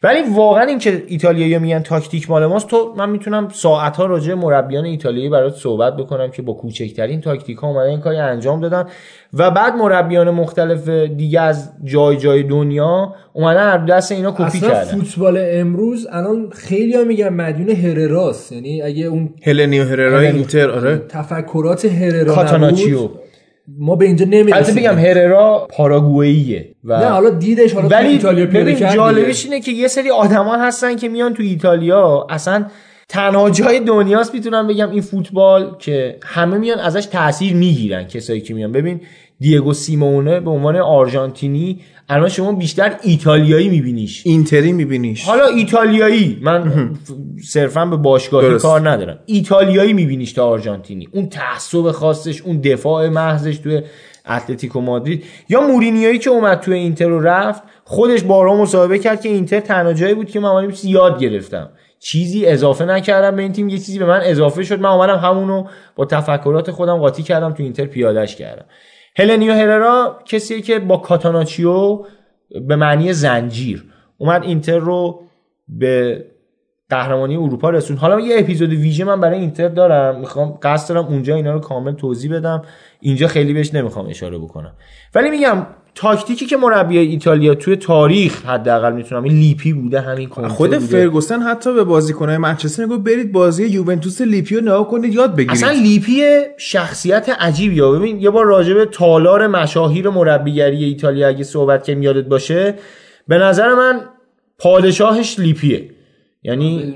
ولی 0.06 0.20
واقعا 0.36 0.64
این 0.64 0.80
که 0.80 1.03
ایتالیایی 1.08 1.58
میگن 1.58 1.80
تاکتیک 1.80 2.30
مال 2.30 2.45
ماست 2.45 2.68
تو 2.68 2.93
من 2.97 3.10
می‌تونم 3.10 3.47
ساعت 3.53 3.97
ها 3.97 4.06
راجع 4.06 4.34
مربیان 4.34 4.86
ایتالیایی 4.86 5.30
برات 5.30 5.56
صحبت 5.56 5.97
بکنم 5.97 6.32
که 6.32 6.41
با 6.41 6.53
کوچکترین 6.53 7.22
تاکتیک 7.22 7.58
ها 7.58 7.68
اومدن 7.68 7.89
این 7.89 7.99
کاری 7.99 8.18
انجام 8.18 8.62
دادن 8.62 8.86
و 9.34 9.51
بعد 9.51 9.76
مربیان 9.76 10.30
مختلف 10.30 10.89
دیگه 10.89 11.41
از 11.41 11.72
جای 11.84 12.18
جای 12.18 12.43
دنیا 12.43 13.14
اومدن 13.34 13.68
از 13.68 13.86
دست 13.86 14.12
اینا 14.12 14.32
کپی 14.32 14.60
کردن. 14.60 14.84
فوتبال 14.84 15.39
امروز 15.41 16.08
الان 16.12 16.49
خیلی 16.49 16.93
ها 16.93 17.03
میگن 17.03 17.30
مدیون 17.30 17.70
هرراس 17.70 18.51
یعنی 18.51 18.82
اگه 18.82 19.06
اون 19.06 19.30
هلنیو 19.43 19.84
هررا 19.84 20.20
اینتر 20.20 20.72
آره. 20.72 20.97
تفکرات 20.97 21.86
هررا 21.86 22.36
کاتاناچیو. 22.36 23.10
ما 23.68 23.95
به 23.95 24.05
اینجا 24.05 24.26
نمی‌رسیم. 24.26 24.53
البته 24.53 24.74
بگم 24.74 24.97
هررا 24.97 25.68
پاراگوئیه 25.70 26.76
و 26.84 26.99
نه 26.99 27.05
حالا 27.05 27.30
دیدش 27.30 27.74
حالا 27.74 27.88
ولی 27.88 28.07
ایتالیا 28.07 28.45
پیدا 28.45 28.72
جالبش 28.95 29.45
اینه 29.45 29.59
که 29.59 29.72
یه 29.72 29.88
سری 29.88 30.09
آدما 30.09 30.55
هستن 30.57 30.95
که 30.95 31.09
میان 31.09 31.34
تو 31.34 31.43
ایتالیا 31.43 32.28
اصلا 32.30 32.66
تنها 33.09 33.49
جای 33.49 33.80
دنیاست 33.80 34.34
می‌تونم 34.34 34.68
بگم 34.68 34.91
این 34.91 35.01
فوتبال 35.01 35.76
که 35.80 36.18
همه 36.24 36.57
میان 36.57 36.80
ازش 36.80 37.05
تاثیر 37.05 37.53
می‌گیرن 37.53 38.03
کسایی 38.03 38.41
که 38.41 38.53
میان. 38.53 38.72
ببین 38.72 39.01
دیگو 39.40 39.74
سیمونه 39.74 40.40
به 40.40 40.50
عنوان 40.50 40.76
آرژانتینی 40.76 41.82
الان 42.10 42.30
شما 42.30 42.52
بیشتر 42.52 42.96
ایتالیایی 43.04 43.70
میبینیش. 43.70 44.22
اینتری 44.26 44.72
میبینیش. 44.72 45.24
حالا 45.24 45.46
ایتالیایی 45.46 46.40
من 46.42 46.92
صرفا 47.44 47.86
به 47.86 47.98
باشگاهی 47.98 48.58
کار 48.58 48.90
ندارم. 48.90 49.20
ایتالیایی 49.26 49.94
میبینیش 49.94 50.34
تا 50.34 50.46
آرژانتینی. 50.46 51.08
اون 51.12 51.30
تعصب 51.30 51.92
خاصش 51.92 52.42
اون 52.42 52.62
دفاع 52.62 53.10
محضش 53.10 53.58
توی 53.58 53.82
اتلتیکو 54.30 54.82
مادرید. 54.82 55.24
یا 55.50 55.62
مورینیایی 55.62 56.20
که 56.20 56.30
اومد 56.30 56.60
توی 56.60 56.74
اینتر 56.74 57.08
رو 57.08 57.20
رفت 57.20 57.64
خودش 57.84 58.24
بارها 58.24 58.62
مصاحبه 58.62 59.00
کرد 59.00 59.22
که 59.22 59.30
اینتر 59.30 59.60
تنها 59.60 59.94
جایی 59.94 60.14
بود 60.14 60.30
که 60.30 60.40
من 60.40 60.72
چیزی 60.72 60.90
یاد 60.90 61.20
گرفتم. 61.20 61.70
چیزی 62.00 62.46
اضافه 62.46 62.86
نکردم 62.86 63.36
به 63.36 63.42
این 63.42 63.52
تیم 63.52 63.70
یه 63.70 63.78
چیزی 63.78 64.00
به 64.00 64.06
من 64.06 64.22
اضافه 64.24 64.64
شد. 64.64 64.80
من 64.80 64.90
اومدم 64.90 65.18
همونو 65.18 65.68
با 65.96 66.06
تفکرات 66.06 66.72
خودم 66.72 66.98
قاطی 66.98 67.24
کردم 67.24 67.54
تو 67.54 67.64
اینتر 67.64 67.86
پیادش 67.86 68.36
کردم. 68.36 68.66
هلنیو 69.18 69.53
هررا 69.53 70.20
کسیه 70.26 70.61
که 70.61 70.80
با 70.80 70.97
catenaccio 70.97 72.06
به 72.68 72.76
معنی 72.76 73.13
زنجیر 73.13 73.84
اومد 74.18 74.43
اینتر 74.43 74.78
رو 74.78 75.24
به 75.68 76.26
قهرمانی 76.90 77.36
اروپا 77.36 77.70
رسوند 77.70 77.97
حالا 77.98 78.20
یه 78.20 78.40
اپیزود 78.40 78.70
ویژه 78.70 79.04
من 79.04 79.22
برای 79.22 79.40
اینتر 79.40 79.68
دارم. 79.68 80.20
می‌خوام 80.20 80.60
قصد 80.64 80.90
دارم 80.90 81.06
اونجا 81.06 81.36
اینا 81.36 81.54
رو 81.54 81.60
کامل 81.60 81.92
توضیح 81.92 82.34
بدم. 82.34 82.62
اینجا 83.00 83.28
خیلی 83.28 83.54
بهش 83.54 83.74
نمی‌خوام 83.74 84.08
اشاره 84.10 84.38
بکنم. 84.38 84.74
ولی 85.16 85.30
میگم 85.30 85.68
تاکتیکی 85.96 86.46
که 86.46 86.58
مربی 86.58 86.98
ایتالیا 86.98 87.56
توی 87.56 87.76
تاریخ 87.76 88.46
حداقل 88.46 88.94
می‌تونم 88.94 89.24
این 89.24 89.34
لیپی 89.34 89.74
بوده 89.74 90.02
همین 90.02 90.30
خود 90.30 90.78
فرگوسن 90.78 91.42
حتی 91.42 91.74
به 91.74 91.84
بازیکنای 91.84 92.38
منچستر 92.38 92.86
گفت 92.86 93.00
برید 93.00 93.32
بازی 93.32 93.66
یوونتوس 93.66 94.22
لیپی 94.22 94.56
رو 94.56 94.62
نگاه 94.62 94.88
کنید 94.88 95.14
یاد 95.14 95.32
بگیرید. 95.32 95.52
اصلا 95.52 95.72
لیپی 95.72 96.22
شخصیت 96.58 97.30
عجیبی 97.40 97.80
ها 97.80 97.92
ببین 97.92 98.20
یه 98.20 98.30
بار 98.30 98.46
راجع 98.46 98.74
به 98.74 98.86
تالار 98.86 99.48
مشاهیر 99.48 100.10
مربیگری 100.10 100.84
ایتالیا 100.84 101.28
اگه 101.28 101.44
صحبت 101.44 101.84
که 101.84 101.92
یادت 101.94 102.26
باشه 102.26 102.76
به 103.28 103.38
نظر 103.38 103.74
من 103.74 104.02
پادشاهش 104.60 105.40
لیپیه. 105.40 105.90
یعنی 106.46 106.96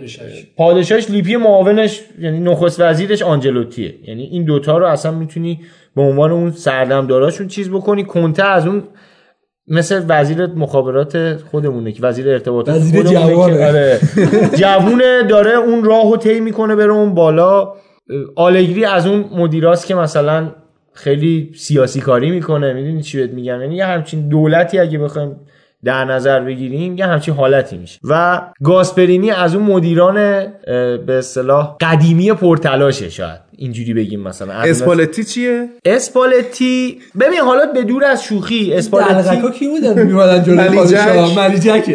پادشاهش 0.58 1.10
لیپی 1.10 1.36
معاونش 1.36 2.02
یعنی 2.20 2.40
نخست 2.40 2.80
وزیرش 2.82 3.22
آنجلوتیه. 3.22 3.96
یعنی 4.08 4.24
این 4.24 4.44
دوتا 4.44 4.78
رو 4.78 4.86
اصلا 4.86 5.12
می‌تونی 5.12 5.60
به 5.96 6.02
عنوان 6.02 6.32
اون 6.32 6.52
سردمداراشون 6.52 7.48
چیز 7.48 7.70
بکنی. 7.70 8.04
کنته 8.04 8.44
از 8.44 8.68
اون 8.68 8.84
مثل 9.68 10.06
وزیر 10.08 10.46
مخابرات 10.46 11.36
خودمونه 11.36 11.92
که 11.92 12.04
وزیر 12.04 12.30
ارتباطات 12.30 12.76
وزیر 12.76 13.04
جوانه. 13.04 13.68
آره. 13.68 14.00
جوونه 14.62 15.24
داره 15.24 15.52
اون 15.52 15.84
راهو 15.84 16.18
طی 16.18 16.40
می‌کنه 16.40 16.76
بره 16.76 16.94
اون 16.94 17.14
بالا. 17.14 17.74
آلگری 18.36 18.86
از 18.86 19.08
اون 19.08 19.26
مدیراست 19.36 19.88
که 19.88 19.96
مثلا 19.96 20.52
خیلی 20.94 21.52
سیاسی 21.56 22.00
کاری 22.00 22.32
می‌کنه. 22.32 22.74
می‌دونی 22.74 23.02
چی 23.02 23.18
بهت 23.18 23.30
میگم؟ 23.30 23.62
یعنی 23.62 23.82
همچین 23.82 24.30
دولتی 24.30 24.80
اگه 24.80 25.00
بخوایم 25.00 25.36
در 25.84 26.06
نظر 26.06 26.40
بگیریم 26.40 26.98
یه 26.98 27.06
همچین 27.06 27.34
حالتی 27.34 27.78
میشه. 27.78 28.00
و 28.04 28.42
گاسپرینی 28.64 29.32
از 29.32 29.56
اون 29.56 29.64
مدیران 29.64 30.16
به 31.06 31.18
اصطلاح 31.18 31.76
قدیمی 31.82 32.34
پرتلاشه 32.34 33.10
شاید. 33.10 33.40
اینجوری 33.58 33.94
بگیم 33.94 34.20
مثلا. 34.20 34.54
اسپالتی 34.54 35.24
چیه؟ 35.24 35.70
اسپالتی 35.86 37.00
ببین 37.20 37.40
حالا 37.40 37.66
به 37.66 37.84
دور 37.84 38.04
از 38.04 38.24
شوخی 38.24 38.74
اسپالتی 38.74 39.42
کی 39.60 39.68
بودن 39.68 40.04
میومدن 40.04 40.44
جلوی 40.44 40.80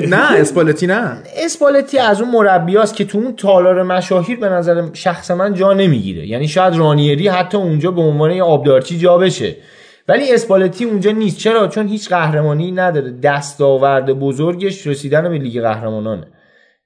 نه 0.07 0.33
اسپالتی 0.33 0.87
نه. 0.87 1.19
اسپالتی 1.37 1.99
از 1.99 2.21
اون 2.21 2.31
مربیاست 2.31 2.97
که 2.97 3.05
تو 3.05 3.19
اون 3.19 3.37
تالار 3.37 3.83
مشاهیر 3.83 4.39
به 4.39 4.49
نظر 4.49 4.83
شخص 4.93 5.31
من 5.31 5.55
جا 5.55 5.73
نمی‌گیره. 5.73 6.27
یعنی 6.27 6.49
شاید 6.49 6.77
رانیری 6.77 7.29
حتی 7.29 7.57
اونجا 7.57 7.91
به 7.91 8.01
عنوان 8.01 8.31
یه 8.31 8.43
آبدارچی 8.43 8.99
جا 8.99 9.19
بشه. 9.19 9.57
ولی 10.09 10.35
اسپالتی 10.35 10.85
اونجا 10.85 11.11
نیست. 11.11 11.39
چرا؟ 11.39 11.69
چون 11.69 11.89
هیچ 11.89 12.09
قهرمانی 12.09 12.73
نداره. 12.73 13.11
دستاورد 13.11 14.13
بزرگش 14.13 14.87
رسیدن 14.87 15.29
به 15.29 15.39
لیگ 15.39 15.63
قهرمانانه. 15.63 16.27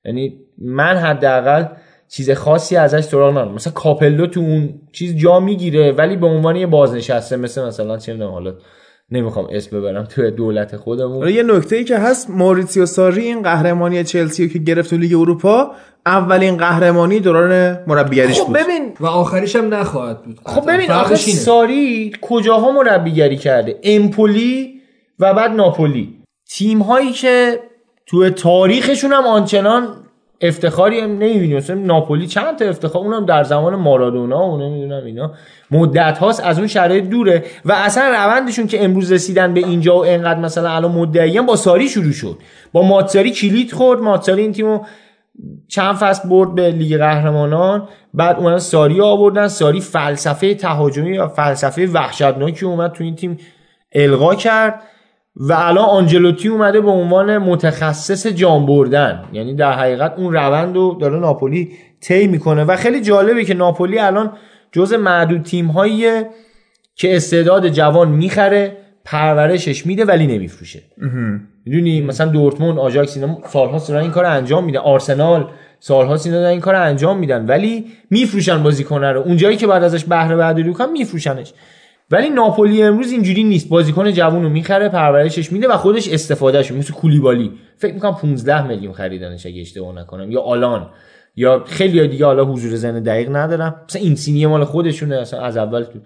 یعنی 0.05 0.41
من 0.59 0.97
حداقل 0.97 1.65
چیز 2.09 2.31
خاصی 2.31 2.77
ازش 2.77 3.01
سراغ 3.01 3.31
ندارم. 3.31 3.55
مثلا 3.55 3.73
کاپلو 3.73 4.27
تو 4.27 4.41
اون 4.41 4.81
چیز 4.93 5.17
جا 5.17 5.41
می‌گیره 5.41 5.93
ولی 5.93 6.17
به 6.17 6.27
عنوان 6.27 6.57
یه 6.57 6.67
بازنشسته 6.67 7.37
مثل 7.37 7.67
مثلا 7.67 7.99
چه 7.99 8.25
حالا 8.25 8.55
نمی‌خوام 9.11 9.47
اسم 9.51 9.81
ببرم 9.81 10.05
تو 10.05 10.31
دولت 10.31 10.77
خودمون. 10.77 11.29
یه 11.29 11.43
نکته 11.43 11.77
ای 11.77 11.85
که 11.85 11.99
هست 11.99 12.31
موریتسیو 12.31 12.87
ساری 12.87 13.23
این 13.23 13.43
قهرمانی 13.43 14.05
چلسی 14.05 14.49
که 14.49 14.59
گرفت 14.59 14.91
تو 14.91 14.97
لیگ 14.97 15.15
اروپا 15.15 15.71
اولین 16.07 16.57
قهرمانی 16.57 17.21
دوران 17.21 17.79
مربیگریش 17.87 18.41
خب 18.41 18.47
بود. 18.47 18.57
ببین 18.57 18.93
و 19.01 19.07
آخریش 19.07 19.57
هم 19.57 19.75
نخواهد 19.75 20.23
بود. 20.23 20.41
خب 20.45 20.71
ببین 20.71 20.91
آخه 20.91 21.17
ساری 21.17 22.13
کجاها 22.21 22.73
مربیگری 22.73 23.37
کرده؟ 23.37 23.81
امپولی 23.83 24.81
و 25.19 25.35
بعد 25.35 25.51
ناپولی. 25.51 26.19
تیم 26.51 26.79
هایی 26.79 27.13
که 27.13 27.61
تو 28.07 28.31
تاریخشون 28.31 29.13
هم 29.13 29.27
آنچنان 29.27 29.89
افتخاری 30.41 31.01
هم 31.01 31.11
نمی‌بینی. 31.11 31.55
مثلا 31.55 31.77
ناپولی 31.77 32.27
چند 32.27 32.59
تا 32.59 32.65
افتخار؟ 32.65 33.03
اونم 33.03 33.27
در 33.27 33.45
زمان 33.45 33.75
مارادونا 33.75 34.49
و 34.49 34.59
نمی‌دونم 34.61 35.05
اینا. 35.05 35.33
مدت 35.71 36.19
هاست 36.19 36.45
از 36.45 36.59
اون 36.59 36.67
شرایط 36.67 37.05
دوره 37.05 37.45
و 37.65 37.73
اصلا 37.73 38.09
روندشون 38.09 38.67
که 38.67 38.85
امروز 38.85 39.13
رسیدن 39.13 39.55
به 39.55 39.61
اینجا 39.61 39.97
و 39.97 40.07
انقدر 40.07 40.41
مثلا 40.41 40.71
الان 40.71 40.93
مدعی 40.93 41.41
با 41.41 41.57
ساری 41.57 41.89
شروع 41.89 42.13
شد. 42.13 42.39
با 42.73 42.83
ماتساری 42.83 43.31
کلید 43.31 43.73
خورد. 43.73 44.01
ماتساری 44.01 44.43
این 44.43 44.53
تیمو 44.53 44.81
چند 45.69 45.95
فصل 45.95 46.29
برد 46.29 46.55
به 46.55 46.71
لیگ 46.71 46.99
قهرمانان. 46.99 47.89
بعد 48.15 48.37
اومدن 48.37 48.59
ساری 48.59 49.01
آوردن. 49.01 49.49
ساری 49.49 49.81
فلسفه 49.81 50.55
تهاجمی 50.55 51.19
و 51.19 51.29
فلسفه 51.29 51.87
وحشتناکی 51.87 52.67
اومد 52.67 52.93
تو 52.93 53.05
این 53.05 53.17
تیم 53.17 53.39
القا 53.93 54.35
کرد. 54.35 54.83
و 55.41 55.53
الان 55.53 55.85
آنجلوتی 55.85 56.49
اومده 56.49 56.81
به 56.81 56.91
عنوان 56.91 57.39
متخصص 57.39 58.27
جام 58.27 58.67
بردن. 58.67 59.25
یعنی 59.33 59.55
در 59.55 59.73
حقیقت 59.73 60.15
اون 60.17 60.33
روند 60.33 60.77
رو 60.77 60.99
داره 61.01 61.19
ناپولی 61.19 61.71
طی 62.01 62.27
می‌کنه. 62.27 62.65
و 62.65 62.77
خیلی 62.77 63.01
جالبه 63.01 63.45
که 63.45 63.55
ناپولی 63.55 63.99
الان 63.99 64.33
جز 64.73 64.93
معدود 64.93 65.43
تیم 65.43 65.75
که 66.95 67.17
استعداد 67.17 67.69
جوان 67.69 68.09
می‌خره 68.09 68.77
پرورشش 69.05 69.87
میده 69.87 70.05
ولی 70.05 70.27
نمیفروشه. 70.27 70.83
می‌دونی؟ 71.67 72.01
مثلا 72.01 72.27
دورتموند 72.27 72.79
آژاکس 72.79 73.17
اینا 73.17 73.39
سالها 73.47 73.79
سر 73.79 73.97
این 73.97 74.11
کار 74.11 74.25
انجام 74.25 74.65
میدن. 74.65 74.79
آرسنال 74.79 75.47
سالها 75.81 76.19
اینا 76.25 76.49
این 76.49 76.61
کار 76.61 76.75
انجام 76.75 77.19
میدن. 77.19 77.47
ولی 77.47 77.87
میفروشن 78.11 78.63
بازیکن 78.63 79.05
رو. 79.05 79.21
اونجایی 79.21 79.57
که 79.57 79.67
بعد 79.67 79.85
ازش 79.85 80.05
بهره 80.05 80.37
برداری 80.37 80.73
کنن 80.73 80.93
میفروشنش. 80.93 81.53
ولی 82.11 82.31
ناپولی 82.31 82.83
امروز 82.83 83.13
اینجوری 83.13 83.45
نیست. 83.45 83.69
بازیکن 83.69 84.13
جوون 84.13 84.43
رو 84.43 84.49
می‌خره 84.49 84.89
پرورشش 84.89 85.53
میده 85.53 85.69
و 85.69 85.77
خودش 85.77 86.09
استفادهش 86.09 86.73
مثل 86.73 86.93
کولیبالی. 86.93 87.53
فکر 87.77 87.95
می‌کنم 87.95 88.15
15 88.15 88.67
میلیون 88.67 88.93
خریدنش 88.93 89.47
اگه 89.47 89.61
اشتباه 89.61 89.95
نکنم. 89.95 90.31
یا 90.31 90.41
آلان. 90.41 90.91
یا 91.37 91.65
خیلی 91.67 92.09
دیگه 92.09 92.27
حالا 92.27 92.45
حضور 92.45 92.75
زن 92.77 93.03
دقیق 93.03 93.37
ندارم 93.37 93.83
مثلا 93.89 94.03
این 94.03 94.15
سینی 94.15 94.47
مال 94.47 94.65
خودشونه. 94.65 95.17
اصلا 95.17 95.41
از 95.41 95.57
اول 95.57 95.83
تو 95.83 95.99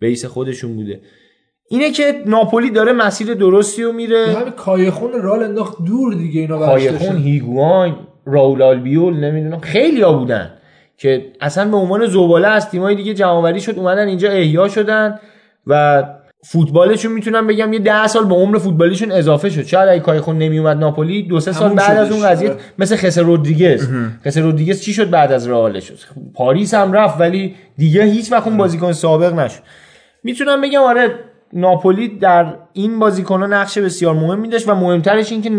بیس 0.00 0.24
خودشون 0.24 0.76
بوده. 0.76 1.00
اینه 1.68 1.90
که 1.90 2.22
ناپولی 2.26 2.70
داره 2.70 2.92
مسیر 2.92 3.34
درستی 3.34 3.82
رو 3.82 3.92
میره. 3.92 4.26
همین 4.26 4.52
کایخون 4.52 5.12
رال 5.22 5.42
انداخت 5.42 5.84
دور 5.86 6.14
دیگه 6.14 6.40
اینا 6.40 6.58
کایخون 6.58 7.16
هیگوان 7.16 7.96
راول 8.26 8.62
آلبیول 8.62 9.14
نمی‌دونم. 9.14 9.60
خیلی 9.60 10.02
ها 10.02 10.12
بودن 10.12 10.50
که 10.98 11.32
اصلا 11.40 11.70
به 11.70 11.76
عنوان 11.76 12.06
زباله 12.06 12.48
از 12.48 12.70
تیمای 12.70 12.94
دیگه 12.94 13.14
جمعآوری 13.14 13.60
شد 13.60 13.78
اومدن 13.78 14.08
اینجا 14.08 14.30
احیا 14.30 14.68
شدن. 14.68 15.20
و 15.66 16.04
فوتبالشون 16.44 17.12
می‌تونم 17.12 17.46
بگم 17.46 17.72
یه 17.72 17.78
ده 17.78 18.06
سال 18.06 18.24
به 18.24 18.34
عمر 18.34 18.58
فوتبالیشون 18.58 19.12
اضافه 19.12 19.50
شد. 19.50 19.62
شاید 19.62 19.88
اگه 19.88 20.00
کایخون 20.00 20.38
نمیومد 20.38 20.76
ناپولی 20.76 21.22
دو 21.22 21.40
سه 21.40 21.52
سال 21.52 21.74
بعد 21.74 21.96
از 21.98 22.12
اون 22.12 22.28
قضیه 22.28 22.50
آره. 22.50 22.58
مثل 22.78 22.96
خسر 22.96 23.22
رودریگز. 23.22 23.88
خسر 24.24 24.40
رودریگز 24.40 24.80
چی 24.80 24.92
شد 24.92 25.10
بعد 25.10 25.32
از 25.32 25.48
رئالش؟ 25.48 25.92
پاریس 26.34 26.74
هم 26.74 26.92
رفت 26.92 27.20
ولی 27.20 27.54
دیگه 27.76 28.04
هیچ 28.04 28.32
وقت 28.32 28.46
اون 28.46 28.56
بازیکن 28.56 28.92
سابق 28.92 29.34
نشد. 29.34 29.60
می‌تونم 30.22 30.60
بگم 30.60 30.80
آره 30.80 31.14
ناپولی 31.52 32.08
در 32.08 32.54
این 32.72 32.98
بازیکن‌ها 32.98 33.46
نقش 33.46 33.78
بسیار 33.78 34.14
مهمی 34.14 34.48
داشت 34.48 34.68
و 34.68 34.74
مهمترش 34.74 35.32
این 35.32 35.42
که 35.42 35.50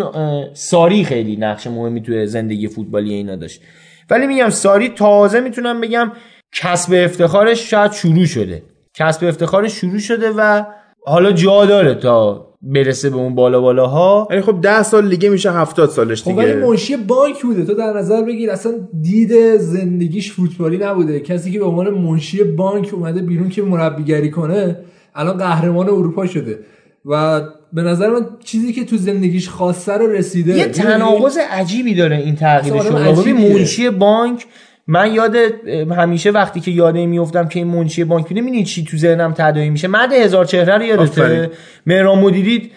ساری 0.54 1.04
خیلی 1.04 1.36
نقش 1.36 1.68
مهمی 1.68 2.02
توی 2.02 2.28
زندگی 2.28 2.68
فوتبالی 2.68 3.14
اینا 3.14 3.36
داشت. 3.36 3.62
ولی 4.10 4.28
میگم 4.28 4.50
ساری 4.50 4.90
تازه 4.90 5.40
می‌تونم 5.40 5.82
بگم 5.82 6.12
کسب 6.54 6.94
افتخارش 6.94 7.70
شاید 7.70 7.92
شروع 7.92 8.26
شده. 8.26 8.64
کسب 8.94 9.26
افتخارش 9.26 9.74
شروع 9.74 10.00
شده 10.00 10.32
و 10.38 10.64
حالا 11.06 11.32
جا 11.32 11.66
داره 11.66 11.96
تا 11.96 12.48
برسه 12.62 13.10
به 13.10 13.16
اون 13.16 13.36
بالا 13.36 13.62
بالاها. 13.62 14.28
یعنی 14.32 14.42
خب 14.42 14.62
ده 14.62 14.84
سال 14.84 15.10
دیگه 15.10 15.30
میشه 15.30 15.52
هفتاد 15.52 15.90
سالش 15.90 16.24
دیگه. 16.24 16.32
خب 16.32 16.38
ولی 16.38 16.54
منشی 16.54 16.98
بانک 16.98 17.42
بوده. 17.42 17.66
تو 17.66 17.74
در 17.74 17.94
نظر 17.94 18.22
بگیر 18.22 18.52
اصلا 18.52 18.74
دید 19.02 19.58
زندگیش 19.58 20.32
فوتبالی 20.32 20.78
نبوده. 20.78 21.20
کسی 21.20 21.52
که 21.52 21.60
به 21.60 21.66
عنوان 21.66 21.90
منشی 21.90 22.44
بانک 22.44 22.94
اومده 22.94 23.22
بیرون 23.22 23.50
که 23.50 23.62
مربیگری 23.62 24.32
کنه 24.32 24.78
الان 25.16 25.38
قهرمان 25.38 25.90
اروپا 25.90 26.26
شده. 26.26 26.60
و 27.06 27.42
به 27.74 27.82
نظر 27.82 28.10
من 28.10 28.26
چیزی 28.44 28.74
که 28.74 28.86
تو 28.86 28.98
زندگیش 28.98 29.50
خواسته 29.50 29.94
رو 29.94 30.08
رسیده. 30.08 30.58
یه 30.58 30.66
تناقض 30.66 31.38
عجیبی 31.52 31.96
داره 31.96 32.18
این 32.18 32.36
تغییر 32.36 32.84
شما. 32.84 33.00
منشی 33.34 33.90
بانک 33.90 34.46
من 34.92 35.14
یاد 35.14 35.36
همیشه 35.98 36.32
وقتی 36.32 36.60
که 36.60 36.72
یاده 36.72 37.06
میفتم 37.06 37.48
که 37.48 37.60
این 37.60 37.68
منشی 37.68 38.04
بانک 38.04 38.28
بوده 38.28 38.42
می‌دونی 38.42 38.64
چی 38.64 38.84
تو 38.84 38.98
ذهنم 38.98 39.34
تداعی 39.34 39.70
میشه؟ 39.70 39.88
مد 39.88 40.14
هزار 40.14 40.46
چهره 40.46 40.78
رو 40.78 40.84
یادته؟ 40.84 41.52
مهران 41.86 42.20
مدیری 42.20 42.72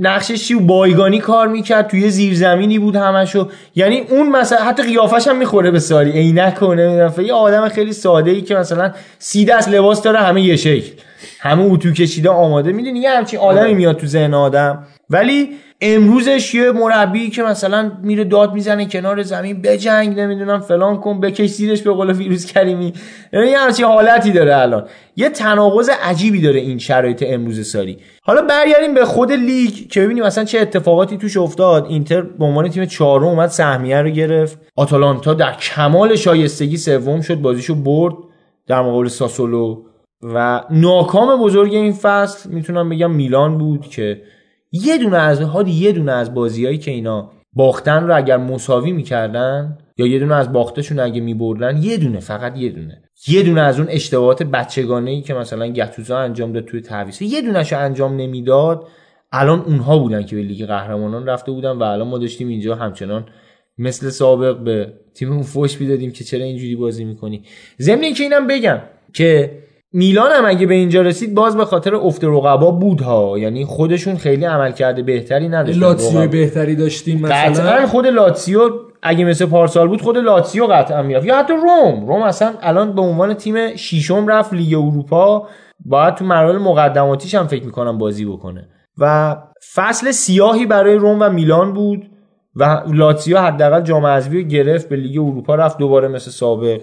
نقشش 0.00 0.48
چی 0.48 0.54
بایگانی 0.54 1.18
کار 1.18 1.48
می‌کرد 1.48 1.86
توی 1.86 2.10
زیرزمینی 2.10 2.78
بود 2.78 2.96
همشو. 2.96 3.48
یعنی 3.74 4.00
اون 4.10 4.28
مثلا 4.28 4.58
حتی 4.58 4.82
قیافش 4.82 5.28
هم 5.28 5.38
می‌خوره 5.38 5.70
به 5.70 5.78
ساری. 5.78 6.10
عینک 6.10 6.62
و 6.62 6.74
نمی‌دونم 6.74 7.12
یه 7.26 7.32
آدم 7.32 7.68
خیلی 7.68 7.92
ساده 7.92 8.30
ای 8.30 8.42
که 8.42 8.54
مثلا 8.54 8.92
سی 9.18 9.44
دست 9.44 9.68
لباس 9.68 10.02
داره 10.02 10.18
همه 10.18 10.42
یه 10.42 10.56
شکل. 10.56 10.92
همه 11.40 11.62
اتو 11.62 11.92
کشیده 11.92 12.28
آماده. 12.30 12.72
می‌دونی 12.72 12.98
یه 12.98 13.10
همچین 13.10 13.40
آدمی 13.40 13.60
آره. 13.60 13.74
میاد 13.74 13.96
تو 13.96 14.06
ذهن 14.06 14.34
آدم. 14.34 14.86
ولی 15.10 15.48
امروزش 15.80 16.54
یه 16.54 16.72
مربی 16.72 17.30
که 17.30 17.42
مثلا 17.42 17.92
میره 18.02 18.24
داد 18.24 18.54
می‌زنه 18.54 18.86
کنار 18.86 19.22
زمین 19.22 19.62
بجنگ 19.62 20.20
نمی‌دونم 20.20 20.60
فلان 20.60 21.00
کن 21.00 21.20
بکش 21.20 21.50
زیرش 21.50 21.82
به 21.82 21.92
قول 21.92 22.12
ویروس 22.12 22.46
کریمی. 22.46 22.92
یعنی 23.32 23.46
یه 23.46 23.58
همچین 23.58 23.86
حالتی 23.86 24.32
داره 24.32 24.56
الان. 24.56 24.86
یه 25.16 25.28
تناقض 25.28 25.90
عجیبی 26.02 26.40
داره 26.40 26.60
این 26.60 26.78
شرایط 26.78 27.24
امروز 27.26 27.70
ساری 27.70 27.98
حالا 28.22 28.42
برگردیم 28.42 28.94
به 28.94 29.04
خود 29.04 29.32
لیگ 29.32 29.88
که 29.90 30.00
ببینیم 30.00 30.24
مثلا 30.24 30.44
چه 30.44 30.60
اتفاقاتی 30.60 31.16
توش 31.16 31.36
افتاد. 31.36 31.86
اینتر 31.86 32.20
به 32.20 32.44
عنوان 32.44 32.68
تیم 32.68 32.84
چهارم 32.84 33.24
اومد 33.24 33.48
سهمیه 33.48 34.02
رو 34.02 34.10
گرفت. 34.10 34.58
آتالانتا 34.76 35.34
در 35.34 35.52
کمال 35.52 36.16
شایستگی 36.16 36.76
سوم 36.76 37.20
شد 37.20 37.34
بازیشو 37.34 37.74
برد 37.74 38.14
در 38.66 38.82
مقابل 38.82 39.08
ساسولو. 39.08 39.82
و 40.22 40.60
ناکام 40.70 41.42
بزرگ 41.42 41.74
این 41.74 41.92
فصل 41.92 42.50
می‌تونم 42.50 42.88
بگم 42.88 43.10
میلان 43.10 43.58
بود 43.58 43.86
که 43.86 44.22
یه 44.82 44.98
دونه 44.98 45.16
از 45.16 45.40
هادی 45.40 45.70
یه 45.70 45.92
دونه 45.92 46.12
از 46.12 46.34
بازیایی 46.34 46.78
که 46.78 46.90
اینا 46.90 47.30
باختن 47.52 48.06
رو 48.06 48.16
اگر 48.16 48.36
مساوی 48.36 48.92
می‌کردن 48.92 49.78
یا 49.96 50.06
یه 50.06 50.18
دونه 50.18 50.34
از 50.34 50.52
باختشون 50.52 50.98
اگه 51.00 51.20
میبردن 51.20 51.82
یه 51.82 51.96
دونه 51.96 52.20
فقط 52.20 52.58
یه 52.58 52.70
دونه. 52.70 53.02
یه 53.28 53.42
دونه 53.42 53.60
از 53.60 53.78
اون 53.78 53.88
اشتباهات 53.90 54.42
بچگانه 54.42 55.10
ای 55.10 55.22
که 55.22 55.34
مثلا 55.34 55.66
گتوزا 55.66 56.18
انجام 56.18 56.52
داد 56.52 56.64
توی 56.64 56.80
تعویض. 56.80 57.22
یه 57.22 57.42
دونهش 57.42 57.72
انجام 57.72 58.16
نمی‌داد 58.16 58.86
الان 59.32 59.60
اونها 59.60 59.98
بودن 59.98 60.22
که 60.22 60.36
به 60.36 60.42
لیگ 60.42 60.66
قهرمانان 60.66 61.26
رفته 61.26 61.52
بودن 61.52 61.70
و 61.70 61.82
الان 61.82 62.08
ما 62.08 62.18
داشتیم 62.18 62.48
اینجا 62.48 62.74
همچنان 62.74 63.26
مثل 63.78 64.10
سابق 64.10 64.58
به 64.58 64.92
تیممون 65.14 65.42
فوش 65.42 65.80
می‌دادیم 65.80 66.12
که 66.12 66.24
چرا 66.24 66.44
اینجوری 66.44 66.76
بازی 66.76 67.04
می‌کنی. 67.04 67.42
ضمن 67.80 68.02
اینکه 68.02 68.22
اینم 68.22 68.46
بگم 68.46 68.80
که 69.12 69.58
میلان 69.96 70.30
هم 70.30 70.46
اگه 70.46 70.66
به 70.66 70.74
اینجا 70.74 71.02
رسید 71.02 71.34
باز 71.34 71.56
به 71.56 71.64
خاطر 71.64 71.94
افت 71.94 72.24
رقبا 72.24 72.70
بود 72.70 73.00
ها 73.00 73.38
یعنی 73.38 73.64
خودشون 73.64 74.16
خیلی 74.16 74.44
عمل 74.44 74.72
کرده 74.72 75.02
بهتری 75.02 75.48
نداشتن. 75.48 75.80
لاتسیو 75.80 76.28
بهتری 76.28 76.76
داشتیم 76.76 77.20
مثلا؟ 77.20 77.36
قطعا 77.36 77.86
خود 77.86 78.06
لاتسیو 78.06 78.70
اگه 79.02 79.24
مثل 79.24 79.46
پارسال 79.46 79.88
بود 79.88 80.02
خود 80.02 80.18
لاتسیو 80.18 80.66
قطعا 80.66 81.02
می‌رفت. 81.02 81.26
یا 81.26 81.38
حتی 81.38 81.52
روم. 81.52 82.06
روم 82.06 82.22
اصلا 82.22 82.52
الان 82.62 82.94
به 82.94 83.00
عنوان 83.00 83.34
تیم 83.34 83.76
شیشم 83.76 84.26
رفت 84.28 84.54
لیگ 84.54 84.74
اروپا. 84.74 85.48
باید 85.84 86.14
تو 86.14 86.24
مراحل 86.24 86.58
مقدماتیش 86.58 87.34
هم 87.34 87.46
فکر 87.46 87.64
می‌کنم 87.64 87.98
بازی 87.98 88.24
بکنه. 88.24 88.68
و 88.98 89.36
فصل 89.74 90.10
سیاهی 90.10 90.66
برای 90.66 90.94
روم 90.94 91.18
و 91.20 91.30
میلان 91.30 91.72
بود 91.72 92.10
و 92.56 92.82
لاتسیو 92.92 93.38
حداقل 93.38 93.80
جام 93.80 94.06
حذفی 94.06 94.48
گرفت 94.48 94.88
به 94.88 94.96
لیگ 94.96 95.18
اروپا 95.18 95.54
رفت 95.54 95.78
دوباره 95.78 96.08
مثل 96.08 96.30
سابق. 96.30 96.80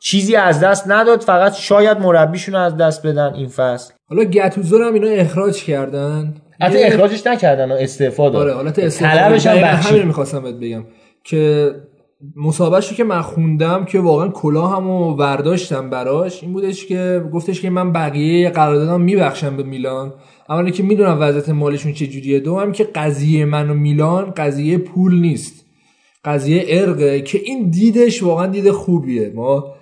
چیزی 0.00 0.36
از 0.36 0.60
دست 0.60 0.84
نداد 0.86 1.20
فقط 1.20 1.54
شاید 1.54 1.98
مربیشون 1.98 2.54
از 2.54 2.76
دست 2.76 3.06
بدن 3.06 3.34
این 3.34 3.48
فصل. 3.48 3.92
حالا 4.08 4.24
گتوزو 4.24 4.84
هم 4.84 4.94
اینا 4.94 5.08
اخراج 5.08 5.64
کردن. 5.64 6.34
حتی 6.60 6.82
اخراجش 6.82 7.26
نکردن 7.26 7.72
و 7.72 7.74
استعفا 7.74 8.30
داد. 8.30 8.42
آره 8.42 8.54
حالت 8.54 8.78
استعفا 8.78 9.66
همین 9.88 10.02
می‌خواستم 10.02 10.42
بهت 10.42 10.54
بگم 10.54 10.84
که 11.24 11.70
مصاحبهشو 12.36 12.94
که 12.94 13.04
من 13.04 13.22
خوندم 13.22 13.84
که 13.84 14.00
واقعا 14.00 14.28
کلاهمو 14.28 15.14
ورداشتم 15.16 15.90
براش 15.90 16.42
این 16.42 16.52
بودش 16.52 16.86
که 16.86 17.24
گفتش 17.32 17.60
که 17.60 17.70
من 17.70 17.92
بقیه 17.92 18.50
قراردادام 18.50 19.00
میبخشم 19.00 19.56
به 19.56 19.62
میلان. 19.62 20.12
اولی 20.48 20.70
که 20.70 20.82
می‌دونم 20.82 21.20
وضعیت 21.20 21.48
مالشون 21.48 21.92
چه 21.92 22.06
جوریه 22.06 22.40
دوم 22.40 22.72
که 22.72 22.84
قضیه 22.84 23.44
من 23.44 23.70
و 23.70 23.74
میلان 23.74 24.30
قضیه 24.36 24.78
پول 24.78 25.20
نیست. 25.20 25.64
قضیه 26.24 26.64
ارقه 26.68 27.20
که 27.20 27.38
این 27.44 27.70
دیدش 27.70 28.22
واقعا 28.22 28.46
دید 28.46 28.70
خوبیه. 28.70 29.32
ما 29.34 29.74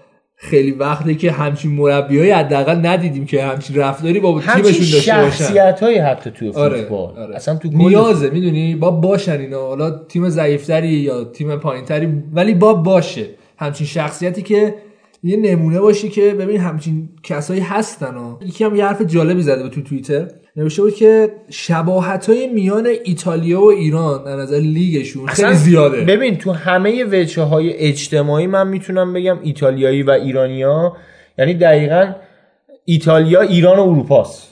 خیلی 0.42 0.70
وقته 0.70 1.14
که 1.14 1.32
همچین 1.32 1.70
مربی 1.70 2.18
های 2.18 2.30
حداقل 2.30 2.86
ندیدیم 2.86 3.26
که 3.26 3.44
همچین 3.44 3.76
رفتاری 3.76 4.20
با 4.20 4.40
تیمشون 4.40 4.62
داشته 4.62 4.96
باشن. 4.96 5.30
شخصیت 5.30 5.82
های 5.82 5.98
حتی 5.98 6.30
توی 6.30 6.48
آره، 6.50 6.80
فوتبال. 6.80 7.18
آره. 7.18 7.36
اصلا 7.36 7.56
تو 7.56 7.68
نیازه 7.68 8.30
می‌دونی؟ 8.30 8.76
با 8.76 8.90
باشن 8.90 9.40
اینا. 9.40 9.66
حالا 9.66 9.90
تیم 9.90 10.28
ضعیفتری 10.28 10.88
یا 10.88 11.24
تیم 11.24 11.56
پایینتری 11.56 12.08
ولی 12.32 12.54
با 12.54 12.74
باشه. 12.74 13.26
همچین 13.58 13.86
شخصیتی 13.86 14.42
که 14.42 14.74
یه 15.22 15.36
نمونه 15.36 15.80
باشی 15.80 16.08
که 16.08 16.34
ببین 16.34 16.60
همچین 16.60 17.08
کسایی 17.22 17.60
هستن 17.60 18.14
و 18.14 18.36
یکی 18.46 18.64
هم 18.64 18.76
یه 18.76 18.86
حرف 18.86 19.02
جالبی 19.02 19.42
زده 19.42 19.62
به 19.62 19.68
تو 19.68 19.82
توییتر. 19.82 20.28
نوشته 20.56 20.82
بود 20.82 20.94
که 20.94 21.32
شباهت 21.50 22.30
های 22.30 22.46
میان 22.46 22.86
ایتالیا 23.04 23.60
و 23.60 23.70
ایران 23.70 24.24
در 24.24 24.36
نظر 24.36 24.56
لیگشون 24.56 25.26
خیلی 25.26 25.54
زیاده. 25.54 26.00
ببین 26.04 26.38
تو 26.38 26.52
همه 26.52 27.04
وجه 27.04 27.42
های 27.42 27.72
اجتماعی 27.72 28.46
من 28.46 28.68
می‌تونم 28.68 29.12
بگم 29.12 29.38
ایتالیایی 29.42 30.02
و 30.02 30.10
ایرانیا 30.10 30.96
یعنی 31.38 31.54
دقیقا 31.54 32.12
ایتالیا 32.84 33.40
ایران 33.40 33.78
و 33.78 33.82
اروپاست. 33.82 34.51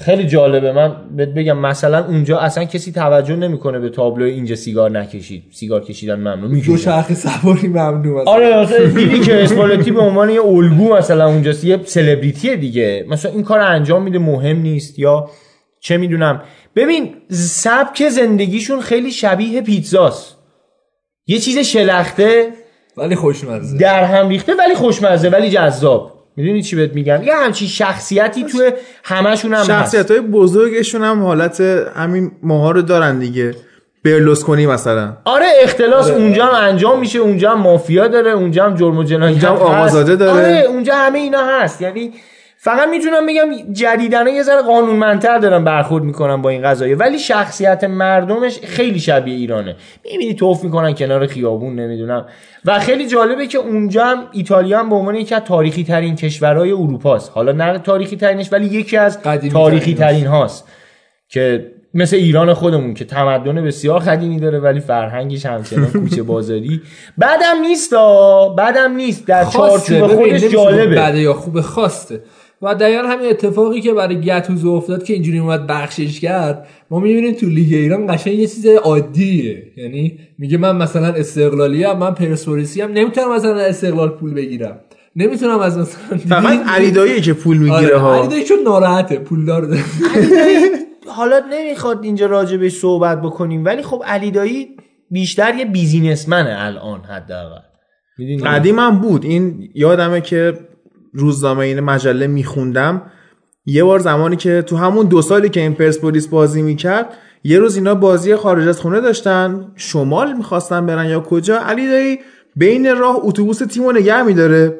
خیلی 0.00 0.24
جالبه. 0.24 0.72
من 0.72 0.96
بگم 1.16 1.58
مثلا 1.58 2.06
اونجا 2.06 2.38
اصلا 2.38 2.64
کسی 2.64 2.92
توجه 2.92 3.36
نمی‌کنه 3.36 3.78
به 3.78 3.88
تابلو 3.88 4.24
اینجا 4.24 4.56
سیگار 4.56 4.90
نکشید. 4.90 5.42
سیگار 5.52 5.84
کشیدن 5.84 6.14
ممنوع. 6.14 6.60
دو 6.60 6.76
شرخ 6.76 7.12
سواری 7.14 7.68
ممنوع 7.68 8.28
آره 8.28 8.66
دیدی 8.94 9.20
که 9.20 9.42
اسپالتی 9.42 9.90
به 9.90 10.00
عنوان 10.00 10.30
یه 10.30 10.44
الگو 10.44 10.94
مثلا 10.94 11.26
اونجا 11.26 11.52
یه 11.62 11.80
سلبریتی 11.84 12.56
دیگه. 12.56 13.06
مثلا 13.08 13.32
این 13.32 13.42
کار 13.42 13.60
انجام 13.60 14.02
میده 14.02 14.18
مهم 14.18 14.58
نیست. 14.58 14.98
یا 14.98 15.30
چه 15.80 15.96
می‌دونم. 15.96 16.42
ببین 16.76 17.14
سبک 17.30 18.08
زندگیشون 18.08 18.80
خیلی 18.80 19.10
شبیه 19.10 19.62
پیتزاست. 19.62 20.36
یه 21.26 21.38
چیز 21.38 21.58
شلخته 21.58 22.48
ولی 22.96 23.14
خوشمزه. 23.14 23.78
در 23.78 24.04
هم 24.04 24.28
ریخته 24.28 24.54
ولی 24.54 24.74
خوشمزه 24.74 25.28
ولی 25.28 25.50
جذاب. 25.50 26.11
می‌دونی 26.36 26.62
چی 26.62 26.76
بهت 26.76 26.94
میگم؟ 26.94 27.22
یه 27.22 27.34
همچین 27.34 27.68
شخصیتی 27.68 28.44
تو 28.44 28.70
همشون 29.04 29.54
هم 29.54 29.64
شخصیت 29.64 30.10
های 30.10 30.20
بزرگشون 30.20 31.02
هم 31.04 31.22
حالت 31.22 31.60
همین 31.96 32.30
ماها 32.42 32.70
رو 32.70 32.82
دارن 32.82 33.18
دیگه. 33.18 33.54
برلوسکونی 34.04 34.66
مثلا. 34.66 35.16
آره 35.24 35.46
اختلاس 35.62 36.10
آره. 36.10 36.16
اونجا 36.16 36.46
هم 36.46 36.68
انجام 36.68 37.00
میشه 37.00 37.18
اونجا 37.18 37.50
هم 37.50 37.60
مافیا 37.60 38.08
داره 38.08 38.30
اونجا 38.30 38.64
هم 38.64 38.74
جرم 38.74 38.98
و 38.98 39.04
جنایت 39.04 39.30
اونجا 39.30 39.48
هم 39.50 39.56
آقازاده 39.56 40.16
داره. 40.16 40.32
آره 40.32 40.64
اونجا 40.68 40.94
همه 40.94 41.18
اینا 41.18 41.46
هست. 41.46 41.82
یعنی 41.82 42.12
فقط 42.64 42.88
می‌تونم 42.88 43.26
بگم 43.26 43.72
جدیدن 43.72 44.26
یه 44.26 44.42
ذره 44.42 44.62
قانونمندتر 44.62 45.38
دارن 45.38 45.64
برخورد 45.64 46.04
می‌کنن 46.04 46.42
با 46.42 46.50
این 46.50 46.62
قضایه. 46.62 46.96
ولی 46.96 47.18
شخصیت 47.18 47.84
مردمش 47.84 48.58
خیلی 48.58 49.00
شبیه 49.00 49.34
ایرانه. 49.34 49.76
می‌بینی 50.04 50.34
توف 50.34 50.64
می‌کنن 50.64 50.94
کنار 50.94 51.26
خیابون 51.26 51.74
نمی‌دونم. 51.74 52.26
و 52.64 52.78
خیلی 52.78 53.06
جالبه 53.06 53.46
که 53.46 53.58
اونجا 53.58 54.04
هم 54.04 54.24
ایتالیا 54.32 54.78
هم 54.78 54.88
به 54.88 54.94
عنوان 54.94 55.14
یکی 55.14 55.34
از 55.34 55.42
تاریخی 55.42 55.84
ترین 55.84 56.16
کشورهای 56.16 56.70
اروپاست. 56.70 57.32
حالا 57.34 57.52
نه 57.52 57.78
تاریخی 57.78 58.16
ترینش 58.16 58.52
ولی 58.52 58.66
یکی 58.66 58.96
از 58.96 59.18
تاریخی 59.52 59.94
ترین 59.94 60.26
هاست. 60.26 60.68
که 61.28 61.72
مثل 61.94 62.16
ایران 62.16 62.54
خودمون 62.54 62.94
که 62.94 63.04
تمدن 63.04 63.64
بسیار 63.64 64.00
قدیمی 64.00 64.40
داره 64.40 64.58
ولی 64.58 64.80
فرهنگش 64.80 65.46
همچنان 65.46 65.90
کوچه 66.02 66.22
بازاری. 66.22 66.82
بعدم 67.18 67.60
نیست 67.60 67.94
بعدم 68.56 68.92
نیست. 68.92 69.26
در 69.26 69.44
چارچوب 69.44 70.06
خودش 70.06 70.44
جالبه. 70.44 70.96
بعد 70.96 71.14
یا 71.14 71.32
خوب 71.32 71.60
خواسته 71.60 72.20
و 72.62 72.74
دقیقا 72.74 73.02
همین 73.08 73.30
اتفاقی 73.30 73.80
که 73.80 73.92
برای 73.92 74.20
گتوزو 74.20 74.70
افتاد 74.70 75.04
که 75.04 75.12
اینجوری 75.12 75.38
اومد 75.38 75.66
بخشش 75.66 76.20
کرد 76.20 76.66
ما 76.90 77.00
می‌بینیم 77.00 77.34
تو 77.34 77.46
لیگ 77.46 77.74
ایران 77.74 78.14
قشنگ 78.14 78.34
یه 78.34 78.46
چیز 78.46 78.66
عادیه. 78.66 79.62
یعنی 79.76 80.18
میگه 80.38 80.58
من 80.58 80.76
مثلا 80.76 81.06
استقلالی 81.06 81.84
هم 81.84 81.98
من 81.98 82.14
پرسپولیسی 82.14 82.80
هم 82.80 82.92
نمی‌تونم 82.92 83.34
مثلا 83.34 83.60
استقلال 83.60 84.08
پول 84.08 84.34
بگیرم. 84.34 84.80
نمی‌تونم 85.16 85.58
از 85.58 85.78
مثلا 85.78 86.18
فقط 86.40 86.68
علیدایی 86.68 87.20
که 87.20 87.32
پول 87.32 87.56
می‌گیره 87.56 87.76
آره، 87.76 87.98
ها. 87.98 88.18
علیدایی 88.18 88.44
چون 88.44 88.58
ناراحته 88.64 89.16
پول 89.18 89.44
داره 89.44 89.68
حالا 91.16 91.42
نمی‌خواد 91.52 92.04
اینجا 92.04 92.26
راجع 92.26 92.56
به 92.56 92.68
صحبت 92.68 93.22
بکنیم 93.22 93.64
ولی 93.64 93.82
خب 93.82 94.02
علیدایی 94.06 94.68
بیشتر 95.10 95.54
یه 95.54 95.64
بیزینسمنه 95.64 96.56
الان 96.58 97.00
حداقل. 97.00 97.60
قدیم 98.44 98.78
هم 98.78 99.00
بود. 99.00 99.24
این 99.24 99.70
یادمه 99.74 100.20
که 100.20 100.54
روزنامه 101.12 101.64
این 101.64 101.80
مجله 101.80 102.26
میخوندم. 102.26 103.02
یه 103.66 103.84
بار 103.84 103.98
زمانی 103.98 104.36
که 104.36 104.62
تو 104.62 104.76
همون 104.76 105.06
دو 105.06 105.22
سالی 105.22 105.48
که 105.48 105.60
این 105.60 105.74
پرسپولیس 105.74 106.26
بازی 106.26 106.62
می‌کرد 106.62 107.06
یه 107.44 107.58
روز 107.58 107.76
اینا 107.76 107.94
بازی 107.94 108.36
خارج 108.36 108.68
از 108.68 108.80
خونه 108.80 109.00
داشتن 109.00 109.72
شمال 109.76 110.32
می‌خواستن 110.32 110.86
برن 110.86 111.06
یا 111.06 111.20
کجا. 111.20 111.58
علی 111.58 111.88
دایی 111.88 112.18
بین 112.56 112.96
راه 112.96 113.16
اتوبوس 113.22 113.58
تیمو 113.58 113.92
نگه 113.92 114.22
میداره. 114.22 114.78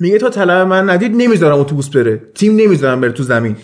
میگه 0.00 0.18
تا 0.18 0.30
طلب 0.30 0.66
من 0.66 0.90
ندید 0.90 1.12
نمی‌ذارم 1.16 1.58
اتوبوس 1.58 1.88
بره. 1.88 2.22
تیم 2.34 2.56
نمی‌ذارم 2.56 3.00
بره 3.00 3.12
تو 3.12 3.22
زمین. 3.22 3.56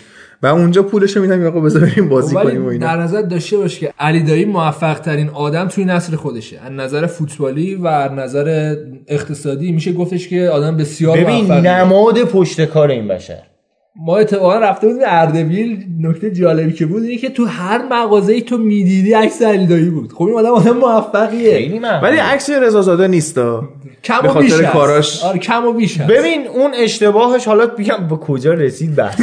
و 0.43 0.47
اونجا 0.47 0.83
پولشو 0.83 1.21
میدم 1.21 1.45
آقا 1.45 1.59
بذار 1.59 1.81
بریم 1.81 2.09
بازی 2.09 2.35
کنیم 2.35 2.65
و 2.65 2.67
اینا. 2.67 2.87
در 2.87 3.01
نظر 3.01 3.21
داشته 3.21 3.57
باش 3.57 3.79
که 3.79 3.93
علی 3.99 4.23
دایی 4.23 4.45
موفق 4.45 4.99
ترین 4.99 5.29
آدم 5.29 5.67
توی 5.67 5.85
نسل 5.85 6.15
خودشه. 6.15 6.59
از 6.59 6.71
نظر 6.71 7.05
فوتبالی 7.05 7.75
و 7.75 7.87
از 7.87 8.11
نظر 8.11 8.75
اقتصادی 9.07 9.71
میشه 9.71 9.93
گفتش 9.93 10.27
که 10.27 10.49
آدم 10.49 10.77
بسیار 10.77 11.17
ببین 11.17 11.51
نماد 11.51 12.23
پشت 12.23 12.65
کار 12.65 12.91
این 12.91 13.07
بشر. 13.07 13.50
ما 13.95 14.17
اتفاقا 14.17 14.59
رفته 14.59 14.87
بودیم 14.87 15.01
اردبیل 15.05 15.85
نکته 16.01 16.31
جالبی 16.31 16.73
که 16.73 16.85
بود 16.85 17.03
اینه 17.03 17.17
که 17.17 17.29
تو 17.29 17.45
هر 17.45 17.81
مغازه‌ای 17.91 18.41
تو 18.41 18.57
می‌دیدی 18.57 19.13
عکس 19.13 19.41
علیدایی 19.41 19.89
بود. 19.89 20.13
خب 20.13 20.23
این 20.23 20.35
آدم 20.35 20.49
آدم 20.51 20.77
موفقیه. 20.77 21.81
ولی 22.03 22.17
عکس 22.17 22.49
رضا 22.49 22.81
زاده 22.81 23.07
نیستا 23.07 23.63
کم 24.03 24.29
و 24.29 24.33
بیش 24.33 24.53
کاراش. 24.53 25.23
آره 25.23 25.39
کم 25.39 25.65
و 25.65 25.73
بیش 25.73 25.97
ببین 25.97 26.47
اون 26.47 26.71
اشتباهش 26.75 27.45
حالا 27.45 27.65
بگم 27.65 28.07
به 28.09 28.15
کجا 28.15 28.53
رسید 28.53 28.95
بحث. 28.95 29.21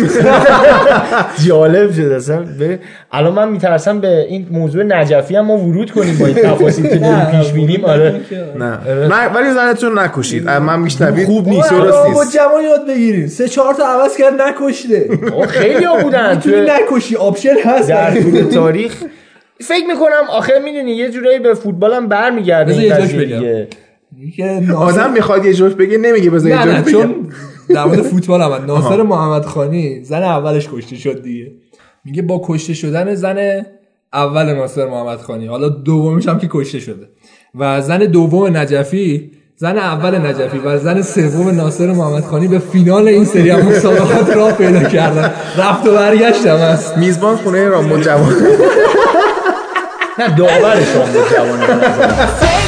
جالب 1.47 1.93
شد 1.93 2.13
اصلا. 2.13 2.45
الان 3.13 3.33
من 3.33 3.49
میترسم 3.49 4.01
به 4.01 4.27
این 4.29 4.47
موضوع 4.51 4.83
نجفی 4.83 5.37
هم 5.37 5.45
ما 5.45 5.57
ورود 5.57 5.91
کنیم 5.91 6.19
با 6.19 6.27
این 6.27 6.37
تفاصیل 6.51 6.87
که 6.87 6.97
داریم 6.97 7.67
پیش 7.67 7.85
آره. 7.85 8.21
نه. 8.59 8.79
ولی 9.35 9.51
زنتون 9.51 9.99
نکشید 9.99 10.49
من 10.49 10.81
میشنوید 10.81 11.27
خوب 11.27 11.49
نیست. 11.49 11.71
درست 11.71 12.07
نیست. 12.07 12.17
با 12.17 12.25
جوان 12.25 12.65
یاد 12.65 12.87
بگیریم. 12.89 13.27
سه 13.27 13.49
چهار 13.49 13.75
تا 13.75 13.87
عوض 13.87 14.17
کرد 14.17 14.41
نکشته. 14.61 15.19
خیلی 15.49 15.85
ها 15.85 16.03
بودن. 16.03 16.35
می‌تونی 16.35 16.57
نکشی 16.61 17.17
option 17.17 17.55
هست. 17.65 17.89
در 17.89 18.21
طول 18.21 18.45
تاریخ. 18.61 19.05
فکر 19.61 19.87
می‌کنم 19.87 20.31
آخر 20.31 20.59
می‌دونی 20.65 20.91
یه 20.91 21.11
جورایی 21.11 21.39
به 21.39 21.55
فوتبالم 21.55 22.09
برمیگرده 22.09 22.73
این 22.73 22.95
قضیه 22.95 23.69
آدم 24.77 25.13
می‌خواد 25.13 25.45
یه 25.45 25.55
جوک 25.55 25.73
بگه 25.75 25.99
نمیگه 25.99 26.31
بذار 26.31 26.51
یه 26.51 26.83
جوک 26.83 26.93
چون 26.93 27.15
در 27.69 27.85
مورد 27.85 28.03
فوتبال 28.03 28.43
هم 28.43 28.65
ناصر 28.67 29.03
محمد 29.03 29.45
خانی 29.45 30.05
زن 30.05 30.23
اولش 30.23 30.69
کشته 30.73 30.97
شد 30.97 31.23
دیگه. 31.23 31.53
میگه 32.05 32.23
با 32.23 32.43
کشته 32.45 32.75
شدن 32.75 33.15
زن 33.15 33.67
اول 34.13 34.53
ناصر 34.55 34.87
محمد 34.87 35.19
خانی 35.19 35.47
حالا 35.47 35.69
دومیش 35.69 36.29
هم 36.29 36.39
که 36.39 36.49
کشته 36.51 36.81
شده. 36.81 37.09
و 37.55 37.81
زن 37.81 37.99
دوم 37.99 38.57
نجفی 38.57 39.31
زن 39.61 39.79
اول 39.79 40.19
نجفی 40.19 40.59
و 40.59 40.79
زن 40.79 41.03
سوم 41.03 41.49
ناصر 41.49 41.87
محمد 41.87 42.25
خانی 42.25 42.49
به 42.49 42.59
فینال 42.59 43.09
این 43.09 43.25
سری 43.25 43.51
هم 43.51 43.61
مسابقات 43.61 44.37
را 44.37 44.51
پیدا 44.51 44.83
کردن. 44.83 45.33
رفت 45.57 45.87
و 45.87 45.95
برگشتم 45.95 46.57
از 46.57 46.99
میزبان 46.99 47.37
خونه 47.37 47.69
رامبد 47.69 47.99
جوان. 47.99 48.35
نه 50.19 50.37
داورش 50.37 50.95
رامبو 50.97 51.19
جوان. 51.31 51.61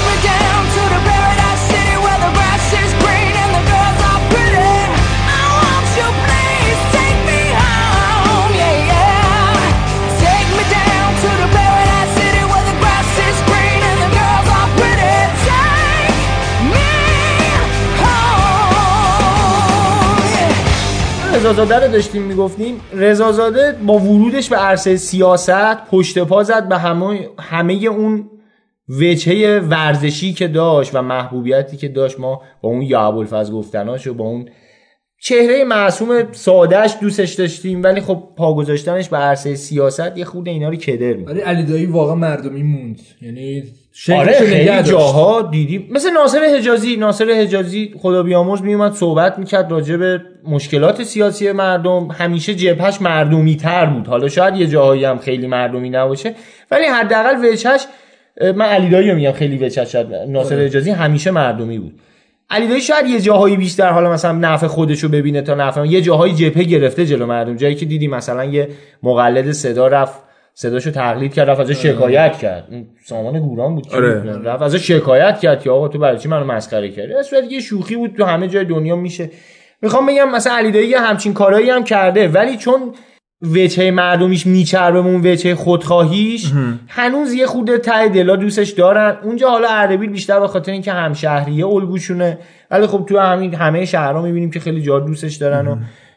رضازاده 21.35 21.87
رو 21.87 21.93
داشتیم 21.93 22.23
می‌گفتیم. 22.23 22.81
رضازاده 22.93 23.77
با 23.87 23.99
ورودش 23.99 24.49
به 24.49 24.57
عرصه 24.57 24.97
سیاست 24.97 25.87
پشت 25.91 26.19
پا 26.19 26.43
زد 26.43 26.69
به 26.69 26.79
همه, 26.79 27.29
همه 27.39 27.73
اون 27.73 28.31
وجهه 28.89 29.61
ورزشی 29.69 30.33
که 30.33 30.49
داشت 30.49 30.95
و 30.95 31.03
محبوبیتی 31.03 31.77
که 31.77 31.89
داشت. 31.89 32.21
ما 32.21 32.43
با 32.63 32.69
اون 32.69 32.83
یا 32.83 33.01
ابوالفضل 33.01 33.53
گفتناش 33.53 34.07
و 34.07 34.15
با 34.15 34.25
اون 34.25 34.49
چهره 35.23 35.65
معصوم 35.65 36.33
سادهش 36.33 36.95
دوستش 37.01 37.35
داشتیم 37.35 37.83
ولی 37.83 38.01
خب 38.01 38.23
پا 38.37 38.55
گذاشتنش 38.55 39.09
به 39.09 39.17
عرصه 39.17 39.55
سیاست 39.55 40.19
یه 40.19 40.25
خود 40.25 40.49
اینا 40.49 40.69
رو 40.69 40.77
کدر 40.77 41.13
می‌کنه 41.13 41.35
ولی 41.35 41.41
علی 41.41 41.63
دایی 41.63 41.87
واقعا 41.87 42.15
مردمی 42.15 42.63
موند. 42.63 43.01
یعنی 43.23 43.63
آره 44.15 44.33
خیلی 44.33 44.83
جاها 44.83 45.43
دیدیم. 45.43 45.89
مثل 45.91 46.11
ناصر 46.11 46.39
حجازی 46.57 46.97
ناصر 46.97 47.31
حجازی 47.31 47.95
خدا 47.99 48.23
بیامرز 48.23 48.63
میومد 48.63 48.93
صحبت 48.93 49.39
می‌کرد 49.39 49.71
راجع 49.71 49.97
به 49.97 50.21
مشکلات 50.45 51.03
سیاسی 51.03 51.53
مردم. 51.53 52.09
همیشه 52.11 52.55
جبهش 52.55 53.01
مردمی 53.01 53.57
تر 53.57 53.87
بود. 53.87 54.07
حالا 54.07 54.29
شاید 54.29 54.57
یه 54.57 54.67
جاهایی 54.67 55.05
هم 55.05 55.19
خیلی 55.19 55.47
مردمی 55.47 55.91
نباشه. 55.91 56.35
ولی 56.71 56.85
حداقل 56.85 57.53
وچش 57.53 57.85
من 58.57 58.67
علی 58.67 58.91
دایی 58.91 59.15
میگم 59.15 59.33
خیلی 59.33 59.59
وچش 59.59 59.95
ناصر 60.29 60.55
آره. 60.55 60.65
حجازی 60.65 60.91
همیشه 60.91 61.31
مردمی 61.31 61.79
بود. 61.79 61.93
علی 62.51 62.81
شاید 62.81 63.07
یه 63.07 63.21
جاهایی 63.21 63.57
بیشتر 63.57 63.89
حالا 63.89 64.11
مثلا 64.11 64.33
نفع 64.33 64.67
خودشو 64.67 65.09
ببینه 65.09 65.43
تا 65.43 65.55
نفع 65.55 65.87
یه 65.87 66.01
جاهایی 66.01 66.35
جبهه 66.35 66.65
گرفته 66.65 67.07
جلو 67.07 67.27
مردم. 67.27 67.57
جایی 67.57 67.75
که 67.75 67.87
دیدی 67.87 68.09
مثلا 68.09 68.45
یه 68.45 68.69
مقلد 69.03 69.53
صدا 69.53 69.87
رفت 69.87 70.19
صداشو 70.55 70.91
تقلید 70.91 71.35
کرد 71.35 71.51
رفت 71.51 71.61
ازش 71.61 71.87
آره. 71.87 71.95
شکایت 71.95 72.39
کرد. 72.39 72.67
اون 72.71 72.87
سامان 73.05 73.41
گوران 73.41 73.75
بود 73.75 73.87
آره. 73.95 74.39
رفت 74.45 74.63
ازش 74.63 74.89
شکایت 74.89 75.41
کرد 75.41 75.63
که 75.63 75.71
آقا 75.71 75.89
تو 75.89 75.99
برای 75.99 76.19
چی 76.19 76.29
منو 76.29 76.45
مسخره 76.45 76.89
کردی؟ 76.89 77.15
از 77.15 77.33
یه 77.51 77.61
شوخی 77.61 77.97
بود 77.97 78.15
تو 78.17 78.25
همه 78.25 78.49
جای 78.49 78.65
دنیا 78.65 78.97
میشه. 78.97 79.31
می‌خوام 79.83 80.07
بگم 80.07 80.31
مثلا 80.31 80.57
علی 80.57 80.95
همچین 80.95 81.35
کارایی 81.35 81.71
هم 81.71 81.85
کرده 81.85 82.29
ولی 82.29 82.57
چون 82.57 82.93
وچه 83.43 83.91
مردمیش 83.91 84.47
میچربه 84.47 84.99
اون 84.99 85.27
وچه 85.27 85.55
خودخواهیش 85.55 86.53
هنوز 86.89 87.33
یه 87.33 87.47
خود 87.47 87.77
ته 87.77 88.09
دلا 88.09 88.37
دوستش 88.37 88.71
دارن. 88.71 89.17
اونجا 89.23 89.51
حالا 89.51 89.69
اردبیل 89.71 90.11
بیشتر 90.11 90.41
به 90.41 90.49
خاطر 90.49 90.73
اینکه 90.73 90.93
همشهریه 90.93 91.67
الگوشونه. 91.67 92.39
ولی 92.71 92.87
خب 92.87 93.07
تو 93.09 93.19
همین 93.19 93.55
همه 93.55 93.85
شهرها 93.85 94.23
می‌بینیم 94.23 94.51
که 94.51 94.61
خیلی 94.61 94.83
جا 94.83 95.01
دوستش 95.01 95.35
دارن 95.35 95.69
و 95.69 95.77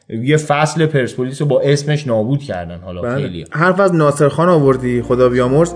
یه 0.10 0.38
فصل 0.38 0.86
پرسپولیس 0.86 1.42
رو 1.42 1.48
با 1.48 1.62
اسمش 1.62 2.08
نابود 2.08 2.40
کردن. 2.40 2.80
حالا 2.80 3.02
بله. 3.02 3.16
خیلی. 3.16 3.46
حرف 3.52 3.80
از 3.80 3.96
ناصر 3.96 4.30
خان 4.30 4.50
آوردی 4.50 5.02
خدا 5.02 5.30
بیامرز. 5.30 5.74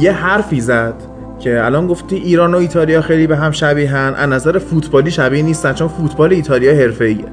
یه 0.00 0.12
حرفی 0.12 0.60
زد 0.60 0.94
که 1.38 1.64
الان 1.64 1.86
گفتی 1.86 2.16
ایران 2.16 2.54
و 2.54 2.58
ایتالیا 2.58 3.02
خیلی 3.02 3.26
به 3.26 3.36
هم 3.36 3.50
شبیهن. 3.50 4.14
از 4.16 4.28
نظر 4.28 4.58
فوتبالی 4.58 5.10
شبیه 5.10 5.42
نیستن 5.42 5.72
چون 5.72 5.88
فوتبال 5.88 6.32
ایتالیا 6.32 6.74
حرفه‌ایه. 6.74 7.24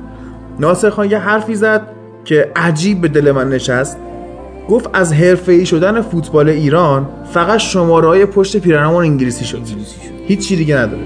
ناصر 0.60 0.90
خان 0.90 1.12
یه 1.12 1.18
حرفی 1.18 1.56
زد. 1.56 1.97
که 2.28 2.52
عجیب 2.56 3.02
به 3.02 3.08
دل 3.08 3.32
من 3.32 3.50
نشست 3.50 3.98
گفت 4.70 4.90
از 4.94 5.14
ای 5.48 5.66
شدن 5.66 6.02
فوتبال 6.02 6.50
ایران 6.50 7.10
فقط 7.34 7.60
شماره 7.60 8.08
های 8.08 8.26
پشت 8.26 8.58
پیرنمون 8.58 9.04
انگلیسی 9.04 9.46
شد. 9.46 9.62
هیچ 10.28 10.48
چی 10.48 10.56
دیگه 10.56 10.78
نداره. 10.78 11.04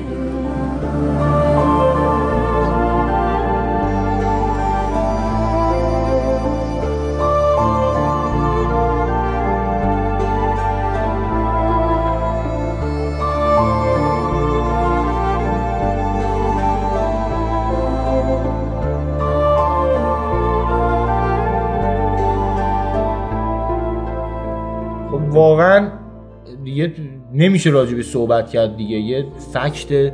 نمیشه 27.41 27.69
راجع 27.69 27.95
به 27.95 28.03
صحبت 28.03 28.49
کرد 28.49 28.77
دیگه. 28.77 28.97
یه 28.97 29.25
فکت 29.53 30.13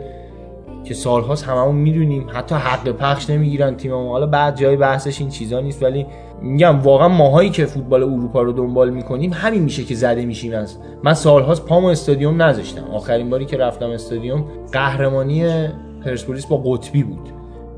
که 0.84 0.94
سالهاست 0.94 1.46
هممون 1.46 1.76
می‌دونیم. 1.76 2.28
حتی 2.34 2.56
حق 2.56 2.90
پخش 2.90 3.30
نمی‌گیرن 3.30 3.76
تیم 3.76 3.92
حالا 3.92 4.26
بعد 4.26 4.58
جای 4.58 4.76
بحثش 4.76 5.22
این 5.22 5.30
چیزا 5.30 5.60
نیست 5.60 5.84
ولی 5.84 6.06
میگم 6.42 6.80
واقعا 6.80 7.08
ماهایی 7.08 7.50
که 7.50 7.66
فوتبال 7.66 8.04
اروپا 8.04 8.42
رو 8.42 8.52
دنبال 8.52 8.90
می‌کنیم 8.90 9.34
همین 9.34 9.64
میشه 9.64 9.84
که 9.84 9.96
زده 9.96 10.26
میشیم 10.26 10.54
از. 10.54 10.78
من 11.04 11.14
سالهاست 11.14 11.66
پامو 11.66 11.88
استادیوم 11.88 12.42
نذاشتم. 12.42 12.84
آخرین 12.94 13.30
باری 13.30 13.46
که 13.46 13.58
رفتم 13.58 13.90
استادیوم 13.90 14.46
قهرمانی 14.72 15.68
پرسپولیس 16.06 16.46
با 16.46 16.58
قطبی 16.58 17.04
بود 17.04 17.30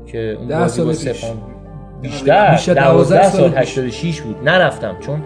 که 0.06 0.36
اون 0.40 0.48
بازی 0.48 0.84
با 0.84 0.92
سپان 0.92 1.36
بیشتر 2.02 2.74
12 2.74 3.30
سال 3.30 3.54
86 3.56 4.20
بود. 4.20 4.48
نرفتم. 4.48 4.96
چون 5.00 5.22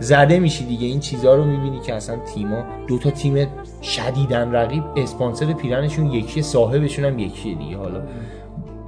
زده 0.00 0.38
میشی 0.38 0.64
دیگه. 0.64 0.86
این 0.86 1.00
چیزها 1.00 1.34
رو 1.34 1.44
می‌بینی 1.44 1.80
که 1.80 1.94
اصلا 1.94 2.16
تیما 2.34 2.64
دو 2.86 2.98
تا 2.98 3.10
تیم 3.10 3.46
شدیدن 3.82 4.52
رقیب 4.52 4.84
اسپانسر 4.96 5.52
پیرنشون 5.52 6.06
یکی 6.06 6.42
صاحبشون 6.42 7.04
هم 7.04 7.18
یکیه 7.18 7.54
دیگه. 7.54 7.76
حالا 7.76 8.02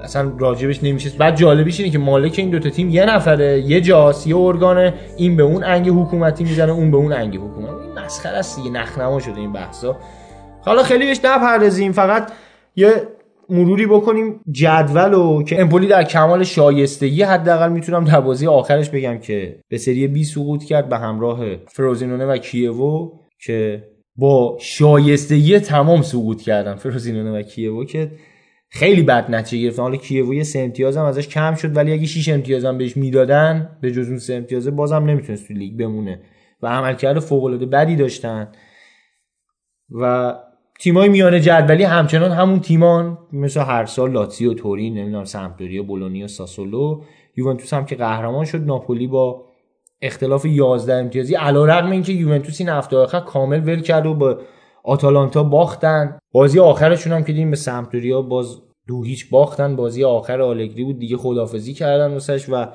اصلا 0.02 0.32
راجبش 0.38 0.84
نمیشه 0.84 1.10
بعد 1.18 1.36
جالبیش 1.36 1.80
اینه 1.80 1.92
که 1.92 1.98
مالک 1.98 2.34
این 2.36 2.50
دوتا 2.50 2.70
تیم 2.70 2.90
یه 2.90 3.04
نفره 3.04 3.60
یه 3.60 3.80
جاس 3.80 4.26
یه 4.26 4.36
ارگانه. 4.36 4.94
این 5.16 5.36
به 5.36 5.42
اون 5.42 5.64
انگ 5.64 5.88
حکومتی 5.88 6.44
می‌زنه 6.44 6.72
اون 6.72 6.90
به 6.90 6.96
اون 6.96 7.12
انگ 7.12 7.36
حکومتی 7.36 7.72
این 7.72 8.04
مسخره 8.04 8.38
است 8.38 8.56
دیگه. 8.56 8.70
نخنما 8.70 9.20
شده 9.20 9.40
این 9.40 9.52
بحثا. 9.52 9.96
حالا 10.60 10.82
خیلی 10.82 11.06
بهش 11.06 11.20
نپردازیم. 11.24 11.92
فقط 11.92 12.32
یه 12.76 12.92
مروری 13.50 13.86
بکنیم 13.86 14.40
جدول 14.50 15.14
و 15.14 15.42
که 15.42 15.60
امپولی 15.60 15.86
در 15.86 16.04
کمال 16.04 16.44
شایستگی 16.44 17.22
حداقل 17.22 17.72
می‌تونم 17.72 18.04
در 18.04 18.20
بازی 18.20 18.46
آخرش 18.46 18.90
بگم 18.90 19.18
که 19.18 19.60
به 19.68 19.78
سری 19.78 20.06
بی 20.06 20.24
سقوط 20.24 20.64
کرد 20.64 20.88
به 20.88 20.98
همراه 20.98 21.56
فروزینونه 21.66 22.26
و 22.26 22.36
کیوو 22.36 23.12
که 23.38 23.84
با 24.16 24.56
شایستگی 24.60 25.58
تمام 25.58 26.02
سقوط 26.02 26.42
کردن 26.42 26.74
فروزینونه 26.74 27.38
و 27.38 27.42
کیوو 27.42 27.84
که 27.84 28.10
خیلی 28.68 29.02
بد 29.02 29.30
نتیجه 29.30 29.62
گرفتن. 29.62 29.82
حالا 29.82 29.96
کیوو 29.96 30.34
یه 30.34 30.42
سه 30.42 30.72
هم 30.96 31.04
ازش 31.04 31.28
کم 31.28 31.54
شد 31.54 31.76
ولی 31.76 31.92
اگه 31.92 32.06
6 32.06 32.28
امتیاز 32.28 32.64
هم 32.64 32.78
بهش 32.78 32.96
می‌دادن 32.96 33.78
به 33.80 33.92
جز 33.92 34.08
اون 34.08 34.18
سه 34.18 34.34
امتیاز 34.34 34.68
بازم 34.68 35.04
نمی‌تونست 35.04 35.48
تو 35.48 35.54
لیگ 35.54 35.76
بمونه. 35.76 36.20
و 36.62 36.66
عملکرد 36.66 37.18
فوق 37.18 37.44
العاده 37.44 37.66
بدی 37.66 37.96
داشتن. 37.96 38.52
و 39.90 40.34
تیمای 40.80 41.08
میانه 41.08 41.40
جدولی 41.40 41.84
همچنان 41.84 42.30
همون 42.30 42.60
تیمان 42.60 43.18
مثل 43.32 43.60
هر 43.60 43.86
سال 43.86 44.10
لاتزیو 44.10 44.54
تورین 44.54 44.94
نمی‌دونم 44.94 45.24
سمپدوریا 45.24 45.82
بولونیا 45.82 46.26
ساسولو. 46.26 47.02
یوونتوس 47.36 47.74
هم 47.74 47.86
که 47.86 47.96
قهرمان 47.96 48.44
شد. 48.44 48.60
ناپولی 48.60 49.06
با 49.06 49.44
اختلاف 50.02 50.46
11 50.46 50.94
امتیازی 50.94 51.34
علیرغم 51.34 51.90
اینکه 51.90 52.12
یوونتوس 52.12 52.60
این 52.60 52.68
هفته 52.68 52.96
آخر 52.96 53.20
کامل 53.20 53.60
ول 53.68 53.80
کرد 53.80 54.06
و 54.06 54.14
با 54.14 54.38
آتالانتا 54.84 55.42
باختن. 55.42 56.18
بازی 56.32 56.60
آخرشون 56.60 57.12
هم 57.12 57.24
که 57.24 57.32
دیدیم 57.32 57.50
به 57.50 57.56
سمپدوریا 57.56 58.22
باز 58.22 58.62
دو 58.88 59.02
هیچ 59.02 59.30
باختن. 59.30 59.76
بازی 59.76 60.04
آخر 60.04 60.40
آلگری 60.40 60.84
بود. 60.84 60.98
دیگه 60.98 61.16
خدافزی 61.16 61.74
کردن 61.74 62.12
واسش 62.12 62.48
و 62.48 62.66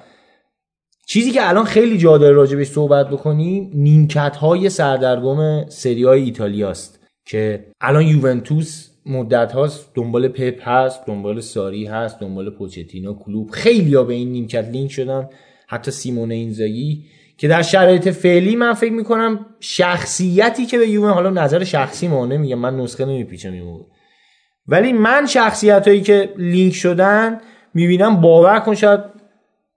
چیزی 1.08 1.32
که 1.32 1.50
الان 1.50 1.66
خیلی 1.66 1.98
جا 1.98 2.18
داره 2.18 2.36
راجع 2.36 2.58
بهش 2.58 2.68
صحبت 2.68 3.10
بکنیم 3.10 3.72
نیمکت 3.74 4.36
های 4.36 4.70
سردرگم 4.70 5.70
سری 5.70 6.04
های 6.04 6.24
ایتالیاست 6.24 7.05
که 7.26 7.66
الان 7.82 8.04
یوونتوس 8.04 8.90
مدت 9.06 9.52
هاست 9.52 9.92
دنبال 9.96 10.28
پپ 10.28 10.68
هست 10.68 11.06
دنبال 11.06 11.40
ساری 11.40 11.86
هست 11.86 12.20
دنبال 12.20 12.50
پوچتینو 12.50 13.14
کلوب 13.14 13.52
خیلی 13.52 13.96
ها 13.96 14.04
به 14.04 14.14
این 14.14 14.32
نیمکت 14.32 14.70
لینک 14.70 14.92
شدن 14.92 15.30
حتی 15.68 15.92
سیمون 15.92 16.32
اینزاگی 16.32 17.06
که 17.38 17.48
در 17.48 17.62
شرایط 17.62 18.10
فعلی 18.10 18.56
من 18.56 18.74
فکر 18.74 18.92
می‌کنم 18.94 19.46
شخصیتی 19.60 20.66
که 20.66 20.78
به 20.78 20.88
یوون 20.88 21.12
حالا 21.12 21.30
نظر 21.30 21.64
شخصی 21.64 22.08
ما 22.08 22.26
نمیگم 22.26 22.60
من 22.60 22.78
نسخه 22.78 23.06
نمیپیچم 23.06 23.52
این 23.52 23.86
ولی 24.68 24.94
من 24.94 25.26
شخصیت 25.26 25.88
هایی 25.88 26.02
که 26.02 26.34
لینک 26.38 26.74
شدن 26.74 27.42
می‌بینم 27.74 28.22
باور 28.22 28.60
کن 28.60 28.76
شاید 28.76 29.00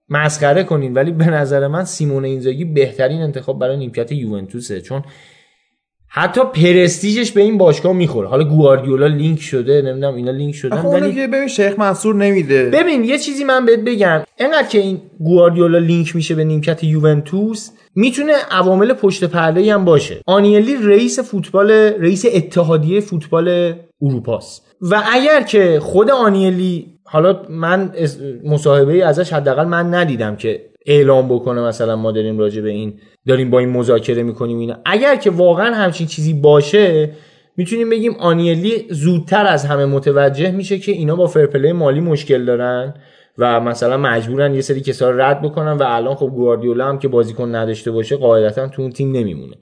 مسخره 0.08 0.64
کنین 0.64 0.94
ولی 0.94 1.12
به 1.12 1.26
نظر 1.26 1.66
من 1.66 1.84
سیمون 1.84 2.24
اینزاگی 2.24 2.64
بهترین 2.64 3.22
انتخاب 3.22 3.58
برای 3.58 3.76
نیمکت 3.76 4.12
یوونتوسه 4.12 4.80
چون 4.80 5.02
حتی 6.10 6.40
پرستیجش 6.54 7.32
به 7.32 7.40
این 7.40 7.58
باشگاه 7.58 7.92
می‌خوره. 7.92 8.28
حالا 8.28 8.44
گواردیولا 8.44 9.06
لینک 9.06 9.40
شده 9.40 9.82
نمی‌دونم 9.82 10.14
اینا 10.14 10.30
لینک 10.30 10.54
شدن 10.54 10.76
ولی 10.76 11.14
که 11.14 11.26
ببین 11.26 11.48
شیخ 11.48 11.78
منصور 11.78 12.14
نمیده. 12.14 12.70
ببین 12.70 13.04
یه 13.04 13.18
چیزی 13.18 13.44
من 13.44 13.66
بهت 13.66 13.80
بگم. 13.80 14.22
انقدر 14.38 14.68
که 14.68 14.78
این 14.78 15.00
گواردیولا 15.20 15.78
لینک 15.78 16.16
میشه 16.16 16.34
به 16.34 16.44
نیمکت 16.44 16.84
یوونتوس 16.84 17.70
می‌تونه 17.94 18.32
عوامل 18.50 18.92
پشت 18.92 19.24
پرده 19.24 19.74
هم 19.74 19.84
باشه. 19.84 20.20
آنیلی 20.26 20.76
رئیس 20.82 21.20
فوتبال 21.20 21.70
رئیس 21.70 22.24
اتحادیه 22.34 23.00
فوتبال 23.00 23.74
اروپاست. 24.02 24.62
و 24.80 25.02
اگر 25.12 25.42
که 25.42 25.80
خود 25.80 26.10
آنیلی 26.10 26.86
حالا 27.10 27.42
من 27.48 27.92
مصاحبه 28.44 29.04
ازش 29.04 29.32
حداقل 29.32 29.64
من 29.64 29.94
ندیدم 29.94 30.36
که 30.36 30.64
اعلام 30.86 31.28
بکنه 31.28 31.60
مثلا 31.60 31.96
ما 31.96 32.12
داریم 32.12 32.38
راجع 32.38 32.62
به 32.62 32.70
این 32.70 33.00
داریم 33.26 33.50
با 33.50 33.58
این 33.58 33.68
مذاکره 33.68 34.22
می‌کنیم 34.22 34.58
اینا. 34.58 34.76
اگر 34.84 35.16
که 35.16 35.30
واقعا 35.30 35.74
همچین 35.74 36.06
چیزی 36.06 36.34
باشه 36.34 37.10
می‌تونیم 37.56 37.90
بگیم 37.90 38.12
آنیلی 38.12 38.86
زودتر 38.90 39.46
از 39.46 39.64
همه 39.64 39.86
متوجه 39.86 40.50
میشه 40.50 40.78
که 40.78 40.92
اینا 40.92 41.16
با 41.16 41.26
فرپلی 41.26 41.72
مالی 41.72 42.00
مشکل 42.00 42.44
دارن 42.44 42.94
و 43.38 43.60
مثلا 43.60 43.96
مجبورن 43.96 44.54
یه 44.54 44.60
سری 44.60 44.80
کسا 44.80 45.10
رد 45.10 45.42
بکنن 45.42 45.72
و 45.72 45.82
الان 45.86 46.14
خب 46.14 46.26
گواردیولا 46.26 46.88
هم 46.88 46.98
که 46.98 47.08
بازیکن 47.08 47.54
نداشته 47.54 47.90
باشه 47.90 48.16
قاعدتا 48.16 48.68
تو 48.68 48.82
اون 48.82 48.90
تیم 48.90 49.12
نمیمونه. 49.12 49.56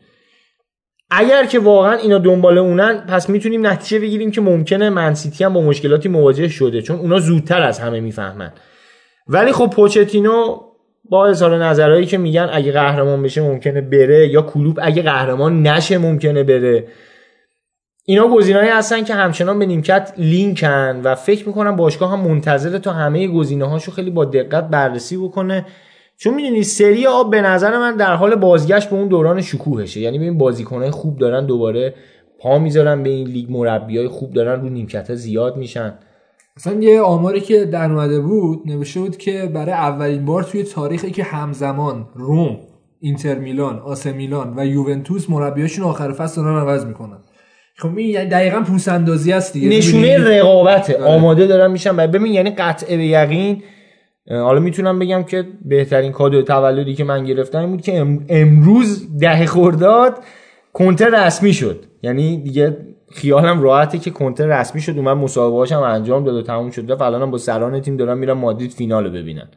اگر 1.11 1.47
که 1.47 1.59
واقعا 1.59 1.93
اینا 1.93 2.19
دنبال 2.19 2.59
اونن 2.59 3.07
پس 3.09 3.31
می‌تونیم 3.31 3.67
نتیجه 3.67 3.99
بگیریم 3.99 4.31
که 4.31 4.41
ممکنه 4.41 4.91
منسیتی 4.91 5.45
هم 5.45 5.53
با 5.53 5.61
مشکلاتی 5.61 6.09
مواجه 6.09 6.49
شده 6.49 6.83
چون 6.83 6.99
اونا 6.99 7.19
زودتر 7.19 7.63
از 7.63 7.79
همه 7.79 8.01
می‌فهمن. 8.01 8.53
ولی 9.29 9.53
خب 9.53 9.71
پوچتینو 9.71 10.61
با 11.11 11.27
اظهار 11.27 11.65
نظرهایی 11.65 12.07
که 12.07 12.19
میگن 12.19 12.49
اگه 12.53 12.73
قهرمان 12.73 13.23
بشه 13.23 13.43
ممکنه 13.43 13.81
بره 13.81 14.29
یا 14.29 14.43
کلوب 14.43 14.79
اگه 14.83 15.03
قهرمان 15.03 15.67
نشه 15.67 15.99
ممکنه 15.99 16.45
بره. 16.45 16.87
اینا 18.05 18.29
گزینه‌ای 18.29 18.69
هستن 18.69 19.05
که 19.05 19.15
همچنان 19.15 19.59
به 19.59 19.67
نیمکت 19.67 20.13
لینکن 20.17 21.01
و 21.05 21.15
فکر 21.15 21.47
می‌کنم 21.47 21.77
باشگاه 21.77 22.13
هم 22.13 22.21
منتظر 22.21 22.79
تا 22.79 22.93
همه 22.93 23.29
گزینه‌هاشو 23.29 23.93
خیلی 23.93 24.11
با 24.11 24.25
دقت 24.25 24.69
بررسی 24.69 25.17
بکنه. 25.17 25.67
چون 26.19 26.35
می‌دونی 26.35 26.63
سری 26.63 27.07
آ 27.07 27.23
به 27.23 27.41
نظر 27.41 27.79
من 27.79 27.97
در 27.97 28.15
حال 28.15 28.35
بازگشت 28.35 28.91
به 28.91 28.97
اون 28.97 29.09
دوران 29.09 29.43
شکوهشه. 29.43 30.01
یعنی 30.01 30.19
ببین 30.19 30.39
بازیکنهای 30.39 30.91
خوب 30.91 31.19
دارن 31.19 31.47
دوباره 31.47 31.95
پا 32.39 32.59
می‌ذارن 32.59 33.03
به 33.03 33.11
این 33.11 33.27
لیگ 33.27 33.51
مربیای 33.51 34.09
خوب 34.09 34.33
دارن 34.33 34.61
رو 34.61 34.69
نیمکت 34.69 35.15
زیاد 35.15 35.57
میشن. 35.57 35.99
مثلا 36.57 36.81
یه 36.81 37.01
آماری 37.01 37.41
که 37.41 37.65
در 37.65 37.93
اومده 37.93 38.21
بود 38.21 38.63
نوشته 38.67 39.01
بود 39.01 39.17
که 39.17 39.51
برای 39.55 39.73
اولین 39.73 40.25
بار 40.25 40.43
توی 40.43 40.63
تاریخی 40.63 41.11
که 41.11 41.25
همزمان 41.25 42.09
روم 42.15 42.59
اینتر 43.01 43.35
میلان 43.35 43.79
آسه 43.79 44.13
میلان 44.13 44.55
و 44.57 44.67
یوونتوس 44.67 45.31
مربیاشون 45.31 45.85
آخر 45.85 46.13
فصل 46.13 46.43
دارن 46.43 46.59
عوض 46.59 46.85
می‌کنن. 46.85 47.19
خب 47.79 47.97
این 47.97 48.11
یعنی 48.11 48.31
دقیقا 48.31 48.61
پوس 48.61 48.89
اندازی 48.89 49.33
است 49.33 49.53
دیگه. 49.53 49.69
نشونه 49.69 50.19
رقابته 50.19 50.97
آره. 50.97 51.15
آماده 51.15 51.47
دارن 51.47 51.71
میشن. 51.71 51.97
ببین 51.97 52.33
یعنی 52.33 52.51
قطعه 52.51 52.97
به 52.97 53.07
یقین 53.07 53.63
حالا 54.31 54.61
می‌تونم 54.61 54.99
بگم 54.99 55.23
که 55.23 55.45
بهترین 55.65 56.13
کادو 56.13 56.43
تولدی 56.43 56.95
که 56.95 57.05
من 57.05 57.25
گرفتم 57.25 57.59
این 57.59 57.71
بود 57.71 57.81
که 57.81 58.07
امروز 58.29 59.19
ده 59.19 59.47
خرداد 59.47 60.19
کنتر 60.73 61.27
رسمی 61.27 61.53
شد. 61.53 61.85
یعنی 62.03 62.37
دیگه 62.37 62.77
خیالم 63.13 63.63
راحته 63.63 63.99
که 63.99 64.11
کنتر 64.11 64.61
رسمی 64.61 64.81
شد. 64.81 64.99
اومد 64.99 65.17
مسابقه 65.17 65.75
هم 65.75 65.83
انجام 65.83 66.25
داد 66.25 66.35
و 66.35 66.43
تموم 66.43 66.71
شد. 66.71 66.91
و 66.91 67.03
الانم 67.03 67.31
با 67.31 67.39
سران 67.39 67.81
تیم 67.81 67.97
دارن 67.97 68.19
میرن 68.19 68.33
مادرید 68.33 68.73
فینال 68.73 69.09
ببینن. 69.11 69.49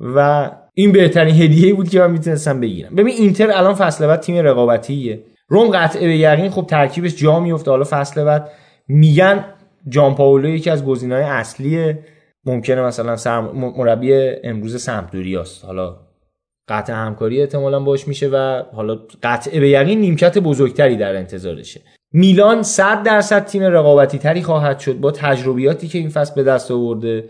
و 0.00 0.50
این 0.74 0.92
بهترین 0.92 1.34
هدیه 1.34 1.74
بود 1.74 1.88
که 1.88 2.00
من 2.00 2.10
می‌تونستم 2.10 2.60
بگیرم. 2.60 2.94
ببین 2.94 3.14
اینتر 3.14 3.50
الان 3.50 3.74
فصل 3.74 4.06
بعد 4.06 4.20
تیم 4.20 4.36
رقابتیه. 4.36 5.22
روم 5.48 5.68
قطعه 5.68 6.06
به 6.06 6.16
یقین 6.16 6.50
خب 6.50 6.66
ترکیبش 6.66 7.16
جا 7.16 7.40
میفته 7.40 7.70
حالا 7.70 7.84
فصل 7.90 8.24
بعد 8.24 8.50
میگن 8.88 9.44
جان 9.88 10.14
پاولو 10.14 10.48
یکی 10.48 10.70
از 10.70 10.84
گزینه‌های 10.84 11.24
اصلیه. 11.24 11.98
ممکنه 12.46 12.82
مثلا 12.82 13.16
سر 13.16 13.40
مربی 13.50 14.14
امروز 14.44 14.82
سمپدوریاست 14.82 15.64
حالا 15.64 15.96
قطع 16.68 16.92
همکاری 16.92 17.40
احتمالا 17.40 17.80
باش 17.80 18.08
میشه 18.08 18.28
و 18.28 18.62
حالا 18.72 18.98
قطعه 19.22 19.60
به 19.60 19.68
یقین 19.68 20.00
نیمکت 20.00 20.38
بزرگتری 20.38 20.96
در 20.96 21.16
انتظارشه. 21.16 21.80
میلان 22.12 22.62
100 22.62 23.02
درصد 23.02 23.44
تیم 23.44 23.62
رقابتی 23.62 24.18
تری 24.18 24.42
خواهد 24.42 24.78
شد 24.78 25.00
با 25.00 25.10
تجربیاتی 25.10 25.88
که 25.88 25.98
این 25.98 26.08
فصل 26.08 26.34
به 26.34 26.42
دست 26.42 26.70
آورده. 26.70 27.24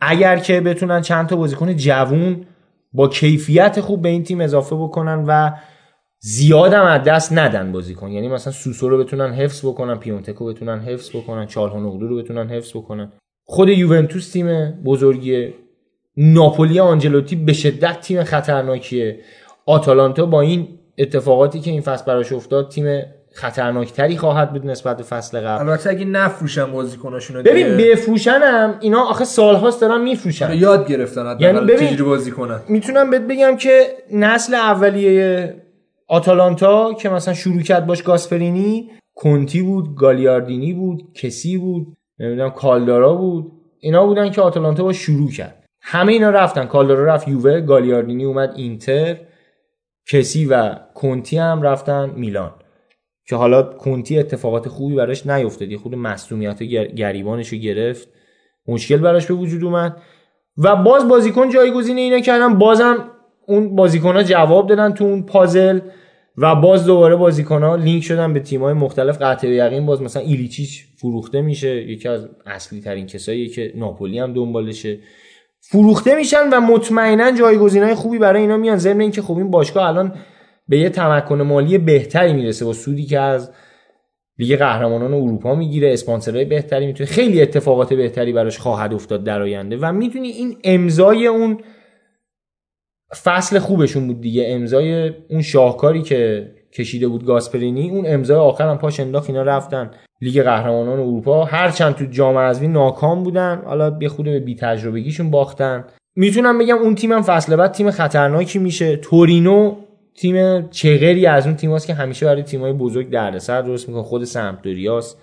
اگر 0.00 0.36
که 0.36 0.60
بتونن 0.60 1.00
چند 1.00 1.26
تا 1.26 1.36
بازیکن 1.36 1.76
جوون 1.76 2.46
با 2.92 3.08
کیفیت 3.08 3.80
خوب 3.80 4.02
به 4.02 4.08
این 4.08 4.22
تیم 4.22 4.40
اضافه 4.40 4.76
بکنن 4.76 5.24
و 5.28 5.50
زیادم 6.20 6.84
از 6.84 7.02
دست 7.02 7.32
ندن 7.32 7.72
بازیکن. 7.72 8.08
یعنی 8.08 8.28
مثلا 8.28 8.52
سوسو 8.52 8.88
رو 8.88 8.98
بتونن 8.98 9.32
حفظ 9.32 9.64
بکنن 9.66 9.94
پیونتکو 9.94 10.44
بتونن 10.44 10.80
حفظ 10.80 11.16
بکنن 11.16 11.46
چالهانوغلو 11.46 12.08
رو 12.08 12.16
بتونن 12.16 12.48
حفظ 12.48 12.76
بکنن. 12.76 13.12
خود 13.44 13.68
یوونتوس 13.68 14.32
تیم 14.32 14.70
بزرگیه 14.70 15.54
ناپولی 16.16 16.80
آنجلوتی 16.80 17.36
به 17.36 17.52
شدت 17.52 18.00
تیم 18.00 18.24
خطرناکیه. 18.24 19.18
آتالانتا 19.66 20.26
با 20.26 20.40
این 20.40 20.68
اتفاقاتی 20.98 21.60
که 21.60 21.70
این 21.70 21.80
فصل 21.80 22.04
براش 22.04 22.32
افتاد 22.32 22.68
تیم 22.68 23.02
خطرناکتری 23.32 24.16
خواهد 24.16 24.52
بود 24.52 24.66
نسبت 24.66 24.96
به 24.96 25.02
فصل 25.02 25.40
قبل. 25.40 25.68
البته 25.68 25.90
اگه 25.90 26.04
نفروشن 26.04 26.72
بازیکناشونو 26.72 27.42
ببین 27.42 27.76
بفروشن 27.76 28.40
هم 28.42 28.74
اینا 28.80 29.04
آخه 29.04 29.24
سالهاست 29.24 29.80
دارن 29.80 30.02
میفروشن. 30.02 30.54
یاد 30.54 30.88
گرفتن 30.88 31.36
یعنی 31.40 31.60
ببین 31.60 32.04
بازی 32.04 32.30
کنن. 32.30 32.60
می‌تونم 32.68 33.10
بهت 33.10 33.22
بگم 33.22 33.56
که 33.56 33.86
نسل 34.12 34.54
اولیه 34.54 35.54
آتالانتا 36.08 36.94
که 36.94 37.08
مثلا 37.08 37.34
شروع 37.34 37.62
کرد 37.62 37.86
باش 37.86 38.02
گاسپرینی 38.02 38.90
کنتی 39.14 39.62
بود 39.62 39.96
گالیاردینی 39.96 40.72
بود 40.72 41.02
کسی 41.14 41.58
بود. 41.58 41.86
نمی‌دونم 42.18 42.50
کالدارا 42.50 43.14
بود. 43.14 43.52
اینا 43.80 44.06
بودن 44.06 44.30
که 44.30 44.40
آتالانتا 44.40 44.82
با 44.82 44.92
شروع 44.92 45.30
کرد. 45.30 45.64
همه 45.82 46.12
اینا 46.12 46.30
رفتن. 46.30 46.64
کالدارا 46.64 47.04
رفت 47.04 47.28
یووه 47.28 47.60
گالیاردینی 47.60 48.24
اومد 48.24 48.52
اینتر 48.56 49.16
کسی 50.08 50.46
و 50.46 50.74
کنتی 50.94 51.38
هم 51.38 51.62
رفتن 51.62 52.10
میلان. 52.16 52.52
که 53.28 53.36
حالا 53.36 53.62
کنتی 53.62 54.18
اتفاقات 54.18 54.68
خوبی 54.68 54.94
براش 54.94 55.26
نیفتاد. 55.26 55.70
یه 55.70 55.78
خود 55.78 55.94
مصونیت 55.94 56.62
گریبانش 56.62 57.48
رو 57.48 57.58
گرفت. 57.58 58.08
مشکل 58.68 58.96
براش 58.96 59.26
به 59.26 59.34
وجود 59.34 59.64
اومد. 59.64 60.02
و 60.58 60.76
باز 60.76 61.08
بازیکن 61.08 61.48
جایگزین 61.48 61.98
اینا 61.98 62.20
کردن. 62.20 62.58
بازم 62.58 63.10
اون 63.46 63.76
بازیکن 63.76 64.16
ها 64.16 64.22
جواب 64.22 64.66
دادن 64.66 64.92
تو 64.92 65.04
اون 65.04 65.22
پازل. 65.22 65.80
و 66.38 66.54
باز 66.54 66.86
دوباره 66.86 67.16
بازیکن 67.16 67.62
ها 67.62 67.76
لینک 67.76 68.02
شدن 68.02 68.32
به 68.32 68.40
تیم 68.40 68.60
های 68.60 68.72
مختلف. 68.72 69.22
قطع 69.22 69.48
یقین 69.48 69.86
باز 69.86 70.02
مثلا 70.02 70.22
ایلیچیچ 70.22 70.86
فروخته 70.96 71.42
میشه 71.42 71.76
یکی 71.76 72.08
از 72.08 72.28
اصلی 72.46 72.80
ترین 72.80 73.06
کسایی 73.06 73.48
که 73.48 73.72
ناپولی 73.76 74.18
هم 74.18 74.32
دنبالشه. 74.32 74.98
فروخته 75.60 76.14
میشن 76.14 76.48
و 76.52 76.60
مطمئنا 76.60 77.30
جایگزین 77.30 77.82
های 77.82 77.94
خوبی 77.94 78.18
برای 78.18 78.42
اینا 78.42 78.56
میان. 78.56 78.76
ضمن 78.76 79.00
اینکه 79.00 79.22
خب 79.22 79.36
این 79.36 79.50
باشگاه 79.50 79.88
الان 79.88 80.14
به 80.68 80.78
یه 80.78 80.88
تمکن 80.88 81.42
مالی 81.42 81.78
بهتری 81.78 82.32
می‌رسه 82.32 82.64
با 82.64 82.72
سودی 82.72 83.04
که 83.04 83.20
از 83.20 83.50
لیگ 84.38 84.58
قهرمانان 84.58 85.14
اروپا 85.14 85.54
می‌گیره. 85.54 85.92
اسپانسرهای 85.92 86.44
بهتری 86.44 86.86
می‌تونه 86.86 87.10
خیلی 87.10 87.42
اتفاقات 87.42 87.94
بهتری 87.94 88.32
براش 88.32 88.58
خواهد 88.58 88.94
افتاد 88.94 89.24
در 89.24 89.42
آینده. 89.42 89.76
و 89.76 89.92
می‌تونی 89.92 90.28
این 90.28 90.56
امضای 90.64 91.26
اون 91.26 91.58
فصل 93.22 93.58
خوبشون 93.58 94.06
بود 94.06 94.20
دیگه. 94.20 94.44
امضای 94.48 95.12
اون 95.30 95.42
شاهکاری 95.42 96.02
که 96.02 96.50
کشیده 96.72 97.08
بود 97.08 97.26
گاسپرینی 97.26 97.90
اون 97.90 98.04
امضای 98.06 98.36
آخر 98.36 98.68
هم 98.68 98.78
پاش 98.78 99.00
انداخت 99.00 99.30
اینا 99.30 99.42
رفتن 99.42 99.90
لیگ 100.20 100.42
قهرمانان 100.42 100.98
اروپا. 100.98 101.44
هرچند 101.44 101.94
تو 101.94 102.04
جام 102.04 102.38
حذفی 102.38 102.68
ناکام 102.68 103.22
بودن 103.22 103.62
حالا 103.64 103.98
یه 104.00 104.08
خود 104.08 104.24
به 104.24 104.40
بی 104.40 104.56
تجربگیشون 104.56 105.30
باختن. 105.30 105.84
می‌تونم 106.16 106.58
بگم 106.58 106.78
اون 106.78 106.94
تیمم 106.94 107.22
فصل 107.22 107.56
بعد 107.56 107.72
تیم 107.72 107.90
خطرناکی 107.90 108.58
میشه. 108.58 108.96
تورینو 108.96 109.76
تیم 110.16 110.68
چغری 110.68 111.26
از 111.26 111.46
اون 111.46 111.56
تیماست 111.56 111.86
که 111.86 111.94
همیشه 111.94 112.26
برای 112.26 112.42
تیمای 112.42 112.72
بزرگ 112.72 113.10
دردسر 113.10 113.62
درست 113.62 113.88
می‌کنه. 113.88 114.02
خود 114.02 114.24
سمپدوریاس. 114.24 115.16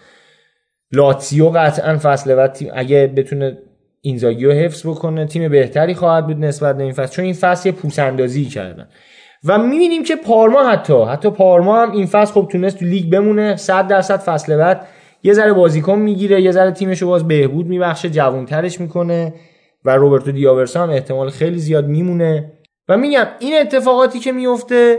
لاتسیو 0.92 1.50
قطعا 1.50 1.98
فصل 1.98 2.36
بعد 2.36 2.54
تیم 2.54 2.70
اگه 2.74 3.14
بتونه 3.16 3.58
اینزاگی 4.02 4.46
رو 4.46 4.52
حفظ 4.52 4.88
بکنه 4.88 5.26
تیم 5.26 5.50
بهتری 5.50 5.94
خواهد 5.94 6.28
بود 6.28 6.38
نسبت 6.38 6.78
به 6.78 6.84
این 6.84 6.94
فصل 6.94 7.16
چون 7.16 7.26
این 7.26 7.34
فصل 7.34 7.70
یه 7.70 7.76
پوس 7.76 8.00
اندازی 8.00 8.46
کردن. 8.46 8.88
و 9.46 9.58
می‌بینیم 9.58 10.04
که 10.04 10.16
پارما 10.16 10.70
حتی 10.70 11.04
حتی 11.04 11.30
پارما 11.30 11.82
هم 11.82 11.92
این 11.92 12.06
فصل 12.06 12.34
خب 12.34 12.48
تونست 12.52 12.80
تو 12.80 12.86
لیگ 12.86 13.12
بمونه 13.12 13.56
100 13.56 13.88
درصد 13.88 14.18
فصل 14.18 14.58
بعد 14.58 14.88
یه 15.24 15.34
ذره 15.34 15.54
بازیکن 15.54 16.00
می‌گیره 16.00 16.42
یه 16.42 16.52
ذره 16.52 16.72
تیمش 16.72 17.02
رو 17.02 17.08
باز 17.08 17.28
بهبود 17.28 17.68
میبخشه 17.68 18.10
جوانترش 18.10 18.80
می‌کنه 18.82 19.34
و 19.86 19.96
روبرتو 19.96 20.32
دیاورسا 20.32 20.84
هم 20.84 20.90
احتمال 20.90 21.30
خیلی 21.30 21.58
زیاد 21.58 21.88
میمونه. 21.88 22.52
و 22.90 22.98
میگم 22.98 23.26
این 23.40 23.54
اتفاقاتی 23.62 24.20
که 24.20 24.32
میفته 24.32 24.98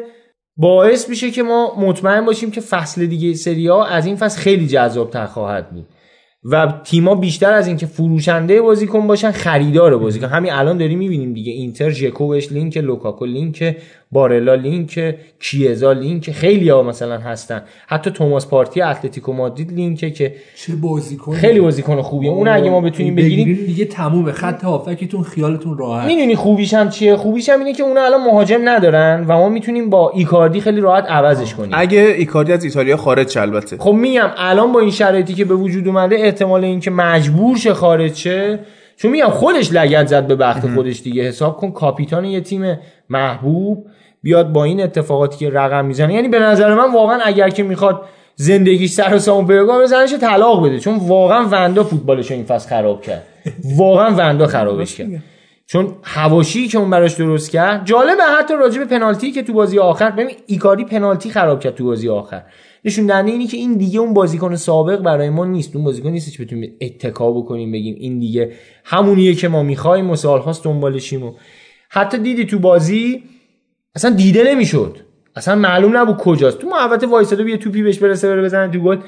باعث 0.57 1.09
میشه 1.09 1.31
که 1.31 1.43
ما 1.43 1.75
مطمئن 1.79 2.25
باشیم 2.25 2.51
که 2.51 2.61
فصل 2.61 3.07
دیگه 3.07 3.35
سری 3.35 3.67
آ 3.67 3.87
از 3.87 4.07
این 4.07 4.17
فصل 4.17 4.41
خیلی 4.41 4.67
جذاب 4.67 5.11
تر 5.11 5.27
خواهد 5.27 5.71
بود. 5.71 5.87
و 6.45 6.75
تیما 6.85 7.15
بیشتر 7.15 7.53
از 7.53 7.67
اینکه 7.67 7.87
فروشنده 7.87 8.63
بازیکن 8.63 9.07
باشن 9.07 9.31
خریدار 9.31 9.99
بازیکن. 9.99 10.27
همین 10.27 10.53
الان 10.53 10.79
داریم 10.79 10.99
می‌بینیم 10.99 11.33
دیگه. 11.33 11.53
اینتر 11.53 11.91
ژکوبش 11.91 12.53
لینک 12.53 12.77
لوکاکو 12.77 13.27
لینک 13.27 13.77
بارلا 14.13 14.55
لینک 14.55 15.15
کیزا 15.41 15.93
لینک 15.93 16.31
خیلی 16.31 16.69
ها 16.69 16.83
مثلا 16.83 17.19
هستن. 17.19 17.63
حتی 17.87 18.11
توماس 18.11 18.47
پارتی 18.47 18.83
اتلتیکو 18.83 19.33
مادرید 19.33 19.73
لینکه 19.73 20.11
که 20.11 20.35
چه 20.57 20.73
بازیکن. 20.75 21.35
خیلی 21.35 21.61
بازیکن 21.61 22.03
خوبیه. 22.03 22.31
اون 22.31 22.49
اگه 22.49 22.71
ما 22.71 22.81
بتونیم 22.81 23.15
بگیریم 23.15 23.67
دیگه 23.67 23.85
تمومه. 23.85 24.33
خط 24.33 24.65
هافکتون 24.65 25.23
خیالتون 25.23 25.79
راحت. 25.79 26.07
می‌دونی 26.07 26.35
خوبیش 26.35 26.75
هم 26.75 26.89
چیه؟ 26.89 27.17
خوبیش 27.17 27.49
هم 27.49 27.59
اینه 27.59 27.73
که 27.73 27.83
اون 27.83 27.99
الان 27.99 28.25
مهاجم 28.25 28.61
ندارن 28.65 29.25
و 29.29 29.33
ما 29.33 29.49
می‌تونیم 29.49 29.91
با 29.91 30.11
ایکاردی 30.11 30.61
خیلی 30.61 30.81
راحت 30.81 31.05
عوضش 31.05 31.55
کنیم. 31.55 31.71
اگه 31.73 32.15
ایکاردی 32.19 32.53
از 32.53 32.65
ایتالیا 32.65 32.97
خارج 32.97 33.39
البته. 33.39 33.77
خب 33.79 33.93
میگم 33.93 34.31
الان 34.37 34.73
با 34.73 34.81
این 34.81 34.91
شرایطی 34.91 35.35
که 35.35 35.45
به 35.45 35.55
وجود 35.55 35.89
اومده 35.89 36.17
احتمال 36.17 36.65
اینکه 36.65 36.91
مجبور 36.91 37.57
شه 37.57 37.75
خارج 37.75 38.15
شه 38.15 38.59
چون 38.97 39.11
میگم 39.11 39.29
خودش 39.29 39.73
لگد 39.73 40.07
زد 40.07 40.27
به 40.27 40.37
بخت 40.37 40.75
خودش 40.75 41.03
دیگه. 41.03 41.23
حساب 41.23 41.57
کن 41.57 41.71
کاپیتان 41.71 42.25
یه 42.25 42.41
تیم 42.41 42.79
محبوب. 43.09 43.87
بیاد 44.23 44.53
با 44.53 44.65
این 44.65 44.83
اتفاقاتی 44.83 45.39
که 45.39 45.51
رقم 45.51 45.85
می‌زنه. 45.85 46.15
یعنی 46.15 46.29
به 46.29 46.39
نظر 46.39 46.75
من 46.75 46.93
واقعا 46.93 47.19
اگر 47.25 47.49
که 47.49 47.63
می‌خواد 47.63 48.03
زندگیش 48.35 48.91
سر 48.91 49.15
و 49.15 49.19
سامون 49.19 49.47
پیدا 49.47 49.81
بزنش 49.81 50.15
طلاق 50.15 50.67
بده. 50.67 50.79
چون 50.79 50.97
واقعا 50.97 51.49
وندا 51.51 51.85
فوتبالش 51.85 52.31
این 52.31 52.45
فصل 52.45 52.69
خراب 52.69 53.03
کرد. 53.03 53.23
واقعا 53.77 54.15
وندا 54.15 54.47
خرابش 54.47 54.95
کرد. 54.95 55.23
چون 55.67 55.95
هواشی 56.03 56.69
که 56.69 56.79
اون 56.79 56.91
براش 56.91 57.15
درست 57.15 57.51
کرد 57.51 57.87
جالبه 57.87 58.23
حتی 58.39 58.55
راجع 58.55 58.79
به 58.79 58.85
پنالتی 58.85 59.33
که 59.33 59.43
تو 59.43 59.53
بازی 59.53 59.79
آخر 59.79 60.11
ببین 60.11 60.37
ایکاری 60.47 60.85
پنالتی 60.85 61.31
خراب 61.31 61.61
کرد 61.61 61.75
تو 61.75 61.85
بازی 61.85 62.09
آخر. 62.09 62.43
نشون 62.85 63.07
دهنده 63.07 63.31
اینی 63.31 63.47
که 63.47 63.57
این 63.57 63.75
دیگه 63.75 64.01
اون 64.01 64.15
بازیکن 64.15 64.57
سابق 64.57 64.97
برای 64.97 65.31
ما 65.31 65.45
نیست. 65.45 65.77
اون 65.77 65.85
بازیکن 65.85 66.09
نیست 66.09 66.37
که 66.37 66.45
بتونیم 66.45 66.73
اتکا 66.81 67.33
بکنیم 67.33 67.73
بگیم 67.73 67.97
این 67.99 68.19
دیگه 68.19 68.53
همونیه 68.85 69.35
که 69.35 69.49
ما 69.49 69.63
می‌خوایم 69.63 70.11
و 70.11 70.17
سالهاست 70.17 70.65
دنبالشیم 70.65 71.23
و 71.23 71.33
حتی 71.89 72.19
دیدی 72.19 72.45
تو 72.45 72.59
بازی 72.59 73.23
اصلا 73.95 74.11
دیده 74.11 74.45
نمی‌شد 74.45 74.97
اصلا 75.37 75.55
معلوم 75.55 75.97
نبود 75.97 76.17
کجاست 76.17 76.59
تو 76.59 76.69
محوطه 76.69 77.07
وایساده 77.07 77.51
یه 77.51 77.57
توپی 77.57 77.83
بهش 77.83 77.99
برسه 77.99 78.29
بره 78.29 78.43
بزنه 78.43 78.73
تو 78.73 78.79
گل 78.79 78.99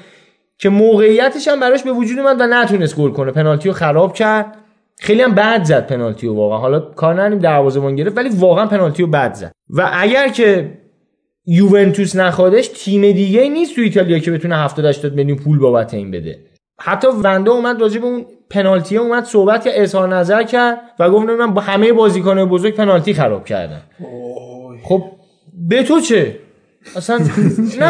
که 0.59 0.69
موقعیتش 0.69 1.49
هم 1.49 1.61
براش 1.61 1.83
به 1.83 1.93
وجود 1.93 2.19
اومد 2.19 2.41
و 2.41 2.47
نتونست 2.47 2.97
گل 2.97 3.11
کنه 3.11 3.33
پنالتی 3.33 3.69
رو 3.69 3.75
خراب 3.75 4.15
کرد 4.15 4.57
خیلی 4.99 5.23
هم 5.23 5.35
بد 5.35 5.65
زد 5.65 5.87
پنالتی 5.87 6.27
رو 6.27 6.35
واقعا 6.35 6.59
حالا 6.59 6.81
کار 6.81 7.15
نریم 7.15 7.39
دروازه‌بان 7.39 7.97
گرفت 7.97 8.17
ولی 8.17 8.29
واقعا 8.29 8.67
پنالتی 8.67 9.03
رو 9.03 9.09
بد 9.09 9.35
زد 9.35 9.53
و 9.71 9.91
اگر 9.93 10.29
که 10.29 10.79
یوونتوس 11.47 12.17
نخوادش 12.17 12.69
تیم 12.69 13.13
دیگه 13.13 13.49
نیست 13.49 13.75
تو 13.75 13.81
ایتالیا 13.81 14.19
که 14.19 14.31
بتونه 14.31 14.57
70 14.57 14.85
80 14.85 15.15
میلیون 15.15 15.39
پول 15.39 15.59
بابت 15.59 15.95
این 15.95 16.11
بده 16.11 16.39
حتی 16.81 17.09
وندا 17.09 17.53
اومد 17.53 17.81
راجع 17.81 18.01
به 18.01 18.07
اون 18.07 18.27
پنالتی 18.51 18.97
اومد 18.97 19.25
صحبت 19.25 19.65
که 19.65 19.83
اظهار 19.83 20.09
نظر 20.09 20.43
کرد 20.43 20.81
و 20.99 21.11
گفت 21.11 21.27
من 21.27 21.55
با 21.55 21.61
همه 21.61 21.93
بازیکن 21.93 22.45
بزرگ 22.45 22.75
پنالتی 22.75 23.15
خراب 23.15 23.45
کردم 23.45 23.81
خب 24.83 25.03
به 25.69 25.83
تو 25.83 26.01
چه؟ 26.01 26.39
اصلا 26.97 27.19
نه 27.81 27.87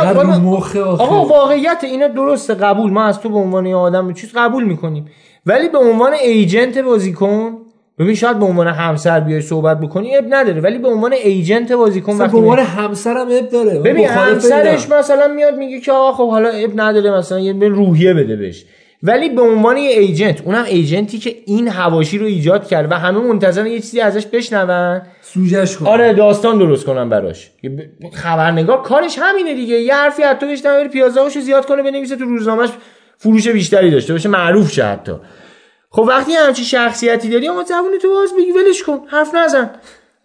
آقا 0.82 1.24
واقعیت 1.24 1.78
اینا 1.82 2.09
درسته 2.09 2.55
قبول. 2.55 2.91
ما 2.91 3.05
از 3.05 3.20
تو 3.20 3.28
به 3.28 3.37
عنوان 3.37 3.66
آدم 3.66 4.12
چیز 4.12 4.32
قبول 4.35 4.64
می‌کنیم. 4.64 5.11
ولی 5.47 5.68
به 5.68 5.78
عنوان 5.78 6.12
ایجنت 6.12 6.78
بازیکن 6.78 7.57
ببین 7.99 8.14
شاید 8.14 8.38
به 8.38 8.45
عنوان 8.45 8.66
همسر 8.66 9.20
بیای 9.20 9.40
صحبت 9.40 9.80
بکنی 9.80 10.16
اب 10.16 10.24
نداره. 10.28 10.61
ولی 10.61 10.78
به 10.78 10.88
عنوان 10.88 11.12
ایجنت 11.12 11.72
بازیکن 11.72 12.12
وقتی 12.12 12.32
به 12.32 12.38
عنوان 12.38 12.59
همسرم 12.59 13.26
اب 13.30 13.49
داره. 13.49 13.78
ببین 13.78 14.07
همسرش 14.09 14.88
مثلا 14.88 15.28
میاد 15.28 15.57
میگه 15.57 15.80
که 15.80 15.92
آقا 15.92 16.12
خب 16.12 16.30
حالا 16.30 16.49
اب 16.49 16.70
نداره 16.80 17.11
مثلا 17.11 17.40
یه 17.40 17.53
روحیه 17.68 18.14
بده 18.14 18.36
بهش. 18.36 18.64
ولی 19.03 19.28
به 19.28 19.42
عنوان 19.42 19.76
یه 19.76 19.90
ایجنت 19.90 20.40
اونم 20.45 20.64
ایجنتی 20.64 21.18
که 21.18 21.36
این 21.47 21.68
هواشی 21.68 22.18
رو 22.18 22.26
ایجاد 22.26 22.66
کرد 22.66 22.92
و 22.92 22.95
همه 22.95 23.18
منتظرن 23.18 23.66
یه 23.66 23.80
چیزی 23.80 24.01
ازش 24.01 24.26
بشنون. 24.26 25.03
سوجش 25.22 25.76
کن 25.76 25.86
آره 25.86 26.12
داستان 26.12 26.59
درست 26.59 26.84
کنن 26.86 27.09
براش. 27.09 27.51
خبرنگار 28.12 28.82
کارش 28.82 29.16
همینه 29.18 29.55
دیگه. 29.55 29.74
یه 29.74 29.95
حرفی 29.95 30.22
حتی 30.22 30.47
بهش 30.47 30.62
بره 30.62 30.88
پیازداغشو 30.88 31.40
زیاد 31.40 31.66
کنه 31.66 31.82
بنویسه 31.82 32.16
تو 32.16 32.24
روزنامهش 32.24 32.70
فروش 33.16 33.49
بیشتری 33.49 33.90
داشته 33.90 34.12
باشه 34.12 34.28
معروف 34.28 34.72
شه 34.72 34.84
حتی. 34.84 35.12
خب 35.95 36.03
وقتی 36.03 36.32
همچی 36.32 36.64
شخصیتی 36.64 37.28
داری 37.28 37.49
اما 37.49 37.62
زبون 37.62 37.99
تو 38.03 38.09
باز 38.09 38.32
بگی 38.38 38.53
ولش 38.53 38.82
کن 38.82 38.99
حرف 39.07 39.34
نزن. 39.34 39.70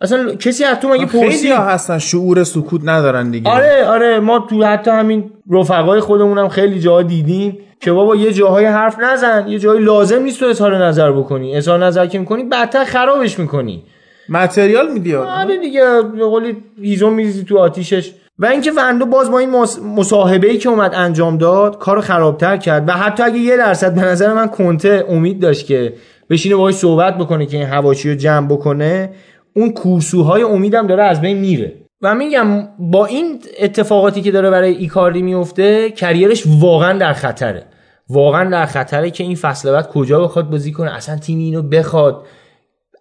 اصلا 0.02 0.36
کسی 0.36 0.64
از 0.64 0.80
تو 0.80 0.90
مگه 0.90 1.06
پرسی 1.06 1.52
هستن 1.52 1.98
شعور 1.98 2.44
سکوت 2.44 2.82
ندارن 2.84 3.32
دیگه. 3.32 3.50
آره 3.50 3.86
آره 3.86 4.20
ما 4.20 4.40
تو 4.40 4.64
حتی 4.64 4.92
همین 4.92 5.32
رفقای 5.52 6.00
خودمونم 6.00 6.50
خیلی 6.50 6.80
جاها 6.80 7.02
دیدیم 7.02 7.58
که 7.82 7.92
بابا 7.92 8.16
یه 8.16 8.34
جاهای 8.34 8.66
حرف 8.66 9.00
نزن 9.00 9.48
یه 9.48 9.60
جایی 9.60 9.82
لازم 9.82 10.24
نیست 10.24 10.40
تو 10.40 10.46
اظهار 10.46 10.86
نظر 10.86 11.12
بکنی. 11.12 11.56
اظهار 11.56 11.86
نظر 11.86 12.08
که 12.08 12.20
می‌کنی 12.20 12.44
بدتر 12.44 12.86
خرابش 12.86 13.40
می‌کنی. 13.40 13.84
متریال 14.30 14.92
میدی 14.92 15.16
آره 15.16 15.58
دیگه 15.58 16.02
به 16.02 16.26
قولی 16.26 16.58
هیزم 16.82 17.14
میزی 17.14 17.44
تو 17.44 17.58
آتیشش. 17.58 18.12
و 18.40 18.46
اینکه 18.46 18.72
وندو 18.72 19.06
باز 19.06 19.32
با 19.32 19.40
این 19.40 19.50
مصاحبه 19.96 20.50
ای 20.50 20.58
که 20.58 20.70
اومد 20.70 20.92
انجام 20.96 21.38
داد 21.38 21.78
کارو 21.78 22.02
خرابتر 22.02 22.58
کرد. 22.58 22.90
و 22.90 22.92
حتی 22.92 23.24
اگه 23.24 23.38
یه 23.38 23.58
درصد 23.58 23.96
به 23.96 24.02
نظر 24.02 24.34
من 24.34 24.48
کنته 24.48 25.06
امید 25.10 25.40
داشت 25.40 25.66
که 25.66 25.94
بشینه 26.30 26.56
باهاش 26.56 26.74
صحبت 26.74 27.18
بکنه 27.18 27.46
که 27.46 27.58
این 27.58 27.66
هواشی 27.66 28.10
رو 28.10 28.16
جمع 28.16 28.48
بکنه 28.48 29.10
اون 29.54 29.72
کورسوهای 29.72 30.44
امیدم 30.44 30.88
داره 30.88 31.04
از 31.04 31.22
بین 31.22 31.38
میره. 31.38 31.74
و 32.02 32.16
میگم 32.16 32.68
با 32.80 33.06
این 33.06 33.40
اتفاقاتی 33.60 34.22
که 34.22 34.32
داره 34.32 34.50
برای 34.50 34.76
ایکاردی 34.76 35.22
میفته 35.22 35.92
کریرش 35.92 36.44
واقعا 36.60 36.98
در 36.98 37.14
خطره. 37.14 37.64
واقعا 38.10 38.50
در 38.50 38.66
خطره 38.66 39.12
که 39.12 39.24
این 39.24 39.36
فصل 39.36 39.72
بعد 39.72 39.88
کجا 39.88 40.20
بخواد 40.20 40.50
بازی 40.50 40.72
کنه. 40.72 40.96
اصلا 40.96 41.18
تیم 41.18 41.40
اینو 41.40 41.62
بخواد. 41.62 42.26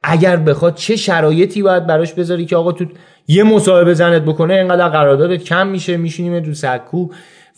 اگر 0.03 0.36
بخواد 0.36 0.74
چه 0.74 0.96
شرایطی 0.96 1.62
باید 1.62 1.86
براش 1.86 2.12
بذاری 2.12 2.46
که 2.46 2.57
آقا 2.57 2.72
تو 2.72 2.84
یه 3.28 3.42
مصاحبه 3.42 3.94
زنت 3.94 4.22
بکنه 4.22 4.55
اینقدر 4.55 4.88
قراردادت 4.88 5.44
کم 5.44 5.66
میشه 5.66 5.96
میشینیم 5.96 6.42
تو 6.42 6.55
سکو. 6.55 7.09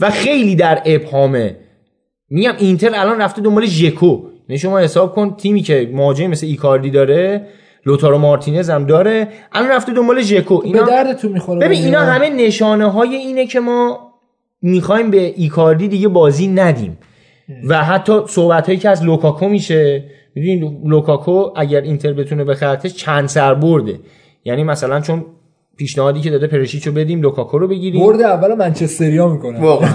و 0.00 0.10
خیلی 0.10 0.56
در 0.56 0.82
ابهامه 0.84 1.56
میگم 2.30 2.52
اینتر 2.58 2.90
الان 2.94 3.20
رفته 3.20 3.42
دنبال 3.42 3.66
ژکو. 3.66 4.22
نه 4.48 4.56
شما 4.56 4.78
حساب 4.78 5.14
کن 5.14 5.36
تیمی 5.36 5.62
که 5.62 5.90
مهاجم 5.92 6.26
مثل 6.26 6.46
ایکاردی 6.46 6.90
داره 6.90 7.46
لوتارو 7.86 8.18
مارتینز 8.18 8.70
هم 8.70 8.86
داره 8.86 9.28
الان 9.52 9.70
رفته 9.70 9.92
دنبال 9.92 10.22
ژکو. 10.22 10.60
اینا 10.64 10.82
به 10.82 10.90
دردتون 10.90 11.32
می‌خوره 11.32 11.60
ببین 11.60 11.84
اینا 11.84 12.00
همه 12.00 12.30
نشانه 12.30 12.90
های 12.90 13.14
اینه 13.14 13.46
که 13.46 13.60
ما 13.60 14.10
می‌خوایم 14.62 15.10
به 15.10 15.34
ایکاردی 15.36 15.88
دیگه 15.88 16.08
بازی 16.08 16.48
ندیم. 16.48 16.98
و 17.68 17.84
حتی 17.84 18.12
صحبت 18.26 18.66
هایی 18.66 18.78
که 18.78 18.88
از 18.88 19.04
لوکاکو 19.04 19.48
میشه 19.48 20.04
می‌دونین 20.34 20.82
لوکاکو 20.84 21.50
اگر 21.56 21.80
اینتر 21.80 22.12
بتونه 22.12 22.44
بخرتش 22.44 22.94
چند 22.94 23.28
سر 23.28 23.54
برده. 23.54 24.00
یعنی 24.44 24.64
مثلا 24.64 25.00
چون 25.00 25.24
پیشنهادی 25.76 26.20
که 26.20 26.30
داده 26.30 26.46
پرشیچو 26.46 26.92
بدیم 26.92 27.22
لوکاکو 27.22 27.58
رو 27.58 27.68
بگیریم. 27.68 28.00
برد 28.00 28.20
اول 28.20 28.54
منچستریا 28.54 29.28
می‌کنه. 29.28 29.60
واقعا. 29.60 29.90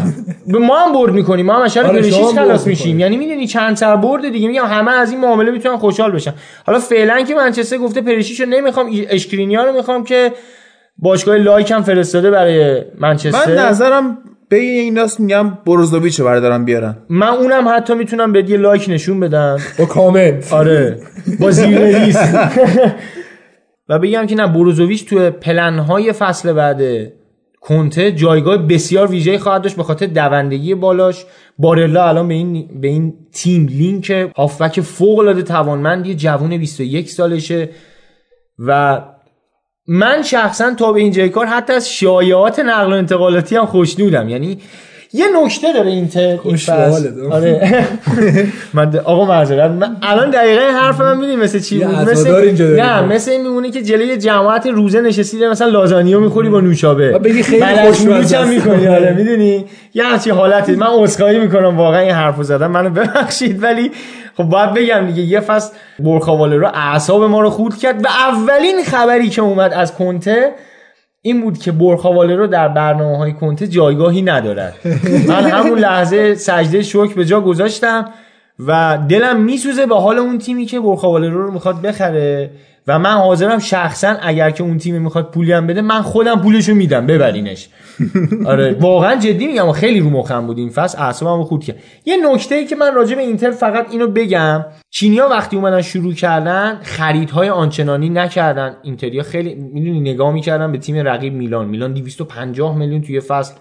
ما 0.48 0.78
هم 0.78 0.94
برد 0.94 1.14
می‌کنیم 1.14 1.46
ما 1.46 1.54
هم 1.54 1.62
اشاره 1.62 1.88
آره 1.88 2.02
پرشیچ 2.02 2.26
خلاص 2.26 2.68
میشیم. 2.68 3.00
یعنی 3.00 3.18
می‌دونی 3.18 3.48
چند 3.48 3.76
سر 3.76 3.96
برد 3.96 4.32
دیگه. 4.32 4.48
میگم 4.48 4.66
همه 4.66 4.92
از 4.92 5.12
این 5.12 5.22
معامله 5.22 5.52
می‌تونن 5.52 5.78
خوشحال 5.78 6.12
بشن. 6.12 6.34
حالا 6.66 6.80
فعلا 6.80 7.22
که 7.22 7.36
منچستر 7.36 7.78
گفته 7.78 8.02
پرشیچو 8.02 8.46
نمی‌خوام 8.46 8.90
اشکرینیار 9.10 9.64
رو 9.64 9.74
می‌خوام 9.74 10.04
که 10.04 10.32
باشگاه 10.98 11.38
like 11.38 11.72
هم 11.72 11.84
فرستاده 11.84 12.32
برای 12.32 12.82
منچستر. 13.00 13.56
من 13.56 13.68
نظرم 13.68 14.18
به 14.50 14.56
این 14.56 14.94
ناس 14.94 15.20
میگم 15.20 15.58
بروزوویچ 15.66 16.20
رو 16.20 16.26
بردارم 16.26 16.66
بیارن. 16.66 16.98
من 17.10 17.28
اونم 17.28 17.68
حتی 17.68 17.96
می‌تونم 17.96 18.32
به 18.32 18.50
یه 18.50 18.58
لایک 18.58 18.86
نشون 18.90 19.20
بدم. 19.20 19.58
با 19.80 19.86
کامنت. 19.86 20.54
آره. 20.54 21.00
با 21.40 21.52
زیر 21.52 21.80
و 23.90 24.00
بگم 24.00 24.26
که 24.26 24.36
نه 24.36 24.48
بروزوویچ 24.48 25.06
توی 25.06 25.30
پلنهای 25.30 26.12
فصل 26.12 26.54
بعد 26.54 26.82
کنته 27.62 28.12
جایگاه 28.12 28.58
بسیار 28.58 29.08
ویژه 29.08 29.38
خواهد 29.38 29.62
داشت 29.62 29.76
به 29.76 29.84
خاطر 29.84 30.06
دوندگی 30.06 30.76
بالاش. 30.76 31.26
بارلا 31.58 32.08
الان 32.08 32.28
به 32.28 32.34
این 32.34 32.82
به 32.82 32.88
این 32.88 33.14
تیم 33.34 33.68
لینک 33.68 34.32
هافبک 34.38 34.82
فوق 34.82 35.20
العاده 35.20 35.42
توانمندی 35.42 36.16
جوون 36.16 36.58
21 36.58 37.10
سالشه 37.10 37.70
و 38.60 39.02
من 39.88 40.22
شخصا 40.22 40.74
تا 40.74 40.92
به 40.92 41.00
اینجای 41.00 41.30
کار 41.30 41.46
حتی 41.46 41.74
از 41.74 41.90
شایعات 41.90 42.60
نقل 42.60 42.94
و 42.94 42.96
انتقالاتی 42.96 43.56
هم 43.56 43.66
خوشنودم. 43.66 44.30
یعنی 44.30 44.62
یه 45.16 45.26
نکته 45.44 45.74
داره 45.74 45.92
اینتر 45.92 46.40
این 46.44 46.60
آره. 47.32 47.86
من 48.74 49.00
آقا 49.04 49.26
معذرت 49.26 49.72
من 49.72 49.96
الان 50.02 50.30
دقیقه 50.30 50.72
حرف 50.72 51.02
من 51.02 51.18
می‌دونی 51.18 51.36
مثل 51.36 51.60
چی؟ 51.60 51.80
بود 51.80 51.96
مثل 51.96 52.76
نه 52.76 53.02
مثل 53.02 53.32
این 53.32 53.42
میمونه 53.42 53.72
که 53.72 53.82
جلوی 53.82 54.18
جماعت 54.18 54.68
روزه 54.68 55.02
نشستی 55.02 55.48
مثلا 55.48 55.68
لازانیو 55.68 56.20
می‌خوری 56.20 56.50
با 56.50 56.62
نوشابه. 56.62 57.12
بگی 57.20 57.44
خیلی 57.44 57.66
خوشمزه 57.66 58.46
می‌کنی 58.46 58.88
آره 58.88 59.14
می‌دونی؟ 59.18 59.66
یه 59.94 60.04
همچین 60.04 60.34
حالتی. 60.34 60.76
من 60.76 60.88
عذرخواهی 60.88 61.40
می‌کنم 61.40 61.78
واقعا 61.78 62.00
این 62.00 62.12
حرفو 62.12 62.44
زدم. 62.44 62.72
منو 62.72 62.90
ببخشید 62.90 63.64
ولی 63.64 63.92
خب 64.38 64.44
باید 64.44 64.74
بگم 64.74 65.08
دیگه 65.08 65.22
یه 65.22 65.40
فصل 65.40 65.74
برخواله 66.00 66.58
رو 66.58 66.68
اعصاب 66.74 67.24
ما 67.24 67.42
رو 67.42 67.50
خورد 67.50 67.78
کرد. 67.78 68.06
و 68.06 68.08
اولین 68.08 68.84
خبری 68.84 69.30
که 69.30 69.42
اومد 69.42 69.74
از 69.74 69.94
کنته 69.94 70.52
این 71.26 71.42
بود 71.42 71.58
که 71.58 71.72
برخواله 71.72 72.36
رو 72.36 72.48
در 72.48 72.68
برنامه 72.68 73.18
های 73.18 73.34
کنته 73.34 73.68
جایگاهی 73.68 74.22
ندارد. 74.22 74.74
من 75.28 75.44
همون 75.44 75.80
لحظه 75.80 76.36
سجده 76.36 76.84
شوک 76.84 77.16
به 77.16 77.26
جا 77.26 77.42
گذاشتم 77.42 78.06
و 78.68 78.98
دلم 79.10 79.42
میسوزه 79.42 79.86
به 79.86 79.96
حال 79.96 80.18
اون 80.20 80.38
تیمی 80.38 80.66
که 80.66 80.80
برخواله 80.80 81.30
رو 81.30 81.52
می‌خواد 81.52 81.82
بخره. 81.82 82.50
و 82.88 83.00
من 83.00 83.14
حاضرم 83.14 83.60
شخصا 83.60 84.18
اگر 84.22 84.50
که 84.50 84.64
اون 84.64 84.78
تیم 84.78 85.02
می‌خواد 85.02 85.32
پولی 85.32 85.52
هم 85.52 85.68
بده 85.68 85.82
من 85.82 86.02
خودم 86.02 86.42
پولشو 86.42 86.74
میدم. 86.74 87.08
ببرینش. 87.08 87.70
آره 88.46 88.78
واقعا 88.80 89.16
جدی 89.16 89.48
میگم 89.48 89.72
خیلی 89.72 90.00
رو 90.00 90.10
مخم 90.10 90.48
بود 90.48 90.58
این 90.58 90.70
فصل. 90.70 91.02
اعصابمو 91.02 91.44
خورد 91.44 91.64
کرد. 91.64 91.78
یه 92.06 92.18
نکته 92.32 92.56
ای 92.56 92.66
که 92.66 92.76
من 92.76 92.96
راجع 92.96 93.16
به 93.16 93.22
اینتر 93.22 93.52
فقط 93.52 93.88
اینو 93.92 94.08
بگم 94.08 94.66
چینیا 94.90 95.30
وقتی 95.30 95.56
اومدن 95.56 95.82
شروع 95.82 96.14
کردن 96.14 96.80
خریدهای 96.84 97.50
آنچنانی 97.50 98.10
نکردن. 98.10 98.76
اینتریا 98.84 99.24
خیلی 99.24 99.56
می‌دونی 99.56 100.00
نگاه 100.00 100.34
می‌کردن 100.34 100.72
به 100.72 100.78
تیم 100.78 100.96
رقیب 100.96 101.34
میلان. 101.34 101.68
میلان 101.68 101.94
250 101.94 102.78
میلیون 102.78 103.02
توی 103.02 103.20
فصل 103.20 103.54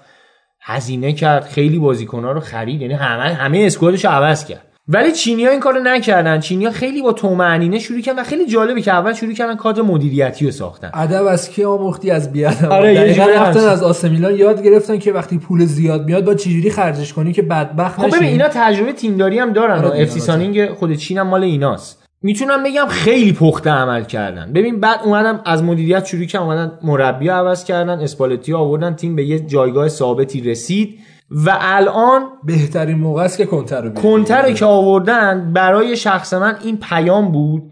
هزینه 0.61 1.13
کرد. 1.13 1.45
خیلی 1.45 1.79
بازیکن‌ها 1.79 2.33
رو 2.33 2.41
خرید. 2.41 2.81
یعنی 2.81 2.95
همه 2.95 3.35
همه 3.35 3.59
اسکوادش 3.59 4.05
عوض 4.05 4.45
کرد. 4.45 4.74
ولی 4.89 5.13
چینی 5.13 5.45
ها 5.45 5.51
این 5.51 5.61
کارو 5.61 5.81
نکردن. 5.83 6.41
چینی 6.41 6.65
ها 6.65 6.71
خیلی 6.71 7.03
با 7.03 7.13
تومعنینه 7.13 7.79
شروع 7.79 8.01
کردن 8.01 8.21
و 8.21 8.25
خیلی 8.25 8.47
جالبه 8.47 8.81
که 8.81 8.93
اول 8.93 9.13
شروع 9.13 9.33
کردن 9.33 9.57
کادر 9.57 9.83
مدیریتی 9.83 10.45
رو 10.45 10.51
ساختن. 10.51 10.91
ادب 10.95 11.27
از 11.27 11.51
کی 11.51 11.65
آموختی؟ 11.65 12.11
از 12.11 12.33
بیادب 12.33 12.73
آره 12.73 13.19
رفتن 13.39 13.69
از 13.69 13.83
آسمیلان 13.83 14.35
یاد 14.35 14.63
گرفتن 14.63 14.99
که 14.99 15.13
وقتی 15.13 15.39
پول 15.39 15.65
زیاد 15.65 16.05
میاد 16.05 16.25
با 16.25 16.35
چجوری 16.35 16.71
خرجش 16.71 17.13
کنی 17.13 17.33
که 17.33 17.43
بدبخت 17.43 18.01
خب 18.01 18.17
ببین 18.17 18.29
اینا 18.29 18.49
تجربه 18.49 18.93
تیمداری 18.93 19.39
هم 19.39 19.53
دارن 19.53 19.85
آره 19.85 20.03
اف 20.03 20.19
سانینگ 20.19 20.69
خود 20.69 20.95
چین 20.95 21.19
هم 21.19 21.27
مال 21.27 21.43
ایناست. 21.43 22.05
می‌تونم 22.23 22.63
بگم 22.65 22.87
خیلی 22.89 23.33
پخته 23.33 23.71
عمل 23.71 24.05
کردن. 24.05 24.53
ببین 24.53 24.81
بعد 24.81 25.01
اومدم 25.05 25.41
از 25.45 25.63
مدیریت 25.63 26.07
شروع 26.07 26.25
کردن 26.25 26.45
اومدن 26.45 26.73
مربی 26.83 27.29
عوض 27.29 27.65
کردن 27.65 28.01
اسپالتی 28.01 28.53
آوردن 28.53 28.95
تیم 28.95 29.17
به 29.17 29.25
یه 29.25 29.41
جایگاه 29.41 29.89
ثابتی 29.89 30.41
رسید. 30.41 30.99
و 31.31 31.57
الان 31.61 32.23
بهترین 32.45 32.99
موقع 32.99 33.23
است 33.23 33.39
که 33.39 33.47
کنتر 33.47 33.81
رو 33.81 33.91
کنتر 33.91 34.53
که 34.53 34.65
آوردن 34.65 35.53
برای 35.53 35.97
شخص 35.97 36.35
من 36.35 36.57
این 36.65 36.79
پیام 36.79 37.33
بود 37.33 37.63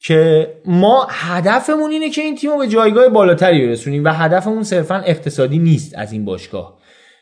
که 0.00 0.52
ما 0.66 1.06
هدفمون 1.10 1.90
اینه 1.90 2.10
که 2.10 2.22
این 2.22 2.36
تیم 2.36 2.50
رو 2.50 2.58
به 2.58 2.68
جایگاه 2.68 3.08
بالاتری 3.08 3.66
برسونیم 3.66 4.04
و 4.04 4.08
هدفمون 4.08 4.62
صرفا 4.62 4.94
اقتصادی 4.94 5.58
نیست 5.58 5.98
از 5.98 6.12
این 6.12 6.24
باشگاه. 6.24 6.78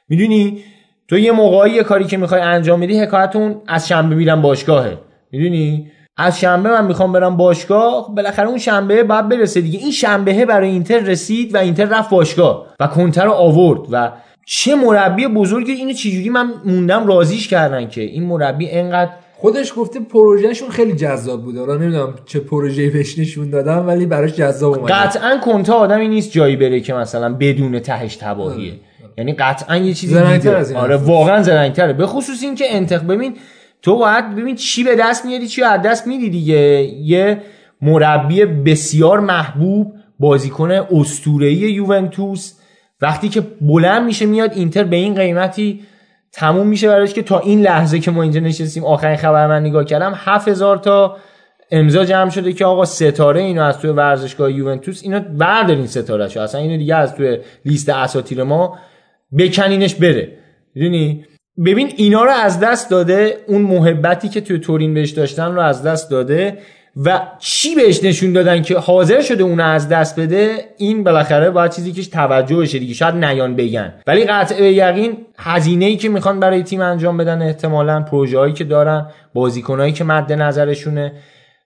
می‌دونی؟ 0.08 0.64
تو 1.08 1.18
یه 1.18 1.32
موقعی 1.32 1.70
یه 1.70 1.82
کاری 1.82 2.04
که 2.04 2.16
می‌خوای 2.16 2.40
انجام 2.40 2.80
بدی 2.80 3.00
حکایتون 3.00 3.60
از 3.66 3.88
شنبه 3.88 4.14
میرم 4.14 4.42
باشگاهه. 4.42 4.98
می‌دونی؟ 5.32 5.90
از 6.16 6.40
شنبه 6.40 6.70
من 6.70 6.86
می‌خوام 6.86 7.12
برم 7.12 7.36
باشگاه 7.36 8.14
بالاخره 8.14 8.48
اون 8.48 8.58
شنبه 8.58 9.02
بعد 9.02 9.28
برسه 9.28 9.60
دیگه. 9.60 9.78
این 9.78 9.90
شنبه 9.90 10.46
برای 10.46 10.68
اینتر 10.68 10.98
رسید 10.98 11.54
و 11.54 11.58
اینتر 11.58 11.84
رفت 11.84 12.10
باشگاه 12.10 12.66
و 12.80 12.86
کنتر 12.86 13.24
رو 13.24 13.32
آورد 13.32 13.80
و 13.90 14.12
چه 14.46 14.74
مربی 14.74 15.26
بزرگی 15.26 15.72
اینو 15.72 15.92
چجوری 15.92 16.28
من 16.28 16.52
موندم 16.64 17.06
رازیش 17.06 17.48
کردن 17.48 17.88
که 17.88 18.00
این 18.00 18.22
مربی 18.24 18.70
انقدر 18.70 19.10
خودش 19.36 19.72
گفته 19.76 20.00
پروژهشون 20.00 20.68
خیلی 20.68 20.92
جذاب 20.92 21.42
بود 21.42 21.56
حالا 21.56 21.76
نمی‌دونم 21.76 22.14
چه 22.26 22.40
پروژه‌ای 22.40 22.90
بهش 22.90 23.18
نشون 23.18 23.50
دادم 23.50 23.86
ولی 23.86 24.06
براش 24.06 24.32
جذاب 24.32 24.78
اومد 24.78 24.90
قطعا 24.90 25.38
کنته 25.38 25.72
آدمی 25.72 26.08
نیست 26.08 26.32
جایی 26.32 26.56
بره 26.56 26.80
که 26.80 26.94
مثلا 26.94 27.34
بدون 27.34 27.80
تهش 27.80 28.16
تباهیه. 28.16 28.72
آره. 28.72 28.80
یعنی 29.18 29.32
قطعا 29.32 29.76
یه 29.76 29.94
چیزی 29.94 30.14
دیگه 30.14 30.76
آره 30.76 30.96
واقعا 30.96 31.42
زرنگتره. 31.42 31.92
به 31.92 32.06
خصوص 32.06 32.42
اینکه 32.42 32.64
انتخ 32.68 33.02
ببین 33.02 33.34
تو 33.82 33.98
باید 33.98 34.36
ببین 34.36 34.54
چی 34.54 34.84
به 34.84 34.96
دست 34.96 35.26
میاری 35.26 35.46
چی 35.46 35.62
از 35.62 35.82
دست 35.82 36.06
میدی 36.06 36.30
دیگه. 36.30 36.90
یه 37.02 37.42
مربی 37.82 38.44
بسیار 38.44 39.20
محبوب 39.20 39.94
بازیکن 40.18 40.70
اسطوره‌ای 40.70 41.54
یوونتوس. 41.54 42.52
وقتی 43.00 43.28
که 43.28 43.40
بلند 43.60 44.02
میشه 44.06 44.26
میاد 44.26 44.52
اینتر 44.52 44.84
به 44.84 44.96
این 44.96 45.14
قیمتی 45.14 45.80
تموم 46.32 46.66
میشه 46.66 46.88
براش 46.88 47.14
که 47.14 47.22
تا 47.22 47.38
این 47.38 47.62
لحظه 47.62 47.98
که 47.98 48.10
ما 48.10 48.22
اینجا 48.22 48.40
نشستیم 48.40 48.84
آخرین 48.84 49.16
خبر 49.16 49.46
من 49.46 49.62
نگاه 49.62 49.84
کردم 49.84 50.12
7000 50.16 50.76
تا 50.76 51.16
امضا 51.70 52.04
جمع 52.04 52.30
شده 52.30 52.52
که 52.52 52.64
آقا 52.64 52.84
ستاره 52.84 53.40
اینو 53.40 53.62
از 53.62 53.78
توی 53.78 53.90
ورزشگاه 53.90 54.52
یوونتوس 54.52 55.02
اینو 55.02 55.20
بردارین 55.20 55.86
ستاره 55.86 56.28
شو 56.28 56.40
اصلا 56.40 56.60
اینو 56.60 56.76
دیگه 56.76 56.94
از 56.94 57.14
توی 57.14 57.38
لیست 57.64 57.88
اساتیر 57.88 58.42
ما 58.42 58.78
بکنینش 59.38 59.94
بره. 59.94 60.38
می‌دونی؟ 60.74 61.24
ببین 61.66 61.92
اینا 61.96 62.24
رو 62.24 62.30
از 62.30 62.60
دست 62.60 62.90
داده 62.90 63.36
اون 63.48 63.62
محبتی 63.62 64.28
که 64.28 64.40
توی 64.40 64.58
تورین 64.58 64.94
بهش 64.94 65.10
داشتن 65.10 65.54
رو 65.54 65.60
از 65.60 65.82
دست 65.82 66.10
داده 66.10 66.58
و 66.96 67.20
چی 67.38 67.74
بهش 67.74 68.04
نشون 68.04 68.32
دادن 68.32 68.62
که 68.62 68.78
حاضر 68.78 69.20
شده 69.20 69.42
اون 69.42 69.60
از 69.60 69.88
دست 69.88 70.20
بده 70.20 70.58
این 70.78 71.04
بالاخره 71.04 71.50
باید 71.50 71.70
چیزی 71.70 71.92
که 71.92 72.02
توجه 72.02 72.56
بشه 72.56 72.78
دیگه. 72.78 72.94
شاید 72.94 73.14
نیان 73.14 73.56
بگن. 73.56 73.94
ولی 74.06 74.24
قطع 74.24 74.58
به 74.58 74.72
یقین 74.72 75.16
هزینه 75.38 75.84
ای 75.84 75.96
که 75.96 76.08
می‌خوان 76.08 76.40
برای 76.40 76.62
تیم 76.62 76.80
انجام 76.80 77.16
بدن 77.16 77.42
احتمالا 77.42 78.02
پروژه 78.02 78.38
هایی 78.38 78.52
که 78.52 78.64
دارن 78.64 79.06
بازیکنهایی 79.34 79.92
که 79.92 80.04
مد 80.04 80.32
نظرشونه. 80.32 81.12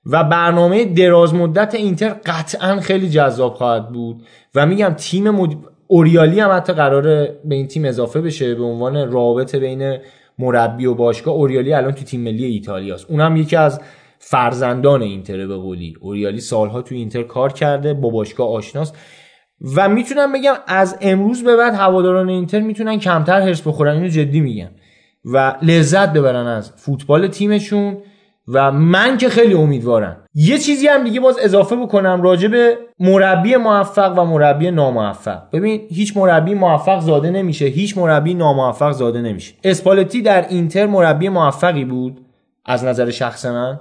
و 0.07 0.24
برنامه 0.24 0.85
دراز 0.85 1.35
مدت 1.35 1.74
اینتر 1.74 2.09
قطعا 2.09 2.81
خیلی 2.81 3.09
جذاب 3.09 3.55
خواهد 3.55 3.89
بود. 3.89 4.22
و 4.55 4.66
میگم 4.66 4.95
تیم 4.97 5.31
مد... 5.31 5.57
اوریالی 5.87 6.41
هم 6.41 6.51
حتی 6.51 6.72
قراره 6.72 7.39
به 7.45 7.55
این 7.55 7.66
تیم 7.66 7.85
اضافه 7.85 8.20
بشه 8.20 8.55
به 8.55 8.64
عنوان 8.64 9.12
رابطه 9.12 9.59
بین 9.59 9.97
مربی 10.39 10.87
و 10.87 10.95
باشگاه. 10.95 11.35
اوریالی 11.35 11.72
الان 11.72 11.93
تو 11.93 12.05
تیم 12.05 12.20
ملی 12.20 12.45
ایتالیاست 12.45 13.07
اونم 13.11 13.37
یکی 13.37 13.57
از 13.57 13.81
فرزندان 14.19 15.03
اینتر 15.03 15.47
به 15.47 15.57
قولی 15.57 15.97
اوریالی 16.01 16.41
سالها 16.41 16.83
تو 16.83 16.95
اینتر 16.95 17.23
کار 17.23 17.53
کرده 17.53 17.95
با 17.95 18.09
باشگاه 18.09 18.49
آشناست 18.49 18.97
و 19.77 19.89
می‌تونم 19.89 20.33
بگم 20.33 20.55
از 20.66 20.99
امروز 21.01 21.45
به 21.45 21.57
بعد 21.57 21.75
هواداران 21.75 22.29
اینتر 22.29 22.61
می‌تونن 22.61 22.99
کمتر 22.99 23.41
هرس 23.41 23.62
بخورن. 23.62 23.95
اینو 23.95 24.09
جدی 24.09 24.41
میگم. 24.41 24.71
و 25.25 25.57
لذت 25.62 26.12
ببرن 26.12 26.47
از 26.47 26.73
فوتبال 26.77 27.29
تیمشون. 27.29 27.97
و 28.53 28.73
من 28.73 29.16
که 29.19 29.29
خیلی 29.29 29.55
امیدوارم. 29.55 30.16
یه 30.35 30.59
چیزی 30.59 30.87
هم 30.87 31.05
دیگه 31.05 31.21
باز 31.21 31.39
اضافه 31.43 31.77
بکنم 31.77 32.23
راجع 32.23 32.49
به 32.49 32.79
مربی 33.01 33.57
موفق 33.57 34.19
و 34.19 34.25
مربی 34.25 34.71
ناموفق. 34.71 35.43
ببین 35.53 35.81
هیچ 35.91 36.16
مربی 36.16 36.55
موفق 36.55 37.01
زاده 37.01 37.31
نمیشه. 37.31 37.64
هیچ 37.64 37.99
مربی 37.99 38.35
ناموفق 38.35 38.93
زاده 38.93 39.23
نمیشه. 39.23 39.55
اسپالتی 39.64 40.23
در 40.23 40.49
اینتر 40.49 40.87
مربی 40.87 41.29
موفقی 41.29 41.85
بود؟ 41.85 42.21
از 42.64 42.85
نظر 42.85 43.11
شخص 43.11 43.47
من؟ 43.47 43.81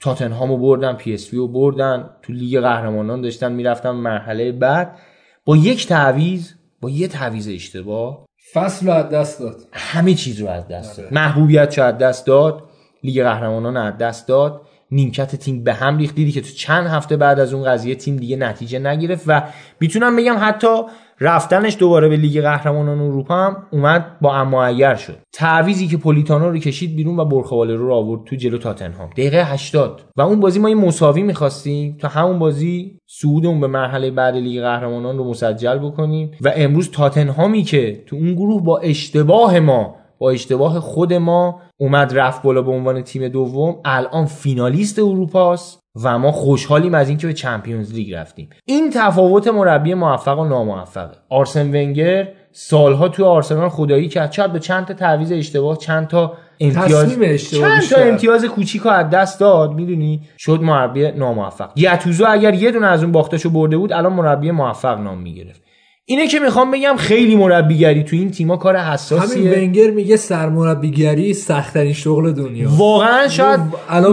تاتنهامو 0.00 0.58
بردن 0.58 0.92
پی 0.92 1.14
اس 1.14 1.21
وی 1.21 1.34
رو 1.34 1.48
بردن 1.48 2.10
تو 2.22 2.32
لیگ 2.32 2.60
قهرمانان 2.60 3.20
داشتن 3.20 3.52
می‌رفتن 3.52 3.90
مرحله 3.90 4.52
بعد. 4.52 4.98
با 5.44 5.56
یک 5.56 5.86
تعویض 5.86 6.54
با 6.80 6.90
یه 6.90 7.08
تعویض 7.08 7.48
اشتباه 7.48 8.26
فصل 8.54 8.86
رو 8.86 8.92
از 8.92 9.08
دست 9.08 9.40
داد. 9.40 9.56
همه 9.72 10.14
چیز 10.14 10.40
رو 10.40 10.48
از 10.48 10.68
دست 10.68 10.96
داد. 10.96 11.06
آره. 11.06 11.14
محبوبیت 11.14 11.78
رو 11.78 11.84
از 11.84 11.98
دست 11.98 12.26
داد 12.26 12.62
لیگ 13.04 13.22
قهرمانان 13.22 13.76
از 13.76 13.98
دست 13.98 14.28
داد. 14.28 14.60
نیمکت 14.90 15.36
تیم 15.36 15.64
به 15.64 15.74
هم 15.74 15.98
ریخت. 15.98 16.14
دیدی 16.14 16.32
که 16.32 16.40
تو 16.40 16.48
چند 16.48 16.86
هفته 16.86 17.16
بعد 17.16 17.40
از 17.40 17.54
اون 17.54 17.64
قضیه 17.64 17.94
تیم 17.94 18.16
دیگه 18.16 18.36
نتیجه 18.36 18.78
نگرفت 18.78 19.24
و 19.26 19.42
می‌تونم 19.80 20.16
بگم 20.16 20.36
حتی 20.40 20.82
رفتنش 21.20 21.76
دوباره 21.78 22.08
به 22.08 22.16
لیگ 22.16 22.40
قهرمانان 22.40 23.00
اروپا 23.00 23.34
هم 23.34 23.56
اومد 23.72 24.20
با 24.20 24.34
اما 24.34 24.96
شد. 24.96 25.18
تعویضی 25.32 25.86
که 25.86 25.96
پولیتانو 25.96 26.50
رو 26.50 26.58
کشید 26.58 26.96
بیرون 26.96 27.16
و 27.18 27.24
بورخا 27.24 27.52
والرو 27.52 27.74
رو 27.74 27.94
آورد 27.94 28.24
تو 28.24 28.36
جلو 28.36 28.58
تاتنهام. 28.58 29.10
دقیقه 29.10 29.44
80 29.44 30.02
و 30.16 30.22
اون 30.22 30.40
بازی 30.40 30.58
ما 30.60 30.68
یه 30.68 30.74
مساوی 30.74 31.22
می‌خواستیم. 31.22 31.96
تا 32.00 32.08
همون 32.08 32.38
بازی 32.38 32.98
صعودمون 33.06 33.60
به 33.60 33.66
مرحله 33.66 34.10
بعد 34.10 34.34
لیگ 34.34 34.62
قهرمانان 34.62 35.18
رو 35.18 35.30
مسجل 35.30 35.78
بکنیم. 35.78 36.30
و 36.40 36.52
امروز 36.56 36.90
تاتنهامی 36.90 37.62
که 37.62 38.02
تو 38.06 38.16
اون 38.16 38.34
گروه 38.34 38.62
با 38.64 38.78
اشتباه 38.78 39.60
ما 39.60 39.94
با 40.18 40.30
اشتباه 40.30 40.80
خود 40.80 41.12
ما 41.12 41.60
اومد 41.80 42.18
رفت 42.18 42.42
بالا 42.42 42.62
به 42.62 42.70
عنوان 42.70 43.02
تیم 43.02 43.28
دوم 43.28 43.76
الان 43.84 44.26
فینالیست 44.26 44.98
اروپاست. 44.98 45.85
و 46.04 46.18
ما 46.18 46.32
خوشحالیم 46.32 46.94
از 46.94 47.08
اینکه 47.08 47.26
به 47.26 47.32
چمپیونز 47.32 47.94
لیگ 47.94 48.14
رفتیم. 48.14 48.48
این 48.64 48.90
تفاوت 48.90 49.48
مربی 49.48 49.94
موفق 49.94 50.38
و 50.38 50.44
ناموفقه. 50.44 51.16
آرسن 51.28 51.68
ونگر 51.68 52.28
سالها 52.52 53.08
تو 53.08 53.24
آرسنال 53.24 53.68
خدایی 53.68 54.08
کرد. 54.08 54.30
چند 54.30 54.52
به 54.52 54.58
چند 54.58 54.86
تا 54.86 54.94
تعویض 54.94 55.32
اشتباه 55.32 55.76
چند 55.76 56.08
تا 56.08 56.32
امتیاز 56.60 57.16
چند 57.50 57.88
تا 57.90 57.96
امتیاز 57.96 58.44
کوچیک 58.44 58.82
رو 58.82 58.90
از 58.90 59.10
دست 59.10 59.40
داد. 59.40 59.72
می‌دونی؟ 59.72 60.20
شد 60.38 60.60
مربی 60.62 61.12
ناموفق. 61.12 61.70
یتوزو 61.76 62.24
اگر 62.28 62.54
یه 62.54 62.70
دونه 62.70 62.86
از 62.86 63.02
اون 63.02 63.12
باختاشو 63.12 63.50
برده 63.50 63.76
بود 63.76 63.92
الان 63.92 64.12
مربی 64.12 64.50
موفق 64.50 65.00
نام 65.00 65.18
می‌گرفت. 65.18 65.65
اینه 66.08 66.28
که 66.28 66.38
می‌خوام 66.38 66.70
بگم 66.70 66.96
خیلی 66.96 67.36
مربیگری 67.36 68.04
تو 68.04 68.16
این 68.16 68.30
تیما 68.30 68.56
کار 68.56 68.76
حساسیه. 68.76 69.40
همین 69.40 69.54
ونگر 69.54 69.90
میگه 69.90 70.16
سرمربیگری 70.16 71.34
سختترین 71.34 71.92
شغل 71.92 72.32
دنیا. 72.32 72.68
واقعا 72.70 73.28
شاید 73.28 73.60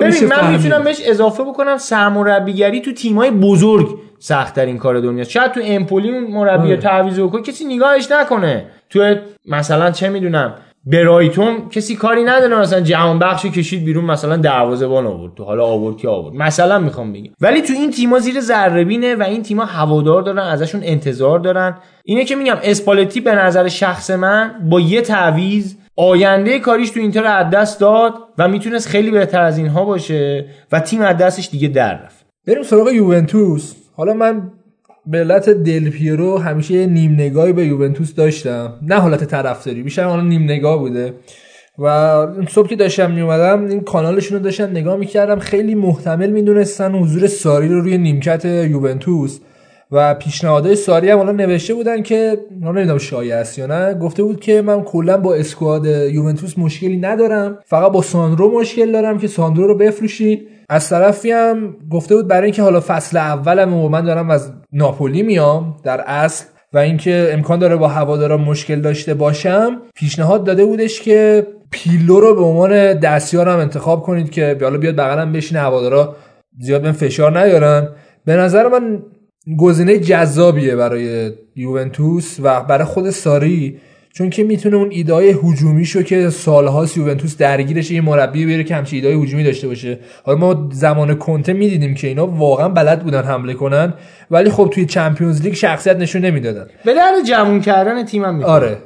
ببین 0.01 0.25
من 0.25 0.51
می‌تونم 0.51 0.83
بهش 0.83 1.01
اضافه 1.05 1.43
بکنم 1.43 1.77
سرمربیگری 1.77 2.81
تو 2.81 2.91
تیمای 2.91 3.31
بزرگ 3.31 3.87
سختترین 4.19 4.77
کار 4.77 4.99
دنیا 4.99 5.23
شاید 5.23 5.51
تو 5.51 5.61
امپولی 5.63 6.19
مربی 6.19 6.67
آره. 6.67 6.77
تعویض 6.77 7.19
بکنه 7.19 7.41
کسی 7.41 7.65
نگاهش 7.65 8.11
نکنه. 8.11 8.65
تو 8.89 9.15
مثلا 9.45 9.91
چه 9.91 10.09
می‌دونم 10.09 10.53
برایتون 10.85 11.69
کسی 11.69 11.95
کاری 11.95 12.23
نداره 12.23 12.59
مثلا 12.59 12.81
جهان 12.81 13.19
بخشی 13.19 13.49
کشید 13.49 13.85
بیرون 13.85 14.05
مثلا 14.05 14.37
دروازه‌بان 14.37 15.05
آورد. 15.05 15.33
تو 15.33 15.43
حالا 15.43 15.65
آورد 15.65 15.97
کی 15.97 16.07
آورد؟ 16.07 16.35
مثلا 16.35 16.79
می‌خوام 16.79 17.13
بگم. 17.13 17.31
ولی 17.41 17.61
تو 17.61 17.73
این 17.73 17.91
تیما 17.91 18.19
زیر 18.19 18.39
ذره 18.39 19.15
و 19.15 19.23
این 19.23 19.43
تیما 19.43 19.65
هوادار 19.65 20.21
دارن 20.21 20.39
ازشون 20.39 20.81
انتظار 20.83 21.39
دارن. 21.39 21.77
اینه 22.03 22.25
که 22.25 22.35
میگم 22.35 22.57
اسپالتی 22.63 23.21
به 23.21 23.35
نظر 23.35 23.67
شخص 23.67 24.11
من 24.11 24.51
با 24.69 24.79
یه 24.79 25.01
تعویض 25.01 25.75
آینده 25.95 26.59
کاریش 26.59 26.89
تو 26.89 26.99
اینتر 26.99 27.25
از 27.25 27.49
دست 27.49 27.79
داد 27.79 28.13
و 28.37 28.47
می‌تونست 28.47 28.87
خیلی 28.87 29.11
بهتر 29.11 29.41
از 29.41 29.57
اینها 29.57 29.85
باشه 29.85 30.45
و 30.71 30.79
تیم 30.79 31.01
از 31.01 31.17
دستش 31.17 31.49
دیگه 31.49 31.67
در 31.67 32.03
رفت. 32.03 32.25
بریم 32.47 32.63
سراغ 32.63 32.91
یوونتوس. 32.91 33.73
حالا 33.95 34.13
من 34.13 34.51
به 35.05 35.17
علت 35.17 35.49
دل 35.49 35.89
پیرو 35.89 36.37
همیشه 36.37 36.85
نیم 36.85 37.11
نگاهی 37.11 37.53
به 37.53 37.65
یوونتوس 37.65 38.13
داشتم. 38.15 38.73
نه 38.81 38.95
حالت 38.95 39.23
طرفداری 39.23 39.83
بیشتر 39.83 40.03
حالا 40.03 40.21
نیم 40.23 40.43
نگاه 40.43 40.79
بوده. 40.79 41.13
و 41.79 42.27
صبح 42.49 42.67
که 42.67 42.75
داشتم 42.75 43.11
میومدم 43.11 43.65
این 43.65 43.81
کانالشون 43.81 44.37
رو 44.37 44.43
داشتن 44.43 44.69
نگاه 44.69 44.95
می‌کردم. 44.95 45.39
خیلی 45.39 45.75
محتمل 45.75 46.29
می‌دونستن 46.29 46.91
حضور 46.91 47.27
ساری 47.27 47.67
رو 47.67 47.81
روی 47.81 47.97
نیمکت 47.97 48.45
یوونتوس. 48.45 49.39
و 49.91 50.13
پیشنهادهای 50.13 50.75
ساری 50.75 51.09
هم 51.09 51.17
حالا 51.17 51.31
نوشته 51.31 51.73
بودن 51.73 52.03
که 52.03 52.37
من 52.61 52.71
نمی‌دونم 52.71 52.97
شایع 52.97 53.35
است 53.35 53.59
یا 53.59 53.65
نه 53.65 53.93
گفته 53.93 54.23
بود 54.23 54.39
که 54.39 54.61
من 54.61 54.81
کلا 54.81 55.17
با 55.17 55.35
اسکواد 55.35 55.85
یوونتوس 55.85 56.57
مشکلی 56.57 56.97
ندارم 56.97 57.57
فقط 57.65 57.91
با 57.91 58.01
ساندرو 58.01 58.59
مشکل 58.59 58.91
دارم 58.91 59.17
که 59.17 59.27
ساندرو 59.27 59.67
رو 59.67 59.77
بفروشین. 59.77 60.41
از 60.69 60.89
طرفی 60.89 61.31
هم 61.31 61.75
گفته 61.89 62.15
بود 62.15 62.27
برای 62.27 62.43
اینکه 62.43 62.61
حالا 62.61 62.83
فصل 62.87 63.17
اولم 63.17 63.73
و 63.73 63.89
من 63.89 64.01
دارم 64.01 64.29
از 64.29 64.51
ناپولی 64.73 65.23
میام 65.23 65.77
در 65.83 66.01
اصل 66.01 66.45
و 66.73 66.77
اینکه 66.77 67.29
امکان 67.31 67.59
داره 67.59 67.75
با 67.75 67.87
هوادارا 67.87 68.37
مشکل 68.37 68.81
داشته 68.81 69.13
باشم 69.13 69.81
پیشنهاد 69.95 70.43
داده 70.43 70.65
بودش 70.65 71.01
که 71.01 71.47
پیلو 71.71 72.19
رو 72.19 72.35
به 72.35 72.41
عنوان 72.41 72.93
دستیارم 72.93 73.59
انتخاب 73.59 74.03
کنید 74.03 74.29
که 74.29 74.57
حالا 74.61 74.77
بیاد 74.77 74.95
بغلم 74.95 75.31
بشینه 75.31 75.61
هوادارا 75.61 76.15
زیاد 76.59 76.81
به 76.81 76.91
فشار 76.91 77.43
نیارن. 77.43 77.87
به 78.25 78.35
نظر 78.35 78.67
من 78.67 79.03
گزینه 79.57 79.99
جذابیه 79.99 80.75
برای 80.75 81.31
یوونتوس 81.55 82.37
و 82.43 82.61
برای 82.61 82.85
خود 82.85 83.09
ساری 83.09 83.79
چون 84.13 84.29
که 84.29 84.43
می‌تونه 84.43 84.75
اون 84.75 84.91
ایدای 84.91 85.35
هجومیشو 85.43 86.01
که 86.01 86.29
سالهاست 86.29 86.97
یوونتوس 86.97 87.37
درگیرش 87.37 87.91
یه 87.91 88.01
مربی 88.01 88.45
بیاره 88.45 88.63
که 88.63 88.75
همچین 88.75 88.97
ایدای 88.97 89.23
هجومی 89.23 89.43
داشته 89.43 89.67
باشه. 89.67 89.99
حالا 90.23 90.37
ما 90.37 90.69
زمان 90.71 91.15
کنته 91.15 91.53
می‌دیدیم 91.53 91.93
که 91.93 92.07
اینا 92.07 92.27
واقعا 92.27 92.69
بلد 92.69 93.03
بودن 93.03 93.21
حمله 93.23 93.53
کنن 93.53 93.93
ولی 94.31 94.49
خب 94.49 94.69
توی 94.73 94.85
چمپیونز 94.85 95.41
لیگ 95.41 95.53
شخصیت 95.53 95.97
نشون 95.97 96.25
نمی‌دادن. 96.25 96.67
به 96.85 96.93
درد 96.93 97.25
جمعون 97.27 97.61
کردن 97.61 98.05
تیمم 98.05 98.43
آره. 98.43 98.77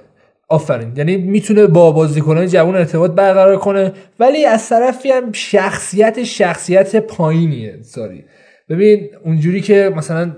آفرین. 0.50 0.92
یعنی 0.96 1.18
می‌تونه 1.18 1.68
با 1.68 1.92
بازیکنان 1.92 2.48
جوان 2.48 2.76
ارتباط 2.76 3.12
برقرار 3.12 3.58
کنه 3.58 3.94
ولی 4.20 4.46
از 4.46 4.70
طرفی 4.70 5.12
هم 5.12 5.32
شخصیت 5.32 6.24
شخصیت 6.24 6.96
پایینیه 6.96 7.80
ساری. 7.82 8.24
ببین 8.70 9.10
اونجوری 9.26 9.62
که 9.62 9.94
مثلا 9.96 10.32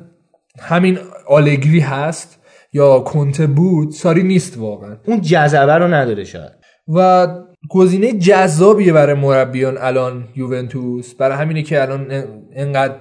همین 0.62 0.98
آلگری 1.28 1.80
هست 1.80 2.40
یا 2.74 3.00
کنته 3.00 3.48
بود 3.48 3.92
ساری 3.92 4.24
نیست 4.24 4.58
واقعا. 4.58 4.98
اون 5.06 5.22
جذبه 5.22 5.74
رو 5.74 5.88
نداره 5.88 6.24
شاید. 6.24 6.52
و 6.88 7.28
گزینه 7.70 8.14
جذابیه 8.14 8.94
برای 8.94 9.14
مربیان 9.14 9.78
الان 9.78 10.24
یوونتوس. 10.36 11.14
برای 11.14 11.38
همینه 11.38 11.62
که 11.62 11.82
الان 11.82 12.24
انقدر 12.56 12.96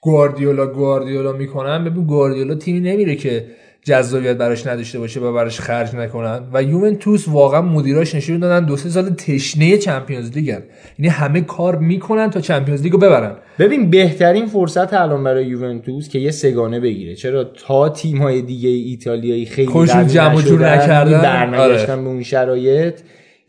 گواردیولا 0.00 0.66
گواردیولا 0.66 1.32
می‌کنن. 1.32 1.84
ببین 1.84 2.04
گواردیولا 2.04 2.54
تیمی 2.54 2.80
نمیره 2.80 3.16
که 3.16 3.46
جذابیت 3.84 4.36
براش 4.36 4.66
نداشته 4.66 4.98
باشه 4.98 5.20
و 5.20 5.32
براش 5.32 5.60
خرج 5.60 5.96
نکنن. 5.96 6.40
و 6.52 6.62
یوونتوس 6.62 7.28
واقعا 7.28 7.62
مدیراش 7.62 8.14
نشون 8.14 8.38
دادن 8.38 8.66
دو 8.66 8.76
سه 8.76 8.88
سال 8.88 9.08
تشنه 9.08 9.78
چمپیونز 9.78 10.30
لیگن 10.30 10.62
یعنی 10.98 11.08
همه 11.08 11.40
کار 11.40 11.76
می‌کنن 11.76 12.30
تا 12.30 12.40
چمپیونز 12.40 12.82
لیگو 12.82 12.98
ببرن. 12.98 13.36
ببین 13.58 13.90
بهترین 13.90 14.46
فرصت 14.46 14.94
الان 14.94 15.24
برای 15.24 15.46
یوونتوس 15.46 16.08
که 16.08 16.18
یه 16.18 16.30
سگانه 16.30 16.80
بگیره. 16.80 17.14
چرا 17.14 17.44
تا 17.44 17.88
تیم‌های 17.88 18.42
دیگه 18.42 18.68
ایتالیایی 18.68 19.46
خیلی 19.46 19.68
خوشون 19.68 20.06
جمع 20.06 20.42
جور 20.42 20.72
نکردن؟ 20.72 21.22
برنگشتن 21.22 21.92
آره. 21.92 22.02
به 22.02 22.08
اون 22.08 22.22
شرایط. 22.22 23.00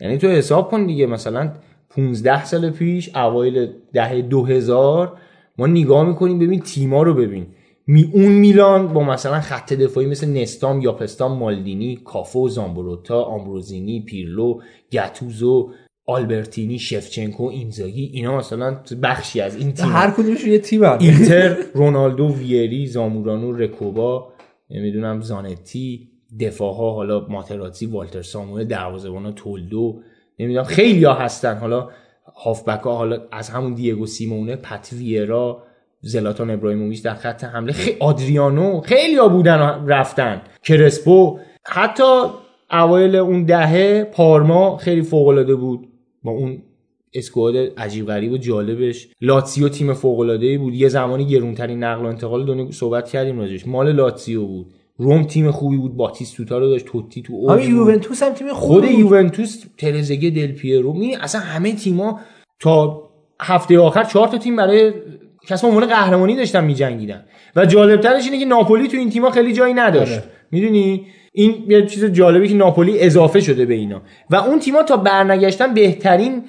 یعنی 0.02 0.18
تو 0.18 0.28
حساب 0.28 0.72
کن 0.72 0.86
دیگه 0.86 1.06
مثلا 1.06 1.52
15 1.90 2.46
سال 2.46 2.70
پیش 2.70 3.16
اوایل 3.16 3.68
دهه 3.94 4.22
2000 4.22 5.14
ما 5.58 5.68
نگاه 5.68 6.08
می‌کنیم 6.08 6.40
ببین 6.40 6.60
تیما 6.60 7.04
رو 7.04 7.14
ببین. 7.14 7.46
می 7.88 8.12
اون 8.14 8.32
میلان 8.32 8.94
با 8.94 9.04
مثلا 9.04 9.42
خط 9.42 9.74
دفاعی 9.74 10.08
مثل 10.08 10.28
نستام 10.28 10.82
یاپستان 10.82 11.38
مالدینی 11.38 11.96
کافو 12.06 12.50
زامبروتا 12.50 13.24
آمبروزینی 13.24 14.02
پیرلو 14.02 14.60
گتوزو 14.92 15.72
آلبرتینی 16.06 16.80
شفچنکو 16.80 17.44
اینزاگی 17.44 18.10
اینا 18.14 18.38
مثلا 18.38 18.78
بخشی 19.04 19.42
از 19.42 19.56
این 19.56 19.74
تیم 19.74 19.86
هر 19.86 20.12
کدومشون 20.12 20.52
یه 20.52 20.60
تیم 20.60 20.84
اینتر 20.84 21.56
رونالدو 21.74 22.36
ویری 22.36 22.88
زامورانو 22.88 23.52
رکوبا 23.52 24.34
نمی‌دونم 24.70 25.22
زانتی 25.22 26.10
دفاع 26.40 26.74
ها 26.74 26.94
حالا 26.94 27.28
ماتراتی 27.30 27.86
والتر 27.86 28.22
ساموئل 28.22 28.68
دروازه‌بانا 28.68 29.32
تولدو 29.32 30.02
نمی‌دونم 30.40 30.66
خیلی 30.66 31.04
ها 31.04 31.14
هستن. 31.14 31.58
حالا 31.58 31.90
هافبک 32.44 32.82
ها 32.82 32.96
حالا 32.96 33.22
از 33.32 33.50
همون 33.50 33.74
دیگو 33.74 34.06
سیمونه 34.06 34.56
پت 34.56 34.90
ویرا 34.94 35.64
زلاتان 36.06 36.50
ابراهیموویچ 36.50 37.04
در 37.04 37.14
خط 37.14 37.44
حمله. 37.44 37.74
خیلی 37.74 37.98
آدریانو 38.00 38.82
خیلی 38.82 39.16
ها 39.16 39.28
بودن 39.28 39.60
و 39.60 39.88
رفتن. 39.88 40.42
کرسپو 40.64 41.40
حتی 41.66 42.04
اوایل 42.72 43.16
اون 43.16 43.44
دهه 43.44 44.04
پارما 44.04 44.78
خیلی 44.78 45.02
فوق 45.02 45.28
العاده 45.28 45.56
بود. 45.56 45.88
با 46.24 46.32
اون 46.32 46.62
اسکواد 47.14 47.56
عجیب 47.78 48.08
غریب 48.08 48.32
و 48.32 48.38
جالبش. 48.38 49.08
لاتسیو 49.22 49.70
تیم 49.70 49.94
فوق 49.94 50.20
العاده 50.20 50.58
بود. 50.58 50.74
یه 50.74 50.88
زمانی 50.88 51.26
گرونترین 51.26 51.84
نقل 51.84 52.06
و 52.06 52.08
انتقال 52.08 52.46
دنیا 52.46 52.72
صحبت 52.72 53.10
کردیم 53.10 53.40
راجعش. 53.40 53.68
مال 53.68 53.92
لاتسیو 53.92 54.46
بود. 54.46 54.74
روم 54.98 55.24
تیم 55.24 55.52
خوبی 55.52 55.78
بود. 55.78 55.96
باتیستوتا 55.96 56.58
رو 56.58 56.70
داشت. 56.70 56.86
توتی 56.86 57.22
تو 57.22 57.34
اوج 57.34 57.70
یوونتوس 57.70 58.24
هم 58.24 58.34
تیم 58.34 58.54
خود 58.54 58.84
یوونتوس 58.84 59.64
ترزگه 59.78 60.30
دل 60.30 60.52
پیرو. 60.52 60.94
می 60.94 61.16
اصلا 61.16 61.42
همه 61.42 61.76
تیما 61.76 62.20
تا 62.60 63.04
هفته 63.42 63.80
آخر 63.80 64.04
چهار 64.04 64.28
تا 64.28 64.38
تیم 64.38 64.56
برای 64.56 64.94
کسب 65.48 65.68
عنوان 65.68 65.86
قهرمانی 65.86 66.36
داشتن 66.36 66.64
میجنگیدن. 66.64 67.24
و 67.56 67.65
جالبترش 67.65 68.26
اینه 68.26 68.40
که 68.40 68.45
ناپولی 68.45 68.88
تو 68.88 68.98
این 68.98 69.10
تیم‌ها 69.10 69.32
خیلی 69.32 69.53
جایی 69.53 69.74
نداشت. 69.74 70.11
آره. 70.11 70.24
می‌دونی؟ 70.52 71.06
این 71.32 71.56
یه 71.68 71.86
چیز 71.86 72.06
جالبی 72.06 72.48
که 72.48 72.56
ناپولی 72.56 72.99
اضافه 72.99 73.40
شده 73.40 73.65
به 73.65 73.74
اینا. 73.74 74.02
و 74.30 74.36
اون 74.36 74.60
تیم‌ها 74.60 74.84
تا 74.84 74.98
برنگشتن 74.98 75.74
بهترین 75.74 76.44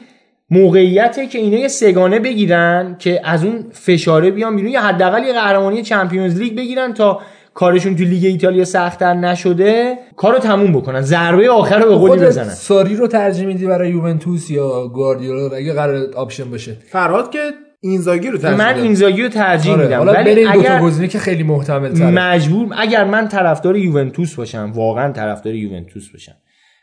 موقعیته 0.50 1.26
که 1.26 1.38
اینا 1.38 1.58
یه 1.58 1.68
سگانه 1.68 2.18
بگیرن 2.18 2.96
که 2.98 3.20
از 3.24 3.44
اون 3.44 3.64
فشاره 3.72 4.30
بیان 4.30 4.56
بیرون 4.56 4.70
یا 4.70 4.80
حداقل 4.80 5.24
یه 5.24 5.32
قهرمانی 5.32 5.82
چمپیونز 5.82 6.38
لیگ 6.38 6.56
بگیرن 6.56 6.92
تا 6.92 7.20
کارشون 7.54 7.96
تو 7.96 8.04
لیگ 8.04 8.24
ایتالیا 8.24 8.64
سختتر 8.64 9.14
نشده 9.14 9.98
کارو 10.16 10.38
تموم 10.38 10.72
بکنن. 10.72 11.00
ضربه 11.00 11.50
آخر 11.50 11.78
رو 11.78 11.88
به 11.88 11.94
قولی 11.94 12.26
بزنن. 12.26 12.48
ساری 12.48 12.96
رو 12.96 13.06
ترجیح 13.06 13.46
میدی 13.46 13.66
برای 13.66 13.90
یوونتوس 13.90 14.50
یا 14.50 14.88
گواردیولا؟ 14.88 15.56
اگه 15.56 15.72
قرار 15.72 16.06
option 16.16 16.50
باشه. 16.50 16.76
فرهاد 16.88 17.30
که 17.30 17.38
اینزاگی 17.84 18.28
رو 18.28 18.38
ترجیح 18.38 18.58
من 18.58 18.74
اینزاگی 18.74 19.22
رو 19.22 19.28
ترجیح 19.28 19.72
آره. 19.72 19.84
میدم. 19.84 20.06
ولی 20.06 20.34
بین 20.34 20.38
این 20.38 20.52
دو 20.52 20.62
تا 20.62 20.72
اگر 20.72 20.80
گزینه 20.80 21.08
که 21.08 21.18
خیلی 21.18 21.42
محتمل 21.42 21.92
تره 21.92 22.10
مجبور 22.10 22.74
اگر 22.76 23.04
من 23.04 23.28
طرفدار 23.28 23.76
یوونتوس 23.76 24.34
باشم 24.34 24.72
واقعا 24.74 25.12
طرفدار 25.12 25.54
یوونتوس 25.54 26.08
باشم 26.08 26.34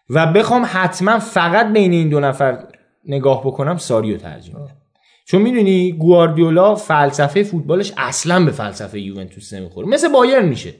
و 0.09 0.33
بخوام 0.33 0.65
حتما 0.73 1.19
فقط 1.19 1.73
بین 1.73 1.91
این 1.91 2.09
دو 2.09 2.19
نفر 2.19 2.57
نگاه 3.05 3.41
بکنم 3.41 3.77
ساریو 3.77 4.17
ترجیح 4.17 4.55
میدم. 4.55 4.75
چون 5.25 5.41
می‌دونی 5.41 5.91
گواردیولا 5.91 6.75
فلسفه 6.75 7.43
فوتبالش 7.43 7.93
اصلا 7.97 8.45
به 8.45 8.51
فلسفه 8.51 8.99
یوونتوس 8.99 9.53
نمی‌خوره. 9.53 9.87
مثل 9.87 10.11
بایرن 10.11 10.45
میشه. 10.45 10.73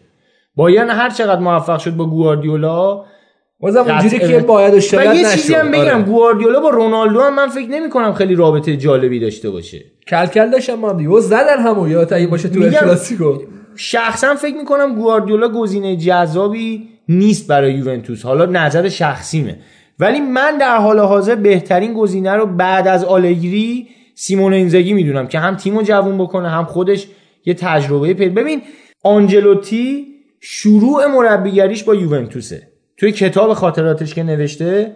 بایرن 0.56 0.90
هر 0.90 1.10
چقدر 1.10 1.42
موفق 1.42 1.80
شد 1.80 1.96
با 1.96 2.06
گواردیولا 2.06 3.06
بازم 3.62 3.80
اونجوری. 3.80 4.20
که 4.20 4.40
باید 4.40 4.74
و 4.74 4.80
شاید 4.80 5.12
و 5.12 5.14
یه 5.14 5.28
نشد. 5.28 5.36
چیزی 5.36 5.54
هم 5.54 5.72
بگم 5.72 5.82
آره. 5.82 6.04
گواردیولا 6.04 6.60
با 6.60 6.70
رونالدو 6.70 7.22
هم 7.22 7.36
من 7.36 7.48
فکر 7.48 7.70
نمی 7.70 7.90
کنم 7.90 8.14
خیلی 8.14 8.36
رابطه 8.36 8.78
جالبی 8.78 9.20
داشته 9.20 9.50
باشه. 9.50 9.86
کل 10.08 10.26
کل 10.26 10.50
داشتم 10.50 10.74
ما 10.74 10.90
هم 10.90 10.98
دیگه. 10.98 11.10
و 11.10 11.20
زدن 11.20 11.60
همو 11.60 11.88
یا 11.88 12.02
اگه 12.02 12.28
باشه 12.28 12.50
تو 12.50 12.70
کلاسیکو. 12.70 13.38
شخصا 13.76 14.36
فکر 14.36 14.56
می‌کنم 14.56 14.96
گواردیولا 14.96 15.48
گزینه 15.50 15.98
جذابی 15.98 16.88
نیست 17.10 17.48
برای 17.48 17.74
یوونتوس. 17.74 18.26
حالا 18.26 18.46
نظر 18.46 18.90
شخصیمه. 18.90 19.60
ولی 20.00 20.20
من 20.20 20.58
در 20.58 20.78
حال 20.78 21.00
حاضر 21.00 21.36
بهترین 21.36 21.94
گزینه 21.94 22.34
رو 22.34 22.46
بعد 22.46 22.88
از 22.88 23.04
آلگری 23.04 23.88
سیمون 24.16 24.54
اینزاگی 24.54 24.94
می‌دونم 24.94 25.28
که 25.28 25.40
هم 25.40 25.56
تیمو 25.56 25.82
جوون 25.82 26.18
بکنه 26.18 26.50
هم 26.50 26.66
خودش 26.66 27.08
یه 27.46 27.54
تجربه 27.54 28.14
پید 28.14 28.34
ببین 28.34 28.62
آنجلوتی 29.04 30.08
شروع 30.40 31.06
مربیگریش 31.06 31.84
با 31.84 31.96
یوونتوسه. 31.96 32.71
توی 33.02 33.12
کتاب 33.12 33.54
خاطراتش 33.54 34.14
که 34.14 34.24
نوشته 34.24 34.96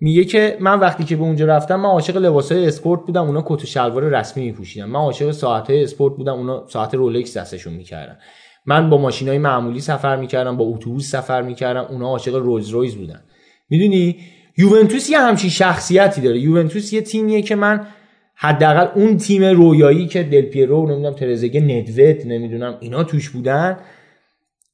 میگه 0.00 0.24
که 0.24 0.56
من 0.60 0.80
وقتی 0.80 1.04
که 1.04 1.16
به 1.16 1.22
اونجا 1.22 1.46
رفتم 1.46 1.76
من 1.76 1.88
عاشق 1.88 2.16
لباسای 2.16 2.66
اسپورت 2.66 3.00
بودم 3.00 3.24
اونا 3.24 3.44
کت 3.46 3.62
و 3.62 3.66
شلوار 3.66 4.02
رسمی 4.02 4.44
میپوشیدن. 4.44 4.86
من 4.86 5.00
عاشق 5.00 5.30
ساعتهای 5.30 5.84
اسپورت 5.84 6.16
بودم 6.16 6.32
اونا 6.32 6.66
ساعت 6.68 6.94
رولکس 6.94 7.36
دستشون 7.36 7.72
می‌کردن. 7.72 8.18
من 8.66 8.90
با 8.90 8.98
ماشینای 8.98 9.38
معمولی 9.38 9.80
سفر 9.80 10.16
می‌کردم 10.16 10.56
با 10.56 10.64
اتوبوس 10.64 11.10
سفر 11.10 11.42
می‌کردم 11.42 11.86
اونا 11.90 12.06
عاشق 12.06 12.34
رولز 12.34 12.68
رویز 12.68 12.96
بودن. 12.96 13.22
می‌دونی؟ 13.70 14.16
یوونتوس 14.58 15.10
یه 15.10 15.18
همچین 15.18 15.50
شخصیتی 15.50 16.20
داره. 16.20 16.38
یوونتوس 16.38 16.92
یه 16.92 17.00
تیمیه 17.00 17.42
که 17.42 17.54
من 17.54 17.86
حداقل 18.34 18.86
اون 19.00 19.16
تیم 19.16 19.44
رویایی 19.44 20.06
که 20.06 20.22
دل 20.22 20.42
پیرو 20.42 20.86
نمی‌دونم 20.86 21.14
ترزگه 21.14 21.60
ندوت 21.60 22.26
نمی‌دونم 22.26 22.76
اینا 22.80 23.04
توش 23.04 23.30
بودن. 23.30 23.76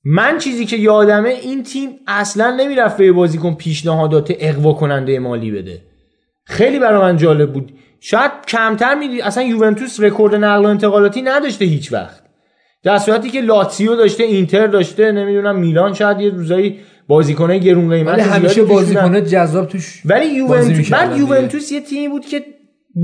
من 0.08 0.38
چیزی 0.38 0.66
که 0.66 0.76
یادمه 0.76 1.28
این 1.28 1.62
تیم 1.62 1.90
اصلا 2.06 2.56
نمی‌رفت 2.56 2.96
به 2.96 3.12
بازیکن 3.12 3.54
پیشنهادات 3.54 4.32
اقوا 4.38 4.72
کننده 4.72 5.18
مالی 5.18 5.50
بده. 5.50 5.82
خیلی 6.44 6.78
برای 6.78 7.00
من 7.00 7.16
جالب 7.16 7.52
بود. 7.52 7.72
شاید 8.00 8.30
کمتر 8.48 8.94
میدی 8.94 9.20
اصلا 9.20 9.42
یوونتوس 9.42 10.00
رکورد 10.00 10.34
نقل 10.34 10.64
و 10.64 10.68
انتقالاتی 10.68 11.22
نداشته 11.22 11.64
هیچ 11.64 11.92
وقت. 11.92 12.22
در 12.82 12.98
صورتی 12.98 13.30
که 13.30 13.40
لاتسیو 13.40 13.96
داشته 13.96 14.24
اینتر 14.24 14.66
داشته 14.66 15.12
نمی‌دونم 15.12 15.58
میلان 15.58 15.94
شاید 15.94 16.20
یه 16.20 16.30
روزایی 16.30 16.78
بازیکنای 17.08 17.60
گرون 17.60 17.90
قیمت 17.90 18.18
همیشه 18.18 18.54
زیادی 18.54 18.70
توش 18.70 18.88
بودن. 18.88 19.02
بازیکن 19.02 19.24
جذاب 19.24 19.68
توش 19.68 20.02
ولی 20.04 20.26
یوونتوس 20.26 20.90
بعد. 20.90 21.16
یوونتوس 21.16 21.72
یه 21.72 21.80
تیمی 21.80 22.08
بود 22.08 22.26
که 22.26 22.44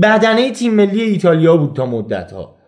بدنه 0.03 0.51
تیم 0.51 0.73
ملی 0.73 1.01
ایتالیا 1.01 1.57
بود 1.57 1.75
تا 1.75 1.85
مدت 1.85 2.31
ها 2.31 2.62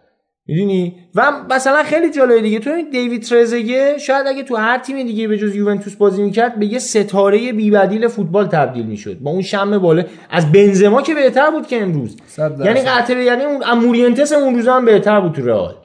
می‌دونی؟ 0.47 0.95
و 1.15 1.31
مثلا 1.49 1.83
خیلی 1.83 2.11
جالبه 2.11 2.41
دیگه. 2.41 2.59
تو 2.59 2.71
دیوید 2.91 3.23
ترزگه 3.23 3.97
شاید 3.97 4.27
اگه 4.27 4.43
تو 4.43 4.55
هر 4.55 4.77
تیم 4.77 5.03
دیگه 5.03 5.27
به 5.27 5.37
جز 5.37 5.55
یوونتوس 5.55 5.95
بازی 5.95 6.23
می‌کرد 6.23 6.59
به 6.59 6.65
یه 6.65 6.79
ستاره 6.79 7.53
بیبدیل 7.53 8.07
فوتبال 8.07 8.47
تبدیل 8.47 8.85
می‌شد. 8.85 9.19
با 9.19 9.31
اون 9.31 9.41
شم 9.41 9.77
بالا. 9.77 10.03
از 10.29 10.51
بنزما 10.51 11.01
که 11.01 11.13
بهتر 11.13 11.51
بود 11.51 11.67
که 11.67 11.81
امروز. 11.81 12.17
یعنی 12.39 12.81
قطعه 12.81 13.23
یعنی 13.23 13.43
اون 13.43 13.63
امورینتس 13.65 14.31
اون 14.31 14.55
روزا 14.55 14.73
هم 14.73 14.85
بهتر 14.85 15.21
بود 15.21 15.31
تو 15.31 15.45
رئال. 15.45 15.75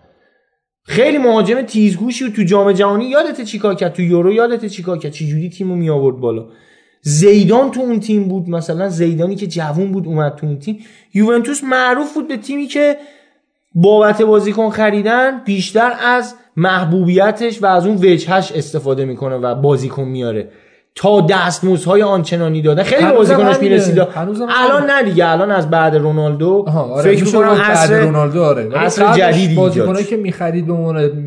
خیلی 0.85 1.19
مهاجم 1.19 1.63
تیزگوشی 1.63 2.25
و 2.25 2.31
تو 2.31 2.43
جام 2.43 2.73
جهانی. 2.73 3.05
یادت 3.05 3.45
چیکار 3.45 3.75
کرد؟ 3.75 3.93
تو 3.93 4.03
یورو 4.03 4.33
یادت 4.33 4.67
چیکار 4.67 4.99
کرد؟ 4.99 5.13
چه 5.13 5.25
جوری 5.27 5.51
تیمو 5.51 5.77
می 5.77 5.91
آورد 5.91 6.17
بالا؟ 6.17 6.47
زیدان 7.03 7.71
تو 7.71 7.81
اون 7.81 8.01
تیم 8.01 8.29
بود. 8.29 8.49
مثلا 8.49 8.89
زیدانی 8.89 9.37
که 9.37 9.47
جوون 9.47 9.93
بود 9.93 10.07
اومد 10.07 10.35
تو 10.35 10.47
اون 10.47 10.59
تیم. 10.59 10.79
یوونتوس 11.15 11.65
معروف 11.65 12.15
بود 12.15 12.29
به 12.29 12.37
تیمی 12.37 12.67
که 12.67 12.97
بابت 13.75 14.23
بازیکن 14.23 14.71
خریدن 14.71 15.45
بیشتر 15.45 15.93
از 16.07 16.35
محبوبیتش 16.57 17.63
و 17.63 17.67
از 17.67 17.87
اون 17.87 17.97
وجهش 17.97 18.53
استفاده 18.53 19.05
می‌کنه 19.05 19.37
و 19.37 19.55
بازیکن 19.55 20.05
میاره. 20.05 20.49
تا 20.95 21.21
دستمزدهای 21.21 22.03
آنچنانی 22.03 22.63
دادن 22.63 22.83
خیلی 22.83 23.05
به 23.05 23.13
بازیکناش. 23.13 23.61
می‌رسید 23.61 23.99
الان 23.99 24.91
نه 24.91 25.03
دیگه 25.03 25.29
الان 25.29 25.51
از 25.51 25.71
بعد 25.71 25.97
رونالدو. 25.97 26.65
آره 26.69 27.03
فکر 27.03 27.25
می‌کنم 27.25 27.49
عصر 27.49 28.01
رونالدو 28.01 28.43
آره. 28.43 28.79
عصر 28.79 29.13
جدیدی 29.13 29.55
بازیکنایی. 29.55 30.05
که 30.05 30.17
می‌خرید 30.17 30.67
به 30.67 30.73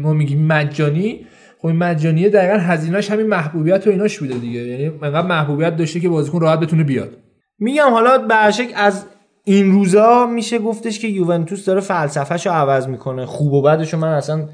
ما 0.02 0.14
میگیم 0.14 0.46
مجانی 0.46 1.26
خب 1.62 1.68
این 1.68 1.78
مجانیه 1.78 2.30
دقیقا 2.30 2.58
هزینهش 2.58 3.12
همین 3.12 3.28
محبوبیت 3.28 3.88
و 3.88 3.90
ایناش 3.90 4.20
بوده 4.20 4.34
دیگه. 4.34 4.60
یعنی 4.60 4.92
انقدر 5.04 5.28
محبوبیت 5.28 5.78
داشته 5.78 6.00
که 6.00 6.10
بازیکن 6.10 6.40
راحت 6.40 6.60
بتونه 6.60 6.84
بیاد. 6.84 7.10
میگم 7.60 7.90
حالا 7.92 8.18
برشک 8.18 8.68
از 8.76 9.06
این 9.46 9.72
روزا 9.72 10.26
میشه 10.26 10.60
گفتش 10.60 11.00
که 11.00 11.08
یوونتوس 11.08 11.66
داره 11.66 11.82
فلسفهشو 11.82 12.50
عوض 12.50 12.88
می‌کنه. 12.88 13.26
خوب 13.26 13.54
و 13.54 13.62
بدشو 13.62 13.98
من 13.98 14.08
اصلا 14.08 14.50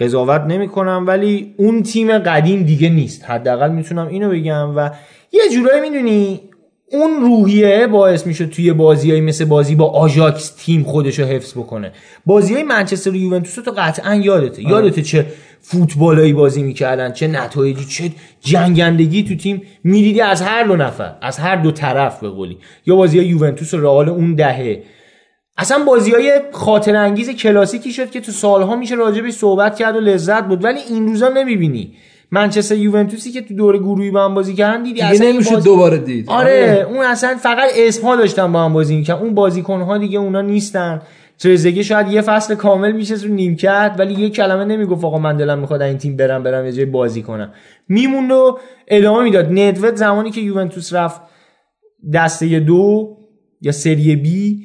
قضاوت 0.00 0.40
نمی‌کنم 0.40 1.04
ولی 1.06 1.54
اون 1.58 1.82
تیم 1.82 2.18
قدیم 2.18 2.62
دیگه 2.62 2.88
نیست. 2.88 3.24
حداقل 3.24 3.72
می‌تونم 3.72 4.08
اینو 4.08 4.30
بگم 4.30 4.76
و 4.76 4.90
یه 5.32 5.42
جورایی 5.52 5.90
می‌دونی 5.90 6.40
اون 6.94 7.20
روحیه 7.20 7.86
باعث 7.86 8.26
میشه 8.26 8.46
توی 8.46 8.72
بازیایی 8.72 9.20
مثل 9.20 9.44
بازی 9.44 9.74
با 9.74 9.90
آژاکس 9.90 10.54
تیم 10.58 10.82
خودشو 10.82 11.24
حفظ 11.24 11.52
بکنه. 11.52 11.92
بازی 12.26 12.54
های 12.54 12.62
منچستر 12.62 13.10
و 13.10 13.16
یوونتوس 13.16 13.58
رو 13.58 13.64
تو 13.64 13.70
قطعا 13.76 14.14
یادته. 14.14 14.62
یادته 14.62 15.02
چه 15.02 15.26
فوتبالایی 15.60 16.32
بازی 16.32 16.62
می‌کردن 16.62 17.12
چه 17.12 17.26
نتایجی 17.26 17.84
چه 17.84 18.10
جنگندگی 18.40 19.22
تو 19.22 19.36
تیم 19.36 19.62
می‌دیدی 19.84 20.20
از 20.20 20.42
هر 20.42 20.64
دو 20.64 20.76
نفر 20.76 21.14
از 21.22 21.38
هر 21.38 21.56
دو 21.56 21.70
طرف 21.70 22.20
به 22.20 22.28
قولی. 22.28 22.58
یا 22.86 22.96
بازی 22.96 23.18
های 23.18 23.28
یوونتوس 23.28 23.74
و 23.74 23.80
رئال 23.80 24.08
اون 24.08 24.34
دهه. 24.34 24.82
اصلا 25.56 25.84
بازی 25.84 26.10
های 26.10 26.40
خاطر 26.52 26.96
انگیز 26.96 27.30
کلاسیکی 27.30 27.92
شد 27.92 28.10
که 28.10 28.20
تو 28.20 28.32
سالها 28.32 28.76
میشه 28.76 28.94
راجبش 28.94 29.32
صحبت 29.32 29.76
کرد 29.76 29.96
و 29.96 30.00
لذت 30.00 30.44
بود 30.44 30.64
ولی 30.64 30.80
این 30.90 31.06
روزا 31.06 31.28
نمی‌بینی. 31.28 31.96
منچستر 32.34 32.74
یوونتوسی 32.76 33.30
که 33.32 33.40
تو 33.42 33.54
دور 33.54 33.78
گروهی 33.78 34.10
با 34.10 34.24
هم 34.24 34.34
بازی 34.34 34.54
کردن 34.54 34.82
دیدی 34.82 34.94
دیگه 34.94 35.06
اصلا 35.06 35.28
نمیشه 35.28 35.50
بازی- 35.54 35.64
دوباره 35.64 35.98
دید. 35.98 36.24
آره 36.30 36.86
اون 36.90 37.04
اصلا 37.04 37.36
فقط 37.36 37.70
اسمها 37.76 38.16
داشتن 38.16 38.52
با 38.52 38.64
هم 38.64 38.72
بازی 38.72 38.96
می‌کنن 38.96 39.16
اون 39.16 39.34
بازیکن 39.34 39.80
ها 39.80 39.98
دیگه 39.98 40.18
اونا 40.18 40.40
نیستن. 40.40 41.02
ترزگه 41.38 41.82
شاید 41.82 42.08
یه 42.08 42.20
فصل 42.20 42.54
کامل 42.54 42.92
میشه 42.92 43.14
رو 43.14 43.28
نیمکت 43.28 43.94
ولی 43.98 44.14
یه 44.22 44.30
کلمه 44.30 44.64
نمی‌گفت 44.64 45.04
آقا 45.04 45.18
من 45.18 45.36
دلم 45.36 45.58
می‌خواد 45.58 45.82
این 45.82 45.98
تیم 45.98 46.16
برم 46.16 46.42
برم 46.42 46.66
یه 46.66 46.72
جای 46.72 46.84
بازی 46.84 47.22
کنم. 47.22 47.52
میموند 47.88 48.30
و 48.30 48.58
ادامه 48.88 49.24
می‌داد. 49.24 49.46
ندوت 49.58 49.96
زمانی 49.96 50.30
که 50.30 50.40
یوونتوس 50.40 50.92
رفت 50.94 51.20
دسته 52.14 52.60
دو 52.60 53.16
یا 53.60 53.72
سری 53.72 54.16
بی 54.16 54.64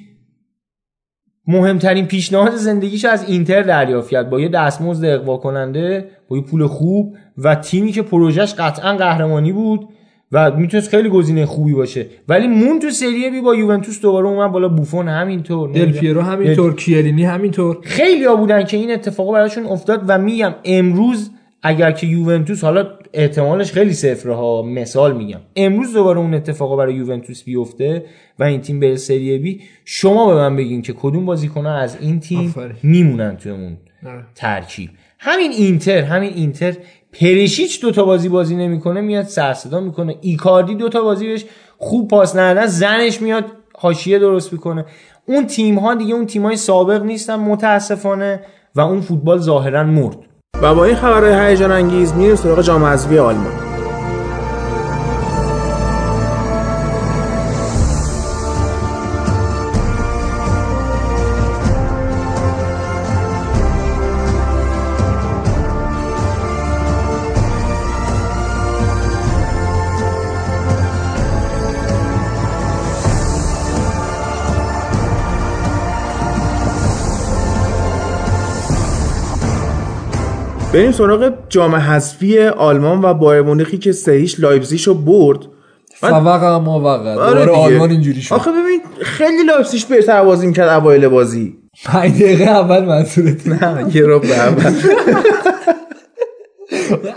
مهمترین 1.47 2.05
پیشنهاد 2.05 2.55
زندگیش 2.55 3.05
از 3.05 3.29
اینتر 3.29 3.61
دریافت 3.61 4.09
کرد. 4.09 4.29
با 4.29 4.39
یه 4.39 4.49
دستمزد 4.49 5.05
اقوا 5.05 5.37
کننده 5.37 6.09
با 6.27 6.37
یه 6.37 6.43
پول 6.43 6.67
خوب 6.67 7.15
و 7.43 7.55
تیمی 7.55 7.91
که 7.91 8.01
پروژش 8.01 8.53
قطعا 8.53 8.97
قهرمانی 8.97 9.51
بود 9.51 9.87
و 10.31 10.51
می‌تونست 10.51 10.89
خیلی 10.89 11.09
گزینه 11.09 11.45
خوبی 11.45 11.73
باشه. 11.73 12.05
ولی 12.27 12.47
مون 12.47 12.79
تو 12.79 12.89
سری 12.89 13.29
بی 13.29 13.41
با 13.41 13.55
یوونتوس 13.55 14.01
دوباره 14.01 14.27
اومد 14.27 14.51
بالا. 14.51 14.69
بوفون 14.69 15.07
همینطور 15.07 15.69
دل 15.69 15.91
پیرو 15.91 16.21
همینطور 16.21 16.75
کیلینی 16.75 17.25
همینطور. 17.25 17.77
خیلی 17.83 18.25
ها 18.25 18.35
بودن 18.35 18.63
که 18.63 18.77
این 18.77 18.91
اتفاق 18.91 19.33
براشون 19.33 19.65
افتاد 19.65 20.03
و 20.07 20.17
میگم 20.17 20.55
امروز 20.65 21.31
اگر 21.63 21.91
که 21.91 22.07
یوونتوس 22.07 22.63
حالا 22.63 22.87
احتمالش 23.13 23.71
خیلی 23.71 23.93
صفره 23.93 24.35
ها 24.35 24.61
مثال 24.61 25.17
میگم. 25.17 25.39
امروز 25.55 25.93
دوباره 25.93 26.19
اون 26.19 26.33
اتفاق 26.33 26.77
برای 26.77 26.95
یوونتوس 26.95 27.43
بیفته 27.43 28.05
و 28.39 28.43
این 28.43 28.61
تیم 28.61 28.79
به 28.79 28.95
سری 28.95 29.37
بی. 29.37 29.61
شما 29.85 30.27
به 30.27 30.35
من 30.35 30.55
بگین 30.55 30.81
که 30.81 30.93
کدوم 30.93 31.25
بازیکن 31.25 31.65
از 31.65 31.97
این 32.01 32.19
تیم 32.19 32.39
آفرین. 32.39 32.75
میمونن 32.83 33.37
توی 33.37 33.51
اون. 33.51 33.77
ترکیب. 34.35 34.89
همین 35.19 35.51
اینتر 35.51 36.01
همین 36.01 36.33
اینتر 36.33 36.73
پریشیچ 37.13 37.81
دوتا 37.81 38.05
بازی 38.05 38.29
بازی 38.29 38.55
نمی‌کنه 38.55 39.01
میاد 39.01 39.25
سرصدا 39.25 39.79
می‌کنه. 39.79 40.15
ایکاردی 40.21 40.75
دوتا 40.75 41.01
بازی 41.01 41.27
بهش 41.27 41.45
خوب 41.77 42.07
پاس 42.07 42.35
ندادن 42.35 42.67
زنش 42.67 43.21
میاد 43.21 43.45
حاشیه 43.77 44.19
درست 44.19 44.53
می‌کنه. 44.53 44.85
اون 45.25 45.47
تیم 45.47 45.79
ها 45.79 45.95
دیگه 45.95 46.13
اون 46.13 46.25
تیم 46.25 46.45
های 46.45 46.55
سابق 46.55 47.03
نیستن 47.03 47.35
متاسفانه 47.35 48.41
و 48.75 48.81
اون 48.81 49.01
فوتبال 49.01 49.37
ظاهرا 49.39 49.83
مرد. 49.83 50.17
و 50.61 50.75
با 50.75 50.85
این 50.85 50.95
خبرهای 50.95 51.49
هیجان 51.49 51.71
انگیز 51.71 52.13
میریم 52.13 52.35
سراغ 52.35 52.61
جام 52.61 52.83
حذفی 52.83 53.17
آلمان. 53.17 53.68
بریم 80.79 80.91
سراغ 80.91 81.33
جام 81.49 81.75
حذفی 81.75 82.39
آلمان 82.39 83.01
و 83.01 83.13
بایر 83.13 83.41
مونیخی 83.41 83.77
که 83.77 83.91
سهیش 83.91 84.39
لایپزیشو 84.39 84.93
برد. 84.93 85.39
فوق 85.95 86.43
ما 86.43 86.79
وقت. 86.79 87.17
آره 87.17 87.51
آلمان 87.51 87.89
اینجوری 87.89 88.21
شد. 88.21 88.35
آخه 88.35 88.51
ببین 88.51 88.81
خیلی 89.01 89.43
لایپزیش 89.43 89.85
بهتر 89.85 90.23
بازی 90.23 90.47
می‌کرد 90.47 90.69
اوایل 90.69 91.07
بازی. 91.07 91.57
5 91.85 92.11
دقیقه 92.11 92.43
اول 92.43 92.85
منصورت 92.85 93.47
نه 93.47 93.95
یه 93.95 94.01
رو 94.01 94.19
به 94.19 94.37
اول. 94.37 94.73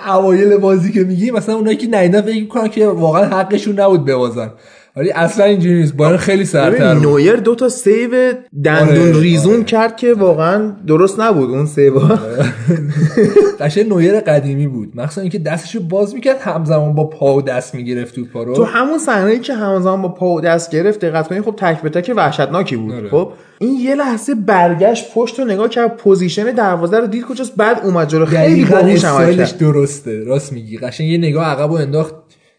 اوایل 0.14 0.56
بازی 0.56 0.92
که 0.92 1.00
میگی 1.04 1.30
مثلا 1.30 1.54
اونایی 1.54 1.76
که 1.76 1.86
نیدن 1.86 2.20
فکر 2.22 2.40
می‌کنن 2.40 2.68
که 2.68 2.86
واقعا 2.86 3.24
حقشون 3.24 3.80
نبود 3.80 4.04
ببازن. 4.04 4.50
ولی 4.96 5.10
اصلا 5.10 5.44
اینجوری 5.44 5.74
نیست. 5.74 5.96
بایرن 5.96 6.16
خیلی 6.16 6.44
سرتر 6.44 6.94
بود. 6.94 7.02
نویر 7.02 7.36
دو 7.36 7.54
تا 7.54 7.68
سیو 7.68 8.32
دندون 8.64 8.98
آره. 8.98 9.20
ریزون 9.20 9.54
آره. 9.54 9.64
کرد 9.64 9.96
که 9.96 10.14
واقعا 10.14 10.72
درست 10.86 11.20
نبود 11.20 11.50
اون 11.50 11.66
save. 11.66 11.98
قشنگ 13.60 13.88
نویر 13.88 14.20
قدیمی 14.20 14.66
بود. 14.66 14.92
مخصوصا 14.94 15.20
اینکه 15.20 15.38
دستشو 15.38 15.80
باز 15.80 16.14
می‌کرد 16.14 16.36
همزمان 16.40 16.94
با 16.94 17.04
پا 17.04 17.34
و 17.34 17.42
دست 17.42 17.74
می‌گرفت 17.74 18.14
تو 18.14 18.24
پا 18.24 18.42
رو 18.42 18.54
تو 18.54 18.64
همون 18.64 18.98
صحنه 18.98 19.38
که 19.38 19.54
همزمان 19.54 20.02
با 20.02 20.08
پا 20.08 20.26
و 20.26 20.40
دست 20.40 20.70
گرفت 20.70 21.04
دقت 21.04 21.28
کنید 21.28 21.42
خب 21.42 21.54
تک 21.56 21.82
به 21.82 21.88
تک 21.90 22.12
وحشتناکی 22.16 22.76
بود 22.76 22.94
آره. 22.94 23.08
خب؟ 23.08 23.32
این 23.58 23.80
یه 23.80 23.94
لحظه 23.94 24.34
برگشت 24.34 25.14
پشت 25.14 25.40
و 25.40 25.44
نگاه 25.44 25.68
کرد 25.68 25.96
position 25.96 26.44
دروازه 26.44 26.98
رو 26.98 27.06
دید 27.06 27.24
کجاست 27.24 27.56
بعد 27.56 27.80
اومد 27.84 28.08
جلو. 28.08 28.26
خیلی 28.26 28.64
باهوش 28.64 29.04
عمل 29.04 29.44
درسته. 29.60 30.24
راست 30.24 30.52
میگی. 30.52 30.78
قشنگ 30.78 31.08
یه 31.08 31.18
نگاه 31.18 31.46
عقب 31.46 31.72
انداخت. 31.72 32.14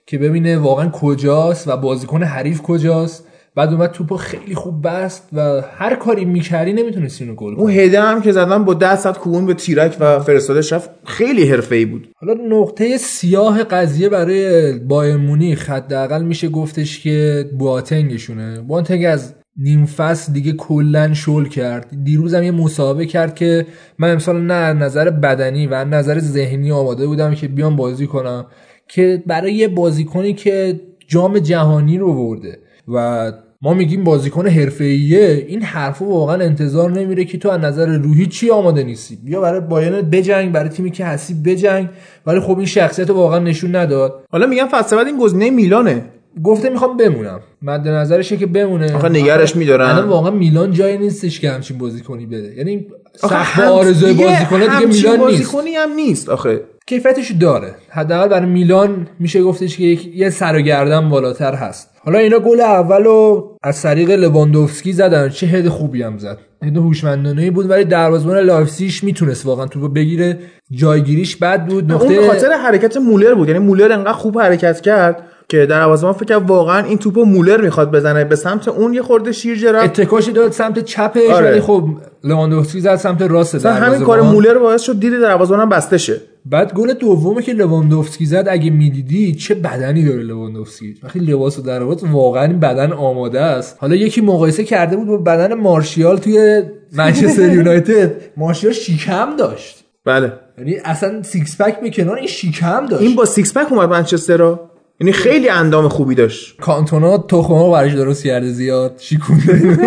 که 0.05 0.17
ببینه 0.17 0.57
واقعا 0.57 0.89
کجاست 0.89 1.67
و 1.67 1.77
بازیکن 1.77 2.23
حریف 2.23 2.61
کجاست. 2.61 3.27
بعد 3.55 3.73
اومد 3.73 3.91
توپو 3.91 4.17
خیلی 4.17 4.55
خوب 4.55 4.88
بست 4.88 5.30
و 5.34 5.61
هر 5.77 5.95
کاری 5.95 6.25
می‌کردی 6.25 6.73
نمی‌تونستی 6.73 7.23
اینو 7.23 7.35
گل 7.35 7.55
اون 7.55 7.71
هده 7.71 8.01
هم 8.01 8.21
که 8.21 8.31
زدن 8.31 8.65
با 8.65 8.73
10 8.73 8.95
صد 8.95 9.17
کوبون 9.17 9.45
به 9.45 9.53
تیرک 9.53 9.97
و 9.99 10.19
فرستادش 10.19 10.73
رفت 10.73 10.89
خیلی 11.05 11.49
حرفه‌ای 11.49 11.85
بود. 11.85 12.07
حالا 12.15 12.34
نقطه 12.34 12.97
سیاه 12.97 13.63
قضیه 13.63 14.09
برای 14.09 14.73
بایر 14.73 15.17
مونیخ 15.17 15.69
حداقل 15.69 16.23
میشه 16.23 16.49
گفتش 16.49 16.99
که 16.99 17.49
بواتنگشونه. 17.57 18.61
بواتنگ 18.61 19.05
از 19.05 19.34
نیم 19.57 19.85
فصل 19.85 20.34
دیگه 20.34 20.51
کلا 20.51 21.13
شل 21.13 21.45
کرد. 21.45 21.88
دیروز 22.03 22.34
هم 22.34 22.43
یه 22.43 22.51
مصاحبه 22.51 23.05
کرد 23.05 23.35
که 23.35 23.65
من 23.97 24.11
امسال 24.11 24.41
نه 24.41 24.73
نظر 24.73 25.09
بدنی 25.09 25.67
و 25.67 25.85
نظر 25.85 26.19
ذهنی 26.19 26.71
آماده 26.71 27.07
بودم 27.07 27.35
که 27.35 27.47
بیام 27.47 27.75
بازی 27.75 28.07
کنم. 28.07 28.45
که 28.88 29.23
برای 29.27 29.53
یه 29.53 29.68
بازیکنی 29.68 30.34
که 30.34 30.80
جام 31.07 31.39
جهانی 31.39 31.97
رو 31.97 32.14
برده 32.14 32.60
و 32.88 33.31
ما 33.61 33.73
میگیم 33.73 34.03
بازیکن 34.03 34.47
حرفه‌ایه 34.47 35.45
این 35.47 35.61
حرفو 35.61 36.05
واقعا 36.05 36.43
انتظار 36.43 36.91
نمیره 36.91 37.26
که 37.26 37.38
تو 37.38 37.49
از 37.49 37.61
نظر 37.61 37.97
روحی 37.97 38.26
چی 38.26 38.49
آماده 38.49 38.84
نیستی؟ 38.84 39.15
بیا 39.15 39.41
برای 39.41 39.60
بایرن 39.60 40.01
بجنگ 40.01 40.51
برای 40.51 40.69
تیمی 40.69 40.91
که 40.91 41.05
هستی 41.05 41.34
بجنگ 41.34 41.89
ولی 42.26 42.39
خب 42.39 42.57
این 42.57 42.65
شخصیت 42.65 43.10
واقعا 43.10 43.39
نشون 43.39 43.76
نداد. 43.76 44.26
حالا 44.31 44.47
میگم 44.47 44.68
فصل 44.72 44.95
بعد 44.95 45.07
این 45.07 45.18
گزینه 45.18 45.49
میلانه. 45.49 46.05
گفته 46.43 46.69
می‌خوام 46.69 46.97
بمونم. 46.97 47.39
مد 47.61 47.88
نظرشه 47.88 48.38
که 48.38 48.45
بمونه. 48.45 48.95
آخه 48.95 49.10
نگرش 49.10 49.55
میدارن. 49.55 49.89
الان 49.89 50.10
واقعا 50.10 50.31
میلان 50.31 50.72
جایی 50.72 50.97
نیستش 50.97 51.39
که 51.39 51.51
همچین 51.51 51.77
بازیکنی 51.77 52.26
بده 52.26 52.53
یعنی 52.57 52.88
سخت 53.15 53.60
آرزوی 53.60 54.14
بازیکنه 54.14 54.60
دیگه 54.60 54.85
میلان 54.85 54.91
نیست. 54.91 55.18
بازیکنی 55.18 55.76
هم 55.76 55.93
نیست. 55.93 56.30
آخه 56.30 56.61
کیفیتش 56.88 57.31
داره. 57.31 57.76
حداقل 57.89 58.27
برای 58.27 58.45
میلان 58.45 59.07
میشه 59.19 59.43
گفتش 59.43 59.77
که 59.77 59.84
یه 60.15 60.30
سر 60.30 60.55
و 60.55 60.61
گردن 60.61 61.10
بالاتر 61.10 61.53
هست. 61.53 61.89
حالا 62.05 62.19
اینا 62.19 62.39
گل 62.39 62.61
اولو 62.61 63.47
از 63.64 63.81
طریق 63.81 64.10
لواندوفسکی 64.10 64.93
زدن. 64.93 65.30
چه 65.30 65.47
هد 65.47 65.68
خوبی 65.68 66.03
هم 66.03 66.18
زد. 66.18 66.38
هد 66.64 66.77
هوشمندانه 66.77 67.51
بود 67.51 67.69
ولی 67.69 67.84
دروازه‌بان 67.84 68.38
لایپزیگ 68.38 68.91
می‌تونست 69.03 69.45
واقعا 69.45 69.68
توپو 69.68 69.88
بگیره. 69.88 70.39
جایگیریش 70.72 71.35
بد 71.35 71.65
بود. 71.65 71.91
نقطه 71.91 72.14
اون 72.14 72.27
خاطر 72.27 72.51
حرکت 72.51 72.97
مولر 72.97 73.34
بود. 73.34 73.47
یعنی 73.47 73.60
مولر 73.60 73.91
انقدر 73.91 74.14
خوب 74.14 74.39
حرکت 74.39 74.81
کرد. 74.81 75.23
که 75.49 75.65
در 75.65 75.86
ما 75.86 76.14
فکر 76.14 76.38
واقعا 76.38 76.86
این 76.86 76.98
توپو 76.98 77.26
مولر 77.26 77.61
می‌خواد 77.61 77.91
بزنه. 77.91 78.24
به 78.24 78.36
سمت 78.36 78.68
اون 78.68 78.94
یه 78.94 79.02
خورده 79.02 79.32
شیر 79.32 79.72
رفت 79.72 79.99
اتکاشی 79.99 80.32
داد 80.32 80.52
سمت 80.52 80.80
چپش 80.80 81.30
آره. 81.30 81.52
ولی 81.52 81.61
خب 81.61 81.90
لواندوفسکی 82.24 82.80
زد 82.80 82.95
سمت 82.95 83.22
راست 83.22 83.65
همین 83.65 83.99
کار 83.99 84.22
مولر 84.22 84.57
باعث 84.57 84.82
شد 84.82 84.99
دید 84.99 85.22
دروازه‌بان 85.22 85.70
بسته 85.70 85.98
شه 85.98 86.22
بعد 86.45 86.74
گل 86.74 86.94
دومه 86.94 87.41
که 87.41 87.53
لواندوفسکی 87.53 88.26
زد 88.26 88.45
اگه 88.49 88.70
می‌دیدی 88.70 89.36
چه 89.36 89.56
بدنی 89.56 90.06
داره 90.06 90.24
لواندوفسکی؟ 90.24 90.95
وقتی 91.03 91.20
لباس 91.20 91.60
در 91.60 91.84
واقعا 91.84 92.44
این 92.44 92.60
بدن 92.60 92.91
آماده 92.91 93.41
است. 93.41 93.78
حالا 93.80 93.95
یکی 93.95 94.22
مقایسه 94.22 94.64
کرده 94.64 94.95
بود 94.95 95.07
با 95.07 95.18
بدن 95.18 95.53
مارشیال 95.53 96.18
توی 96.18 96.64
منچستر 96.91 97.53
یونایتد. 97.53 98.11
مارشیال 98.38 98.74
شیکم 98.74 99.36
داشت. 99.38 99.84
بله. 100.06 100.34
یعنی 100.57 100.76
اصلا 100.86 101.24
six 101.23 101.61
pack 101.61 101.80
به 101.80 101.90
کنار 101.90 102.18
این 102.18 102.28
شیکم 102.28 102.86
داشت. 102.86 103.03
این 103.03 103.15
با 103.15 103.26
six 103.26 103.57
pack 103.57 103.72
اومد 103.72 103.90
منچستر 103.90 104.38
رو؟ 104.38 104.60
یعنی 104.99 105.14
خیلی 105.14 105.49
اندام 105.49 105.88
خوبی 105.88 106.15
داشت. 106.15 106.57
کانتونا 106.61 107.18
تخمه 107.18 107.72
برش 107.72 107.94
درست 107.94 108.24
کرده 108.24 108.49
زیاد 108.49 108.94
شیکونده. 108.98 109.78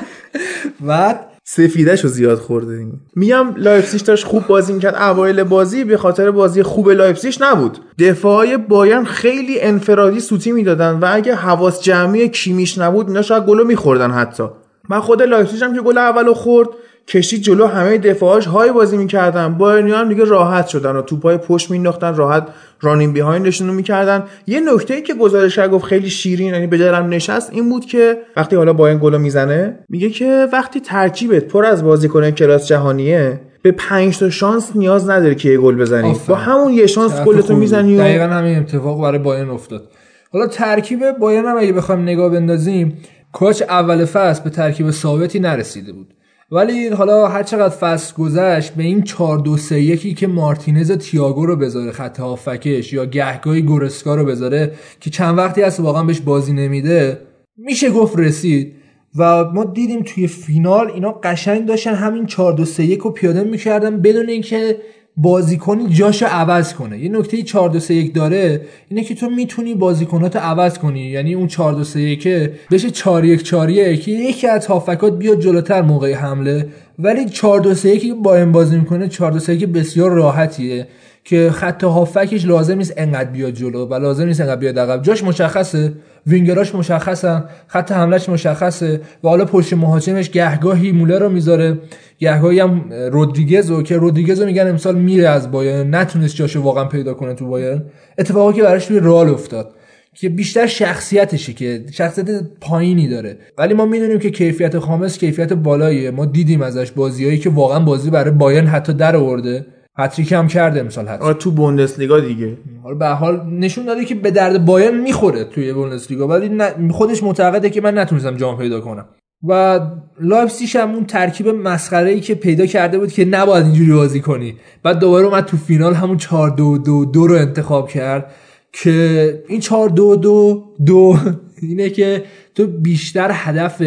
بعد 0.80 1.20
سفیدش 1.44 2.00
رو 2.00 2.10
زیاد 2.10 2.38
خورده. 2.38 2.86
میگم 3.16 3.54
لایپسیش 3.56 4.00
داشت 4.00 4.24
خوب 4.24 4.46
بازی 4.46 4.72
می‌کرد. 4.72 4.94
اوایل 4.94 5.42
بازی 5.42 5.84
به 5.84 5.96
خاطر 5.96 6.30
بازی 6.30 6.62
خوب 6.62 6.90
لایپسیش 6.90 7.40
نبود. 7.40 7.78
دفاعی 7.98 8.56
بایرن 8.56 9.04
خیلی 9.04 9.60
انفرادی 9.60 10.20
سوتی 10.20 10.52
می‌دادن 10.52 10.90
و 10.90 11.08
اگه 11.12 11.34
حواس 11.34 11.82
جمعی 11.82 12.28
کیمیش 12.28 12.78
نبود 12.78 13.08
اینا 13.08 13.22
شاید 13.22 13.44
گلو 13.44 13.64
میخوردن 13.64 14.10
حتی. 14.10 14.44
من 14.88 15.00
خود 15.00 15.22
لایپسیش 15.22 15.62
هم 15.62 15.74
که 15.74 15.80
گل 15.80 15.98
اولو 15.98 16.34
خورد. 16.34 16.68
کشید 17.08 17.42
جلو 17.42 17.66
همه 17.66 17.98
دفاعش 17.98 18.46
های 18.46 18.72
بازی 18.72 18.96
می‌کردن. 18.96 19.54
بایرنی 19.58 19.92
هم 19.92 20.08
دیگه 20.08 20.24
راحت 20.24 20.66
شدن 20.66 20.96
و 20.96 21.02
توپای 21.02 21.36
پشت 21.36 21.70
مینداختن 21.70 22.14
راحت 22.14 22.48
running 22.80 23.12
behind 23.12 23.46
شون 23.46 23.68
رو 23.68 23.74
می‌کردن. 23.74 24.24
یه 24.46 24.60
نکته 24.60 24.94
ای 24.94 25.02
که 25.02 25.14
گزارشگر 25.14 25.68
گفت 25.68 25.84
خیلی 25.84 26.10
شیرین 26.10 26.54
یعنی 26.54 26.66
به 26.66 26.78
دلم 26.78 27.08
نشست 27.08 27.52
این 27.52 27.68
بود 27.68 27.84
که 27.84 28.18
وقتی 28.36 28.56
حالا 28.56 28.72
بایرن 28.72 28.98
گلو 28.98 29.18
می‌زنه 29.18 29.78
میگه 29.88 30.10
که 30.10 30.48
وقتی 30.52 30.80
ترکیبت 30.80 31.44
پر 31.44 31.64
از 31.64 31.84
بازیکن 31.84 32.30
کلاس 32.30 32.66
جهانیه 32.66 33.40
به 33.62 33.72
پنج 33.72 34.18
تا 34.18 34.30
شانس 34.30 34.70
نیاز 34.74 35.10
نداره 35.10 35.34
که 35.34 35.48
یه 35.48 35.58
گل 35.58 35.76
بزنی. 35.76 36.16
با 36.28 36.34
همون 36.34 36.72
یه 36.72 36.86
شانس 36.86 37.20
گلتو 37.20 37.56
می‌زنی 37.56 37.96
و 37.96 38.00
دقیقا 38.00 38.24
همین 38.24 38.58
اتفاق 38.58 39.02
برای 39.02 39.18
بایرن 39.18 39.50
افتاد. 39.50 39.90
حالا 40.32 40.46
ترکیب 40.46 41.10
بایرن 41.20 41.46
هم 41.46 41.56
اگه 41.58 41.72
بخوایم 41.72 42.02
نگاه 42.02 42.32
بندازیم 42.32 42.98
کوچ 43.32 43.62
اول 43.62 44.04
فصل 44.04 44.44
به 44.44 44.50
ترکیب 44.50 44.90
ثابتی 44.90 45.40
نرسیده 45.40 45.92
بود. 45.92 46.14
ولی 46.50 46.88
حالا 46.88 47.28
هر 47.28 47.42
چقدر 47.42 47.76
فصل 47.76 48.14
گذشت 48.14 48.74
به 48.74 48.82
این 48.82 49.02
4 49.02 49.38
2 49.38 49.56
3 49.56 49.80
1 49.80 50.18
که 50.18 50.26
مارتینز 50.26 50.92
تییاگو 50.92 51.46
رو 51.46 51.56
بذاره 51.56 51.92
خط 51.92 52.20
هافکش 52.20 52.92
یا 52.92 53.06
گهگاهی 53.06 53.62
گورسکا 53.62 54.14
رو 54.14 54.24
بذاره 54.24 54.72
که 55.00 55.10
چند 55.10 55.38
وقتی 55.38 55.62
هست 55.62 55.80
واقعا 55.80 56.04
بهش 56.04 56.20
بازی 56.20 56.52
نمیده 56.52 57.20
میشه 57.56 57.90
گفت 57.90 58.18
رسید. 58.18 58.72
و 59.18 59.44
ما 59.44 59.64
دیدیم 59.64 60.02
توی 60.02 60.26
فینال 60.26 60.90
اینا 60.90 61.12
قشنگ 61.12 61.66
داشتن 61.66 61.94
همین 61.94 62.26
4 62.26 62.52
2 62.52 62.64
3 62.64 62.84
1 62.84 63.00
رو 63.00 63.10
پیاده 63.10 63.44
می‌کردن 63.44 64.02
بدون 64.02 64.28
اینکه 64.28 64.76
بازیکنی 65.16 65.88
جاشو 65.88 66.26
عوض 66.26 66.74
کنه. 66.74 66.98
یه 66.98 67.08
نکته 67.08 67.42
4 67.42 67.68
2 67.70 67.80
3 67.80 67.94
1 67.94 68.14
داره 68.14 68.60
اینه 68.88 69.04
که 69.04 69.14
تو 69.14 69.30
می‌تونی 69.30 69.74
بازیکناتو 69.74 70.38
عوض 70.38 70.78
کنی. 70.78 71.00
یعنی 71.00 71.34
اون 71.34 71.46
4 71.46 71.72
2 71.74 71.84
3 71.84 72.00
1 72.00 72.28
بشه 72.70 72.90
4 72.90 73.24
1 73.24 73.42
4 73.42 73.70
1 73.70 74.08
یکی 74.08 74.46
از 74.46 74.66
هافکات 74.66 75.18
بیاد 75.18 75.40
جلوتر 75.40 75.82
موقع 75.82 76.14
حمله. 76.14 76.68
ولی 76.98 77.24
4 77.24 77.60
2 77.60 77.74
3 77.74 77.88
1 77.88 78.14
با 78.14 78.36
این 78.36 78.52
بازی 78.52 78.76
می‌کنه 78.76 79.08
4 79.08 79.32
2 79.32 79.38
3 79.38 79.54
1 79.54 79.66
بسیار 79.66 80.10
راحتیه. 80.10 80.86
که 81.28 81.50
خط 81.50 81.84
هافکش 81.84 82.44
لازم 82.44 82.78
نیست 82.78 82.94
انقدر 82.96 83.30
بیاد 83.30 83.52
جلو 83.52 83.86
و 83.86 83.94
لازم 83.94 84.26
نیست 84.26 84.40
انقدر 84.40 84.60
بیاد 84.60 84.78
عقب. 84.78 85.02
جاش 85.02 85.24
مشخصه 85.24 85.92
وینگراش 86.26 86.74
مشخصن 86.74 87.44
خط 87.66 87.92
حملهش 87.92 88.28
مشخصه 88.28 89.00
و 89.24 89.28
حالا 89.28 89.44
پشت 89.44 89.72
مهاجمش 89.72 90.30
گهگاهی 90.30 90.92
موله 90.92 91.18
رو 91.18 91.28
می‌ذاره. 91.28 91.78
گهگاهی 92.18 92.60
هم 92.60 92.92
رودریگزو 92.92 93.82
که 93.82 93.96
رودریگزو 93.96 94.46
میگن 94.46 94.68
امسال 94.68 94.94
میره 94.94 95.28
از 95.28 95.50
بایرن 95.50 95.94
نتونست 95.94 96.36
جاشو 96.36 96.62
واقعا 96.62 96.84
پیدا 96.84 97.14
کنه 97.14 97.34
تو 97.34 97.46
بایرن. 97.46 97.84
اتفاقی 98.18 98.56
که 98.56 98.62
براش 98.62 98.86
توی 98.86 99.00
رال 99.00 99.28
افتاد 99.28 99.74
که 100.14 100.28
بیشتر 100.28 100.66
شخصیتشه 100.66 101.52
که 101.52 101.84
شخصیت 101.92 102.26
پایینی 102.60 103.08
داره. 103.08 103.38
ولی 103.58 103.74
ما 103.74 103.86
می‌دونیم 103.86 104.18
که 104.18 104.30
کیفیت 104.30 104.78
خامس 104.78 105.18
کیفیت 105.18 105.52
بالاییه. 105.52 106.10
ما 106.10 106.24
دیدیم 106.24 106.62
ازش 106.62 106.90
بازیایی 106.90 107.38
که 107.38 107.50
واقعا 107.50 107.80
بازی 107.80 108.10
برای 108.10 108.30
بایرن 108.30 108.66
حتی 108.66 108.92
در 108.92 109.16
آورده. 109.16 109.66
هتریک 109.98 110.32
هم 110.32 110.48
کرده 110.48 110.80
امسال 110.80 111.08
حتی 111.08 111.34
تو 111.34 111.50
بوندسلیگا 111.50 112.20
دیگه. 112.20 112.56
حالا 112.82 112.94
به 112.94 113.06
حال 113.06 113.46
نشون 113.50 113.84
داده 113.84 114.04
که 114.04 114.14
به 114.14 114.30
درد 114.30 114.64
بایرن 114.64 115.00
می‌خوره 115.00 115.44
توی 115.44 115.72
بوندسلیگا 115.72 116.28
ولی 116.28 116.62
خودش 116.90 117.22
معتقده 117.22 117.70
که 117.70 117.80
من 117.80 117.98
نتونستم 117.98 118.36
جام 118.36 118.58
پیدا 118.58 118.80
کنم. 118.80 119.08
و 119.48 119.80
لایپزیگ 120.20 120.76
هم 120.76 120.94
اون 120.94 121.04
ترکیب 121.04 121.48
مسخره 121.48 122.10
ای 122.10 122.20
که 122.20 122.34
پیدا 122.34 122.66
کرده 122.66 122.98
بود 122.98 123.12
که 123.12 123.24
نباید 123.24 123.64
اینجوری 123.64 123.92
بازی 123.92 124.20
کنی. 124.20 124.56
بعد 124.82 124.98
دوباره 124.98 125.26
اومد 125.26 125.44
تو 125.44 125.56
فینال 125.56 125.94
همون 125.94 126.16
4 126.16 126.50
2 126.50 126.78
2 126.78 127.04
2 127.04 127.26
رو 127.26 127.34
انتخاب 127.34 127.88
کرد 127.88 128.32
که 128.72 129.44
این 129.48 129.60
4 129.60 129.88
2 129.88 130.16
2 130.16 130.64
2 130.86 131.16
اینه 131.62 131.90
که 131.90 132.24
تو 132.56 132.66
بیشتر 132.66 133.30
هدفت 133.32 133.82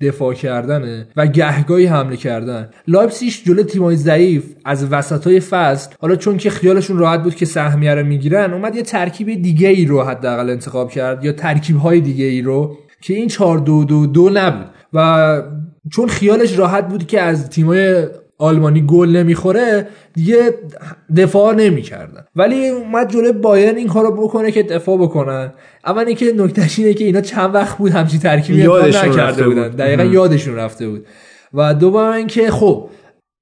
دفاع 0.00 0.34
کردنه 0.34 1.06
و 1.16 1.26
گهگاهی 1.26 1.86
حمله 1.86 2.16
کردن. 2.16 2.70
لایپسیش 2.88 3.44
جلو 3.44 3.62
تیمای 3.62 3.96
ضعیف 3.96 4.44
از 4.64 4.92
وسطای 4.92 5.40
فصل 5.40 5.94
حالا 6.00 6.16
چون 6.16 6.36
که 6.36 6.50
خیالشون 6.50 6.98
راحت 6.98 7.22
بود 7.22 7.34
که 7.34 7.46
سهمیه 7.46 7.94
رو 7.94 8.06
می‌گیرن 8.06 8.52
اومد 8.52 8.76
یه 8.76 8.82
ترکیب 8.82 9.42
دیگه 9.42 9.68
ای 9.68 9.84
رو 9.84 10.02
حداقل 10.02 10.50
انتخاب 10.50 10.90
کرد 10.90 11.24
یا 11.24 11.32
ترکیب 11.32 11.76
های 11.76 12.00
دیگه 12.00 12.24
ای 12.24 12.42
رو 12.42 12.76
که 13.00 13.14
این 13.14 13.28
4 13.28 13.58
2 13.58 13.84
2 13.84 14.06
2 14.06 14.30
نبود. 14.30 14.66
و 14.92 15.42
چون 15.92 16.08
خیالش 16.08 16.58
راحت 16.58 16.88
بود 16.88 17.06
که 17.06 17.20
از 17.20 17.48
تیمای 17.50 18.06
آلمانی 18.40 18.84
گل 18.86 19.08
نمی‌خوره 19.08 19.86
دیگه 20.14 20.54
دفاع 21.16 21.54
نمی‌کردن. 21.54 22.24
ولی 22.36 22.68
اومد 22.68 23.12
جلوی 23.12 23.32
بایرن 23.32 23.76
این 23.76 23.88
کارو 23.88 24.12
بکنه 24.12 24.50
که 24.50 24.62
دفاع 24.62 24.98
بکنن 24.98 25.52
اول 25.86 26.04
اینکه 26.06 26.32
نکتهش 26.36 26.78
اینه 26.78 26.94
که 26.94 27.04
اینا 27.04 27.20
چند 27.20 27.54
وقت 27.54 27.78
بود 27.78 27.92
همچی 27.92 28.18
ترکیبی 28.18 28.62
نکرده 28.62 29.48
بودن. 29.48 29.68
دقیقا 29.68 30.04
یادشون 30.04 30.54
رفته 30.54 30.88
بود. 30.88 31.06
و 31.54 31.74
دوم 31.74 31.96
اینکه 31.96 32.50
خب 32.50 32.88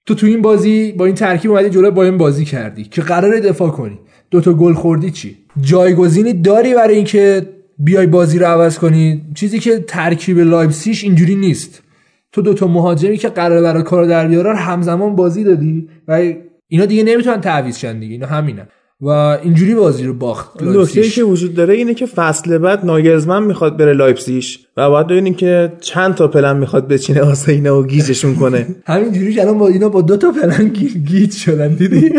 تو 0.06 0.14
تو 0.14 0.26
این 0.26 0.42
بازی 0.42 0.92
با 0.92 1.06
این 1.06 1.14
ترکیب 1.14 1.50
اومدی 1.50 1.70
جلوی 1.70 1.90
بایرن 1.90 2.18
بازی 2.18 2.44
کردی. 2.44 2.84
که 2.84 3.02
قرار 3.02 3.40
دفاع 3.40 3.70
کنی. 3.70 3.98
دوتا 4.30 4.52
گل 4.52 4.72
خوردی 4.72 5.10
چی؟ 5.10 5.36
جایگزینی 5.60 6.32
داری 6.32 6.74
برای 6.74 6.96
اینکه 6.96 7.46
بیای 7.78 8.06
بازی 8.06 8.38
رو 8.38 8.46
عوض 8.46 8.78
کنی؟ 8.78 9.22
چیزی 9.34 9.58
که 9.58 9.78
ترکیب 9.78 10.38
لایپزیش 10.38 11.04
اینجوری 11.04 11.34
نیست. 11.34 11.82
تو 12.32 12.42
دوتا 12.42 12.66
مهاجمی 12.66 13.16
که 13.16 13.28
قرار 13.28 13.62
برای 13.62 13.82
کار 13.82 14.04
در 14.04 14.28
بیارن 14.28 14.56
همزمان 14.56 15.16
بازی 15.16 15.44
دادی 15.44 15.88
و 16.08 16.32
اینا 16.68 16.86
دیگه 16.86 17.02
نمی‌تونن 17.02 17.40
تعویض 17.40 17.78
شن 17.78 18.00
دیگه 18.00 18.12
اینا 18.12 18.26
همینن. 18.26 18.66
و 19.00 19.08
اینجوری 19.08 19.74
بازی 19.74 20.04
رو 20.04 20.14
باخت 20.14 20.62
نکته 20.62 21.02
که 21.02 21.24
وجود 21.24 21.54
داره 21.54 21.74
اینه 21.74 21.94
که 21.94 22.06
فصل 22.06 22.58
بعد 22.58 22.84
ناگلزمن 22.84 23.42
می‌خواد 23.42 23.76
بره 23.76 23.92
لایپزیش 23.92 24.58
و 24.76 24.90
باید 24.90 25.06
ببینیم 25.06 25.34
که 25.34 25.72
چند 25.80 26.14
تا 26.14 26.28
پلن 26.28 26.56
می‌خواد 26.56 26.88
بچینه 26.88 27.22
واسه 27.22 27.52
اینا 27.52 27.80
و 27.80 27.86
گیجشون 27.86 28.34
کنه. 28.34 28.66
همینجوری 28.86 29.40
الان 29.40 29.58
با 29.58 29.68
اینا 29.68 29.88
با 29.88 30.02
دو 30.02 30.16
تا 30.16 30.32
پلن 30.32 30.68
گیج 31.04 31.32
شدن 31.32 31.74
دیدی؟ 31.74 32.12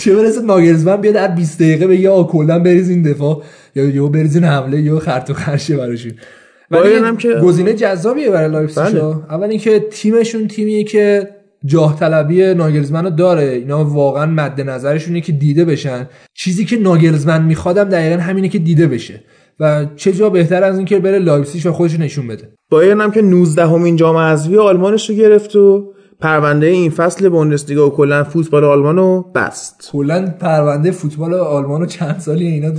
چه 0.00 0.14
برسه 0.14 0.42
ناگلزمن 0.42 0.96
بیاد 0.96 1.14
در 1.14 1.28
20 1.28 1.58
دقیقه 1.58 1.86
بگه 1.86 2.10
آ 2.10 2.24
کلا 2.24 2.58
بریزین 2.58 3.02
دفاع. 3.02 3.42
یا 3.74 3.84
یهو 3.84 4.08
بریزین 4.08 4.44
حمله 4.44 4.80
یا 4.80 4.98
خر 4.98 5.30
تو 5.30 5.34
خر 5.34 5.55
شه 5.55 5.76
براشون. 5.76 6.12
ولی 6.72 7.16
که 7.16 7.34
گزینه 7.34 7.74
جذابیه 7.74 8.30
برای 8.30 8.50
لایپزیگ 8.50 8.84
بله. 8.84 9.04
اول 9.04 9.48
اینکه 9.50 9.80
تیمشون 9.80 10.48
تیمیه 10.48 10.84
که 10.84 11.28
جاه 11.64 11.98
طلبی 11.98 12.54
ناگلزمن 12.54 13.04
رو 13.04 13.10
داره. 13.10 13.42
اینا 13.42 13.84
واقعا 13.84 14.26
مد 14.26 14.60
نظرشونه 14.60 15.20
که 15.20 15.32
دیده 15.32 15.64
بشن. 15.64 16.08
چیزی 16.34 16.64
که 16.64 16.76
ناگلزمن 16.76 17.42
میخوادم 17.42 17.84
دقیقا 17.84 18.22
همینه 18.22 18.48
که 18.48 18.58
دیده 18.58 18.86
بشه. 18.86 19.20
و 19.60 19.86
چه 19.96 20.12
جا 20.12 20.30
بهتر 20.30 20.64
از 20.64 20.76
اینکه 20.76 20.98
بره 20.98 21.18
لایپزیگ 21.18 21.66
و 21.66 21.72
خودش 21.72 22.00
نشون 22.00 22.26
بده. 22.26 22.52
بایرن 22.70 23.00
هم 23.00 23.10
که 23.10 23.22
19 23.22 23.66
همین 23.66 23.96
جام 23.96 24.16
حذفی 24.16 24.56
آلمانش 24.56 25.10
رو 25.10 25.16
گرفت 25.16 25.56
و 25.56 25.92
پرونده 26.20 26.66
این 26.66 26.90
فصل 26.90 27.28
بوندسلیگا 27.28 27.86
و 27.86 27.90
کلا 27.90 28.24
فوتبال 28.24 28.64
آلمان 28.64 28.96
رو 28.96 29.32
بست. 29.34 29.88
کلا 29.92 30.34
پرونده 30.40 30.90
فوتبال 30.90 31.34
آلمان 31.34 31.80
رو 31.80 31.86
چند 31.86 32.18
سالی 32.18 32.46
اینا 32.46 32.70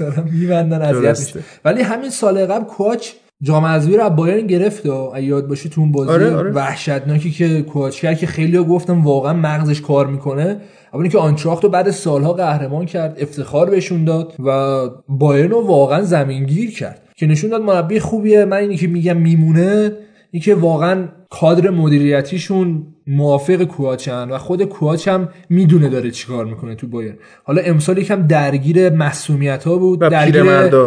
دارن 0.00 0.28
میبندن 0.32 0.82
اذیت 0.82 1.42
ولی 1.64 1.82
همین 1.82 2.10
سال 2.10 2.46
قبل 2.46 2.64
کوچ 2.64 3.12
جام 3.42 3.64
حذفی 3.64 3.96
رو 3.96 4.10
بایرن 4.10 4.46
گرفت 4.46 4.86
و 4.86 5.12
یاد 5.20 5.48
باشه 5.48 5.68
تو 5.68 5.80
اون 5.80 5.92
بازی 5.92 6.10
آره، 6.10 6.36
آره. 6.36 6.50
وحشتناکی 6.50 7.30
که 7.30 7.62
کوچ 7.62 8.00
کرد 8.00 8.18
که 8.18 8.26
خیلی 8.26 8.56
ها 8.56 8.64
گفتم 8.64 9.02
واقعا 9.04 9.32
مغزش 9.32 9.80
کار 9.80 10.06
می‌کنه 10.06 10.60
اما 10.92 11.08
که 11.08 11.18
آنچراخت 11.18 11.64
رو 11.64 11.70
بعد 11.70 11.90
سالها 11.90 12.32
قهرمان 12.32 12.86
کرد 12.86 13.16
افتخار 13.20 13.70
بهشون 13.70 14.04
داد 14.04 14.34
و 14.38 14.80
بایرن 15.08 15.50
رو 15.50 15.66
واقعا 15.66 16.02
زمینگیر 16.02 16.70
کرد 16.70 17.02
که 17.16 17.26
نشون 17.26 17.50
داد 17.50 17.62
مربی 17.62 18.00
خوبیه 18.00 18.44
من 18.44 18.56
اینی 18.56 18.76
که 18.76 18.86
میگم 18.86 19.16
میمونه 19.16 19.92
این 20.30 20.42
که 20.42 20.54
واقعا 20.54 21.08
کادر 21.30 21.70
مدیریتیشون 21.70 22.86
موافق 23.08 23.62
کوچن 23.62 24.28
و 24.30 24.38
خود 24.38 24.62
کوچ 24.62 25.08
هم 25.08 25.28
می‌دونه 25.50 25.88
داره 25.88 26.10
چیکار 26.10 26.44
می‌کنه 26.44 26.74
تو 26.74 26.86
بایر 26.86 27.14
حالا 27.44 27.62
امسال 27.62 27.98
یکم 27.98 28.26
درگیر 28.26 28.90
مسئولیت 28.90 29.64
ها 29.64 29.78
بود 29.78 30.00
درگیر 30.00 30.42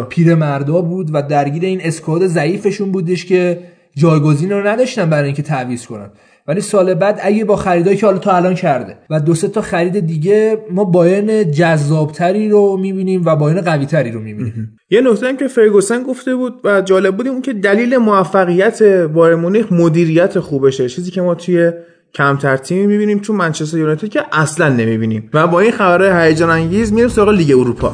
پیرمردا. 0.08 0.82
بود 0.82 1.10
و 1.12 1.22
درگیر 1.22 1.64
این 1.64 1.80
اسکواد 1.84 2.26
ضعیفشون 2.26 2.92
بودش 2.92 3.24
که 3.24 3.58
جایگزین 3.96 4.50
رو 4.50 4.66
نداشتن 4.66 5.10
برای 5.10 5.24
اینکه 5.24 5.42
تعویض 5.42 5.86
کنن. 5.86 6.10
ولی 6.46 6.60
سال 6.60 6.94
بعد 6.94 7.20
اگه 7.22 7.44
با 7.44 7.56
خریدایی 7.56 7.96
که 7.96 8.06
حالا 8.06 8.18
تا 8.18 8.32
الان 8.32 8.54
کرده 8.54 8.96
و 9.10 9.20
دو 9.20 9.34
سه 9.34 9.48
تا 9.48 9.60
خرید 9.60 10.06
دیگه 10.06 10.58
ما 10.70 10.84
بایرن 10.84 11.50
جذابتری 11.50 12.48
رو 12.48 12.76
می‌بینیم 12.76 13.22
و 13.24 13.36
بایرن 13.36 13.60
قویتری 13.60 14.10
رو 14.10 14.20
می‌بینیم. 14.20 14.76
یه 14.90 15.00
نکته 15.00 15.26
هم 15.26 15.36
که 15.36 15.48
فرگوسن 15.48 16.02
گفته 16.02 16.34
بود 16.34 16.54
و 16.64 16.80
جالب 16.80 17.16
بود 17.16 17.28
اون 17.28 17.42
که 17.42 17.52
دلیل 17.52 17.96
موفقیت 17.96 18.82
بایر 18.82 19.34
مونیخ 19.34 19.72
مدیریت 19.72 20.40
خوبشه. 20.40 20.88
چیزی 20.88 21.10
که 21.10 21.22
ما 21.22 21.34
توی 21.34 21.72
کمتر 22.14 22.56
تیمی 22.56 22.86
می‌بینیم 22.86 23.20
چون 23.20 23.36
منچستر 23.36 23.78
یونایتد 23.78 24.08
که 24.08 24.24
اصلا 24.32 24.68
نمی‌بینیم. 24.68 25.30
و 25.34 25.46
با 25.46 25.60
این 25.60 25.72
خبرهای 25.72 26.28
هیجان 26.28 26.50
انگیز 26.50 26.92
میریم 26.92 27.08
سراغ 27.08 27.28
لیگ 27.28 27.50
اروپا. 27.58 27.92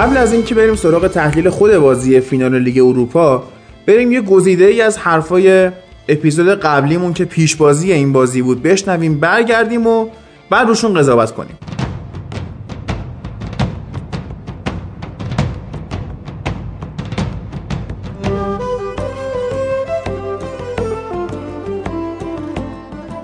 قبل 0.00 0.16
از 0.16 0.32
اینکه 0.32 0.54
بریم 0.54 0.74
سراغ 0.74 1.08
تحلیل 1.08 1.50
خود 1.50 1.76
بازی 1.76 2.20
فینال 2.20 2.58
لیگ 2.58 2.78
اروپا 2.78 3.42
بریم 3.86 4.12
یه 4.12 4.20
گزیده 4.20 4.64
ای 4.64 4.80
از 4.82 4.98
حرفای 4.98 5.70
اپیزود 6.08 6.48
قبلیمون 6.48 7.12
که 7.12 7.24
پیش 7.24 7.56
بازی 7.56 7.92
این 7.92 8.12
بازی 8.12 8.42
بود 8.42 8.62
بشنویم 8.62 9.20
برگردیم 9.20 9.86
و 9.86 10.06
بعد 10.50 10.68
روشون 10.68 10.94
قضاوت 10.94 11.32
کنیم. 11.32 11.58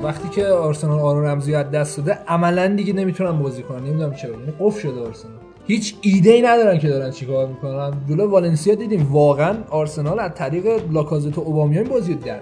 وقتی 0.03 0.28
که 0.28 0.47
آرسنال 0.47 0.98
آرون 0.98 1.24
رمزی 1.24 1.55
از 1.55 1.70
دست 1.70 1.97
داده 1.97 2.19
عملا 2.28 2.66
دیگه 2.66 2.93
نمی‌تونن 2.93 3.39
بازی 3.39 3.62
کنن. 3.62 3.85
نمی‌دونم 3.85 4.15
چرا. 4.15 4.31
یعنی 4.31 4.53
قفل 4.61 4.81
شده 4.81 5.01
آرسنال. 5.01 5.45
هیچ 5.66 5.94
ایده 6.01 6.30
ای 6.30 6.43
ندارن 6.43 6.78
که 6.78 6.88
دارن 6.88 7.10
چیکار 7.10 7.47
می‌کنن. 7.47 7.93
جلو 8.09 8.30
والنسیا 8.30 8.74
دیدیم 8.74 9.09
واقعا 9.12 9.55
آرسنال 9.70 10.20
از 10.20 10.30
طریق 10.34 10.64
لاکازت 10.93 11.38
و 11.38 11.40
اوبامیان 11.40 11.84
بازی 11.84 12.14
در 12.14 12.38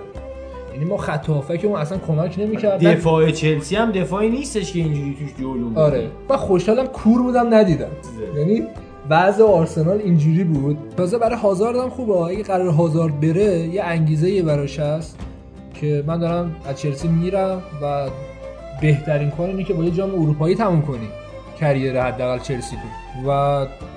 یعنی 0.72 0.84
ما 0.84 0.96
خط 0.96 1.30
اون 1.30 1.76
اصلا 1.76 1.98
کمک 1.98 2.38
نمی‌کرد 2.38 2.86
دفاع 2.86 3.30
چلسی 3.30 3.76
هم 3.76 3.92
دفاعی 3.92 4.30
نیستش 4.30 4.72
که 4.72 4.78
اینجوری 4.78 5.16
توش 5.18 5.34
جلو 5.38 5.78
آره. 5.78 6.10
و 6.28 6.36
خوشحالم 6.36 6.86
کور 6.86 7.22
بودم 7.22 7.54
ندیدم. 7.54 7.90
یعنی 8.36 8.62
بعض 9.08 9.40
آرسنال 9.40 9.98
اینجوری 9.98 10.44
بود. 10.44 10.78
تازه 10.96 11.18
برای 11.18 11.36
هازارد 11.36 11.76
هم 11.76 11.90
خوبه. 11.90 12.12
اگه 12.12 12.42
قرار 12.42 12.68
هازارد 12.68 13.20
بره 13.20 13.58
یه 13.58 13.82
انگیزه 13.82 14.30
یه 14.30 14.42
براش 14.42 14.78
هست 14.78 15.18
که 15.74 16.04
من 16.06 16.18
دارم 16.18 16.56
از 16.68 16.80
چلسی 16.80 17.08
میرم 17.08 17.62
و 17.82 18.08
بهترین 18.80 19.30
کار 19.30 19.48
اینه 19.48 19.64
که 19.64 19.74
با 19.74 19.84
یه 19.84 19.90
جام 19.90 20.14
اروپایی 20.14 20.54
تموم 20.54 20.82
کنی. 20.82 21.08
کریر 21.60 22.02
حداقل 22.02 22.38
چلسی 22.38 22.76
تو. 22.76 23.03
و 23.26 23.30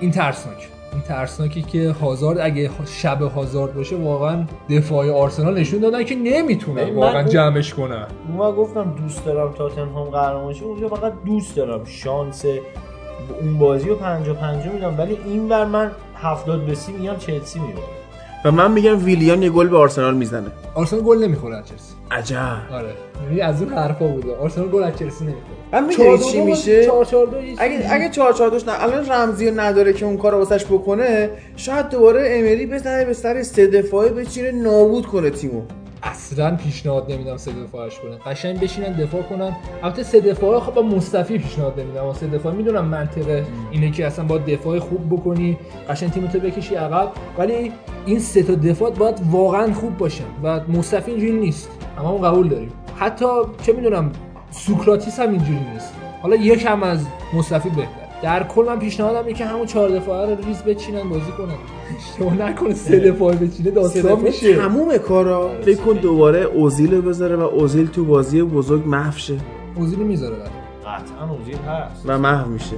این 0.00 0.10
ترسناک. 0.10 0.68
این 0.92 1.02
ترسناکی 1.02 1.62
که 1.62 1.90
هازارد 1.90 2.38
اگه 2.38 2.70
شب 2.86 3.22
هازارد 3.22 3.74
باشه 3.74 3.96
واقعا 3.96 4.44
دفاع 4.70 5.10
آرسنال 5.10 5.58
نشون 5.58 5.80
دادن 5.80 6.04
که 6.04 6.14
نمی‌تونن 6.14 6.94
واقعا 6.94 7.22
جمعش 7.22 7.74
کنن. 7.74 8.06
من 8.38 8.50
گفتم 8.50 8.94
دوست 9.02 9.24
دارم 9.24 9.52
تاتنهام 9.52 10.08
قهرمان 10.08 10.54
شه. 10.54 10.64
اونجا 10.64 10.88
فقط 10.88 11.12
دوست 11.26 11.56
دارم. 11.56 11.84
شانس 11.84 12.44
اون 13.40 13.58
بازی 13.58 13.88
رو 13.88 13.96
50 13.96 14.36
50 14.36 14.74
میدم. 14.74 14.98
ولی 14.98 15.18
این 15.24 15.48
بر 15.48 15.64
من 15.64 15.90
70 16.14 16.66
به 16.66 16.74
30 16.74 16.92
میگم 16.92 17.16
چلسی 17.16 17.58
می‌بره. 17.58 17.84
و 18.44 18.50
من 18.52 18.72
میگم 18.72 19.04
ویلیان 19.04 19.42
یه 19.42 19.50
گل 19.50 19.68
به 19.68 19.76
آرسنال 19.78 20.16
می‌زنه. 20.16 20.46
آرسنال 20.74 21.02
گل 21.02 21.18
نمی‌خوره 21.24 21.56
از 21.56 21.68
چلسی. 21.68 21.94
عجب. 22.10 22.58
آره. 22.72 22.92
یعنی 23.24 23.40
از 23.40 23.62
اون 23.62 23.72
حرفا 23.72 24.08
بوده. 24.08 24.36
آرسنال 24.36 24.68
گل 24.68 24.82
از 24.82 24.98
چلسی 24.98 25.24
نمی‌خوره. 25.24 25.57
من 25.72 25.86
می‌دونی 25.86 26.18
چی 26.18 26.40
میشه؟ 26.40 26.86
4 26.86 27.04
4 27.04 27.26
2 27.26 27.36
اگه 27.58 27.92
اگه 27.92 28.08
4 28.08 28.32
4 28.32 28.50
2 28.50 28.56
نه 28.56 28.82
الان 28.82 29.06
رمزی 29.06 29.50
نداره 29.50 29.92
که 29.92 30.06
اون 30.06 30.16
کارو 30.16 30.38
واسش 30.38 30.64
بکنه 30.64 31.30
شاید 31.56 31.88
دوباره 31.88 32.28
امری 32.32 32.66
بزنه 32.66 33.04
به 33.04 33.12
سر 33.12 33.42
سه 33.42 33.66
دفاعه 33.66 34.08
بچینه 34.08 34.50
نابود 34.50 35.06
کنه 35.06 35.30
تیمو. 35.30 35.62
اصلا 36.02 36.56
پیشنهاد 36.56 37.12
نمیدم 37.12 37.36
سه 37.36 37.50
دفاعش 37.52 37.98
کنن 37.98 38.18
قشنگ 38.26 38.60
بشینن 38.60 38.92
دفاع 38.92 39.22
کنن. 39.22 39.56
البته 39.82 40.02
سه 40.02 40.20
دفاع 40.20 40.60
خب 40.60 40.74
با 40.74 40.82
مصطفی 40.82 41.38
پیشنهاد 41.38 41.80
نمیدم. 41.80 42.12
سه 42.12 42.26
دفاع 42.26 42.52
می‌دونم 42.52 42.84
منطقه 42.84 43.44
اینه 43.70 43.90
که 43.90 44.06
اصلا 44.06 44.24
با 44.24 44.38
دفاع 44.38 44.78
خوب 44.78 45.06
بکنی. 45.10 45.58
قشنگ 45.88 46.10
تیمتو 46.10 46.38
بکشی 46.38 46.74
عقب. 46.74 47.08
ولی 47.38 47.72
این 48.06 48.18
سه 48.18 48.42
تا 48.42 48.54
دفاع 48.54 48.90
باید 48.90 49.20
واقعا 49.30 49.72
خوب 49.72 49.98
باشن. 49.98 50.24
و 50.42 50.60
مصطفی 50.68 51.10
اینجوری 51.10 51.32
نیست. 51.32 51.70
اما 51.98 52.10
اون 52.10 52.22
قبول 52.22 52.48
داریم. 52.48 52.72
حتی 52.96 53.26
چه 53.62 53.72
می‌دونم 53.72 54.12
سوکراتیس 54.50 55.20
هم 55.20 55.30
اینجوری 55.30 55.60
نیست. 55.72 55.92
حالا 56.22 56.36
یکم 56.36 56.82
از 56.82 57.06
مصطفی 57.34 57.68
بهتر. 57.68 58.08
در 58.22 58.42
کل 58.42 58.64
من 58.66 58.78
پیشنهادم 58.78 59.26
اینه 59.26 59.38
که 59.38 59.44
همون 59.44 59.66
چهار 59.66 59.88
دفاعه 59.88 60.30
رو 60.30 60.44
ریز 60.44 60.62
بچینن 60.62 61.08
بازی 61.08 61.30
کنن. 61.38 61.54
اشتباه 61.96 62.34
نکنه 62.34 62.74
سه 62.74 63.00
دفاع 63.00 63.34
بچینه 63.34 63.70
داستان 63.70 64.20
میشه. 64.20 64.56
تموم 64.56 64.98
کارا. 64.98 65.50
فکر 65.62 65.80
کن 65.80 65.92
دوباره 65.92 66.40
اوزیل 66.40 67.00
بذاره 67.00 67.36
و 67.36 67.40
اوزیل 67.40 67.86
تو 67.86 68.04
بازی 68.04 68.42
بزرگ 68.42 68.86
محو 68.86 69.18
شه. 69.18 69.36
اوزیل 69.74 69.98
می‌ذاره 69.98 70.36
قطعا 70.36 71.30
اوزیل 71.30 71.56
هست. 71.56 72.02
و 72.06 72.18
محو 72.18 72.48
میشه. 72.48 72.76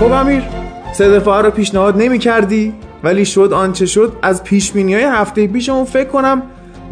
خب 0.00 0.12
امیر 0.12 0.42
سه 0.94 1.10
دفعه 1.10 1.34
رو 1.34 1.50
پیشنهاد 1.50 1.96
نمی 1.96 2.18
کردی 2.18 2.74
ولی 3.04 3.24
شد 3.24 3.52
آنچه 3.52 3.86
شد 3.86 4.12
از 4.22 4.44
پیش 4.44 4.70
های 4.70 4.94
هفته 4.94 5.46
پیشمون 5.46 5.84
فکر 5.84 6.08
کنم 6.08 6.42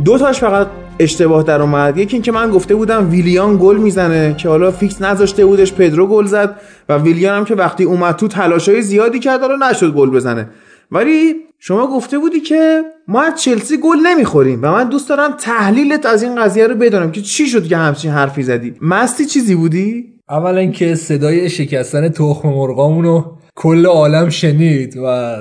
دو 0.05 0.19
تاش 0.19 0.41
فقط 0.41 0.67
اشتباه 0.99 1.43
در 1.43 1.63
اومد. 1.63 1.99
یکی 1.99 2.17
اینکه 2.17 2.33
من 2.33 2.51
گفته 2.51 2.75
بودم 2.75 3.11
ویلیان 3.11 3.57
گل 3.61 3.77
می‌زنه 3.77 4.35
که 4.39 4.49
حالا 4.49 4.71
فیکس 4.71 5.03
نذاشته 5.03 5.47
بودش 5.47 5.73
پدرو 5.73 6.07
گل 6.07 6.27
زد 6.27 6.61
و 6.89 6.99
ویلیان 6.99 7.37
هم 7.37 7.45
که 7.45 7.55
وقتی 7.55 7.85
اومد 7.85 8.17
تو 8.17 8.29
تلاشای 8.29 8.83
زیادی 8.83 9.19
کرد 9.19 9.41
حالا 9.41 9.71
نشد 9.71 9.95
گل 9.95 10.11
بزنه. 10.11 10.49
ولی 10.93 11.35
شما 11.59 11.87
گفته 11.87 12.19
بودی 12.19 12.41
که 12.41 12.83
ما 13.09 13.23
از 13.23 13.43
چلسی 13.43 13.77
گل 13.77 13.97
نمی‌خوریم 14.07 14.59
و 14.63 14.73
من 14.73 14.89
دوست 14.89 15.09
دارم 15.09 15.33
تحلیلت 15.33 16.07
از 16.07 16.23
این 16.23 16.43
قضیه 16.43 16.67
رو 16.67 16.75
بدونم 16.75 17.13
که 17.13 17.21
چی 17.21 17.47
شد 17.47 17.67
که 17.67 17.77
همچین 17.77 18.11
حرفی 18.11 18.43
زدی. 18.43 18.75
مستی 18.81 19.27
چیزی 19.27 19.55
بودی؟ 19.55 20.20
اولا 20.31 20.67
که 20.67 20.95
صدای 20.95 21.51
شکستن 21.51 22.09
تخم 22.09 22.49
مرغامونو 22.49 23.25
کل 23.55 23.87
عالم 23.87 24.29
شنید 24.29 24.97
و 24.97 25.37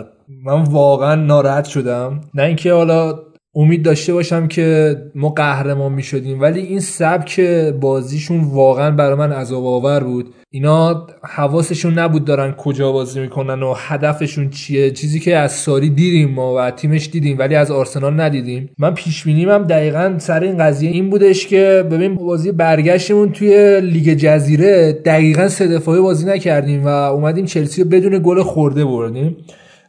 من 0.45 0.63
واقعا 0.63 1.15
ناراحت 1.15 1.65
شدم. 1.65 2.21
نه 2.33 2.43
اینکه 2.43 2.73
حالا 2.73 3.19
امید 3.59 3.83
داشته 3.83 4.13
باشم 4.13 4.47
که 4.47 4.97
ما 5.15 5.29
قهرمان 5.29 5.91
می 5.91 6.03
شدیم 6.03 6.41
ولی 6.41 6.59
این 6.59 6.79
سبک 6.79 7.39
بازیشون 7.81 8.43
واقعا 8.43 8.91
برای 8.91 9.15
من 9.15 9.31
عذاب 9.31 9.65
آور 9.65 10.03
بود. 10.03 10.33
اینا 10.51 11.07
حواسشون 11.23 11.99
نبود 11.99 12.25
دارن 12.25 12.51
کجا 12.51 12.91
بازی 12.91 13.19
می‌کنن 13.19 13.63
و 13.63 13.73
هدفشون 13.77 14.49
چیه. 14.49 14.91
چیزی 14.91 15.19
که 15.19 15.37
از 15.37 15.51
ساری 15.51 15.89
دیدیم 15.89 16.29
ما 16.29 16.55
و 16.55 16.71
تیمش 16.71 17.09
دیدیم 17.09 17.39
ولی 17.39 17.55
از 17.55 17.71
آرسنال 17.71 18.19
ندیدیم. 18.21 18.69
من 18.77 18.93
پیش 18.93 19.23
بینیم 19.23 19.49
هم 19.49 19.63
دقیقا 19.63 20.15
سر 20.17 20.39
این 20.43 20.57
قضیه 20.57 20.91
این 20.91 21.09
بودش 21.09 21.47
که 21.47 21.85
ببین 21.91 22.15
بازی 22.15 22.51
برگشتمون 22.51 23.31
توی 23.31 23.81
لیگ 23.81 24.13
جزیره 24.13 24.93
دقیقا 25.05 25.47
سه 25.47 25.67
دفاعی 25.67 26.01
بازی 26.01 26.25
نکردیم 26.25 26.85
و 26.85 26.87
اومدیم 26.87 27.45
چلسی 27.45 27.83
رو 27.83 27.89
بدون 27.89 28.21
گل 28.23 28.43
خورده 28.43 28.85
بردیم. 28.85 29.37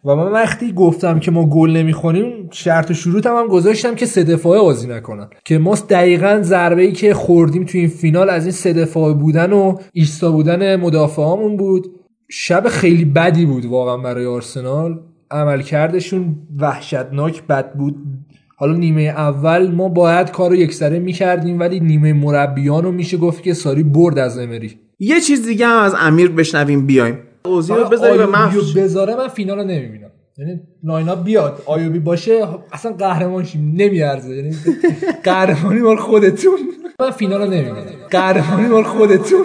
و 0.04 0.16
من 0.16 0.32
وقتی 0.32 0.72
گفتم 0.72 1.20
که 1.20 1.30
ما 1.30 1.46
گل 1.46 1.70
نمی‌خوریم 1.70 2.48
شرط 2.50 2.90
و 2.90 2.94
شروط 2.94 3.26
هم, 3.26 3.36
هم 3.36 3.46
گذاشتم 3.46 3.94
که 3.94 4.06
سه 4.06 4.24
دفاعه 4.24 4.60
بازی 4.60 4.88
نکنن. 4.88 5.28
که 5.44 5.58
ما 5.58 5.74
دقیقا 5.88 6.38
ضربه 6.42 6.82
ای 6.82 6.92
که 6.92 7.14
خوردیم 7.14 7.64
تو 7.64 7.78
این 7.78 7.88
فینال 7.88 8.30
از 8.30 8.44
این 8.44 8.52
سه 8.52 8.72
دفاعه 8.72 9.14
بودن 9.14 9.52
و 9.52 9.76
ایستا 9.92 10.32
بودن 10.32 10.76
مدافعامون 10.76 11.56
بود. 11.56 11.86
شب 12.30 12.68
خیلی 12.68 13.04
بدی 13.04 13.46
بود 13.46 13.64
واقعا 13.64 13.96
برای 13.96 14.26
آرسنال. 14.26 15.00
عملکردشون 15.30 16.36
وحشتناک 16.58 17.46
بد 17.46 17.72
بود. 17.72 17.96
حالا 18.56 18.72
نیمه 18.72 19.02
اول 19.02 19.70
ما 19.70 19.88
باید 19.88 20.30
کارو 20.30 20.54
یکسره 20.54 20.98
می‌کردیم 20.98 21.60
ولی 21.60 21.80
نیمه 21.80 22.12
مربیان 22.12 22.84
رو 22.84 22.92
میشه 22.92 23.16
گفت 23.16 23.42
که 23.42 23.54
ساری 23.54 23.82
برد 23.82 24.18
از 24.18 24.38
امری. 24.38 24.78
یه 24.98 25.20
چیز 25.20 25.46
دیگه 25.46 25.66
هم 25.66 25.82
از 25.82 25.94
امیر 25.98 26.28
بشنویم 26.30 26.86
بیایم. 26.86 27.18
اوزی 27.44 27.72
رو 27.72 27.84
بذاری 27.84 28.18
به 28.18 28.26
محفظ 28.26 28.76
بذاره 28.76 29.16
من 29.16 29.28
فینال 29.28 29.58
رو 29.58 29.64
نمی‌بینم. 29.64 30.10
یعنی 30.38 30.60
لاینا 30.84 31.14
بیاد. 31.14 31.62
آیوبی 31.66 31.98
باشه 31.98 32.48
اصلا 32.72 32.92
قهرمان 32.92 33.44
شیم 33.44 33.74
نمیارزه. 33.76 34.36
یعنی 34.36 34.56
قهرمانی 35.24 35.80
مال 35.80 35.96
خودتون. 35.96 36.58
من 37.00 37.10
فینال 37.10 37.40
رو 37.42 37.50
نمی‌بینم. 37.50 37.84
قهرمانی 38.10 38.68
مال 38.68 38.82
خودتون. 38.82 39.44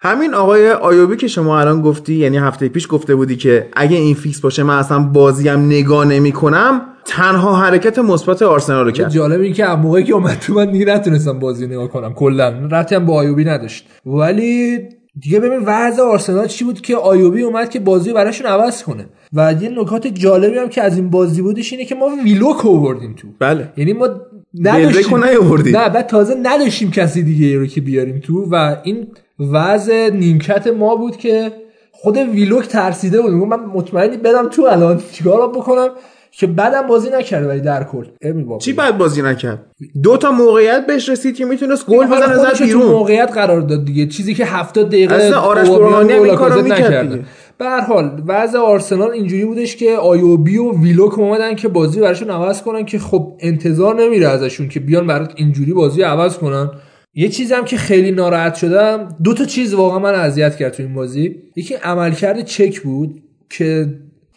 همین 0.00 0.34
آقای 0.34 0.70
آیوبی 0.70 1.16
که 1.16 1.28
شما 1.28 1.60
الان 1.60 1.82
گفتی 1.82 2.14
یعنی 2.14 2.38
هفته 2.38 2.68
پیش 2.68 2.86
گفته 2.90 3.14
بودی 3.14 3.36
که 3.36 3.68
اگه 3.76 3.96
این 3.96 4.14
فیکس 4.14 4.40
باشه 4.40 4.62
من 4.62 4.78
اصلا 4.78 4.98
بازیم 4.98 5.66
نگاه 5.66 6.04
نمی 6.04 6.32
کنم 6.32 6.80
تنها 7.04 7.56
حرکت 7.56 7.98
مثبت 7.98 8.42
آرسنال 8.42 8.84
رو 8.84 8.90
کرد. 8.90 9.10
جالب 9.10 9.40
این 9.40 9.52
که 9.52 9.66
موقعی 9.66 10.04
که 10.04 10.12
اومد 10.12 10.38
تو 10.38 10.54
من 10.54 10.70
دیگه 10.70 10.84
نتونستم 10.84 11.38
بازی 11.38 11.66
نگاه 11.66 11.88
کنم 11.88 12.14
کلا. 12.14 12.68
هم 12.92 13.06
با 13.06 13.14
آیوبی 13.14 13.44
نداشت. 13.44 13.86
ولی 14.06 14.78
دیگه 15.20 15.40
ببین 15.40 15.58
وضع 15.66 16.02
آرسنال 16.02 16.46
چی 16.46 16.64
بود 16.64 16.80
که 16.80 16.96
آیوبی 16.96 17.42
اومد 17.42 17.70
که 17.70 17.80
بازی 17.80 18.12
براشون 18.12 18.46
عوض 18.46 18.82
کنه. 18.82 19.06
و 19.32 19.54
یه 19.60 19.68
نکات 19.68 20.06
جالبی 20.06 20.58
هم 20.58 20.68
که 20.68 20.82
از 20.82 20.96
این 20.96 21.10
بازی 21.10 21.42
بودش 21.42 21.72
اینه 21.72 21.84
که 21.84 21.94
ما 21.94 22.06
ویلوک 22.24 22.66
آوردیم 22.66 23.14
تو. 23.14 23.28
بله. 23.38 23.72
یعنی 23.76 23.92
ما 23.92 24.08
نداشتیم. 24.54 25.00
نه 25.76 25.88
بعد 25.88 26.06
تازه 26.06 26.34
نداشتیم 26.42 26.90
کسی 26.90 27.22
دیگه 27.22 27.58
رو 27.58 27.66
که 27.66 27.80
بیاریم 27.80 28.20
تو 28.20 28.44
و 28.50 28.76
این 28.82 29.06
وضع 29.52 30.10
نیمکت 30.10 30.66
ما 30.66 30.96
بود 30.96 31.16
که 31.16 31.52
خود 31.92 32.16
ویلوک 32.16 32.68
ترسیده 32.68 33.20
بود. 33.22 33.30
من 33.32 33.60
مطمئنی 33.60 34.16
بدم 34.16 34.48
تو 34.48 34.62
الان 34.62 35.02
چیکار 35.12 35.48
بکنم؟ 35.48 35.88
که 36.30 36.46
بعدم 36.46 36.86
بازی 36.86 37.08
نکرده 37.10 37.48
ولی 37.48 37.60
در 37.60 37.84
کل. 37.84 38.04
چی 38.58 38.72
بعد 38.72 38.98
بازی 38.98 39.22
نکرد؟ 39.22 39.66
دو 40.02 40.16
تا 40.16 40.30
موقعیت 40.30 40.86
بهش 40.86 41.08
رسید 41.08 41.36
که 41.36 41.44
می‌تونست 41.44 41.86
گل 41.86 42.06
بزنه 42.06 42.36
زد 42.36 42.62
بیرون. 42.62 42.86
موقعیت 42.86 43.30
قرار 43.34 43.60
داد 43.60 43.84
دیگه. 43.84 44.06
چیزی 44.06 44.34
که 44.34 44.44
70 44.44 44.88
دقیقه 44.88 45.14
اصلا 45.14 45.40
آرش 45.40 45.68
برهانی 45.68 46.12
این 46.12 46.34
کارو 46.34 46.62
می‌کرد 46.62 47.24
به 47.58 47.64
هر 47.64 47.80
حال 47.80 48.22
وضع 48.26 48.58
آرسنال 48.58 49.10
اینجوری 49.10 49.44
بودش 49.44 49.76
که 49.76 49.96
آیوبی 49.96 50.58
و 50.58 50.82
ویلوک 50.82 51.18
اومدن 51.18 51.54
که 51.54 51.68
بازی 51.68 52.00
براشون 52.00 52.30
عوض 52.30 52.62
کنن 52.62 52.84
که 52.84 52.98
خب 52.98 53.32
انتظار 53.40 54.02
نمیره 54.02 54.28
ازشون 54.28 54.68
که 54.68 54.80
بیان 54.80 55.06
برات 55.06 55.32
اینجوری 55.36 55.72
بازی 55.72 56.02
عوض 56.02 56.38
کنن. 56.38 56.70
یه 57.14 57.28
چیزم 57.28 57.64
که 57.64 57.76
خیلی 57.76 58.10
ناراحت 58.10 58.54
شدم 58.54 59.08
دو 59.24 59.34
تا 59.34 59.44
چیز 59.44 59.74
واقعا 59.74 59.98
من 59.98 60.14
اذیت 60.14 60.56
کرد 60.56 60.72
تو 60.72 60.82
این 60.82 60.94
بازی. 60.94 61.36
یکی 61.56 61.74
عملکرد 61.74 62.44
چک 62.44 62.80
بود 62.80 63.22
که 63.50 63.86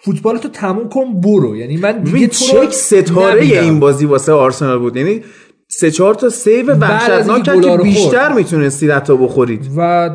فوتبال 0.04 0.38
تو 0.38 0.50
تموم 0.50 0.90
کن 0.90 1.22
برو. 1.22 1.56
یعنی 1.56 1.78
من 1.78 2.04
دیگه 2.04 2.28
چک 2.28 2.72
ستاره 2.72 3.42
این 3.42 3.80
بازی 3.80 4.06
واسه 4.06 4.32
آرسنال 4.32 4.80
بود. 4.80 4.98
یعنی 4.98 5.22
سه 5.70 5.92
چهار 5.92 6.16
تا 6.16 6.30
سیو 6.30 6.74
وحشتناک 6.74 7.44
که 7.44 7.78
بیشتر 7.84 8.34
می‌تونستید 8.34 8.92
حتی 8.92 9.18
بخورید. 9.18 9.70
و 9.78 10.10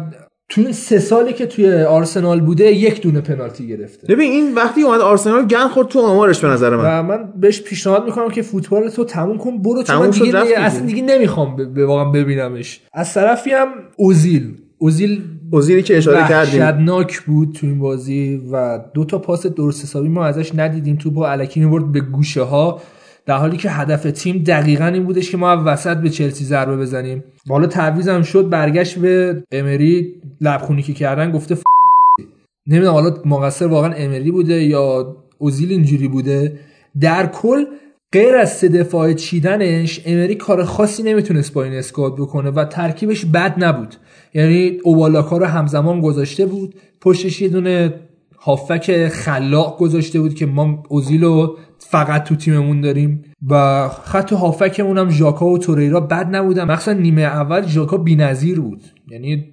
تو 0.48 0.60
این 0.60 0.72
سه 0.72 0.98
سالی 0.98 1.32
که 1.32 1.46
توی 1.46 1.82
آرسنال 1.82 2.40
بوده 2.40 2.64
یک 2.72 3.02
دونه 3.02 3.20
پنالتی 3.20 3.68
گرفته. 3.68 4.06
ببین 4.06 4.30
این 4.30 4.54
وقتی 4.54 4.82
اومد 4.82 5.00
آرسنال 5.00 5.46
گن 5.46 5.68
خورد 5.68 5.88
تو 5.88 6.00
آمارش 6.00 6.40
به 6.40 6.48
نظر 6.48 6.76
من. 6.76 6.84
و 6.84 7.02
من 7.02 7.32
بهش 7.40 7.62
پیشنهاد 7.62 8.04
می‌کنم 8.04 8.30
که 8.30 8.42
فوتبال 8.42 8.88
تو 8.88 9.04
تموم 9.04 9.38
کن 9.38 9.62
برو 9.62 9.82
چون 9.82 9.96
من 9.96 10.10
دیگه, 10.10 10.24
دیگه 10.24 10.58
اصلا 10.58 10.86
دیگه. 10.86 11.02
نمی‌خوام 11.02 11.56
به 11.74 11.86
واقعا 11.86 12.04
ببینمش. 12.04 12.80
از 12.92 13.14
طرفی 13.14 13.50
هم 13.50 13.68
اوزیل. 13.96 14.54
اوزیل 14.78 15.22
اوزیلی 15.50 15.82
که 15.82 15.96
اشاره 15.96 16.28
کردیم. 16.28 16.60
شدناک 16.60 17.20
بود 17.20 17.52
تو 17.52 17.66
این 17.66 17.78
بازی 17.78 18.42
و 18.52 18.80
دو 18.94 19.04
تا 19.04 19.18
پاس 19.18 19.46
درست 19.46 19.84
حسابی 19.84 20.08
ما 20.08 20.24
ازش 20.24 20.54
ندیدیم. 20.54 20.96
تو 20.96 21.10
با 21.10 21.30
الکی 21.30 21.60
می‌برد 21.60 21.92
به 21.92 22.00
گوشه 22.00 22.42
ها 22.42 22.80
در 23.26 23.36
حالی 23.36 23.56
که 23.56 23.70
هدف 23.70 24.02
تیم 24.02 24.38
دقیقا 24.38 24.86
این 24.86 25.04
بودش 25.04 25.30
که 25.30 25.36
ما 25.36 25.62
وسط 25.66 25.96
به 25.96 26.10
چلسی 26.10 26.44
ضربه 26.44 26.76
بزنیم. 26.76 27.24
حالا 27.48 27.66
تعویزم 27.66 28.22
شد 28.22 28.48
برگشت 28.48 28.98
به 28.98 29.42
امری 29.52 30.14
لبخونی 30.40 30.82
که 30.82 30.92
کردن 30.92 31.32
گفته 31.32 31.54
ف... 31.54 31.62
نمی‌دونم 32.66 32.92
حالا 32.92 33.14
مقصر 33.24 33.66
واقعا 33.66 33.92
امری 33.92 34.30
بوده 34.30 34.62
یا 34.62 35.16
اوزیل 35.38 35.70
اینجوری 35.70 36.08
بوده. 36.08 36.58
در 37.00 37.26
کل 37.26 37.64
غیر 38.16 38.34
از 38.34 38.52
سه 38.52 38.68
دفاع 38.68 39.12
چیدنش 39.12 40.00
امری 40.06 40.34
کار 40.34 40.64
خاصی 40.64 41.02
نمی‌تونست 41.02 41.52
با 41.52 41.64
این 41.64 41.72
اسکواد 41.72 42.16
بکنه 42.16 42.50
و 42.50 42.64
ترکیبش 42.64 43.24
بد 43.24 43.64
نبود. 43.64 43.94
یعنی 44.34 44.78
اوبالاکا 44.84 45.36
رو 45.36 45.46
همزمان 45.46 46.00
گذاشته 46.00 46.46
بود 46.46 46.74
پشتش 47.00 47.42
یه 47.42 47.48
دونه 47.48 47.94
هافک 48.38 49.08
خلاق 49.08 49.78
گذاشته 49.78 50.20
بود 50.20 50.34
که 50.34 50.46
ما 50.46 50.82
اوزیلو 50.88 51.56
فقط 51.78 52.24
تو 52.24 52.36
تیممون 52.36 52.80
داریم 52.80 53.22
و 53.50 53.88
خط 53.88 54.32
هافکمون 54.32 54.98
هم 54.98 55.10
ژاکا 55.10 55.46
و 55.46 55.58
توریرا 55.58 56.00
بد 56.00 56.36
نبودن. 56.36 56.64
مخصوصا 56.64 56.92
نیمه 56.92 57.22
اول 57.22 57.66
ژاکا 57.66 57.96
بی‌نظیر 57.96 58.60
بود. 58.60 58.82
یعنی 59.08 59.44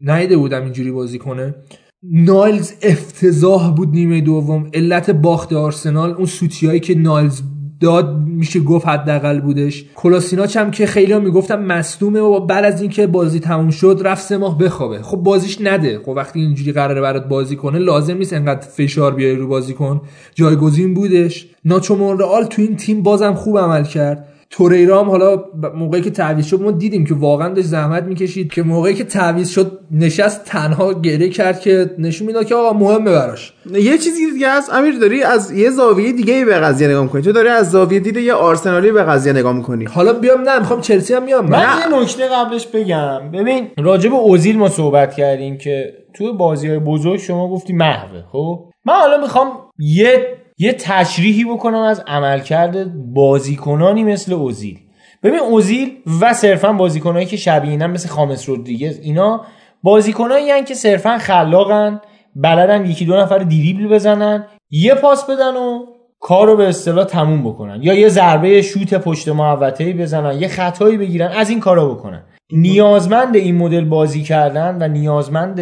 نیده 0.00 0.36
بودم 0.36 0.62
اینجوری 0.62 0.90
بازی 0.90 1.18
کنه. 1.18 1.54
نایلز 2.02 2.72
افتضاح 2.82 3.74
بود 3.74 3.90
نیمه 3.90 4.20
دوم. 4.20 4.70
علت 4.74 5.10
باخت 5.10 5.52
آرسنال 5.52 6.10
اون 6.10 6.26
سوتیایی 6.26 6.80
که 6.80 6.94
نایلز 6.94 7.42
داد 7.82 8.18
میشه 8.26 8.60
گفت 8.60 8.86
حداقل 8.86 9.40
بودش. 9.40 9.84
کلاسیناچ 9.94 10.56
هم 10.56 10.70
که 10.70 10.86
خیلی 10.86 11.18
می‌گفتم 11.18 11.62
مصدومه 11.62 12.20
و 12.20 12.46
بعد 12.46 12.64
از 12.64 12.80
اینکه 12.80 13.06
بازی 13.06 13.40
تموم 13.40 13.70
شد 13.70 14.00
رفت 14.04 14.22
سه 14.22 14.36
ماه 14.36 14.58
بخوابه. 14.58 15.02
خب 15.02 15.16
بازیش 15.16 15.60
نده. 15.60 15.98
خب 15.98 16.08
وقتی 16.08 16.40
اینجوری 16.40 16.72
قراره 16.72 17.00
برات 17.00 17.28
بازی 17.28 17.56
کنه 17.56 17.78
لازم 17.78 18.16
نیست 18.16 18.32
انقدر 18.32 18.66
فشار 18.66 19.14
بیاری 19.14 19.36
رو 19.36 19.48
بازی 19.48 19.74
کن. 19.74 20.00
جایگزین 20.34 20.94
بودش. 20.94 21.48
ناچو 21.64 21.96
مونرال 21.96 22.44
تو 22.44 22.62
این 22.62 22.76
تیم 22.76 23.02
بازم 23.02 23.34
خوب 23.34 23.58
عمل 23.58 23.84
کرد. 23.84 24.28
توریرا 24.54 25.00
هم 25.00 25.10
حالا 25.10 25.44
موقعی 25.74 26.00
که 26.00 26.10
تعویض 26.10 26.46
شد 26.46 26.62
ما 26.62 26.70
دیدیم 26.70 27.06
که 27.06 27.14
واقعا 27.14 27.48
داشت 27.48 27.66
زحمت 27.68 28.02
می‌کشید 28.02 28.52
که 28.52 28.62
موقعی 28.62 28.94
که 28.94 29.04
تعویض 29.04 29.48
شد 29.48 29.78
نشست 29.90 30.44
تنها 30.44 30.92
گره 30.92 31.28
کرد 31.28 31.60
که 31.60 31.90
نشون 31.98 32.26
می‌داد 32.26 32.46
که 32.46 32.54
آقا 32.54 32.78
مهمه 32.78 33.10
براش. 33.10 33.52
یه 33.72 33.98
چیزی 33.98 34.32
دیگه 34.32 34.50
هست. 34.50 34.74
امیر 34.74 34.98
داری 34.98 35.22
از 35.22 35.52
یه 35.52 35.70
زاویه 35.70 36.12
دیگه 36.12 36.44
به 36.44 36.54
قضیه 36.54 36.88
نگاه 36.88 37.02
می‌کنی. 37.02 37.22
تو 37.22 37.32
داری 37.32 37.48
از 37.48 37.70
زاویه 37.70 38.00
دید 38.00 38.16
یه 38.16 38.32
آرسنالی 38.32 38.92
به 38.92 39.02
قضیه 39.02 39.32
نگاه 39.32 39.52
می‌کنی. 39.52 39.84
حالا 39.84 40.12
بیام 40.12 40.40
نه 40.40 40.58
می‌خوام 40.58 40.80
چلسی 40.80 41.14
هم 41.14 41.22
میام 41.22 41.46
من 41.46 41.58
یه 41.58 42.00
نکته 42.00 42.28
قبلش 42.28 42.66
بگم. 42.66 43.30
ببین 43.32 43.68
راجع 43.78 44.10
به 44.10 44.16
اوزیل 44.16 44.58
ما 44.58 44.68
صحبت 44.68 45.14
کردیم 45.14 45.58
که 45.58 45.92
تو 46.14 46.36
بازی 46.36 46.68
های 46.68 46.78
بزرگ 46.78 47.20
شما 47.20 47.48
گفتی 47.48 47.72
محوه 47.72 48.22
خب؟ 48.32 48.64
من 48.84 48.94
حالا 48.94 49.20
می‌خوام 49.20 49.48
یه 49.78 50.41
یه 50.58 50.72
تشریحی 50.72 51.44
بکنم 51.44 51.80
از 51.80 52.02
عملکرد 52.06 52.94
بازیکنانی 53.14 54.04
مثل 54.04 54.32
اوزیل. 54.32 54.78
ببین 55.22 55.40
اوزیل 55.40 55.96
و 56.20 56.32
صرفا 56.32 56.72
بازیکنایی 56.72 57.26
که 57.26 57.36
شبیه 57.36 57.86
مثل 57.86 58.08
خامس 58.08 58.48
رودریگز 58.48 58.98
اینا 59.02 59.44
بازیکنایی 59.82 60.64
که 60.64 60.74
صرفا 60.74 61.18
خلاقن 61.18 62.00
بلدن 62.36 62.86
یکی 62.86 63.04
دو 63.04 63.16
نفر 63.16 63.38
دیریبل 63.38 63.88
بزنن 63.94 64.46
یه 64.70 64.94
پاس 64.94 65.26
بدن 65.26 65.56
و 65.56 65.86
کار 66.20 66.46
رو 66.46 66.56
به 66.56 66.68
اصطلاح 66.68 67.04
تموم 67.04 67.42
بکنن. 67.42 67.78
یا 67.82 67.94
یه 67.94 68.08
ضربه 68.08 68.62
شوت 68.62 68.94
پشت 68.94 69.28
محوطه‌ای 69.28 69.92
بزنن 69.92 70.40
یه 70.40 70.48
خطایی 70.48 70.96
بگیرن 70.96 71.28
از 71.28 71.50
این 71.50 71.60
کارا 71.60 71.88
بکنن. 71.88 72.22
نیازمند 72.52 73.36
این 73.36 73.56
مدل 73.56 73.84
بازی 73.84 74.22
کردن 74.22 74.76
و 74.80 74.88
نیازمند 74.88 75.60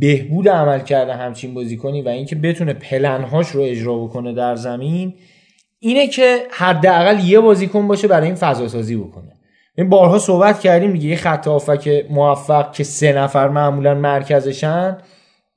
بهبود 0.00 0.48
عمل 0.48 0.80
کرده 0.80 1.14
همچین 1.14 1.54
بازیکنی 1.54 2.02
و 2.02 2.08
اینکه 2.08 2.36
بتونه 2.36 2.72
پلنهاش 2.72 3.48
رو 3.48 3.60
اجرا 3.60 3.98
بکنه 3.98 4.32
در 4.32 4.56
زمین 4.56 5.14
اینه 5.78 6.06
که 6.06 6.38
حداقل 6.50 7.24
یه 7.24 7.40
بازیکن 7.40 7.88
باشه 7.88 8.08
برای 8.08 8.26
این 8.26 8.34
فضا 8.34 8.68
سازی 8.68 8.96
بکنه. 8.96 9.32
این 9.76 9.88
بارها 9.88 10.18
صحبت 10.18 10.60
کردیم 10.60 10.92
دیگه 10.92 11.08
یه 11.08 11.16
خط 11.16 11.46
هافبک 11.46 12.06
موفق 12.10 12.72
که 12.72 12.84
سه 12.84 13.12
نفر 13.12 13.48
معمولا 13.48 13.94
مرکزشن 13.94 14.98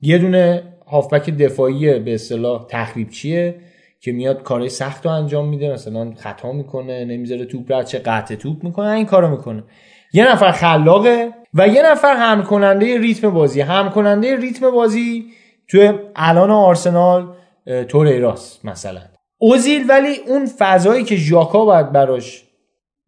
یه 0.00 0.18
دونه 0.18 0.62
هافبک 0.86 1.30
دفاعی 1.30 1.98
به 1.98 2.14
اصطلاح 2.14 2.66
تخریب 2.68 3.10
چیه 3.10 3.54
که 4.00 4.12
میاد 4.12 4.42
کارهای 4.42 4.68
سخت 4.68 5.06
انجام 5.06 5.48
میده 5.48 5.72
مثلا 5.72 6.12
خطا 6.16 6.52
می‌کنه 6.52 7.04
نمی‌ذاره 7.04 7.44
توپ 7.44 7.72
رد 7.72 7.86
چه 7.86 7.98
قطع 7.98 8.34
توپ 8.34 8.64
می‌کنه 8.64 8.88
این 8.88 9.06
کارو 9.06 9.30
می‌کنه. 9.30 9.64
یه 10.12 10.32
نفر 10.32 10.52
خلاقه 10.52 11.30
و 11.54 11.68
یه 11.68 11.82
نفر 11.82 12.14
هم 12.16 12.42
کننده 12.42 12.98
ریتم 12.98 13.30
بازی. 13.30 13.60
هم 13.60 13.90
کننده 13.90 14.36
ریتم 14.36 14.70
بازی 14.70 15.24
تو 15.68 15.98
الان 16.16 16.50
آرسنال 16.50 17.34
توریراس 17.88 18.64
مثلا. 18.64 19.00
اوزیل 19.38 19.84
ولی 19.88 20.16
اون 20.26 20.46
فضایی 20.58 21.04
که 21.04 21.16
ژاکا 21.16 21.64
باید 21.64 21.92
براش 21.92 22.44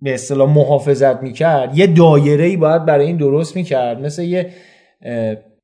به 0.02 0.14
اصطلاح 0.14 0.50
محافظت 0.50 1.22
می‌کرد 1.22 1.78
یه 1.78 1.86
دایره 1.86 2.44
ای 2.44 2.56
باید 2.56 2.84
برای 2.84 3.06
این 3.06 3.16
درست 3.16 3.56
می‌کرد. 3.56 4.00
مثل 4.00 4.22
یه 4.22 4.50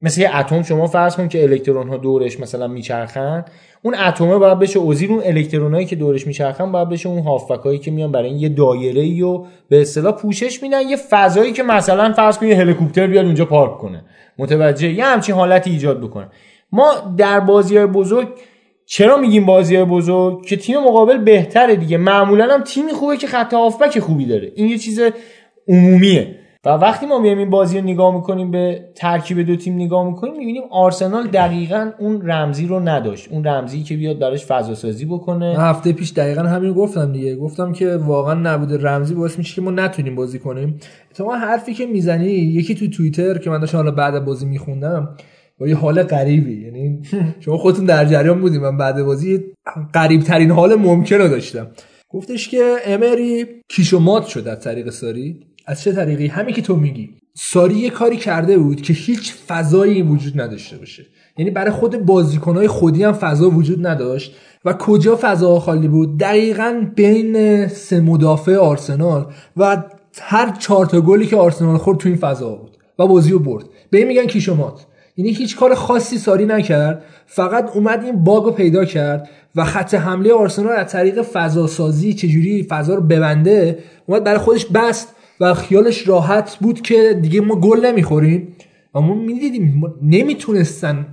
مثل 0.03 0.21
یه 0.21 0.37
اتم 0.37 0.63
شما 0.63 0.87
فرض 0.87 1.17
کن 1.17 1.29
که 1.29 1.43
الکترون 1.43 1.89
ها 1.89 1.97
دورش 1.97 2.41
مثلا 2.41 2.67
میچرخن 2.67 3.45
اون 3.83 3.95
اتمه 3.95 4.39
باید 4.39 4.59
بشه 4.59 4.79
اوزیل 4.79 5.11
اون 5.11 5.23
الکترونایی 5.25 5.87
که 5.87 5.97
دورش 5.97 6.27
میچرخن 6.27 6.73
باید 6.73 6.89
بشه 6.89 7.09
اون 7.09 7.23
هافبکایی 7.23 7.79
که 7.79 7.91
میان 7.91 8.13
برای 8.13 8.29
این 8.29 8.39
یه 8.39 8.49
دایره 8.49 9.01
ای 9.01 9.23
و 9.23 9.45
به 9.69 9.81
اصطلاح 9.81 10.13
پوشش 10.13 10.63
میدن 10.63 10.89
یه 10.89 10.97
فضایی 10.97 11.53
که 11.53 11.63
مثلا 11.63 12.13
فرض 12.13 12.39
کن 12.39 12.47
یه 12.47 12.57
هلیکوپتر 12.57 13.07
بیاد 13.07 13.25
اونجا 13.25 13.45
پارک 13.45 13.79
کنه. 13.79 14.05
متوجه؟ 14.39 14.93
یه 14.93 15.05
همچین 15.05 15.35
حالتی 15.35 15.71
ایجاد 15.71 16.01
بکنه. 16.01 16.29
ما 16.73 17.15
در 17.17 17.41
بازی 17.41 17.77
های 17.77 17.87
بزرگ 17.87 18.29
چرا 18.87 19.17
میگیم 19.17 19.47
بازی 19.47 19.77
های 19.77 19.85
بزرگ؟ 19.85 20.47
که 20.47 20.57
تیم 20.57 20.81
مقابل 20.81 21.19
بهتره 21.19 21.77
دیگه. 21.77 21.97
معمولا 21.97 22.55
هم 22.55 22.63
تیمی 22.63 22.93
خوبه 22.93 23.17
که 23.17 23.27
خط 23.27 23.55
هافبک 23.55 23.99
خوبی 23.99 24.27
داره. 24.27 24.53
این 24.55 24.69
یه 24.69 24.79
چیز 24.79 25.01
عمومیه. 25.69 26.46
و 26.67 26.69
وقتی 26.69 27.07
ما 27.07 27.19
میایم 27.19 27.39
این 27.39 27.51
بازی 27.51 27.79
رو 27.79 27.85
نگاه 27.85 28.15
می‌کنیم 28.15 28.51
به 28.51 28.89
ترکیب 28.95 29.43
دو 29.43 29.57
تیم 29.57 29.75
نگاه 29.75 30.07
می‌کنیم 30.07 30.37
می‌بینیم 30.37 30.63
آرسنال 30.71 31.27
دقیقا 31.27 31.91
اون 31.99 32.23
رمزی 32.29 32.67
رو 32.67 32.81
نداشت. 32.81 33.29
اون 33.33 33.45
رمزی 33.45 33.83
که 33.83 33.97
بیاد 33.97 34.19
براش 34.19 34.47
فضا 34.47 34.75
سازی 34.75 35.05
بکنه 35.05 35.57
هفته 35.59 35.93
پیش 35.93 36.13
دقیقا 36.13 36.43
همین 36.43 36.73
گفتم 36.73 37.13
دیگه. 37.13 37.37
گفتم 37.37 37.73
که 37.73 37.97
واقعا 37.97 38.35
نبوده 38.35 38.79
رمزی 38.83 39.15
باعث 39.15 39.39
میشه 39.39 39.55
که 39.55 39.61
ما 39.61 39.71
نتونیم 39.71 40.15
بازی 40.15 40.39
کنیم. 40.39 40.79
تو 41.15 41.31
حرفی 41.31 41.75
که 41.75 41.87
می‌زنی 41.87 42.27
یکی 42.27 42.75
تو 42.75 42.89
توییتر 42.89 43.39
که 43.39 43.51
من 43.51 43.61
داشتم 43.61 43.79
حالا 43.79 43.91
بعد 43.91 44.25
بازی 44.25 44.47
میخوندم 44.47 45.17
با 45.61 45.69
یه 45.69 45.77
حال 45.77 46.03
غریبی. 46.03 46.65
یعنی 46.65 47.03
شما 47.41 47.57
خودتون 47.57 47.85
در 47.85 48.05
جریان 48.05 48.41
بودیم 48.41 48.61
من 48.61 48.77
بعد 48.77 49.03
بازی 49.03 49.41
غریب 49.95 50.21
ترین 50.21 50.51
حال 50.51 50.75
ممکن 50.75 51.17
رو 51.17 51.29
داشتم. 51.29 51.67
گفتش 52.09 52.49
که 52.49 52.75
امری 52.87 53.47
کیشو 53.69 53.99
مات 53.99 54.27
شد 54.27 54.49
از 54.49 54.61
طریق 54.61 54.91
ساری. 54.91 55.47
از 55.67 55.83
چه 55.83 55.93
طریقی؟ 55.93 56.27
همین 56.27 56.55
که 56.55 56.63
تو 56.63 56.77
میگی. 56.77 57.11
ساری 57.35 57.75
یه 57.75 57.91
کاری 57.91 58.17
کرده 58.17 58.59
بود 58.59 58.83
که 58.83 58.93
هیچ 58.93 59.35
فضایی 59.35 60.03
وجود 60.03 60.41
نداشته 60.41 60.77
باشه. 60.77 61.07
یعنی 61.39 61.51
برای 61.51 61.71
خود 61.71 62.07
بازیکنهای 62.07 62.69
خودی 62.69 63.05
هم 63.05 63.13
فضا 63.13 63.51
وجود 63.51 63.87
نداشت 63.87 64.37
و 64.65 64.73
کجا 64.73 65.19
فضا 65.21 65.61
خالی 65.61 65.89
بود؟ 65.89 66.19
دقیقا 66.19 66.87
بین 66.97 67.67
سه 67.69 68.01
مدافع 68.01 68.57
آرسنال 68.57 69.27
و 69.57 69.83
هر 70.21 70.57
چهار 70.57 70.87
تا 70.87 71.01
گلی 71.01 71.27
که 71.27 71.37
آرسنال 71.37 71.77
خورد 71.77 71.99
تو 71.99 72.09
این 72.09 72.19
فضا 72.19 72.55
بود 72.55 72.77
و 72.99 73.07
بازی 73.07 73.31
رو 73.31 73.39
برد. 73.39 73.65
به 73.91 73.99
این 73.99 74.09
میگن 74.09 74.27
کیشومات. 74.27 74.87
یعنی 75.17 75.33
هیچ 75.33 75.57
کار 75.57 75.75
خاصی 75.75 76.19
ساری 76.19 76.47
نکرد. 76.47 77.03
فقط 77.27 77.77
اومد 77.77 78.05
این 78.05 78.25
باگ 78.25 78.45
رو 78.45 78.51
پیدا 78.51 78.85
کرد 78.85 79.29
و 79.57 79.65
خط 79.65 79.95
حمله 79.95 80.33
آرسنال 80.33 80.73
از 80.73 80.93
طریق 80.93 81.23
فضا 81.23 81.67
سازی 81.67 82.15
چجوری 82.15 82.63
فضا 82.63 82.95
رو 82.95 83.03
ببنده 83.03 83.79
اومد 84.07 84.25
برای 84.25 84.39
خودش 84.39 84.67
بست. 84.67 85.16
و 85.41 85.55
خیالش 85.55 86.09
راحت 86.09 86.59
بود 86.61 86.81
که 86.81 87.19
دیگه 87.23 87.41
ما 87.41 87.61
گل 87.61 87.87
نمی‌خوریم. 87.87 88.57
و 88.95 89.01
ما 89.01 89.15
می‌دیدیم 89.15 89.95
نمی‌تونستن 90.03 91.07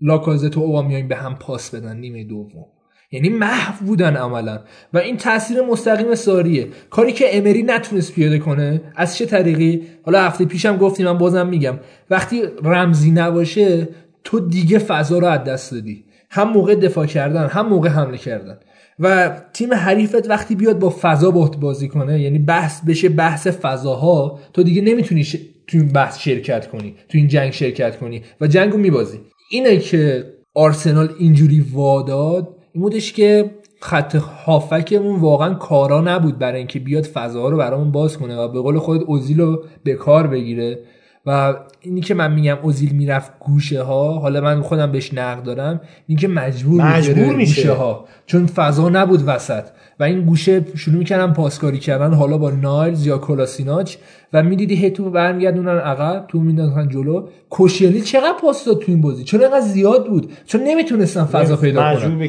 لاکازت 0.00 0.56
و 0.56 0.60
اوبامیان 0.60 1.08
به 1.08 1.16
هم 1.16 1.34
پاس 1.34 1.74
بدن 1.74 1.96
نیمه 1.96 2.24
دوم. 2.24 2.66
یعنی 3.12 3.28
محو 3.28 3.86
بودن 3.86 4.16
عملا. 4.16 4.60
و 4.92 4.98
این 4.98 5.16
تاثیر 5.16 5.62
مستقیم 5.62 6.14
ساریه. 6.14 6.68
کاری 6.90 7.12
که 7.12 7.36
امری 7.38 7.62
نتونست 7.62 8.12
پیاده 8.12 8.38
کنه 8.38 8.80
از 8.96 9.16
چه 9.16 9.26
طریقی؟ 9.26 9.82
حالا 10.04 10.22
هفته 10.22 10.44
پیشم 10.44 10.76
گفتیم 10.76 11.06
من 11.06 11.18
بازم 11.18 11.46
میگم. 11.46 11.78
وقتی 12.10 12.42
رمزی 12.62 13.10
نباشه 13.10 13.88
تو 14.24 14.40
دیگه 14.40 14.78
فضا 14.78 15.18
رو 15.18 15.26
از 15.26 15.44
دست 15.44 15.72
دادی. 15.72 16.04
هم 16.30 16.52
موقع 16.52 16.74
دفاع 16.74 17.06
کردن 17.06 17.46
هم 17.46 17.68
موقع 17.68 17.88
حمله 17.88 18.18
کردن. 18.18 18.58
و 18.98 19.36
تیم 19.52 19.74
حریفت 19.74 20.30
وقتی 20.30 20.54
بیاد 20.54 20.78
با 20.78 20.94
فضا 21.00 21.30
باهات 21.30 21.56
بازی 21.56 21.88
کنه 21.88 22.20
یعنی 22.20 22.38
بحث 22.38 22.80
بشه 22.84 23.08
بحث 23.08 23.46
فضاها 23.46 24.38
تو 24.52 24.62
دیگه 24.62 24.82
نمی‌تونی 24.82 25.24
تو 25.66 25.78
این 25.78 25.88
بحث 25.88 26.18
شرکت 26.18 26.68
کنی 26.68 26.94
تو 27.08 27.18
این 27.18 27.28
جنگ 27.28 27.52
شرکت 27.52 27.98
کنی 27.98 28.22
و 28.40 28.46
جنگو 28.46 28.78
میبازی. 28.78 29.20
اینه 29.50 29.78
که 29.78 30.32
آرسنال 30.54 31.08
اینجوری 31.18 31.60
واداد 31.72 32.56
این 32.72 32.82
بودش 32.82 33.12
که 33.12 33.50
خط 33.80 34.14
هافکمون 34.14 35.20
واقعا 35.20 35.54
کارا 35.54 36.00
نبود 36.00 36.38
برای 36.38 36.58
اینکه 36.58 36.78
بیاد 36.78 37.04
فضاها 37.04 37.48
رو 37.48 37.56
برامون 37.56 37.92
باز 37.92 38.18
کنه 38.18 38.36
و 38.36 38.48
به 38.48 38.60
قول 38.60 38.78
خودت 38.78 39.02
اوزیل 39.02 39.40
رو 39.40 39.64
به 39.84 39.94
کار 39.94 40.26
بگیره. 40.26 40.78
و 41.26 41.54
اینی 41.80 42.00
که 42.00 42.14
من 42.14 42.32
میگم 42.32 42.58
اوزیل 42.62 42.92
می‌رفت 42.92 43.32
گوشه 43.40 43.82
ها 43.82 44.12
حالا 44.12 44.40
من 44.40 44.62
خودم 44.62 44.92
بهش 44.92 45.14
نقد 45.14 45.42
دارم 45.42 45.80
این 46.06 46.18
که 46.18 46.28
مجبور, 46.28 46.82
مجبور 46.82 47.34
میشه. 47.34 47.62
گوشه 47.62 47.72
ها. 47.72 48.04
چون 48.26 48.46
فضا 48.46 48.88
نبود 48.88 49.22
وسط. 49.26 49.64
و 50.00 50.04
این 50.04 50.24
گوشه 50.24 50.64
شروع 50.76 50.96
می‌کردن 50.96 51.32
پاسکاری 51.32 51.78
کردن 51.78 52.14
حالا 52.14 52.38
با 52.38 52.50
نایلز 52.50 53.06
یا 53.06 53.18
کلاسیناچ 53.18 53.96
و 54.32 54.42
می‌دیدی 54.42 54.74
هی 54.74 54.90
تو 54.90 55.10
برمیگردونن 55.10 55.78
عقب 55.78 56.24
تو 56.28 56.38
می‌دونن 56.38 56.88
جلو. 56.88 57.28
کوشیلی 57.50 58.00
چقدر 58.00 58.34
پاس 58.40 58.64
داد 58.64 58.78
تو 58.78 58.84
این 58.92 59.00
بازی؟ 59.00 59.24
چون 59.24 59.40
اینقدر 59.40 59.60
زیاد 59.60 60.06
بود؟ 60.06 60.32
چون 60.46 60.60
نمی‌تونستن 60.64 61.24
فضا 61.24 61.56
پیدا 61.56 61.94
کنن. 61.94 62.28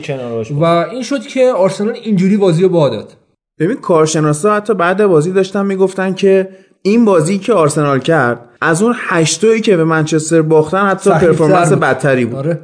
و 0.59 0.63
این 0.63 1.03
شد 1.03 1.21
که 1.21 1.51
آرسنال 1.57 1.93
اینجوری 2.03 2.37
بازی 2.37 2.63
رو 2.63 2.69
با 2.69 3.03
ببین 3.59 3.77
کارشناسا 3.77 4.55
حتی 4.55 4.73
بعد 4.73 5.05
بازی 5.05 5.31
داشتن 5.31 5.65
می‌گفتن 5.65 6.13
که 6.13 6.49
این 6.81 7.05
بازی 7.05 7.37
که 7.37 7.53
آرسنال 7.53 7.99
کرد 7.99 8.46
از 8.61 8.81
اون 8.81 8.95
هشتایی 8.97 9.61
که 9.61 9.77
به 9.77 9.83
منچستر 9.83 10.41
باختن 10.41 10.85
حتی 10.85 11.09
پرفورمنس 11.09 11.73
بدتری 11.73 12.25
بود. 12.25 12.37
آره. 12.37 12.59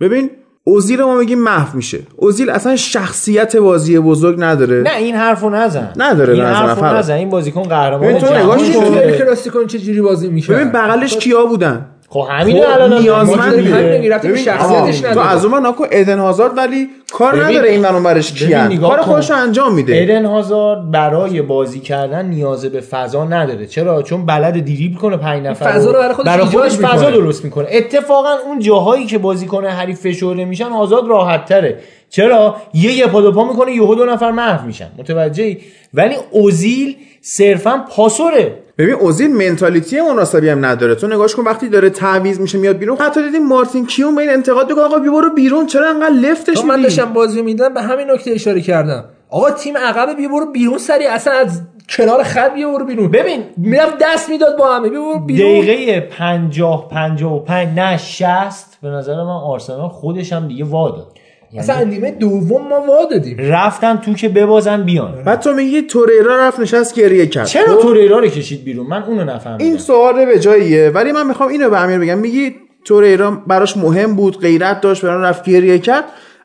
ببین 0.00 0.30
اوزیل 0.64 1.02
ما 1.02 1.14
میگیم 1.14 1.38
محو 1.38 1.76
میشه. 1.76 1.98
اوزیل 2.16 2.50
اصلا 2.50 2.76
شخصیت 2.76 3.56
بازی 3.56 3.98
بزرگ 3.98 4.36
نداره. 4.38 4.82
نه 4.82 4.96
این 4.96 5.14
حرفو 5.14 5.50
نزن. 5.50 5.92
نداره 5.96 6.34
این 6.34 6.44
حرفو 6.44 6.84
نزن. 6.84 7.14
این 7.14 7.30
بازیکن 7.30 7.62
قهرمان 7.62 8.18
تو 8.18 8.34
نگاهش 8.34 8.76
کن. 8.76 9.10
کلاسیکون 9.10 9.66
چه 9.66 9.78
جوری 9.78 10.00
بازی 10.00 10.28
میشه 10.28 10.52
ببین 10.52 10.72
بغلش 10.72 11.16
کیا 11.16 11.46
بودن؟ 11.46 11.86
خب 12.08 12.26
همین 12.30 12.62
خب 12.62 12.70
الان 12.70 12.98
نیازمند 12.98 13.58
همین 13.58 14.36
شخصیتش 14.36 15.00
تو 15.00 15.20
از 15.20 15.44
اون 15.44 15.66
نکو 15.66 15.84
ادن 15.90 16.18
هازارد 16.18 16.56
ولی 16.56 16.88
کار 17.12 17.44
نداره 17.44 17.70
این 17.70 17.80
منو 17.80 18.00
برش 18.00 18.32
کیان. 18.32 18.76
کار 18.76 19.00
خودش 19.02 19.30
انجام 19.30 19.74
میده. 19.74 20.02
ادن 20.02 20.24
هازارد 20.24 20.90
برای 20.90 21.42
بازی 21.42 21.80
کردن 21.80 22.26
نیاز 22.26 22.64
به 22.66 22.80
فضا 22.80 23.24
نداره. 23.24 23.66
چرا؟ 23.66 24.02
چون 24.02 24.26
بلد 24.26 24.64
دریبل 24.64 24.96
کنه 24.96 25.16
5 25.16 25.46
نفر 25.46 25.72
فضا 25.72 25.90
رو 25.90 25.98
برای 25.98 26.14
خودش, 26.14 26.26
برای 26.26 26.44
خودش 26.44 26.72
فضا 26.72 27.10
درست 27.10 27.44
می‌کنه. 27.44 27.66
اتفاقا 27.70 28.34
اون 28.46 28.58
جاهایی 28.58 29.06
که 29.06 29.18
بازیکن 29.18 29.64
حریف 29.64 30.00
فشرده 30.00 30.44
میشن 30.44 30.64
آزاد 30.64 31.08
راحت 31.08 31.44
تره 31.44 31.78
چرا؟ 32.10 32.56
یه 32.74 32.92
یه 32.92 33.06
پا 33.06 33.30
پا 33.30 33.44
می‌کنه 33.44 33.72
یهو 33.72 33.94
دو 33.94 34.04
نفر 34.04 34.30
محو 34.30 34.66
میشن. 34.66 34.88
متوجهی؟ 34.98 35.58
ولی 35.94 36.14
اوزیل 36.30 36.96
صرفا 37.20 37.84
پاسوره. 37.96 38.65
ببین 38.78 38.94
اوزیل 38.94 39.34
منتالیتی 39.36 40.00
مناسبی 40.00 40.48
هم 40.48 40.64
نداره. 40.64 40.94
تو 40.94 41.06
نگاش 41.06 41.34
کن 41.34 41.42
وقتی 41.44 41.68
داره 41.68 41.90
تعویض 41.90 42.40
میشه 42.40 42.58
میاد 42.58 42.76
بیرون. 42.76 42.96
حتی 42.96 43.22
دیدیم 43.22 43.46
مارتین 43.46 43.86
کیون 43.86 44.14
به 44.14 44.22
این 44.22 44.30
انتقاد 44.30 44.68
می‌کنه 44.68 44.84
آقا 44.84 44.98
برو 44.98 45.34
بیرون. 45.34 45.66
چرا 45.66 45.90
انقدر 45.90 46.14
لفتش 46.14 46.56
میدی 46.56 46.68
من 46.68 46.82
داشتم 46.82 47.12
بازی 47.12 47.42
میدم 47.42 47.74
به 47.74 47.82
همین 47.82 48.10
نکته 48.10 48.30
اشاره 48.30 48.60
کردم. 48.60 49.04
آقا 49.30 49.50
تیم 49.50 49.76
عقب 49.76 50.16
بیا 50.16 50.28
برو 50.28 50.52
بیرون 50.52 50.78
سری 50.78 51.06
اصلا 51.06 51.32
از 51.32 51.62
کنار 51.88 52.22
خط 52.22 52.54
بیا 52.54 52.70
برو 52.70 52.84
بیرون. 52.84 53.10
ببین 53.10 53.44
می‌رفت 53.56 53.94
دست 54.00 54.30
می‌داد 54.30 54.58
با 54.58 54.74
همه 54.76 54.88
بیا 54.88 55.00
برو 55.00 55.18
بیرون. 55.18 55.60
دقیقه 55.60 56.00
50 56.00 56.88
55 56.88 57.78
نه 57.78 57.96
60 57.96 58.78
به 58.82 58.88
نظر 58.88 59.14
من 59.14 59.40
آرسنال 59.44 59.88
خودش 59.88 60.32
هم 60.32 60.48
دیگه 60.48 60.64
وادا 60.64 61.08
یعنی 61.52 61.64
اصلا 61.64 61.84
نیمه 61.84 62.10
دوم 62.10 62.68
ما 62.68 62.80
وا 62.80 63.04
دادیم. 63.10 63.36
رفتن 63.38 63.96
تو 63.96 64.14
که 64.14 64.28
ببازن 64.28 64.82
بیان. 64.82 65.22
بعد 65.24 65.40
تو 65.40 65.52
میگی 65.52 65.82
توریرا 65.82 66.36
رفت 66.36 66.60
نشست 66.60 66.94
گریه 66.94 67.26
کرد. 67.26 67.46
چرا 67.46 67.76
خب؟ 67.76 67.82
توریرا 67.82 68.18
رو 68.18 68.26
کشید 68.26 68.64
بیرون؟ 68.64 68.86
من 68.86 69.02
اونو 69.02 69.24
نفهمیدم. 69.24 69.64
این 69.64 69.78
سوال 69.78 70.26
به 70.26 70.38
جاییه. 70.38 70.90
ولی 70.90 71.12
من 71.12 71.26
می‌خوام 71.26 71.48
اینو 71.48 71.70
به 71.70 71.80
امیر 71.80 71.98
بگم. 71.98 72.18
میگی 72.18 72.54
توریرا 72.84 73.30
براش 73.30 73.76
مهم 73.76 74.16
بود 74.16 74.40
غیرت 74.40 74.80
داشت 74.80 75.04
برای 75.04 75.22
رفت 75.22 75.44
گریه 75.44 75.78
کرد. 75.78 76.04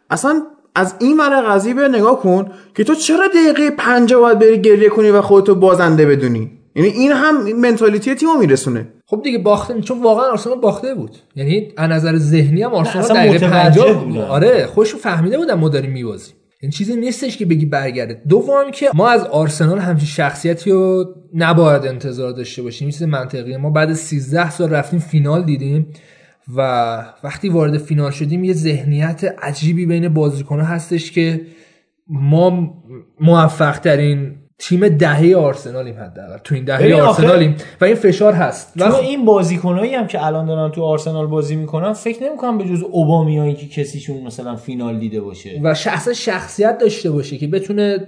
اصلا 0.10 0.42
از 0.76 0.96
این 1.00 1.18
ور 1.18 1.42
قضیه 1.42 1.74
به 1.74 1.88
نگاه 1.88 2.22
کن 2.22 2.52
که 2.76 2.84
تو 2.84 2.96
چرا 2.96 3.28
دقیقه 3.28 3.72
50 3.78 4.22
باید 4.22 4.40
بری 4.40 4.62
گریه 4.62 4.90
کنی 4.90 5.10
و 5.10 5.22
خودتو 5.22 5.56
بازنده 5.56 6.06
بدونی؟ 6.06 6.52
یعنی 6.76 6.90
این 6.90 7.12
هم 7.12 7.56
منتالیتی 7.56 8.16
تیمو 8.16 8.38
میرسونه. 8.38 8.88
خب 9.12 9.22
دیگه 9.24 9.38
باخته 9.38 9.82
چون 9.82 10.04
واقعا 10.04 10.26
آرسنال 10.32 10.60
باخته 10.60 10.96
بود. 10.96 11.18
یعنی 11.36 11.68
از 11.78 11.90
نظر 11.90 12.18
ذهنی 12.18 12.64
هم 12.64 12.74
آرسنال 12.74 13.08
دقیقه 13.08 13.50
50 13.50 14.06
بود. 14.06 14.18
آره 14.18 14.66
خوشو 14.66 14.98
فهمیده 14.98 15.38
بودم 15.38 15.60
ما 15.60 15.70
داریم 15.70 15.92
میوازیم 15.92 16.36
این 16.62 16.72
چیزی 16.72 16.96
نیستش 16.96 17.38
که 17.38 17.46
بگی 17.46 17.66
برگرده. 17.66 18.22
دوم 18.30 18.72
که 18.74 18.90
ما 18.94 19.10
از 19.10 19.24
آرسنال 19.24 19.80
همچین 19.80 20.08
شخصیتی 20.08 20.72
رو 20.72 21.06
نباید 21.34 21.86
انتظار 21.86 22.32
داشته 22.32 22.62
باشیم. 22.62 22.86
این 22.86 22.92
چیز 22.92 23.04
منطقیه. 23.04 23.58
ما 23.58 23.70
بعد 23.70 23.94
13 23.94 24.50
سال 24.50 24.70
رفتیم 24.70 25.00
فینال 25.00 25.44
دیدیم 25.44 25.88
و 26.56 26.62
وقتی 27.24 27.50
وارد 27.50 27.78
فینال 27.78 28.12
شدیم 28.12 28.44
یه 28.44 28.54
ذهنیت 28.54 29.36
عجیبی 29.42 29.86
بین 29.86 30.10
بازیکن‌ها 30.10 30.66
هستش 30.66 31.12
که 31.12 31.42
ما 32.08 32.74
موفق 33.20 33.80
ترین 33.80 34.36
تیم 34.62 34.90
دهه 34.90 35.36
آرسنالیم 35.36 35.96
حداقل. 36.00 36.38
تو 36.44 36.56
این 36.56 36.66
دهه 36.66 37.02
آرسنالیم. 37.02 37.56
و 37.82 37.86
این 37.86 37.96
فشار 37.96 38.34
هست. 38.34 38.78
تو 38.78 38.96
این 38.96 39.26
بازیکنایی 39.26 39.96
هم 39.96 40.08
که 40.08 40.26
الان 40.26 40.46
دارن 40.46 40.72
تو 40.72 40.84
آرسنال 40.84 41.28
بازی 41.28 41.56
می‌کنن 41.56 41.94
فکر 41.94 42.24
نمی‌کنم 42.24 42.58
به 42.58 42.64
جز 42.64 42.84
اوبامیایی 42.92 43.54
که 43.54 43.68
کسیشون 43.68 44.22
مثلا 44.22 44.56
فینال 44.56 45.00
دیده 45.00 45.22
باشه. 45.22 45.60
و 45.64 45.74
شخص 45.74 46.10
شخصیت 46.10 46.78
داشته 46.78 47.12
باشه 47.12 47.38
که 47.38 47.48
بتونه 47.48 48.08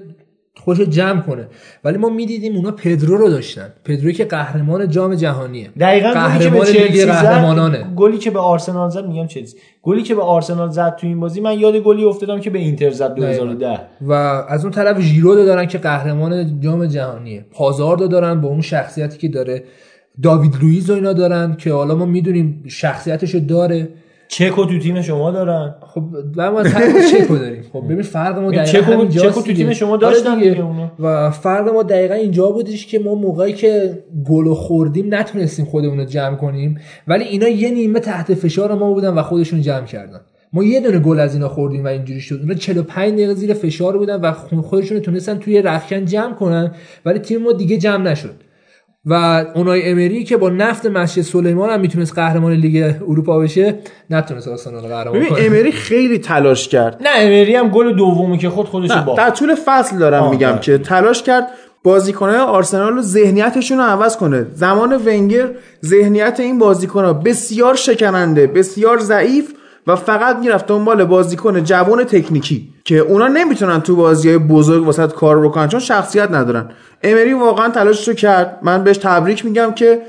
خوش 0.55 0.79
جمع 0.79 1.21
کنه. 1.21 1.47
ولی 1.83 1.97
ما 1.97 2.09
می‌دیدیم 2.09 2.55
اونا 2.55 2.71
پدرو 2.71 3.17
رو 3.17 3.29
داشتن. 3.29 3.73
پدرو 3.85 4.11
که 4.11 4.25
قهرمان 4.25 4.89
جام 4.89 5.15
جهانیه. 5.15 5.69
دقیقاً 5.79 6.09
قهرمان 6.09 6.67
لیگ 6.67 7.05
قهرمانانه. 7.05 7.85
گلی 7.95 8.17
که 8.17 8.31
به 8.31 8.39
آرسنال 8.39 8.89
زد 8.89 9.05
میگم 9.05 9.27
چلسی. 9.27 9.57
گلی 9.81 10.03
که 10.03 10.15
به 10.15 10.21
آرسنال 10.21 10.69
زد 10.69 10.95
تو 10.95 11.07
این 11.07 11.19
بازی 11.19 11.41
من 11.41 11.59
یاد 11.59 11.75
گلی 11.77 12.03
افتادم 12.03 12.39
که 12.39 12.49
به 12.49 12.59
اینتر 12.59 12.91
زد 12.91 13.15
2010 13.15 13.79
و 14.01 14.11
از 14.49 14.63
اون 14.63 14.71
طرف 14.71 14.99
ژیرو 14.99 15.35
دارن 15.35 15.65
که 15.65 15.77
قهرمان 15.77 16.59
جام 16.59 16.85
جهانیه. 16.85 17.45
پازاردو 17.51 18.07
دارن 18.07 18.41
با 18.41 18.49
اون 18.49 18.61
شخصیتی 18.61 19.17
که 19.17 19.27
داره. 19.27 19.63
داوید 20.23 20.55
لوئیز 20.61 20.89
و 20.89 20.93
اینا 20.93 21.13
دارن 21.13 21.55
که 21.55 21.73
حالا 21.73 21.95
ما 21.95 22.05
می‌دونیم 22.05 22.63
شخصیتشو 22.67 23.39
داره. 23.39 23.89
چکو 24.27 24.65
تو 24.65 24.79
تیم 24.79 25.01
شما 25.01 25.31
دارن. 25.31 25.75
خب 25.81 26.03
ما 26.37 26.63
چکو 27.11 27.37
داریم. 27.37 27.63
خب 27.73 27.83
ببین 27.85 28.01
فرق 28.01 28.39
ما 28.39 28.51
دقیقاً 28.51 28.65
چکو 28.65 29.07
چکو 29.07 29.41
تو 29.41 29.53
تیم 29.53 29.73
شما 29.73 29.97
داشتن 29.97 30.39
دیگه. 30.39 30.63
و 30.99 31.31
فرق 31.31 31.69
ما 31.69 31.83
دقیقا 31.83 32.13
اینجا 32.13 32.51
بودش 32.51 32.87
که 32.87 32.99
ما 32.99 33.15
موقعی 33.15 33.53
که 33.53 34.03
گل 34.29 34.53
خوردیم 34.53 35.13
نتونستیم 35.13 35.65
خودمون 35.65 35.97
رو 35.97 36.05
جمع 36.05 36.35
کنیم 36.35 36.79
ولی 37.07 37.23
اینا 37.23 37.47
یه 37.47 37.71
نیمه 37.71 37.99
تحت 37.99 38.33
فشار 38.33 38.75
ما 38.75 38.93
بودن 38.93 39.13
و 39.13 39.21
خودشون 39.21 39.61
جمع 39.61 39.85
کردن. 39.85 40.19
ما 40.53 40.63
یه 40.63 40.79
دونه 40.79 40.99
گل 40.99 41.19
از 41.19 41.33
اینا 41.33 41.49
خوردیم 41.49 41.83
و 41.83 41.87
اینجوری 41.87 42.21
شد. 42.21 42.39
اونا 42.41 42.53
45 42.53 43.13
دقیقه 43.13 43.33
زیر 43.33 43.53
فشار 43.53 43.97
بودن 43.97 44.21
و 44.21 44.31
خودشون 44.61 44.99
تونستن 44.99 45.37
توی 45.37 45.61
رخکن 45.61 46.05
جمع 46.05 46.33
کنن 46.33 46.71
ولی 47.05 47.19
تیم 47.19 47.41
ما 47.41 47.51
دیگه 47.51 47.77
جمع 47.77 48.11
نشد. 48.11 48.35
و 49.05 49.45
اونای 49.55 49.91
امری 49.91 50.23
که 50.23 50.37
با 50.37 50.49
نفت 50.49 50.85
مسجد 50.85 51.21
سلیمان 51.21 51.69
هم 51.69 51.79
می‌تونست 51.79 52.13
قهرمان 52.15 52.51
لیگ 52.53 52.93
اروپا 53.07 53.39
بشه 53.39 53.75
نتونست 54.09 54.47
آرسنال 54.47 54.81
قهرمان 54.81 55.25
کنه. 55.25 55.39
امری 55.39 55.71
خیلی 55.71 56.19
تلاش 56.19 56.67
کرد. 56.67 57.01
نه 57.01 57.09
امری 57.15 57.55
هم 57.55 57.69
گل 57.69 57.95
دومی 57.95 58.37
که 58.37 58.49
خود 58.49 58.65
خودش 58.65 58.91
باخت. 58.91 59.17
در 59.17 59.29
طول 59.29 59.55
فصل 59.65 59.97
دارم 59.97 60.29
میگم 60.29 60.57
که 60.61 60.77
تلاش 60.77 61.23
کرد 61.23 61.47
بازیکنهای 61.83 62.39
آرسنال 62.39 62.93
رو 62.93 63.01
ذهنیتشون 63.01 63.77
رو 63.77 63.83
عوض 63.83 64.17
کنه. 64.17 64.45
زمان 64.53 65.01
ونگر 65.05 65.49
ذهنیت 65.85 66.39
این 66.39 66.59
بازیکنها 66.59 67.13
بسیار 67.13 67.75
شکننده 67.75 68.47
بسیار 68.47 68.99
ضعیف 68.99 69.53
و 69.87 69.95
فقط 69.95 70.37
می‌رفت 70.37 70.67
دنبال 70.67 71.03
بازیکن 71.05 71.63
جوان 71.63 72.03
تکنیکی 72.03 72.69
که 72.85 72.97
اونا 72.97 73.27
نمی‌تونن 73.27 73.81
تو 73.81 73.95
بازی 73.95 74.29
های 74.29 74.37
بزرگ 74.37 74.85
واسه 74.85 75.07
کار 75.07 75.47
بکنن 75.47 75.67
چون 75.67 75.79
شخصیت 75.79 76.31
ندارن. 76.31 76.69
امری 77.03 77.33
واقعا 77.33 77.69
تلاشش 77.69 78.07
رو 78.07 78.13
کرد. 78.13 78.59
من 78.61 78.83
بهش 78.83 78.97
تبریک 78.97 79.45
میگم 79.45 79.71
که 79.71 80.01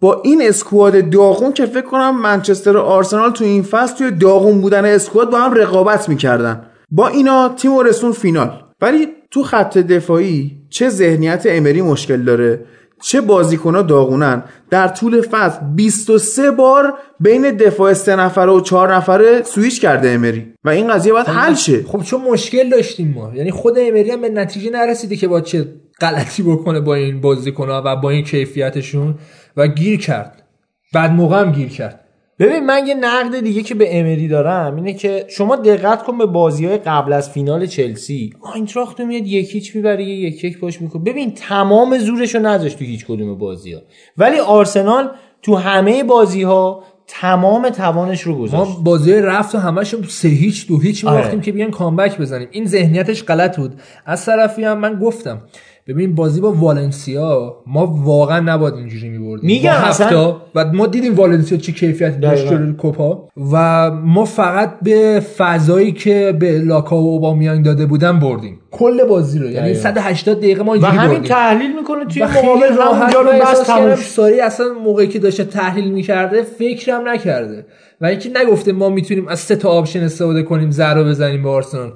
با 0.00 0.22
این 0.24 0.42
اسکواد 0.42 1.10
داغون 1.10 1.52
که 1.52 1.66
فکر 1.66 1.86
کنم 1.86 2.20
منچستر 2.20 2.76
و 2.76 2.80
آرسنال 2.80 3.30
تو 3.30 3.44
این 3.44 3.62
فصل 3.62 3.96
توی 3.96 4.10
داغون 4.10 4.60
بودن 4.60 4.84
اسکواد 4.84 5.30
با 5.30 5.38
هم 5.38 5.54
رقابت 5.54 6.08
می‌کردن. 6.08 6.66
با 6.90 7.08
اینا 7.08 7.48
تیم 7.48 7.78
رسون 7.78 8.12
فینال. 8.12 8.62
ولی 8.80 9.08
تو 9.30 9.42
خط 9.42 9.78
دفاعی 9.78 10.56
چه 10.70 10.88
ذهنیت 10.88 11.42
امری 11.46 11.82
مشکل 11.82 12.22
داره؟ 12.22 12.64
چه 13.02 13.20
بازیکنها 13.20 13.82
داغونن. 13.82 14.42
در 14.70 14.88
طول 14.88 15.20
فصل 15.20 15.58
23 15.74 16.50
بار 16.50 16.94
بین 17.20 17.50
دفاع 17.50 17.92
سه 17.92 18.16
نفره 18.16 18.52
و 18.52 18.60
چهار 18.60 18.94
نفره 18.94 19.42
سویچ 19.42 19.80
کرده 19.80 20.10
امری. 20.10 20.54
و 20.64 20.68
این 20.68 20.88
قضیه 20.88 21.12
باید 21.12 21.26
حل 21.26 21.54
شه. 21.54 21.82
خب 21.82 22.02
چون 22.02 22.20
مشکل 22.20 22.68
داشتیم 22.68 23.12
ما. 23.16 23.32
یعنی 23.34 23.50
خود 23.50 23.74
امری 23.78 24.10
هم 24.10 24.20
به 24.20 24.28
نتیجه 24.28 24.70
نرسیده 24.70 25.16
که 25.16 25.28
با 25.28 25.40
چه 25.40 25.66
غلطی 26.00 26.42
بکنه 26.42 26.80
با 26.80 26.94
این 26.94 27.20
بازیکنها 27.20 27.82
و 27.84 27.96
با 27.96 28.10
این 28.10 28.24
کیفیتشون 28.24 29.14
و 29.56 29.66
گیر 29.66 30.00
کرد. 30.00 30.42
بعد 30.94 31.10
موقع 31.10 31.50
گیر 31.50 31.68
کرد. 31.68 32.05
ببین 32.38 32.66
من 32.66 32.86
یه 32.86 32.94
نقد 32.94 33.40
دیگه 33.40 33.62
که 33.62 33.74
به 33.74 33.98
امری 33.98 34.28
دارم 34.28 34.76
اینه 34.76 34.94
که 34.94 35.26
شما 35.28 35.56
دقت 35.56 36.02
کن 36.02 36.18
به 36.18 36.26
بازی 36.26 36.66
های 36.66 36.78
قبل 36.78 37.12
از 37.12 37.30
فینال 37.30 37.66
چلسی. 37.66 38.32
آینتراخت 38.40 39.00
میاد 39.00 39.26
یکیچ 39.26 39.76
می‌بره 39.76 40.04
یه 40.04 40.14
یک 40.14 40.44
یک 40.44 40.58
پاش 40.58 40.82
می‌کنه. 40.82 41.02
ببین 41.02 41.34
تمام 41.34 41.98
زورشو 41.98 42.38
نذاشت 42.38 42.78
تو 42.78 42.84
هیچ 42.84 43.06
کدوم 43.06 43.38
بازی 43.38 43.72
ها 43.72 43.80
ولی 44.18 44.38
آرسنال 44.38 45.10
تو 45.42 45.54
همه 45.56 46.04
بازی 46.04 46.42
ها 46.42 46.84
تمام 47.06 47.70
توانش 47.70 48.20
رو 48.20 48.38
گذاشت. 48.38 48.70
ما 48.70 48.80
بازی 48.84 49.12
رفت 49.12 49.54
و 49.54 49.58
همش 49.58 49.94
سه 50.08 50.28
هیچ 50.28 50.68
دو 50.68 50.80
هیچ 50.80 51.04
آره. 51.04 51.16
میباختیم 51.16 51.40
که 51.40 51.52
بیان 51.52 51.70
کامبک 51.70 52.18
بزنیم. 52.18 52.48
این 52.50 52.66
ذهنیتش 52.66 53.24
غلط 53.24 53.56
بود. 53.56 53.74
از 54.06 54.24
طرفی 54.24 54.64
هم 54.64 54.78
من 54.78 54.98
گفتم 54.98 55.42
ببین 55.88 56.14
بازی 56.14 56.40
با 56.40 56.52
والنسیا 56.52 57.56
ما 57.66 57.86
واقعا 57.86 58.40
نباید 58.40 58.74
اینجوری 58.74 59.08
میبردیم. 59.08 59.46
میگم 59.46 59.72
هفته 59.72 60.34
و 60.54 60.72
ما 60.72 60.86
دیدیم 60.86 61.14
والنسیا 61.14 61.58
چه 61.58 61.72
کیفیتی 61.72 62.20
داشت 62.20 62.46
جلوی 62.46 62.72
کوپا 62.72 63.28
و 63.52 63.90
ما 63.90 64.24
فقط 64.24 64.72
به 64.82 65.22
فضایی 65.36 65.92
که 65.92 66.36
به 66.38 66.58
لاکا 66.58 66.96
و 66.96 67.10
اوبامیانگ 67.10 67.64
داده 67.64 67.86
بودن 67.86 68.20
بردیم. 68.20 68.60
کل 68.70 69.04
بازی 69.04 69.38
رو. 69.38 69.50
یعنی 69.50 69.74
180 69.74 70.38
دقیقه 70.38 70.62
ما 70.62 70.74
اینجوری 70.74 70.96
و 70.96 71.00
همین 71.00 71.22
تحلیل 71.22 71.76
می‌کنه 71.76 72.04
توی 72.04 72.22
مقابل 72.22 72.72
همونجا 72.72 73.20
رو 73.20 73.32
بس 73.32 73.62
تموم 73.62 73.94
ساری 73.94 74.40
اصلا 74.40 74.66
موقعی 74.84 75.08
که 75.08 75.18
داشته 75.18 75.44
تحلیل 75.44 75.92
می‌کرده 75.92 76.42
فکرم 76.42 77.08
نکرده. 77.08 77.66
و 78.00 78.06
اینکه 78.06 78.30
نگفته 78.34 78.72
ما 78.72 78.88
می‌تونیم 78.88 79.28
از 79.28 79.40
سه 79.40 79.56
تا 79.56 79.68
option 79.68 80.02
استفاده 80.02 80.42
کنیم 80.42 80.70
ضربه 80.70 81.04
بزنیم 81.04 81.42
به 81.42 81.48
آرسنال. 81.48 81.92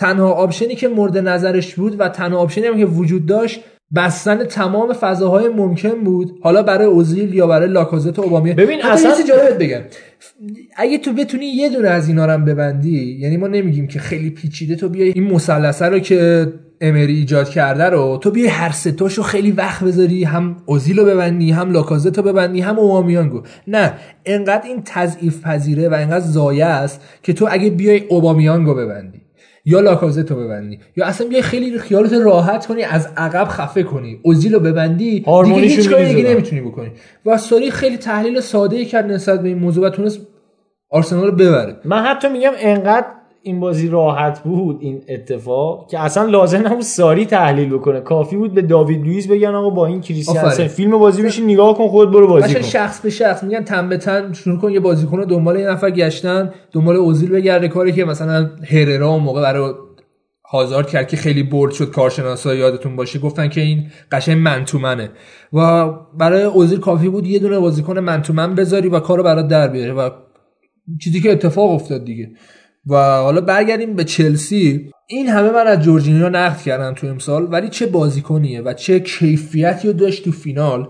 تنها 0.00 0.30
option 0.30 0.68
ی 0.68 0.74
که 0.74 0.88
مورد 0.88 1.18
نظرش 1.18 1.74
بود 1.74 2.00
و 2.00 2.08
تنها 2.08 2.38
option 2.38 2.62
ی 2.62 2.66
هم 2.66 2.78
که 2.78 2.86
وجود 2.86 3.26
داشت 3.26 3.60
بستن 3.94 4.44
تمام 4.44 4.92
فضاهای 4.92 5.48
ممکن 5.48 6.04
بود. 6.04 6.38
حالا 6.42 6.62
برای 6.62 6.86
اوزیل 6.86 7.34
یا 7.34 7.46
برای 7.46 7.68
لاکازت 7.68 8.18
و 8.18 8.22
اوبامی 8.22 8.52
ببین 8.52 8.82
اصلا 8.82 9.18
یه 9.18 9.20
چی 9.20 9.24
جالبت 9.24 9.58
بگم. 9.58 9.80
اگه 10.76 10.98
تو 10.98 11.12
بتونی 11.12 11.46
یه 11.46 11.68
دونه 11.68 11.88
از 11.88 12.08
اینا 12.08 12.26
رو 12.26 12.44
ببندی 12.44 13.18
یعنی 13.20 13.36
ما 13.36 13.46
نمیگیم 13.46 13.86
که 13.86 13.98
خیلی 13.98 14.30
پیچیده 14.30 14.76
تو 14.76 14.88
بیای 14.88 15.08
این 15.10 15.24
مثلثه 15.24 15.86
رو 15.86 15.98
که 15.98 16.52
امری 16.80 17.14
ایجاد 17.14 17.48
کرده 17.48 17.84
رو 17.84 18.18
تو 18.22 18.30
بیای 18.30 18.48
هر 18.48 18.70
ستاشو 18.70 19.22
خیلی 19.22 19.52
وقت 19.52 19.84
بذاری 19.84 20.24
هم 20.24 20.56
اوزیلو 20.66 21.04
ببندی 21.04 21.50
هم 21.50 21.72
لاکازتو 21.72 22.22
ببندی 22.22 22.60
هم 22.60 22.78
اوبامیانگو 22.78 23.42
نه 23.66 23.92
انقدر 24.26 24.66
این 24.66 24.82
تضعیف 24.84 25.42
پذیره 25.42 25.88
و 25.88 25.94
انقدر 25.94 26.24
زایه 26.24 26.66
است 26.66 27.00
که 27.22 27.32
تو 27.32 27.48
اگه 27.50 27.70
بیای 27.70 27.98
اوبامیانگو 28.08 28.74
ببندی. 28.74 29.29
یا 29.64 29.80
لاکازتو 29.80 30.36
ببندی 30.36 30.78
یا 30.96 31.06
اصلا 31.06 31.28
بیای 31.28 31.42
خیلی 31.42 31.78
خیالت 31.78 32.12
راحت 32.12 32.66
کنی 32.66 32.82
از 32.82 33.08
عقب 33.16 33.48
خفه 33.48 33.82
کنی 33.82 34.20
اوزیلو 34.22 34.60
ببندی 34.60 35.24
دیگه 35.44 35.54
هیچ 35.54 35.90
کاری 35.90 36.14
دیگه 36.14 36.30
نمی‌تونی 36.30 36.60
بکنی. 36.60 36.92
و 37.26 37.38
ساری 37.38 37.70
خیلی 37.70 37.96
تحلیل 37.96 38.40
ساده 38.40 38.76
ای 38.76 38.84
کرد 38.84 39.12
نسبت 39.12 39.42
به 39.42 39.48
این 39.48 39.58
موضوع 39.58 39.86
و 39.86 39.90
تونست 39.90 40.20
آرسنال 40.90 41.26
رو 41.26 41.32
ببره. 41.32 41.76
من 41.84 42.02
حتی 42.02 42.28
میگم 42.28 42.52
انقدر 42.58 43.06
این 43.42 43.60
بازی 43.60 43.88
راحت 43.88 44.42
بود 44.42 44.76
این 44.80 45.02
اتفاق 45.08 45.90
که 45.90 45.98
اصلا 45.98 46.24
لازم 46.24 46.66
نبود 46.66 46.80
ساری 46.80 47.26
تحلیل 47.26 47.68
بکنه. 47.68 48.00
کافی 48.00 48.36
بود 48.36 48.54
به 48.54 48.62
داوید 48.62 49.04
لوئیس 49.04 49.28
بگن 49.28 49.54
آقا 49.54 49.70
با 49.70 49.86
این 49.86 50.00
کریستیانسن 50.00 50.66
فیلم 50.66 50.98
بازی 50.98 51.22
بشین 51.22 51.44
نگاه 51.44 51.78
کن 51.78 51.88
خود 51.88 52.10
برو 52.10 52.26
بازی 52.26 52.54
کن. 52.54 52.62
شخص 52.62 53.00
به 53.00 53.10
شخص 53.10 53.42
میگن 53.42 53.64
تن 53.64 53.88
به 53.88 53.96
تن 53.96 54.32
شروع 54.32 54.58
کن 54.58 54.72
یه 54.72 54.80
بازیکن 54.80 55.24
دنبال 55.24 55.58
یه 55.58 55.70
نفر 55.70 55.90
گشتن 55.90 56.52
دنبال 56.72 56.96
اوزیل 56.96 57.30
بگرده 57.30 57.68
کاری 57.68 57.92
که 57.92 58.04
مثلا 58.04 58.50
هررا 58.70 59.08
اون 59.08 59.22
موقع 59.22 59.42
برای 59.42 59.72
هازارد 60.52 60.90
کرد 60.90 61.08
که 61.08 61.16
خیلی 61.16 61.42
برد 61.42 61.72
شد 61.72 61.90
کارشناسا 61.90 62.54
یادتون 62.54 62.96
باشه. 62.96 63.18
گفتن 63.18 63.48
که 63.48 63.60
این 63.60 63.86
قشنگ 64.12 64.38
منتومنه 64.38 65.10
و 65.52 65.90
برای 66.18 66.42
اوزیل 66.42 66.80
کافی 66.80 67.08
بود 67.08 67.26
یه 67.26 67.38
دونه 67.38 67.58
بازیکن 67.58 67.98
منتومن 67.98 68.54
بذاری 68.54 68.88
و 68.88 69.00
کارو 69.00 69.22
برات 69.22 69.48
در 69.48 69.68
بیاره. 69.68 69.92
و 69.92 70.10
چیزی 71.00 71.20
که 71.20 71.32
اتفاق 71.32 71.70
افتاد 71.70 72.04
دیگه. 72.04 72.30
و 72.86 72.96
حالا 72.96 73.40
برگردیم 73.40 73.96
به 73.96 74.04
چلسی. 74.04 74.90
این 75.06 75.28
همه 75.28 75.50
من 75.50 75.66
از 75.66 75.82
جورجینیو 75.82 76.28
نقد 76.28 76.62
کردم 76.62 76.94
تو 76.94 77.06
امسال 77.06 77.52
ولی 77.52 77.68
چه 77.68 77.86
بازیکنیه 77.86 78.62
و 78.62 78.72
چه 78.72 79.00
کیفیتی 79.00 79.88
رو 79.88 79.94
داشت 79.94 80.24
تو 80.24 80.32
فینال. 80.32 80.88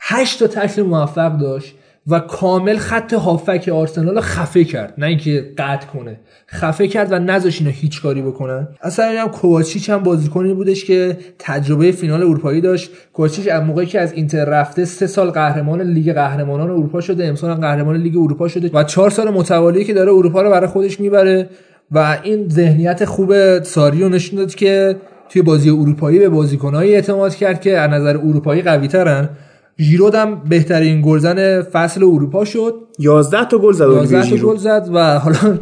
هشت 0.00 0.38
تا 0.38 0.46
تکل 0.46 0.82
موفق 0.82 1.38
داشت. 1.38 1.74
و 2.06 2.18
کامل 2.18 2.76
خط 2.76 3.14
هافک 3.14 3.70
آرسنال 3.72 4.20
خفه 4.20 4.64
کرد. 4.64 4.94
نه 4.98 5.06
اینکه 5.06 5.52
قطع 5.58 5.86
کنه. 5.86 6.20
خفه 6.48 6.88
کرد 6.88 7.12
و 7.12 7.18
نذاش 7.18 7.60
اینا 7.60 7.70
هیچ 7.70 8.02
کاری 8.02 8.22
بکنن. 8.22 8.68
اصلا 8.82 9.22
هم 9.22 9.28
کوواچیچ 9.28 9.90
هم 9.90 10.02
بازیکنی 10.02 10.54
بودش 10.54 10.84
که 10.84 11.16
تجربه 11.38 11.92
فینال 11.92 12.22
اروپایی 12.22 12.60
داشت. 12.60 12.90
کوواچیچ 13.12 13.48
از 13.48 13.62
موقعی 13.62 13.86
که 13.86 14.00
از 14.00 14.12
اینتر 14.12 14.44
رفته 14.44 14.84
سه 14.84 15.06
سال 15.06 15.30
قهرمان 15.30 15.80
لیگ 15.80 16.12
قهرمانان 16.12 16.70
اروپا 16.70 17.00
شده. 17.00 17.26
امسال 17.26 17.54
قهرمان 17.54 17.96
لیگ 17.96 18.16
اروپا 18.16 18.48
شده 18.48 18.70
و 18.74 18.84
چهار 18.84 19.10
سال 19.10 19.30
متوالی 19.30 19.84
که 19.84 19.94
داره 19.94 20.12
اروپا 20.12 20.42
رو 20.42 20.50
برای 20.50 20.66
خودش 20.66 21.00
می‌بره 21.00 21.48
و 21.92 22.18
این 22.22 22.48
ذهنیت 22.48 23.04
خوب 23.04 23.62
ساری 23.62 24.00
رو 24.00 24.08
نشون 24.08 24.38
داد 24.38 24.54
که 24.54 24.96
توی 25.28 25.42
بازی 25.42 25.70
اروپایی 25.70 26.18
به 26.18 26.28
بازیکنایی 26.28 26.94
اعتماد 26.94 27.34
کرد 27.34 27.60
که 27.60 27.78
از 27.78 27.90
نظر 27.90 28.16
اروپایی 28.16 28.62
قوی 28.62 28.88
ترن 28.88 29.28
ژیرود 29.80 30.14
هم 30.14 30.42
بهترین 30.48 31.02
گلزن 31.02 31.62
فصل 31.62 32.04
اروپا 32.04 32.44
شد. 32.44 32.74
11 32.98 33.44
تا 33.44 33.58
گل 33.58 33.72
زد 33.72 33.88
11 33.88 34.30
تا 34.30 34.36
گل 34.36 34.56
زد 34.56 34.88
و 34.94 35.18
حالا 35.18 35.38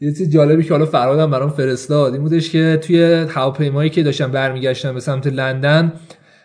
یه 0.00 0.12
چیز 0.12 0.30
جالبی 0.30 0.62
که 0.62 0.70
حالا 0.70 0.86
فرادم 0.86 1.30
برام 1.30 1.50
فرستاد 1.50 2.12
این 2.12 2.22
بودش 2.22 2.50
که 2.50 2.78
توی 2.82 3.26
هواپیمایی 3.28 3.90
که 3.90 4.02
داشتن 4.02 4.30
برمیگشتن 4.30 4.94
به 4.94 5.00
سمت 5.00 5.26
لندن 5.26 5.92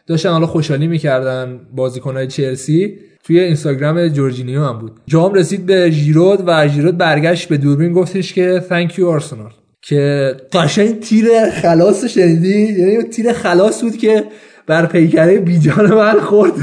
داشتن 0.07 0.29
حالا 0.29 0.45
خوشحالی 0.45 0.87
می‌کردن 0.87 1.59
بازیکنهای 1.75 2.27
چلسی. 2.27 2.97
توی 3.23 3.39
اینستاگرام 3.39 4.07
جورجینیو 4.07 4.63
هم 4.63 4.79
بود. 4.79 4.91
جام 5.07 5.33
رسید 5.33 5.65
به 5.65 5.91
ژیرود 5.91 6.43
و 6.47 6.67
ژیرود 6.67 6.97
برگشت 6.97 7.49
به 7.49 7.57
دوربین 7.57 7.93
گفتش 7.93 8.33
که 8.33 8.63
thank 8.69 8.91
you 8.91 9.03
آرسنال 9.03 9.51
که 9.81 10.35
قشنگ 10.53 10.99
تیر 10.99 11.49
خلاص 11.49 12.05
شنیدی؟ 12.05 12.59
یعنی 12.59 13.03
تیر 13.03 13.33
خلاص 13.33 13.83
بود 13.83 13.97
که 13.97 14.23
بر 14.67 14.85
پیکره 14.85 15.39
بیجان 15.39 15.93
من 15.93 16.19
خورد. 16.19 16.53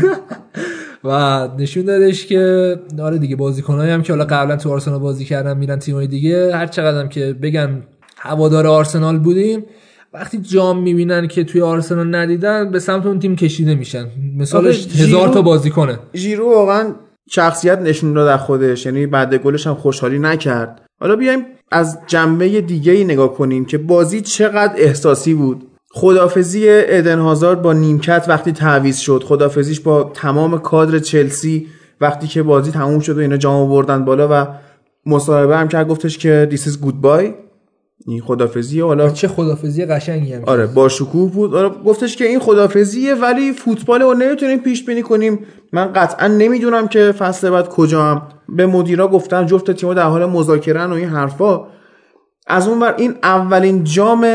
و 1.04 1.48
نشون 1.58 1.84
دادش 1.84 2.26
که 2.26 2.76
آره 3.02 3.18
دیگه 3.18 3.36
بازیکنایی 3.36 3.90
هم 3.90 4.02
که 4.02 4.12
حالا 4.12 4.24
قبلا 4.24 4.56
تو 4.56 4.70
آرسنال 4.70 4.98
بازی 4.98 5.24
کردن 5.24 5.56
میرن 5.56 5.78
تیمای 5.78 6.06
دیگه 6.06 6.56
هر 6.56 6.66
چقدر 6.66 7.06
که 7.06 7.36
بگن 7.42 7.82
هوادار 8.16 8.66
آرسنال 8.66 9.18
بودیم 9.18 9.64
وقتی 10.12 10.38
جام 10.38 10.82
می‌بینن 10.82 11.28
که 11.28 11.44
توی 11.44 11.60
آرسنال 11.60 12.14
ندیدن 12.14 12.70
به 12.70 12.78
سمت 12.78 13.06
اون 13.06 13.18
تیم 13.18 13.36
کشیده 13.36 13.74
میشن. 13.74 14.06
مثالش 14.38 14.86
هزار 14.86 15.28
تا 15.28 15.42
بازیکنه. 15.42 15.98
ژیرو 16.14 16.50
واقعا 16.54 16.94
شخصیت 17.30 17.78
نشون 17.78 18.12
داد 18.12 18.36
خودش 18.36 18.86
یعنی 18.86 19.06
بعد 19.06 19.34
گلش 19.34 19.66
هم 19.66 19.74
خوشحالی 19.74 20.18
نکرد. 20.18 20.82
حالا 21.00 21.16
بیایم 21.16 21.44
از 21.70 21.98
جنبه 22.06 22.60
دیگه 22.60 22.92
ای 22.92 23.04
نگاه 23.04 23.34
کنیم 23.34 23.64
که 23.64 23.78
بازی 23.78 24.20
چقدر 24.20 24.74
احساسی 24.76 25.34
بود. 25.34 25.66
خدافزی 25.94 26.66
ادن 26.69 27.19
هازارد 27.19 27.62
با 27.62 27.73
نیمکت 27.73 28.24
وقتی 28.28 28.52
تعویض 28.52 28.98
شد 28.98 29.24
خدافزیش 29.27 29.81
با 29.81 30.10
تمام 30.14 30.59
کادر 30.59 30.98
چلسی 30.98 31.66
وقتی 32.01 32.27
که 32.27 32.43
بازی 32.43 32.70
تموم 32.70 33.01
شد 33.01 33.16
و 33.16 33.20
اینا 33.20 33.36
جام 33.36 33.69
بردن 33.69 34.05
بالا 34.05 34.28
و 34.31 34.47
مصاحبه 35.06 35.56
هم 35.56 35.69
کرد 35.69 35.89
گفتش 35.89 36.19
که 36.19 36.47
دیس 36.51 36.66
از 36.66 36.81
گود 36.81 37.01
بای 37.01 37.35
این 38.06 38.20
خدافزی 38.20 38.81
حالا 38.81 39.10
چه 39.10 39.28
خدافزی 39.28 39.85
قشنگی 39.85 40.32
هم 40.32 40.43
آره 40.47 40.66
با 40.66 40.89
شکوه 40.89 41.31
بود. 41.31 41.55
آره 41.55 41.69
گفتش 41.69 42.16
که 42.16 42.24
این 42.24 42.39
خدافزیه 42.39 43.14
ولی 43.14 43.52
فوتبال 43.52 44.02
رو 44.02 44.14
نمی‌تونیم 44.14 44.59
پیش 44.59 44.85
بینی 44.85 45.02
کنیم. 45.02 45.39
من 45.73 45.93
قطعا 45.93 46.27
نمی‌دونم 46.27 46.89
که 46.89 47.12
فصل 47.12 47.51
بعد 47.51 47.69
کجا 47.69 48.02
هم. 48.02 48.23
به 48.48 48.66
مدیرا 48.66 49.09
گفتن 49.09 49.47
جفت 49.47 49.70
تیم‌ها 49.70 49.94
در 49.94 50.02
حال 50.02 50.27
مذاکره 50.27 50.86
و 50.86 50.93
این 50.93 51.09
حرفا. 51.09 51.66
از 52.47 52.69
اون 52.69 52.81
بر 52.81 52.94
این 52.98 53.14
اولین 53.23 53.85
جام 53.85 54.27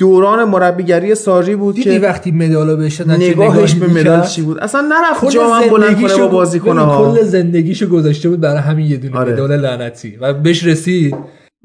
دوران 0.00 0.44
مربیگری 0.44 1.14
ساری 1.14 1.56
بود 1.56 1.80
که 1.80 1.98
وقتی 1.98 2.30
مدالا 2.30 2.76
بهش 2.76 3.00
نگاهش 3.00 3.74
به 3.74 3.86
مدال 3.86 4.22
چی 4.22 4.42
بود؟ 4.42 4.58
اصلا 4.58 4.80
نرفت 4.80 5.30
جام 5.30 5.68
بلند 5.68 6.00
کنه 6.02 6.16
با 6.16 6.28
بازیکن‌ها. 6.28 6.84
ها 6.84 7.14
کل 7.14 7.22
زندگیشو 7.22 7.86
گذاشته 7.86 8.28
بود 8.28 8.40
برای 8.40 8.58
همین 8.58 8.86
یه 8.86 8.96
دونه 8.96 9.18
آره. 9.18 9.32
مدال 9.32 9.56
لعنتی. 9.56 10.16
و 10.20 10.34
بهش 10.34 10.64
رسید. 10.64 11.16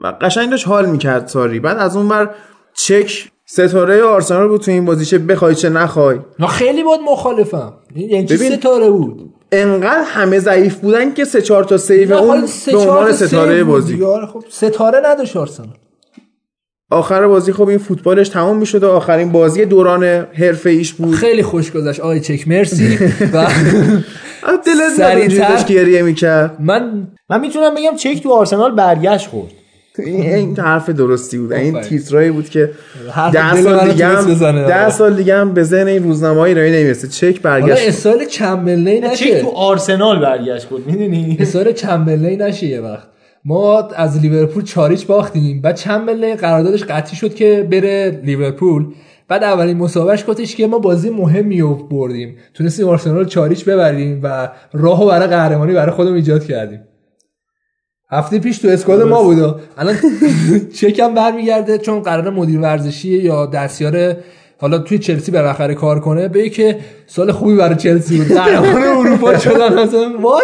و 0.04 0.14
قشنگ 0.22 0.50
داشت 0.50 0.68
حال 0.68 0.86
می‌کرد 0.86 1.28
ساری 1.28 1.60
بعد 1.60 1.78
از 1.78 1.96
اون 1.98 2.08
بر 2.08 2.30
چک 2.74 3.32
ستاره 3.46 4.04
آرسنال 4.04 4.48
بود 4.48 4.62
تو 4.62 4.72
این 4.72 4.86
بازی 4.86 5.06
چه 5.06 5.18
بخوای 5.18 5.56
چه 5.56 5.70
نخوای. 5.70 6.20
نه 6.40 6.48
خیلی 6.48 6.84
بود 6.84 7.00
مخالفم. 7.12 7.74
یعنی 7.96 8.26
چی 8.26 8.38
ستاره 8.38 8.90
بود؟ 8.90 9.34
انقدر 9.52 10.04
همه 10.06 10.40
ضعیف 10.40 10.76
بودن 10.76 11.14
که 11.14 11.26
سه 11.26 11.42
چهار 11.42 11.64
تا 11.64 11.78
سیو 11.78 12.14
اون 12.14 12.46
به 12.66 12.78
عنوان 12.78 13.12
ستاره 13.12 13.64
بازی. 13.64 14.00
خب 14.34 14.44
ستاره 14.50 15.02
نداشت 15.06 15.38
آرسنال. 15.38 15.78
آخر 16.92 17.28
بازی 17.28 17.54
خب 17.54 17.68
این 17.68 17.78
فوتبالش 17.78 18.30
تمام 18.30 18.58
می‌شد 18.58 18.84
و 18.84 18.90
آخرین 18.90 19.32
بازی 19.32 19.66
دوران 19.66 20.04
حرفه 20.34 20.70
ایش 20.70 20.94
بود. 20.94 21.16
خیلی 21.16 21.44
خوش 21.44 21.72
گذشت. 21.72 22.00
آقای 22.00 22.20
چک 22.20 22.48
مرسی. 22.48 22.98
و 23.34 23.48
دلت 24.66 25.68
گریه 25.68 26.02
می‌کرد. 26.02 26.56
من 26.60 27.08
من 27.30 27.42
می‌تونم 27.42 27.76
بگم 27.76 27.96
چک 27.96 28.24
تو 28.24 28.34
آرسنال 28.34 28.76
برگشت 28.76 29.28
خورد. 29.28 29.52
این 29.98 30.60
حرف 30.60 30.90
درستی 30.90 31.38
بود. 31.38 31.54
این 31.54 31.82
تیترایی 31.82 32.32
بود 32.32 32.50
که 32.50 32.70
ده 33.34 33.64
سال 33.64 33.92
دیگه 33.92 34.08
هم 34.08 34.38
ده 34.68 34.90
سال 34.90 35.14
دیگه 35.14 35.36
هم 35.36 35.54
به 35.54 35.64
ذهن 35.64 35.88
این 35.88 36.04
روزنامه 36.04 36.40
های 36.40 36.54
رایی 36.54 36.72
نمی‌رسه. 36.72 37.08
چک 37.08 37.42
برگشت 37.42 37.92
سال 37.92 38.26
چمبرلی 38.26 39.00
نشه 39.00 39.16
چک 39.16 39.42
تو 39.42 39.50
آرسنال 39.50 40.20
برگشت 40.20 40.66
بود 40.66 40.88
می‌دونی؟ 40.88 41.46
سال 41.46 41.72
چمبرلی 41.72 42.38
نشه 42.38 42.66
یه 42.66 42.82
وقت. 42.82 43.08
ما 43.46 43.88
از 43.88 44.22
لیورپول 44.22 44.64
چاریچ 44.64 45.06
باختیم. 45.06 45.62
بعد 45.62 45.76
چند 45.76 46.10
مله 46.10 46.36
قراردادش 46.36 46.84
قطعی 46.84 47.16
شد 47.16 47.36
که 47.36 47.68
بره 47.72 48.22
لیورپول. 48.24 48.86
بعد 49.28 49.44
اولین 49.44 49.78
مسابقهش 49.78 50.24
گفتش 50.28 50.56
که 50.56 50.68
ما 50.68 50.80
بازی 50.80 51.10
مهمی 51.10 51.62
رو 51.62 51.76
بردیم. 51.76 52.38
تونستیم 52.54 52.88
آرسنال 52.88 53.26
چاریچ 53.26 53.66
ببریم 53.66 54.20
و 54.24 54.52
راهو 54.74 55.08
برای 55.08 55.28
قهرمانی 55.28 55.74
برای 55.74 55.92
خودمون 55.92 56.16
ایجاد 56.16 56.46
کردیم. 56.46 56.80
هفته 58.12 58.40
پیش 58.40 58.58
تو 58.58 58.68
اسکواد 58.68 59.02
ما 59.02 59.24
بود 59.24 59.62
الان 59.78 59.96
چکم 60.80 61.14
برمیگرده 61.14 61.78
چون 61.78 62.00
قرار 62.00 62.30
مدیر 62.30 62.60
ورزشی 62.60 63.10
یا 63.10 63.46
دستیار 63.46 64.16
حالا 64.58 64.78
توی 64.78 65.00
چلسی 65.00 65.32
بالاخره 65.32 65.74
کار 65.74 66.00
کنه. 66.00 66.28
به 66.28 66.50
که 66.50 66.80
سال 67.08 67.32
خوبی 67.32 67.56
برای 67.56 67.76
چلسی 67.76 68.18
بود. 68.18 68.28
قهرمان 68.38 68.84
اروپا 68.84 69.38
شدن. 69.38 69.80
مثلا 69.80 70.18
وات 70.22 70.44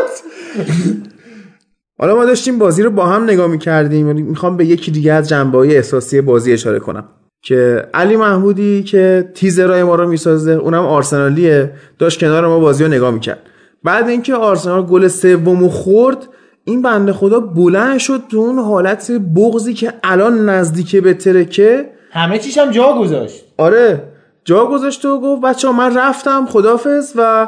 حالا 2.02 2.16
ما 2.16 2.26
داشتیم 2.26 2.60
بازی 2.60 2.84
رو 2.84 2.92
با 2.92 3.06
هم 3.06 3.24
نگاه 3.24 3.48
می‌کردیم. 3.48 4.08
یعنی 4.08 4.22
می‌خوام 4.22 4.58
به 4.58 4.66
یکی 4.66 4.92
دیگه 4.92 5.14
از 5.14 5.30
جنبه 5.30 5.58
های 5.58 5.76
احساسی 5.76 6.22
بازی 6.22 6.54
اشاره 6.54 6.80
کنم. 6.80 7.04
که 7.44 7.86
علی 7.94 8.18
محمودی 8.18 8.84
که 8.84 9.30
تیزرای 9.34 9.84
ما 9.84 9.96
رو 9.96 10.08
می‌سازه 10.08 10.52
اونم 10.52 10.86
آرسنالیه 10.86 11.72
داشت 12.00 12.20
کنار 12.20 12.48
ما 12.48 12.60
بازی 12.60 12.84
رو 12.84 12.90
نگاه 12.90 13.12
می‌کرد. 13.12 13.40
بعد 13.84 14.10
اینکه 14.10 14.36
آرسنال 14.36 14.86
گل 14.86 15.08
سومو 15.08 15.70
خورد 15.70 16.18
این 16.64 16.82
بنده 16.82 17.14
خدا 17.14 17.40
بلند 17.40 17.98
شد 17.98 18.22
تو 18.32 18.38
اون 18.38 18.60
حالت 18.60 19.12
بغزی 19.12 19.74
که 19.74 19.94
الان 20.04 20.50
نزدیکه 20.50 21.02
به 21.02 21.14
ترکه. 21.14 21.90
همه 22.12 22.40
چیش 22.40 22.58
هم 22.58 22.72
جا 22.72 22.94
گذاشت. 22.94 23.46
آره 23.58 24.04
جا 24.46 24.66
گذاشت 24.66 25.06
و 25.06 25.22
گفت 25.22 25.42
بچه 25.42 25.72
من 25.72 25.98
رفتم 25.98 26.46
خدافز 26.46 27.14
و 27.16 27.48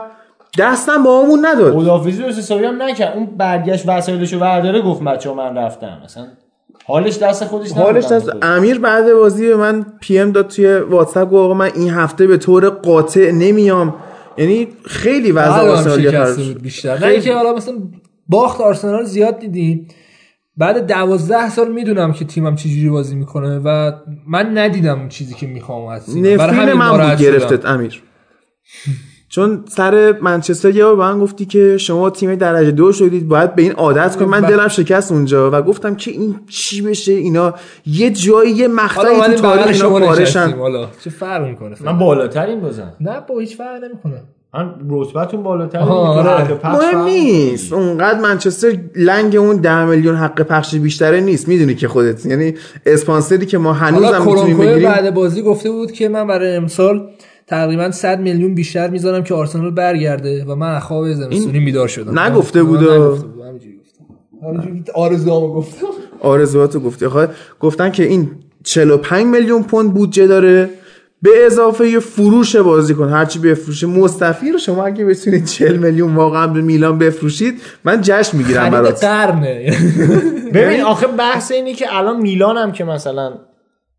دستم 0.57 1.03
با 1.03 1.23
همون 1.23 1.45
نداد. 1.45 1.73
خدافیزی 1.73 2.23
رو 2.23 2.29
حسابی 2.29 2.65
هم 2.65 2.81
نکرد. 2.81 3.17
اون 3.17 3.25
برگشت 3.25 3.83
وسایلشو 3.87 4.39
برداره 4.39 4.81
گفت 4.81 5.03
بچه 5.03 5.33
من 5.33 5.57
رفتم. 5.57 6.01
مثلا 6.05 6.27
حالش 6.85 7.17
دست 7.17 7.45
خودش 7.45 7.71
حالش 7.71 8.05
دست 8.05 8.29
امیر 8.41 8.79
بعد 8.79 9.13
بازی 9.13 9.47
به 9.47 9.55
من 9.55 9.85
پی 10.01 10.19
ام 10.19 10.31
داد 10.31 10.47
توی 10.47 10.75
واتساپ 10.75 11.29
گفت 11.29 11.35
آقا 11.35 11.53
من 11.53 11.69
این 11.75 11.89
هفته 11.89 12.27
به 12.27 12.37
طور 12.37 12.69
قاطع 12.69 13.31
نمیام. 13.31 13.95
یعنی 14.37 14.67
خیلی 14.85 15.31
وضع 15.31 15.51
آرسنال 15.51 16.53
بیشتر. 16.53 16.99
نه 16.99 17.07
اینکه 17.07 17.33
حالا 17.33 17.53
مثلا 17.53 17.75
باخت 18.27 18.61
آرسنال 18.61 19.03
زیاد 19.03 19.39
دیدیم 19.39 19.87
بعد 20.57 20.87
دوازده 20.87 21.49
سال 21.49 21.71
می‌دونم 21.71 22.13
که 22.13 22.25
تیمم 22.25 22.55
چجوری 22.55 22.89
بازی 22.89 23.15
می‌کنه 23.15 23.59
و 23.59 23.91
من 24.27 24.57
ندیدم 24.57 25.09
چیزی 25.09 25.33
که 25.33 25.47
می‌خوام 25.47 25.87
از 25.87 26.05
تیم 26.05 26.37
برای 26.37 26.55
همین 26.55 26.73
من 26.73 27.09
بود 27.09 27.21
گرفتت 27.21 27.65
امیر. 27.65 28.03
چون 29.33 29.63
سر 29.67 30.15
منچستر 30.21 30.75
یه 30.75 30.85
بار 30.85 30.95
من 30.95 31.19
گفتی 31.19 31.45
که 31.45 31.77
شما 31.77 32.09
تیم 32.09 32.35
درجه 32.35 32.71
دو 32.71 32.91
شدید 32.91 33.27
باید 33.27 33.55
به 33.55 33.61
این 33.61 33.71
عادت 33.71 34.15
کنید 34.15 34.29
من 34.29 34.41
دلم 34.41 34.67
شکست 34.67 35.11
اونجا 35.11 35.51
و 35.51 35.61
گفتم 35.61 35.95
که 35.95 36.11
این 36.11 36.35
چی 36.49 36.81
بشه؟ 36.81 37.11
اینا 37.11 37.53
یه 37.85 38.09
جایی 38.09 38.51
یه 38.51 38.67
مقطعی 38.67 39.21
تو 39.21 39.33
تاریخ 39.33 39.71
شما 39.71 39.99
پارشن. 39.99 40.53
چه 41.03 41.09
فرق 41.09 41.47
می‌کنه؟ 41.47 41.75
من 41.85 41.99
بالاترین 41.99 42.61
بازم. 42.61 42.93
نه 43.01 43.21
با 43.29 43.39
هیچ 43.39 43.57
فرق 43.57 43.83
نمی‌کنه. 43.83 44.23
من 44.53 44.73
رتبتون 44.89 45.43
بالاتر 45.43 45.79
آره. 45.79 46.59
مهم 46.63 47.03
نیست. 47.03 47.73
اونقدر 47.73 48.19
منچستر 48.19 48.77
لنگ 48.95 49.35
اون 49.35 49.57
ده 49.57 49.85
میلیون 49.85 50.15
حق 50.15 50.41
پخش 50.41 50.75
بیشتره 50.75 51.21
نیست. 51.21 51.47
می‌دونی 51.47 51.75
که 51.75 51.87
خودت. 51.87 52.25
یعنی 52.25 52.53
اسپانسری 52.85 53.45
که 53.45 53.57
ما 53.57 53.73
هنوز 53.73 54.03
هم 54.03 54.25
می‌تونیم 54.25 54.57
بگیریم. 54.57 54.83
بعد 54.83 55.13
بازی 55.13 55.41
گفته 55.41 55.71
بود 55.71 55.91
که 55.91 56.09
من 56.09 56.27
برای 56.27 56.55
امسال 56.55 57.09
تقریبا 57.53 57.91
100 57.91 58.19
میلیون 58.19 58.55
بیشتر 58.55 58.89
می‌ذارم 58.89 59.23
که 59.23 59.33
آرسنال 59.33 59.71
برگرده 59.71 60.45
و 60.45 60.55
من 60.55 60.79
خواب 60.79 61.13
زمستونی 61.13 61.59
بیدار 61.59 61.87
شدم. 61.87 62.19
نگفته 62.19 62.63
بود 62.63 62.83
آرزوامو 64.95 65.53
گفتم. 65.53 65.87
آرزواتو 66.19 66.79
گفتی. 66.79 67.05
گفتن 67.59 67.91
که 67.91 68.03
این 68.03 68.31
45 68.63 69.25
میلیون 69.25 69.63
پوند 69.63 69.93
بودجه 69.93 70.27
داره. 70.27 70.69
به 71.21 71.29
اضافه 71.45 71.89
یه 71.89 71.99
فروش 71.99 72.55
بازیکن 72.55 73.09
هرچی 73.09 73.39
بفروشه 73.39 73.87
مصطفی 73.87 74.51
رو 74.51 74.57
شما 74.57 74.85
اگه 74.85 75.05
بتونید 75.05 75.45
40 75.45 75.77
میلیون 75.77 76.15
واقعا 76.15 76.47
به 76.47 76.61
میلان 76.61 76.97
بفروشید 76.97 77.61
من 77.83 77.99
جشن 78.01 78.37
می‌گیرم 78.37 78.69
برات. 78.69 79.03
قرنه. 79.03 79.77
ببین 80.53 80.81
آخه 80.81 81.07
بحث 81.07 81.51
اینه 81.51 81.73
که 81.73 81.85
الان 81.97 82.21
میلان 82.21 82.57
هم 82.57 82.71
که 82.71 82.83
مثلا 82.83 83.33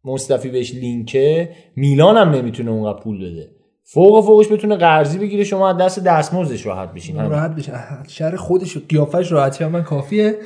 مصطفی 0.05 0.48
بهش 0.48 0.74
لینکه 0.74 1.51
میلان 1.76 2.16
هم 2.16 2.31
نمی‌تونه 2.31 2.70
اونقدر 2.70 3.02
پول 3.02 3.18
بده. 3.18 3.51
فوق 3.82 4.24
فوقش 4.24 4.52
بتونه 4.52 4.76
قرضی 4.76 5.18
بگیره 5.18 5.44
شما 5.44 5.70
از 5.70 5.76
دست 5.76 6.05
دستمزدش 6.05 6.66
راحت 6.66 6.94
بشین. 6.94 7.31
راحت 7.31 7.55
بشه 7.55 7.72
شهر 8.09 8.36
خودش 8.36 8.76
و 8.76 8.81
قیافش 8.89 9.32
راحتی 9.32 9.64
من 9.64 9.82
کافیه. 9.82 10.39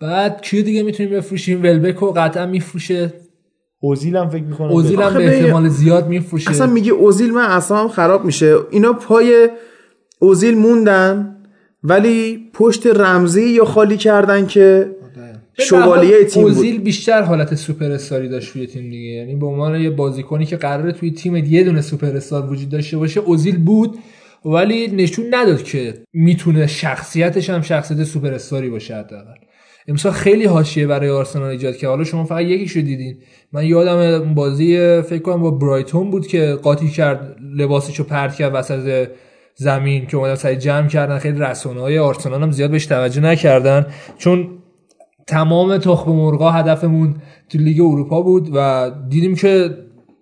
بعد 0.00 0.42
کیو 0.42 0.64
دیگه 0.64 0.82
می‌تونیم 0.82 1.12
بفروشیم؟ 1.12 1.62
ولبک 1.62 2.02
و 2.02 2.12
قطعا 2.16 2.46
میفروشه. 2.46 3.12
اوزیل 3.80 4.16
هم 4.16 4.28
فکر 4.28 4.42
می‌کنم 4.42 4.68
اوزیل 4.68 5.02
هم 5.02 5.14
به 5.14 5.26
احتمال 5.26 5.68
زیاد 5.68 6.08
میفروشه. 6.08 6.50
اصلا 6.50 6.66
میگه 6.66 6.92
اوزیل 6.92 7.32
من 7.32 7.44
اصلا 7.44 7.88
خراب 7.88 8.24
میشه. 8.24 8.56
اینا 8.70 8.92
پای 8.92 9.48
اوزیل 10.18 10.58
موندن 10.58 11.36
ولی 11.82 12.50
پشت 12.54 12.86
رمزی 12.86 13.48
رو 13.48 13.64
خالی 13.64 13.96
کردن 13.96 14.46
که 14.46 14.90
شوالیه 15.58 16.24
تیم 16.24 16.44
اوزیل 16.44 16.80
بیشتر 16.80 17.22
حالت 17.22 17.54
سوپر 17.54 17.90
استاری 17.90 18.28
داشت 18.28 18.52
توی 18.52 18.66
تیم 18.66 18.90
دیگه. 18.90 19.10
یعنی 19.10 19.36
به 19.36 19.46
عنوان 19.46 19.80
یه 19.80 19.90
بازیکنی 19.90 20.46
که 20.46 20.56
قراره 20.56 20.92
توی 20.92 21.10
تیم 21.10 21.36
یه 21.36 21.64
دونه 21.64 21.80
سوپر 21.80 22.16
استار 22.16 22.50
وجود 22.50 22.68
داشته 22.68 22.96
باشه 22.96 23.20
اوزیل 23.20 23.58
بود 23.58 23.98
ولی 24.44 24.86
نشون 24.86 25.24
نداد 25.30 25.62
که 25.62 25.94
می‌تونه 26.12 26.66
شخصیتش 26.66 27.50
هم 27.50 27.62
شخصیت 27.62 28.04
سوپر 28.04 28.32
استاری 28.32 28.70
باشه 28.70 28.96
حداقل. 28.96 29.34
امسال 29.88 30.12
خیلی 30.12 30.44
حاشیه 30.44 30.86
برای 30.86 31.10
آرسنال 31.10 31.50
ایجاد 31.50 31.76
که 31.76 31.88
حالا 31.88 32.04
شما 32.04 32.24
فقط 32.24 32.42
یکیشو 32.42 32.80
دیدین. 32.80 33.18
من 33.52 33.66
یادم 33.66 34.34
بازی 34.34 34.76
فکر 35.02 35.22
کنم 35.22 35.42
با 35.42 35.50
برایتون 35.50 36.10
بود 36.10 36.26
که 36.26 36.58
قاطی 36.62 36.88
کرد 36.88 37.36
لباسشو 37.56 38.04
پرت 38.04 38.34
کرد 38.34 38.54
وسط 38.54 39.08
زمین 39.54 40.06
که 40.06 40.16
اومدن 40.16 40.34
سعی 40.34 40.56
جمع 40.56 40.88
کردن. 40.88 41.18
خیلی 41.18 41.38
رسانه 41.38 41.80
های 41.80 41.98
آرسنال 41.98 42.42
هم 42.42 42.50
زیاد 42.50 42.70
بهش 42.70 42.86
توجه 42.86 43.20
نکردن. 43.20 43.86
چون 44.18 44.48
تمام 45.26 45.78
تخم 45.78 46.10
مرغا 46.12 46.50
هدفمون 46.50 47.14
تو 47.48 47.58
لیگ 47.58 47.80
اروپا 47.80 48.22
بود 48.22 48.50
و 48.54 48.90
دیدیم 49.08 49.34
که 49.34 49.70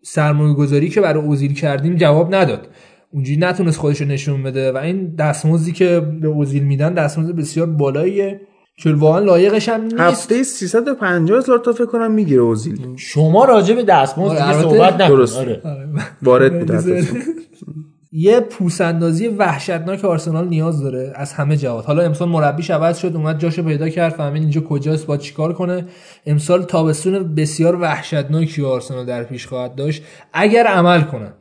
سرمایه 0.02 0.54
گذاری 0.54 0.88
که 0.88 1.00
برای 1.00 1.24
اوزیل 1.24 1.54
کردیم 1.54 1.96
جواب 1.96 2.34
نداد. 2.34 2.68
اونجوری 3.12 3.38
نتونست 3.38 3.78
خودش 3.78 4.00
رو 4.00 4.06
نشون 4.06 4.42
بده 4.42 4.72
و 4.72 4.76
این 4.76 5.14
دستمزدی 5.14 5.72
که 5.72 6.00
به 6.20 6.28
اوزیل 6.28 6.64
میدن 6.64 6.94
دستمزد 6.94 7.34
بسیار 7.34 7.66
بالاییه. 7.66 8.40
که 8.76 8.92
واقعا 8.92 9.18
لایقش 9.18 9.68
هم 9.68 9.82
نیست. 9.82 9.96
هفته 9.98 10.42
350 10.42 11.38
هزار 11.38 11.58
تا 11.58 11.72
فکر 11.72 11.86
کنم 11.86 12.12
می‌گیره 12.12 12.42
اوزیل. 12.42 12.96
شما 12.96 13.44
راجع 13.44 13.74
به 13.74 13.82
دستمزد 13.82 14.38
دیگه 14.38 14.62
صحبت 14.62 15.00
نکنید 15.00 15.30
آره. 15.30 15.62
وارد 16.22 16.58
بود 16.58 16.70
یه 18.16 18.40
پوسندازی 18.40 19.28
وحشتناک 19.28 20.04
آرسنال 20.04 20.48
نیاز 20.48 20.82
داره 20.82 21.12
از 21.16 21.32
همه 21.32 21.56
جهات. 21.56 21.86
حالا 21.86 22.02
امسال 22.02 22.28
مربیش 22.28 22.70
عوض 22.70 22.98
شد 22.98 23.16
اومد 23.16 23.38
جاشو 23.38 23.62
پیدا 23.62 23.88
کرد 23.88 24.12
فهمید 24.12 24.42
اینجا 24.42 24.60
کجاست 24.60 25.06
با 25.06 25.16
چیکار 25.16 25.52
کنه. 25.52 25.86
امسال 26.26 26.62
تابستون 26.62 27.34
بسیار 27.34 27.80
وحشتناکی 27.80 28.64
آرسنال 28.64 29.06
در 29.06 29.24
پیش 29.24 29.46
خواهد 29.46 29.74
داشت. 29.74 30.02
اگر 30.32 30.66
عمل 30.66 31.00
کنه 31.02 31.32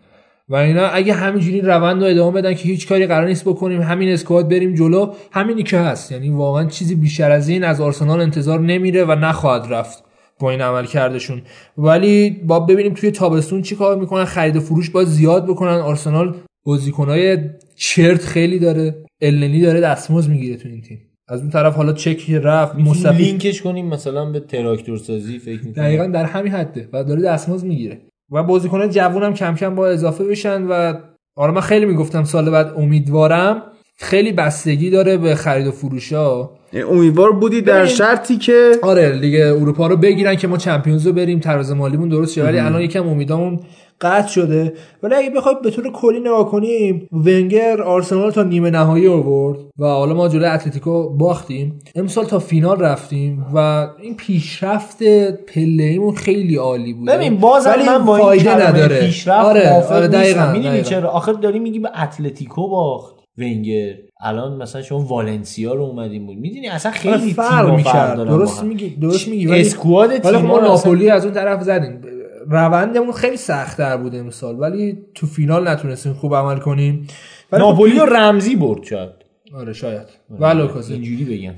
و 0.49 0.55
اینا 0.55 0.87
اگه 0.87 1.13
همینجوری 1.13 1.61
روند 1.61 2.03
رو 2.03 2.09
ادامه 2.09 2.41
بدن 2.41 2.53
که 2.53 2.63
هیچ 2.63 2.87
کاری 2.87 3.07
قرار 3.07 3.27
نیست 3.27 3.45
بکنیم 3.45 3.81
همین 3.81 4.09
اسکواد 4.09 4.49
بریم 4.49 4.75
جلو 4.75 5.13
همینی 5.31 5.63
که 5.63 5.77
هست. 5.77 6.11
یعنی 6.11 6.29
واقعا 6.29 6.65
چیزی 6.65 6.95
بیشتر 6.95 7.31
از 7.31 7.49
این 7.49 7.63
از 7.63 7.81
آرسنال 7.81 8.21
انتظار 8.21 8.59
نمیره 8.59 9.05
و 9.05 9.11
نخواهد 9.15 9.73
رفت 9.73 10.03
با 10.39 10.51
این 10.51 10.61
عمل 10.61 10.85
کردشون. 10.85 11.41
ولی 11.77 12.29
با 12.29 12.59
ببینیم 12.59 12.93
توی 12.93 13.11
تابستون 13.11 13.61
چی 13.61 13.75
کار 13.75 13.97
می‌کنن 13.99 14.25
خرید 14.25 14.55
و 14.55 14.59
فروش 14.59 14.89
باید 14.89 15.07
زیاد 15.07 15.45
بکنن. 15.45 15.79
آرسنال 15.79 16.35
بازیکنای 16.65 17.37
چرت 17.75 18.25
خیلی 18.25 18.59
داره. 18.59 18.95
النی 19.21 19.61
داره 19.61 19.81
دستمزد 19.81 20.29
می‌گیره 20.29 20.57
تو 20.57 20.69
این 20.69 20.81
تیم. 20.81 21.01
از 21.27 21.41
اون 21.41 21.49
طرف 21.49 21.75
حالا 21.75 21.93
چک 21.93 22.31
رفت 22.31 22.75
مستقیم 22.75 23.25
لینکش 23.25 23.61
کنیم 23.61 23.85
مثلا 23.85 24.25
به 24.25 24.39
تراکتور 24.39 24.97
سازی 24.97 25.39
فکر 25.39 25.63
می‌کنم 25.65 25.83
دقیقاً 25.83 26.05
در 26.05 26.25
همین 26.25 26.51
حده 26.51 26.89
و 26.93 27.03
داره 27.03 27.21
دستمزد 27.21 27.65
می‌گیره. 27.65 28.01
و 28.31 28.43
بازیکنان 28.43 28.89
جوون 28.89 29.23
هم 29.23 29.33
کم 29.33 29.55
کم 29.55 29.75
با 29.75 29.87
اضافه 29.87 30.23
بشن 30.23 30.63
و 30.63 30.93
آره 31.35 31.51
من 31.51 31.61
خیلی 31.61 31.85
می‌گفتم 31.85 32.23
سال 32.23 32.49
بعد 32.49 32.73
امیدوارم 32.77 33.63
خیلی 33.97 34.31
بستگی 34.31 34.89
داره 34.89 35.17
به 35.17 35.35
خرید 35.35 35.67
و 35.67 35.71
فروش 35.71 36.13
ها. 36.13 36.59
امیدوار 36.73 37.31
بودی 37.31 37.61
در 37.61 37.85
شرطی 37.85 38.37
که 38.37 38.71
آره 38.81 39.15
لیگ 39.15 39.41
اروپا 39.41 39.87
رو 39.87 39.97
بگیرن 39.97 40.35
که 40.35 40.47
ما 40.47 40.57
چمپیونز 40.57 41.07
رو 41.07 41.13
بریم 41.13 41.39
تراز 41.39 41.71
مالیمون 41.71 42.09
درست 42.09 42.33
شه. 42.33 42.43
ولی 42.43 42.59
الان 42.59 42.81
یکم 42.81 43.07
امیدامون 43.07 43.59
قطع 44.03 44.27
شده. 44.27 44.73
ولی 45.03 45.15
اگه 45.15 45.29
بخوایم 45.29 45.57
به 45.63 45.71
طور 45.71 45.91
کلی 45.91 46.19
نگاه 46.19 46.51
کنیم 46.51 47.07
ونگر 47.11 47.81
آرسنال 47.81 48.31
تا 48.31 48.43
نیمه 48.43 48.69
نهایی 48.69 49.07
آورد 49.07 49.59
و 49.79 49.85
حالا 49.85 50.13
ما 50.13 50.27
جلوی 50.27 50.45
اتلتیکو 50.45 51.09
باختیم. 51.09 51.79
امسال 51.95 52.25
تا 52.25 52.39
فینال 52.39 52.79
رفتیم 52.79 53.45
و 53.55 53.87
این 54.01 54.15
پیشرفت 54.15 55.03
پله 55.33 56.11
خیلی 56.11 56.55
عالی 56.55 56.93
بود 56.93 57.07
ببین 57.07 57.37
باز 57.37 57.67
من 57.67 58.05
با 58.05 58.31
این 58.31 58.47
نداره. 58.47 58.99
پیشرفت 58.99 59.45
آره, 59.45 59.83
آره 59.89 60.07
دقیقاً 60.07 60.51
می‌دونی 60.51 60.81
چرا؟ 60.81 61.09
آخر 61.09 61.33
داری 61.33 61.59
میگی 61.59 61.79
به 61.79 61.89
اتلتیکو 62.03 62.69
باخت. 62.69 63.15
ونگر. 63.37 63.93
الان 64.21 64.57
مثلا 64.57 64.81
شما 64.81 64.99
والنسیا 64.99 65.73
رو 65.73 65.83
اومدیم. 65.83 66.25
بود 66.25 66.37
می‌دونی؟ 66.37 66.67
اصلا 66.67 66.91
خیلی 66.91 67.13
آره، 67.13 67.33
فرق 67.33 67.75
می‌کرد. 67.75 68.17
درست 68.17 68.63
میگی 68.63 68.89
درست 68.89 69.27
میگی. 69.27 69.45
ولی 69.45 69.61
اسکواد 69.61 70.17
تیم 70.17 70.37
ما 70.37 70.59
ناپولی 70.59 71.09
از 71.09 71.25
اون 71.25 71.33
طرف 71.33 71.63
زدیم. 71.63 72.01
روندمون 72.49 73.11
خیلی 73.11 73.37
سختتر 73.37 73.97
بود 73.97 74.15
امسال 74.15 74.59
ولی 74.59 74.97
تو 75.15 75.27
فینال 75.27 75.67
نتونستیم 75.67 76.13
خوب 76.13 76.35
عمل 76.35 76.57
کنیم. 76.57 77.07
ناپولی 77.53 77.99
رو 77.99 78.05
رمزی 78.05 78.55
برد 78.55 78.83
شاید. 78.83 79.09
آره 79.55 79.73
شاید. 79.73 80.07
ولو 80.39 80.67
اینجوری 80.89 81.25
بگم. 81.25 81.53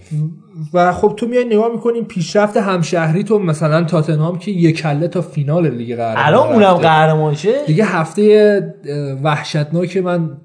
و 0.74 0.92
خب 0.92 1.14
تو 1.18 1.28
میای 1.28 1.46
نگاه 1.46 1.72
می‌کنیم 1.72 2.06
پیشرفت 2.06 2.58
همشهری 2.58 3.24
تو 3.24 3.40
مثلا 3.40 3.84
تاتنهام 3.84 4.40
که 4.40 4.52
یک 4.52 4.78
کله 4.78 5.08
تا 5.08 5.22
فینال 5.22 5.70
لیگ 5.70 5.96
قهرمان 5.96 6.26
الان 6.26 6.54
اونم 6.54 6.74
قهرمان 6.74 7.36
شه؟ 7.36 7.66
دیگه 7.66 7.86
هفته 7.86 8.76
وحشتناک 9.24 9.98
من 9.98 10.38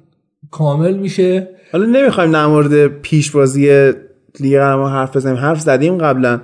کامل 0.51 0.95
میشه. 0.95 1.49
حالا 1.73 1.87
نمی‌خوایم 1.87 2.33
در 2.33 2.47
مورد 2.47 2.87
پیشبازی 2.87 3.93
لیگ 4.41 4.59
قهرمان 4.59 4.93
حرف 4.93 5.17
بزنیم. 5.17 5.37
حرف 5.37 5.61
زدیم 5.61 5.99
قبلا. 5.99 6.41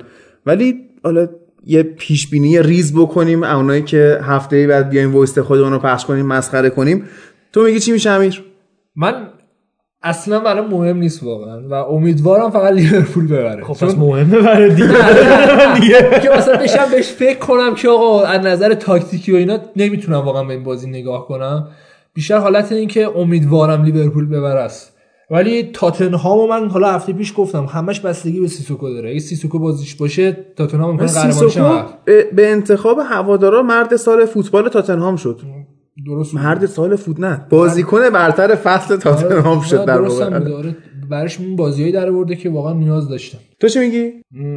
ولی 0.47 0.75
حالا 1.05 1.29
یه 1.69 1.83
پیش 1.83 2.31
بینی 2.31 2.63
ریز 2.63 2.95
بکنیم 2.95 3.45
اونایی 3.45 3.83
که 3.83 4.19
هفته 4.23 4.67
بعد 4.67 4.89
بیایم 4.89 5.15
وایست 5.15 5.41
خودمون 5.41 5.73
رو 5.73 5.79
پخش 5.79 6.05
کنیم 6.05 6.27
مسخره 6.27 6.71
کنیم. 6.71 7.05
تو 7.53 7.63
میگی 7.63 7.81
چی 7.81 7.93
میشه 7.93 8.11
امیر؟ 8.11 8.45
من 8.97 9.29
اصلا 10.03 10.41
برام 10.41 10.67
مهم 10.67 10.97
نیست 10.97 11.23
واقعا 11.23 11.69
و 11.69 11.75
امیدوارم 11.75 12.51
فقط 12.51 12.73
لیورپول 12.73 13.27
ببره. 13.27 13.65
خب 13.65 13.87
پس 13.87 13.99
مهمه 13.99 14.41
برات 14.41 14.75
دیگه. 14.75 16.21
که 16.23 16.31
مثلا 16.31 16.57
بشم 16.57 16.91
بهش 16.91 17.09
فکر 17.09 17.39
کنم 17.39 17.75
که 17.75 17.89
آقا 17.89 18.25
از 18.25 18.47
نظر 18.47 18.75
تاکتیکی 18.75 19.33
و 19.33 19.37
اینا 19.37 19.59
نمی‌تونم 19.77 20.19
واقعا 20.19 20.45
به 20.45 20.55
این 20.55 20.63
بازی 20.63 20.91
نگاه 20.91 21.29
کنم. 21.29 21.69
بیشتر 22.15 22.39
حالت 22.39 22.73
این 22.73 22.89
که 22.89 23.19
امیدوارم 23.19 23.85
لیورپول 23.85 24.29
ببره 24.29 24.61
است. 24.61 24.96
ولی 25.31 25.63
تاتنهامو 25.63 26.47
من 26.47 26.69
حالا 26.69 26.93
هفته 26.93 27.13
پیش 27.13 27.33
گفتم 27.37 27.65
همش 27.65 28.01
بستگی 28.01 28.41
به 28.41 28.49
سیسوکو 28.49 28.89
داره. 28.89 29.11
اگه 29.11 29.19
سیسوکو 29.19 29.59
بازیش 29.59 29.95
باشه 29.95 30.33
تاتنهام 30.57 30.91
می‌تونه 30.91 31.13
قهرمان 31.13 31.87
به 32.37 32.51
انتخاب 32.51 32.99
هوادارا 33.11 33.63
مرد 33.63 33.97
سال 33.97 34.25
فوتبال 34.25 34.69
تاتنهام 34.69 35.17
شد. 35.17 35.41
درست 36.07 36.35
مرد 36.35 36.67
سال 36.67 36.97
فوت 36.97 37.21
نه. 37.21 37.47
بازیکن 37.51 38.11
برتر 38.11 38.55
فصل 38.55 38.97
تاتنهام 38.97 39.61
شد 39.61 39.85
در 39.85 40.01
واقع 40.01 40.71
برش 41.11 41.41
این 41.41 41.57
بازیایی 41.57 41.93
در 41.93 42.09
آورده 42.09 42.37
که 42.37 42.51
واقعا 42.51 42.73
نیاز 42.73 43.09
داشتم 43.09 43.39
تو 43.61 43.69
چی 43.69 43.79
میگی؟ 43.79 44.13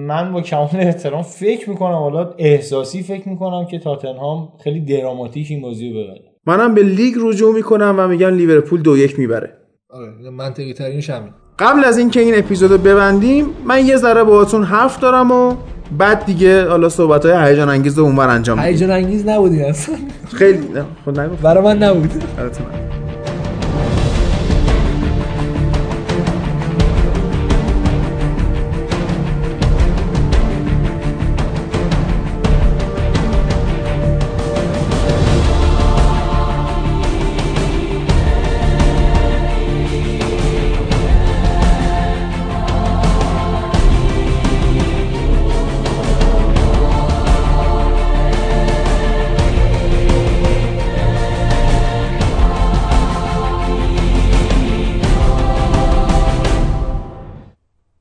من 0.07 0.33
با 0.33 0.41
کمال 0.41 0.69
احترام 0.73 1.21
فکر 1.21 1.69
می‌کنم 1.69 1.93
حالا 1.93 2.33
احساسی 2.37 3.03
فکر 3.03 3.29
می‌کنم 3.29 3.65
که 3.65 3.79
تاتنهام 3.79 4.49
خیلی 4.63 4.79
دراماتیک 4.79 5.47
این 5.49 5.61
بازی 5.61 5.89
رو 5.89 6.03
ببره. 6.03 6.21
منم 6.45 6.73
به 6.73 6.83
لیگ 6.83 7.15
رجوع 7.21 7.55
می‌کنم 7.55 7.95
و 7.97 8.07
میگم 8.07 8.35
لیورپول 8.35 8.81
دو 8.81 8.97
یک 8.97 9.19
می‌بره. 9.19 9.58
آره 9.93 10.29
منطقی 10.29 10.73
ترینش 10.73 11.09
همین. 11.09 11.29
قبل 11.59 11.83
از 11.83 11.97
اینکه 11.97 12.19
این 12.19 12.37
اپیزودو 12.37 12.77
ببندیم 12.77 13.45
من 13.65 13.85
یه 13.85 13.97
ذره 13.97 14.23
باهاتون 14.23 14.63
حرف 14.63 14.99
دارم 14.99 15.31
و 15.31 15.55
بعد 15.97 16.25
دیگه 16.25 16.67
حالا 16.67 16.89
صحبت 16.89 17.25
های 17.25 17.49
هیجان 17.49 17.69
انگیز 17.69 17.97
رو 17.97 18.03
اونور 18.03 18.27
انجام 18.27 18.59
هیجان 18.59 18.91
انگیز 18.91 19.27
نبودین 19.27 19.65
اصلا. 19.65 19.95
خیلی 20.33 20.67
خود 21.03 21.19
نگفت 21.19 21.41
برای 21.41 21.63
من 21.63 21.83
نبود. 21.83 22.23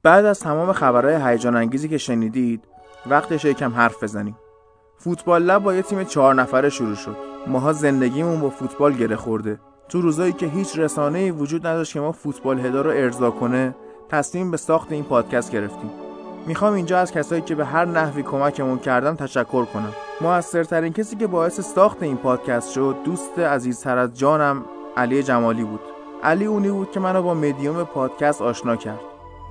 بعد 0.02 0.24
از 0.24 0.40
تمام 0.40 0.72
خبرهای 0.72 1.30
هیجان 1.32 1.56
انگیزی 1.56 1.88
که 1.88 1.98
شنیدید 1.98 2.64
وقتش 3.06 3.44
یکم 3.44 3.72
حرف 3.72 4.02
بزنیم. 4.02 4.36
فوتبال 4.96 5.42
لب 5.42 5.62
با 5.62 5.74
یه 5.74 5.82
تیم 5.82 6.04
چهار 6.04 6.34
نفره 6.34 6.68
شروع 6.68 6.94
شد. 6.94 7.16
ماها 7.46 7.72
زندگیمون 7.72 8.40
با 8.40 8.50
فوتبال 8.50 8.92
گره 8.92 9.16
خورده. 9.16 9.60
تو 9.88 10.00
روزایی 10.00 10.32
که 10.32 10.46
هیچ 10.46 10.78
رسانه‌ای 10.78 11.30
وجود 11.30 11.66
نداشت 11.66 11.92
که 11.92 12.00
ما 12.00 12.12
فوتبال 12.12 12.60
هدا 12.60 12.80
رو 12.80 12.90
ارضا 12.90 13.30
کنه 13.30 13.74
تصمیم 14.08 14.50
به 14.50 14.56
ساخت 14.56 14.92
این 14.92 15.04
پادکست 15.04 15.52
گرفتیم. 15.52 15.90
می‌خوام 16.46 16.74
اینجا 16.74 16.98
از 16.98 17.12
کسایی 17.12 17.42
که 17.42 17.54
به 17.54 17.64
هر 17.64 17.84
نحوی 17.84 18.22
کمکمون 18.22 18.78
کردن 18.78 19.16
تشکر 19.16 19.64
کنم. 19.64 19.92
موثرترین 20.20 20.92
کسی 20.92 21.16
که 21.16 21.26
باعث 21.26 21.60
ساخت 21.60 22.02
این 22.02 22.16
پادکست 22.16 22.72
شد 22.72 22.96
دوست 23.04 23.38
عزیزتر 23.38 23.98
از 23.98 24.18
جانم 24.18 24.64
علی 24.96 25.22
جمالی 25.22 25.64
بود. 25.64 25.80
علی 26.22 26.44
اونی 26.44 26.70
بود 26.70 26.90
که 26.90 27.00
منو 27.00 27.22
با 27.22 27.34
مدیوم 27.34 27.84
پادکست 27.84 28.42
آشنا 28.42 28.76
کرد. 28.76 29.00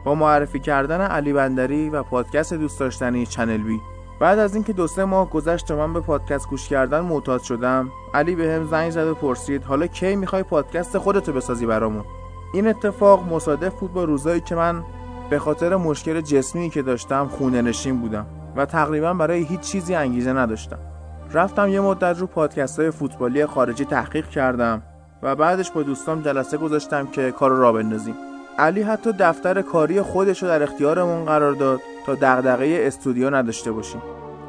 با 0.08 0.16
معرفی 0.16 0.60
کردن 0.60 1.02
علی 1.02 1.34
بندری 1.34 1.90
و 1.90 2.04
پادکست 2.04 2.54
دوست 2.54 2.80
داشتنی 2.80 3.26
چنل 3.26 3.58
بی. 3.58 3.82
بعد 4.20 4.40
از 4.40 4.56
اینکه 4.56 4.74
دو 4.74 4.88
سه 4.88 5.06
ماه 5.06 5.30
گذشت 5.30 5.72
و 5.72 5.76
من 5.76 5.94
به 5.94 6.00
پادکست 6.00 6.50
گوش 6.50 6.70
کردن 6.70 7.00
معتاد 7.00 7.42
شدم 7.42 7.92
علی 8.14 8.36
به 8.36 8.54
هم 8.54 8.68
زنگ 8.68 8.90
زد 8.92 9.08
و 9.08 9.16
پرسید 9.16 9.64
حالا 9.64 9.88
کی 9.88 10.16
می‌خوای 10.16 10.44
پادکست 10.44 10.98
خودتو 10.98 11.34
بسازی 11.34 11.66
برامون؟ 11.66 12.04
این 12.54 12.68
اتفاق 12.68 13.34
مصادف 13.34 13.74
بود 13.74 13.94
با 13.94 14.04
روزایی 14.04 14.42
که 14.42 14.56
من 14.56 14.84
به 15.30 15.40
خاطر 15.40 15.76
مشکل 15.76 16.22
جسمی 16.22 16.70
که 16.70 16.82
داشتم 16.82 17.28
خونه 17.28 17.62
نشین 17.62 18.02
بودم 18.02 18.26
و 18.56 18.66
تقریبا 18.66 19.14
برای 19.14 19.44
هیچ 19.44 19.60
چیزی 19.60 19.96
انگیزه 19.96 20.34
نداشتم. 20.34 20.80
رفتم 21.34 21.70
یه 21.70 21.82
مدت 21.82 22.20
رو 22.20 22.28
پادکست 22.28 22.80
های 22.80 22.92
فوتبالی 22.92 23.46
خارجی 23.46 23.86
تحقیق 23.86 24.30
کردم 24.30 24.82
و 25.24 25.36
بعدش 25.36 25.72
با 25.72 25.84
دوستام 25.84 26.22
جلسه 26.22 26.58
گذاشتم 26.58 27.08
که 27.08 27.32
کار 27.32 27.52
را 27.52 27.72
بندازیم. 27.72 28.16
علی 28.58 28.82
حتی 28.82 29.12
دفتر 29.12 29.62
کاری 29.62 30.02
خودش 30.02 30.44
رو 30.44 30.50
در 30.50 30.64
اختیارمون 30.64 31.26
قرار 31.26 31.54
داد 31.54 31.82
تا 32.06 32.16
دغدغه 32.16 32.84
استودیو 32.88 33.30
نداشته 33.30 33.72
باشیم. 33.72 34.02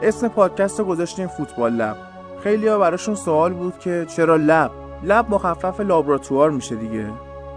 اسم 0.03 0.29
پادکست 0.29 0.79
رو 0.79 0.85
گذاشتیم 0.87 1.27
فوتبال 1.27 1.73
لب. 1.73 1.97
خیلی 2.43 2.69
ها 2.69 2.79
براشون 2.79 3.15
سوال 3.15 3.53
بود 3.53 3.79
که 3.79 4.07
چرا 4.17 4.37
لب؟ 4.37 4.71
لب 5.05 5.31
مخفف 5.31 5.81
لابراتوار 5.81 6.51
میشه 6.51 6.75
دیگه. 6.75 7.07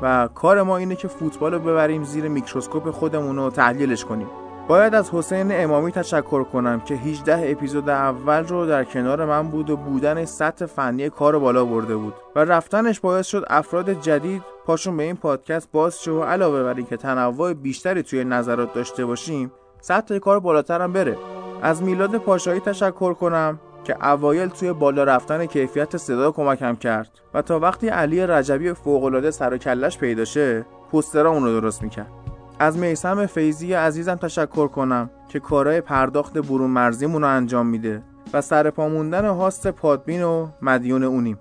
و 0.02 0.30
کار 0.36 0.62
ما 0.62 0.78
اینه 0.78 0.96
که 0.96 1.08
فوتبال 1.08 1.54
رو 1.54 1.60
ببریم 1.60 2.04
زیر 2.04 2.28
میکروسکوپ 2.28 2.92
خودمون 2.92 3.36
رو 3.36 3.50
تحلیلش 3.50 4.06
کنیم. 4.06 4.28
باید 4.68 4.96
از 4.96 5.10
حسین 5.10 5.48
امامی 5.52 5.92
تشکر 5.92 6.44
کنم 6.44 6.80
که 6.80 6.96
18 6.96 7.52
اپیزود 7.52 7.90
اول 7.90 8.48
رو 8.48 8.66
در 8.66 8.84
کنار 8.84 9.26
من 9.26 9.48
بود 9.48 9.70
و 9.70 9.78
بودن 9.78 10.26
سطح 10.26 10.66
فنی 10.66 11.10
کار 11.10 11.40
بالا 11.40 11.66
برده 11.66 11.96
بود 11.96 12.14
و 12.36 12.40
رفتنش 12.40 13.00
باعث 13.00 13.28
شد 13.28 13.46
افراد 13.50 14.02
جدید 14.02 14.42
پاشون 14.66 14.98
به 14.98 15.04
این 15.04 15.16
پادکست 15.16 15.72
باز 15.72 16.00
شد 16.00 16.12
و 16.12 16.24
علاوه 16.24 16.64
بر 16.64 16.74
اینکه 16.74 16.98
تنوع 16.98 17.54
بیشتری 17.54 18.04
توی 18.04 18.24
نظرات 18.24 18.74
داشته 18.74 19.06
باشیم 19.06 19.52
سطح 19.82 20.18
کار 20.18 20.40
بالاتر 20.40 20.82
هم 20.82 20.94
بره. 20.94 21.18
از 21.62 21.84
میلاد 21.84 22.18
پاشایی 22.18 22.60
تشکر 22.60 23.14
کنم 23.14 23.60
که 23.84 24.08
اوایل 24.08 24.50
توی 24.50 24.74
بالا 24.74 25.04
رفتن 25.04 25.46
کیفیت 25.46 25.98
صدا 25.98 26.32
کمکم 26.32 26.76
کرد 26.76 27.12
و 27.34 27.42
تا 27.42 27.60
وقتی 27.60 27.88
علی 27.88 28.28
رجبی 28.28 28.74
فوقالعاده 28.74 29.32
سر 29.32 29.54
و 29.54 29.58
کلش 29.58 29.98
پیدا 29.98 30.26
شه 30.26 30.66
اون 31.14 31.44
رو 31.44 31.62
درست 31.62 31.84
می‌کرد. 31.84 32.21
از 32.62 32.78
میسم 32.78 33.26
فیزی 33.26 33.74
عزیزم 33.74 34.16
تشکر 34.16 34.68
کنم 34.68 35.10
که 35.30 35.40
کارهای 35.40 35.82
پرداخت 35.82 36.38
برون 36.38 36.70
مرزیمون 36.70 37.22
رو 37.22 37.28
انجام 37.28 37.68
میده 37.68 38.02
و 38.34 38.42
سر 38.42 38.70
پا 38.70 38.90
موندن 38.90 39.26
host 39.26 39.68
پادبین 39.68 40.24
و 40.24 40.48
مدیون 40.62 41.04
اونیم. 41.04 41.40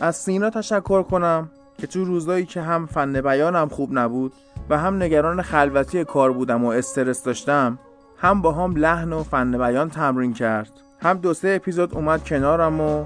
از 0.00 0.16
سینا 0.16 0.50
تشکر 0.50 1.02
کنم 1.02 1.50
که 1.78 1.86
تو 1.86 2.04
روزایی 2.04 2.46
که 2.46 2.60
هم 2.60 2.86
فن 2.86 3.20
بیانم 3.20 3.68
خوب 3.68 3.90
نبود 3.92 4.32
و 4.70 4.78
هم 4.78 5.02
نگران 5.02 5.42
خلوتی 5.42 6.04
کار 6.04 6.32
بودم 6.32 6.64
و 6.64 6.68
استرس 6.68 7.22
داشتم 7.22 7.78
هم 8.16 8.42
با 8.42 8.52
هم 8.52 8.76
لحن 8.76 9.12
و 9.12 9.22
فن 9.22 9.58
بیان 9.58 9.90
تمرین 9.90 10.32
کرد. 10.32 10.70
هم 11.02 11.18
دو 11.18 11.34
سه 11.34 11.48
اپیزود 11.48 11.94
اومد 11.94 12.24
کنارم 12.24 12.80
و 12.80 13.04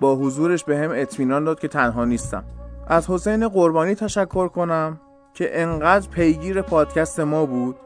با 0.00 0.16
حضورش 0.16 0.64
به 0.64 0.78
هم 0.78 0.90
اطمینان 0.94 1.44
داد 1.44 1.60
که 1.60 1.68
تنها 1.68 2.04
نیستم. 2.04 2.44
از 2.86 3.10
حسین 3.10 3.48
قربانی 3.48 3.94
تشکر 3.94 4.48
کنم 4.48 5.00
که 5.34 5.62
انقدر 5.62 6.08
پیگیر 6.08 6.62
پادکست 6.62 7.20
ما 7.20 7.46
بود 7.46 7.76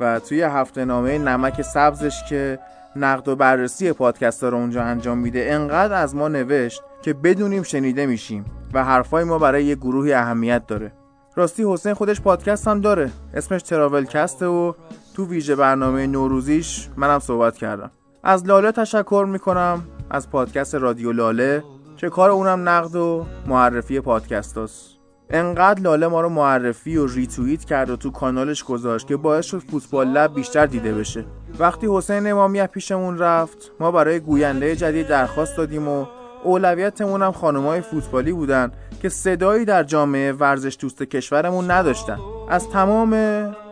و 0.00 0.20
توی 0.20 0.42
هفته 0.42 0.84
نامه 0.84 1.18
نمک 1.18 1.62
سبزش 1.62 2.22
که 2.28 2.58
نقد 2.96 3.28
و 3.28 3.36
بررسی 3.36 3.92
پادکست 3.92 4.44
رو 4.44 4.56
اونجا 4.56 4.82
انجام 4.82 5.18
میده 5.18 5.46
انقدر 5.50 5.94
از 5.94 6.14
ما 6.14 6.28
نوشت 6.28 6.82
که 7.02 7.12
بدونیم 7.12 7.62
شنیده 7.62 8.06
میشیم 8.06 8.44
و 8.74 8.84
حرفای 8.84 9.24
ما 9.24 9.38
برای 9.38 9.64
یه 9.64 9.74
گروهی 9.74 10.12
اهمیت 10.12 10.66
داره. 10.66 10.92
راستی 11.36 11.64
حسین 11.72 11.94
خودش 11.94 12.20
پادکست 12.20 12.68
هم 12.68 12.80
داره. 12.80 13.10
اسمش 13.34 13.62
تراول 13.62 14.04
کسته 14.04 14.46
و 14.46 14.72
تو 15.14 15.26
ویژه 15.26 15.56
برنامه 15.56 16.06
نوروزیش 16.06 16.88
منم 16.96 17.18
صحبت 17.18 17.56
کردم. 17.56 17.90
از 18.22 18.46
لاله 18.46 18.72
تشکر 18.72 19.26
می‌کنم 19.28 19.84
از 20.10 20.30
پادکست 20.30 20.74
رادیو 20.74 21.12
لاله 21.12 21.64
که 21.96 22.08
کار 22.08 22.30
اونم 22.30 22.68
نقد 22.68 22.96
و 22.96 23.26
معرفی 23.46 24.00
پادکست 24.00 24.58
هست. 24.58 24.95
انقدر 25.30 25.80
لاله 25.80 26.06
ما 26.06 26.20
رو 26.20 26.28
معرفی 26.28 26.96
و 26.96 27.06
ریتوییت 27.06 27.64
کرد 27.64 27.90
و 27.90 27.96
تو 27.96 28.10
کانالش 28.10 28.64
گذاشت 28.64 29.06
که 29.06 29.16
باعث 29.16 29.46
شد 29.46 29.58
فوتبال 29.58 30.08
لب 30.08 30.34
بیشتر 30.34 30.66
دیده 30.66 30.94
بشه. 30.94 31.24
وقتی 31.58 31.86
حسین 31.90 32.30
امامی 32.30 32.66
پیشمون 32.66 33.18
رفت 33.18 33.72
ما 33.80 33.90
برای 33.90 34.20
گوینده 34.20 34.76
جدید 34.76 35.08
درخواست 35.08 35.56
دادیم 35.56 35.88
و 35.88 36.06
اولویتمون 36.44 37.22
هم 37.22 37.32
خانمای 37.32 37.80
فوتبالی 37.80 38.32
بودن 38.32 38.72
که 39.02 39.08
صدایی 39.08 39.64
در 39.64 39.82
جامعه 39.82 40.32
ورزش 40.32 40.76
دوست 40.80 41.02
کشورمون 41.02 41.70
نداشتن. 41.70 42.18
از 42.48 42.68
تمام 42.68 43.14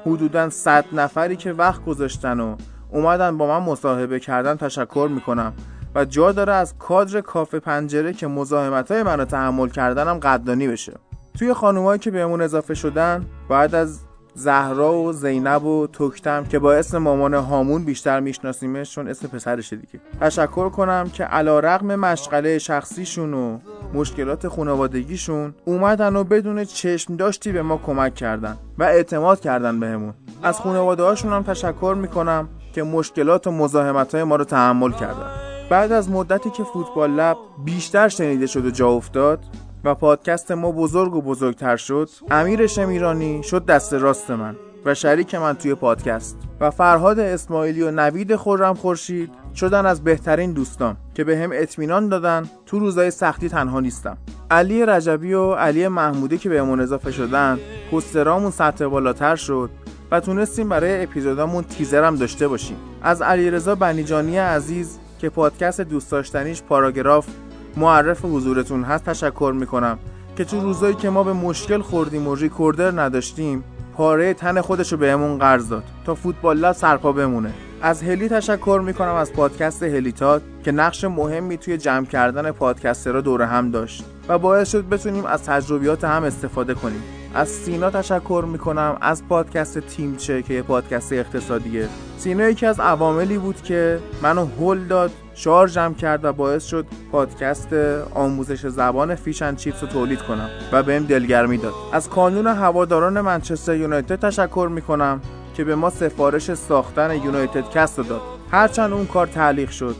حدودا 0.07 0.51
100 0.51 0.85
نفری 0.93 1.37
که 1.37 1.53
وقت 1.53 1.85
گذاشتن 1.85 2.41
و 2.41 2.57
اومدن 2.91 3.39
با 3.39 3.47
من 3.47 3.67
مصاحبه 3.67 4.21
کردن 4.21 4.57
تشکر 4.57 5.09
می‌کنم 5.15 5.53
و 5.95 6.05
جا 6.05 6.33
داره 6.33 6.53
از 6.53 6.75
کادر 6.79 7.21
کافه 7.21 7.61
پنجره 7.61 8.13
که 8.13 8.27
مزاحمت 8.27 8.91
های 8.91 9.03
من 9.03 9.19
رو 9.19 9.25
تحمل 9.25 9.69
کردنم 9.69 10.19
قدردانی 10.19 10.69
بشه. 10.69 10.93
توی 11.39 11.53
خانومایی 11.53 11.99
که 11.99 12.11
بهمون 12.11 12.41
اضافه 12.41 12.75
شدن 12.75 13.27
بعد 13.49 13.75
از 13.75 14.01
زهرا 14.35 14.95
و 14.95 15.13
زینب 15.13 15.65
و 15.65 15.87
توکتم 15.87 16.45
که 16.45 16.59
با 16.59 16.75
اسم 16.75 16.99
مامان 16.99 17.35
هامون 17.35 17.85
بیشتر 17.85 18.21
میشناسیمش 18.21 18.95
چون 18.95 19.09
اسم 19.09 19.29
پسرشه 19.29 19.77
دیگه. 19.77 20.01
تشکر 20.21 20.69
کنم 20.69 21.11
که 21.13 21.25
علا 21.25 21.61
رقم 21.61 21.95
مشغله 21.97 22.59
شخصیشون 22.59 23.35
و 23.35 23.59
مشکلات 23.95 24.49
خانوادگیشون 24.49 25.55
اومدن 25.65 26.17
و 26.17 26.25
بدون 26.25 26.65
چشم 26.65 27.17
داشتی 27.17 27.53
به 27.53 27.63
ما 27.63 27.81
کمک 27.87 28.15
کردن 28.15 28.57
و 28.79 28.83
اعتماد 28.83 29.41
کردن 29.41 29.81
بهمون. 29.81 30.15
از 30.43 30.61
خانواده 30.61 31.03
هاشون 31.03 31.33
هم 31.33 31.43
تشکر 31.43 31.97
می‌کنم 31.99 32.49
که 32.73 32.83
مشکلات 32.83 33.47
و 33.47 33.51
مزاحمت 33.51 34.15
های 34.15 34.25
ما 34.25 34.37
رو 34.37 34.45
تحمل 34.45 34.93
کردن. 34.93 35.31
بعد 35.71 35.93
از 35.93 36.11
مدتی 36.11 36.51
که 36.51 36.65
فوتبال 36.65 37.11
لب 37.11 37.37
بیشتر 37.65 38.09
شنیده 38.09 38.47
شد 38.47 38.67
و 38.67 38.71
جا 38.71 38.89
افتاد 38.89 39.39
و 39.85 39.95
پادکست 39.95 40.53
ما 40.53 40.73
بزرگ 40.73 41.15
و 41.15 41.23
بزرگتر 41.23 41.77
شد 41.77 42.11
امیر 42.31 42.67
شمیرانی 42.67 43.43
شد 43.43 43.67
دست 43.67 43.95
راست 43.95 44.31
من 44.31 44.57
و 44.85 44.95
شریک 44.95 45.35
من 45.35 45.55
توی 45.55 45.75
پادکست 45.75 46.37
و 46.61 46.71
فرهاد 46.71 47.19
اسماعیلی 47.19 47.83
و 47.83 47.91
نوید 47.91 48.37
خورم 48.37 48.75
خورشید 48.75 49.31
شدن 49.55 49.87
از 49.87 50.05
بهترین 50.05 50.53
دوستان 50.53 50.97
که 51.15 51.25
به 51.25 51.39
هم 51.39 51.51
اطمینان 51.53 52.09
دادن 52.09 52.51
تو 52.67 52.79
روزای 52.79 53.11
سختی 53.11 53.49
تنها 53.49 53.81
نیستم. 53.81 54.17
علی 54.51 54.87
رجبی 54.87 55.33
و 55.33 55.53
علی 55.53 55.89
محمودی 55.89 56.39
که 56.39 56.49
بهمون 56.49 56.81
اضافه 56.81 57.11
شدن 57.11 57.59
پسترامون 57.93 58.51
سطح 58.51 58.87
بالاتر 58.87 59.37
شد 59.37 59.71
و 60.11 60.21
تونستیم 60.21 60.69
برای 60.69 61.03
اپیزودامون 61.03 61.65
تیزرم 61.65 62.17
داشته 62.17 62.49
باشیم. 62.49 62.77
از 63.03 63.23
علیرضا 63.23 63.75
بنیجانی 63.75 64.39
عزیز 64.39 64.99
که 65.19 65.29
پادکست 65.29 65.81
دوست 65.81 66.11
داشتنیش 66.11 66.63
پاراگراف 66.63 67.27
معرف 67.77 68.25
حضورتون 68.25 68.85
هست 68.85 69.05
تشکر 69.05 69.55
می‌کنم. 69.57 69.99
که 70.37 70.45
تو 70.45 70.61
روزایی 70.61 70.95
که 70.95 71.11
ما 71.11 71.23
به 71.23 71.33
مشکل 71.33 71.83
خوردیم 71.83 72.29
و 72.29 72.35
ریکوردر 72.35 73.03
نداشتیم 73.03 73.65
پاره 73.97 74.35
تن 74.35 74.61
خودش 74.61 74.93
رو 74.93 74.99
بهمون 74.99 75.39
قرض 75.39 75.69
داد 75.69 75.85
تا 76.07 76.15
فوتبال 76.15 76.73
سرپا 76.73 77.13
بمونه. 77.13 77.53
از 77.83 78.03
هلی 78.03 78.29
تشکر 78.29 78.83
می‌کنم 78.85 79.15
از 79.15 79.33
پادکست 79.33 79.83
هلیتات 79.83 80.43
که 80.65 80.73
نقش 80.73 81.05
مهمی 81.05 81.57
توی 81.57 81.79
جمع 81.79 82.07
کردن 82.07 82.51
پادکسترها 82.51 83.21
دور 83.21 83.43
هم 83.43 83.71
داشت 83.71 84.05
و 84.29 84.39
باعث 84.39 84.71
شد 84.71 84.89
بتونیم 84.89 85.25
از 85.25 85.43
تجربیات 85.43 86.05
هم 86.05 86.25
استفاده 86.25 86.75
کنیم. 86.75 87.03
از 87.35 87.49
سینا 87.49 87.91
تشکر 87.91 88.45
می‌کنم 88.49 88.99
از 89.01 89.29
پادکست 89.29 89.79
تیمچه 89.79 90.43
که 90.43 90.55
یه 90.55 90.63
پادکست 90.63 91.13
اقتصادیه. 91.13 91.89
سینا 92.19 92.49
یکی 92.49 92.67
از 92.67 92.81
عواملی 92.81 93.39
بود 93.39 93.63
که 93.63 93.99
منو 94.23 94.47
هل 94.61 94.85
داد 94.85 95.11
شارژم 95.35 95.95
کرد 95.95 96.25
و 96.25 96.33
باعث 96.33 96.65
شد 96.65 96.87
پادکست 97.13 97.73
آموزش 98.15 98.67
زبان 98.67 99.15
Fish 99.15 99.38
and 99.38 99.55
Chips 99.55 99.83
رو 99.83 99.89
تولید 99.89 100.23
کنم 100.23 100.49
و 100.73 100.83
بهم 100.83 101.05
دلگرمی 101.05 101.59
داد. 101.59 101.73
از 101.93 102.09
کانون 102.09 102.47
هواداران 102.47 103.21
منچستر 103.21 103.77
یونایتد 103.77 104.29
تشکر 104.29 104.69
می‌کنم 104.73 105.21
که 105.55 105.65
به 105.65 105.75
ما 105.75 105.91
سفارش 105.91 106.55
ساختن 106.55 107.23
یونایتد 107.25 107.71
کست 107.71 107.97
داد. 107.97 108.21
هرچند 108.51 108.93
اون 108.93 109.07
کار 109.07 109.27
تعلیق 109.27 109.71
شد. 109.71 109.97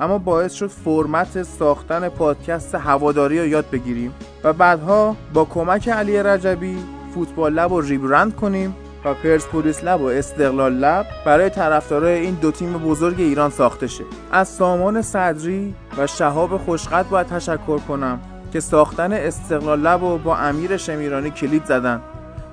اما 0.00 0.18
باعث 0.18 0.52
شد 0.52 0.66
فرمت 0.66 1.42
ساختن 1.42 2.08
پادکست 2.08 2.74
هواداری 2.74 3.40
رو 3.40 3.46
یاد 3.46 3.70
بگیریم 3.70 4.14
و 4.44 4.52
بعدها 4.52 5.16
با 5.34 5.44
کمک 5.44 5.88
علی 5.88 6.22
رجبی 6.22 6.78
فوتبال 7.14 7.52
لب 7.52 7.72
رو 7.72 7.80
ریبرند 7.80 8.36
کنیم 8.36 8.76
و 9.04 9.14
پرسپولیس 9.14 9.84
لب 9.84 10.00
و 10.00 10.04
استقلال 10.06 10.72
لب 10.72 11.06
برای 11.26 11.50
طرفدارای 11.50 12.20
این 12.20 12.34
دو 12.34 12.50
تیم 12.50 12.72
بزرگ 12.72 13.20
ایران 13.20 13.50
ساخته 13.50 13.86
شه. 13.86 14.04
از 14.32 14.48
سامان 14.48 15.02
صدری 15.02 15.74
و 15.98 16.06
شهاب 16.06 16.56
خوشقد 16.56 17.08
باید 17.08 17.26
تشکر 17.26 17.78
کنم 17.78 18.20
که 18.52 18.60
ساختن 18.60 19.12
استقلال 19.12 19.80
لب 19.80 20.02
و 20.02 20.18
با 20.18 20.36
امیر 20.36 20.76
شمیرانی 20.76 21.30
کلید 21.30 21.64
زدن. 21.64 22.00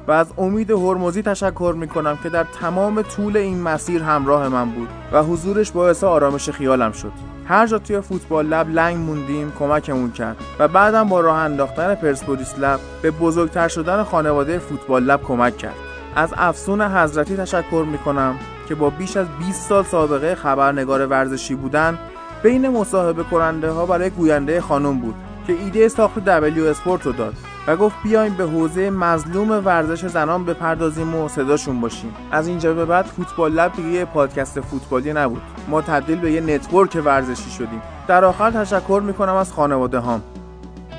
و 0.08 0.12
از 0.12 0.28
امید 0.38 0.72
هرمزی 0.72 1.22
تشکر 1.22 1.76
می 1.78 1.88
کنم 1.88 2.18
که 2.24 2.30
در 2.30 2.44
تمام 2.44 3.02
طول 3.02 3.38
این 3.38 3.62
مسیر 3.62 4.04
همراه 4.04 4.50
من 4.50 4.70
بود 4.70 4.90
و 5.12 5.24
حضورش 5.24 5.72
باعث 5.72 6.04
آرامش 6.04 6.50
خیالم 6.50 6.92
شد. 6.92 7.12
هر 7.46 7.68
جا 7.68 7.80
توی 7.80 8.02
فوتبال 8.02 8.46
لب 8.46 8.70
لنگ 8.70 8.98
موندیم 8.98 9.52
کمکمون 9.60 10.12
کرد 10.12 10.38
و 10.60 10.68
بعدم 10.68 11.10
با 11.10 11.20
راه 11.20 11.38
انداختن 11.38 11.96
پرسپولیس 11.96 12.60
لب 12.60 12.80
به 13.02 13.12
بزرگتر 13.12 13.68
شدن 13.68 14.04
خانواده 14.04 14.60
فوتبال 14.60 15.04
لب 15.04 15.22
کمک 15.24 15.58
کرد. 15.58 15.76
از 16.16 16.34
افسون 16.38 16.82
حضرتی 16.82 17.38
تشکر 17.38 17.86
می 17.92 17.98
کنم 17.98 18.36
که 18.68 18.76
با 18.76 18.90
بیش 18.90 19.18
از 19.18 19.28
20 19.40 19.70
سال 19.70 19.84
سابقه 19.84 20.36
خبرنگار 20.36 21.08
ورزشی 21.08 21.56
بودن 21.56 21.98
بین 22.44 22.70
مصاحبه 22.70 23.24
کننده 23.24 23.70
ها 23.70 23.86
برای 23.86 24.10
گوینده 24.10 24.62
خانم 24.62 25.00
بود. 25.00 25.16
که 25.48 25.54
ایده 25.54 25.88
ساخت 25.88 26.20
دبلیو 26.20 26.66
اسپورت 26.66 27.06
رو 27.06 27.12
داد 27.12 27.34
و 27.68 27.76
گفت 27.76 27.96
بیایم 28.04 28.34
به 28.34 28.44
حوزه 28.44 28.90
مظلوم 28.90 29.52
ورزش 29.66 30.06
زنان 30.06 30.46
بپردازیم 30.46 31.16
و 31.16 31.30
صداشون 31.30 31.82
باشیم. 31.82 32.14
از 32.32 32.48
اینجا 32.48 32.74
به 32.74 32.86
بعد 32.86 33.06
فوتبال 33.06 33.52
لب 33.52 33.74
دیگه 33.76 33.90
یه 33.90 34.06
پادکست 34.06 34.62
فوتبالی 34.62 35.14
نبود. 35.14 35.42
ما 35.68 35.82
تبدیل 35.82 36.20
به 36.20 36.32
یه 36.32 36.42
network 36.42 37.02
ورزشی 37.06 37.50
شدیم. 37.50 37.82
در 38.08 38.26
آخر 38.26 38.52
تشکر 38.52 39.02
می‌کنم 39.06 39.36
از 39.36 39.54
خانواده 39.54 40.00
هام. 40.00 40.22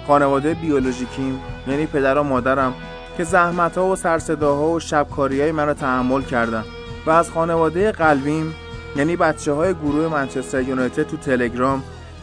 خانواده 0.07 0.55
بیولوژیکیم 0.55 1.41
یعنی 1.67 1.87
پدر 1.87 2.19
و 2.19 2.23
مادرم 2.23 2.75
که 3.17 3.25
زحمت 3.25 3.79
ها 3.79 3.87
و 3.87 3.97
سرصداها 3.97 4.71
و 4.71 4.81
شبکاری 4.81 5.41
های 5.41 5.53
من 5.53 5.67
رو 5.67 5.75
تحمل 5.75 6.23
کردن. 6.23 6.65
و 7.07 7.11
از 7.11 7.31
خانواده 7.31 7.93
قلبیم 7.93 8.55
یعنی 8.97 9.17
بچه 9.17 9.53
های 9.53 9.75
گروه 9.75 10.09
منچستر 10.09 10.63
یونایتد 10.63 11.03
تو 11.03 11.17
تلگرام 11.17 11.83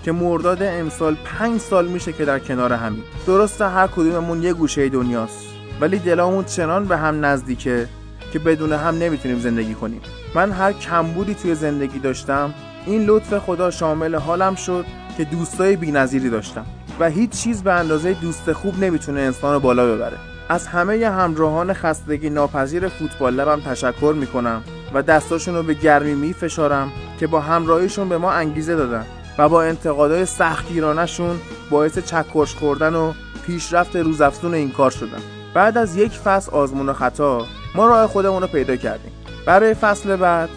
که 0.10 0.14
مرداد 0.14 0.64
امسال 0.64 1.16
پنج 1.26 1.60
سال 1.60 1.88
میشه 1.88 2.14
که 2.14 2.26
در 2.26 2.40
کنار 2.40 2.74
همین. 2.74 3.04
درسته 3.28 3.70
هر 3.70 3.88
کدوممون 3.88 4.44
یه 4.44 4.54
گوشه 4.54 4.90
دنیاست 4.90 5.46
ولی 5.82 6.00
دلامون 6.00 6.44
چنان 6.44 6.86
به 6.86 6.98
هم 6.98 7.26
نزدیکه 7.26 7.88
که 8.34 8.40
بدون 8.40 8.74
هم 8.74 8.98
نمی‌تونیم 8.98 9.40
زندگی 9.40 9.74
کنیم. 9.74 10.02
من 10.36 10.52
هر 10.52 10.74
کمبودی 10.74 11.36
توی 11.36 11.56
زندگی 11.56 12.00
داشتم 12.00 12.54
این 12.86 13.06
لطف 13.06 13.38
خدا 13.38 13.72
شامل 13.72 14.16
حالم 14.16 14.56
شد 14.56 14.86
که 15.18 15.24
دوستای 15.24 15.76
بینظیری 15.76 16.30
داشتم 16.30 16.66
و 17.00 17.10
هیچ 17.10 17.30
چیز 17.30 17.64
به 17.64 17.74
اندازه 17.74 18.14
دوست 18.14 18.54
خوب 18.54 18.84
نمی‌تونه 18.84 19.22
انسان 19.22 19.54
رو 19.54 19.60
بالا 19.60 19.96
ببره. 19.96 20.18
از 20.50 20.68
همه 20.68 21.10
همراهان 21.10 21.74
خستگی 21.74 22.30
ناپذیر 22.30 22.88
فوتبال 22.88 23.34
لبم 23.34 23.60
تشکر 23.60 24.16
می‌کنم 24.18 24.62
و 24.94 25.02
دستاشون 25.02 25.56
رو 25.56 25.64
به 25.64 25.74
گرمی 25.74 26.14
میفشارم 26.14 26.92
که 27.20 27.28
با 27.28 27.40
همراهیشون 27.40 28.10
به 28.10 28.18
ما 28.18 28.32
انگیزه 28.32 28.76
دادن. 28.76 29.06
و 29.40 29.50
با 29.50 29.64
انتقادهای 29.64 30.26
سختگیرانشون 30.26 31.40
باعث 31.70 32.00
چکش 32.00 32.56
خوردن 32.56 32.96
و 32.96 33.14
پیشرفت 33.46 33.96
روزافزون 33.96 34.54
این 34.54 34.72
کار 34.72 34.92
شدن. 34.92 35.20
بعد 35.54 35.78
از 35.78 35.96
یک 35.96 36.12
فصل 36.12 36.52
آزمون 36.52 36.90
و 36.90 36.94
خطا 36.94 37.46
ما 37.76 37.88
راه 37.88 38.08
خودمون 38.08 38.42
رو 38.42 38.48
پیدا 38.48 38.76
کردیم. 38.76 39.12
برای 39.46 39.74
فصل 39.74 40.16
بعد 40.16 40.50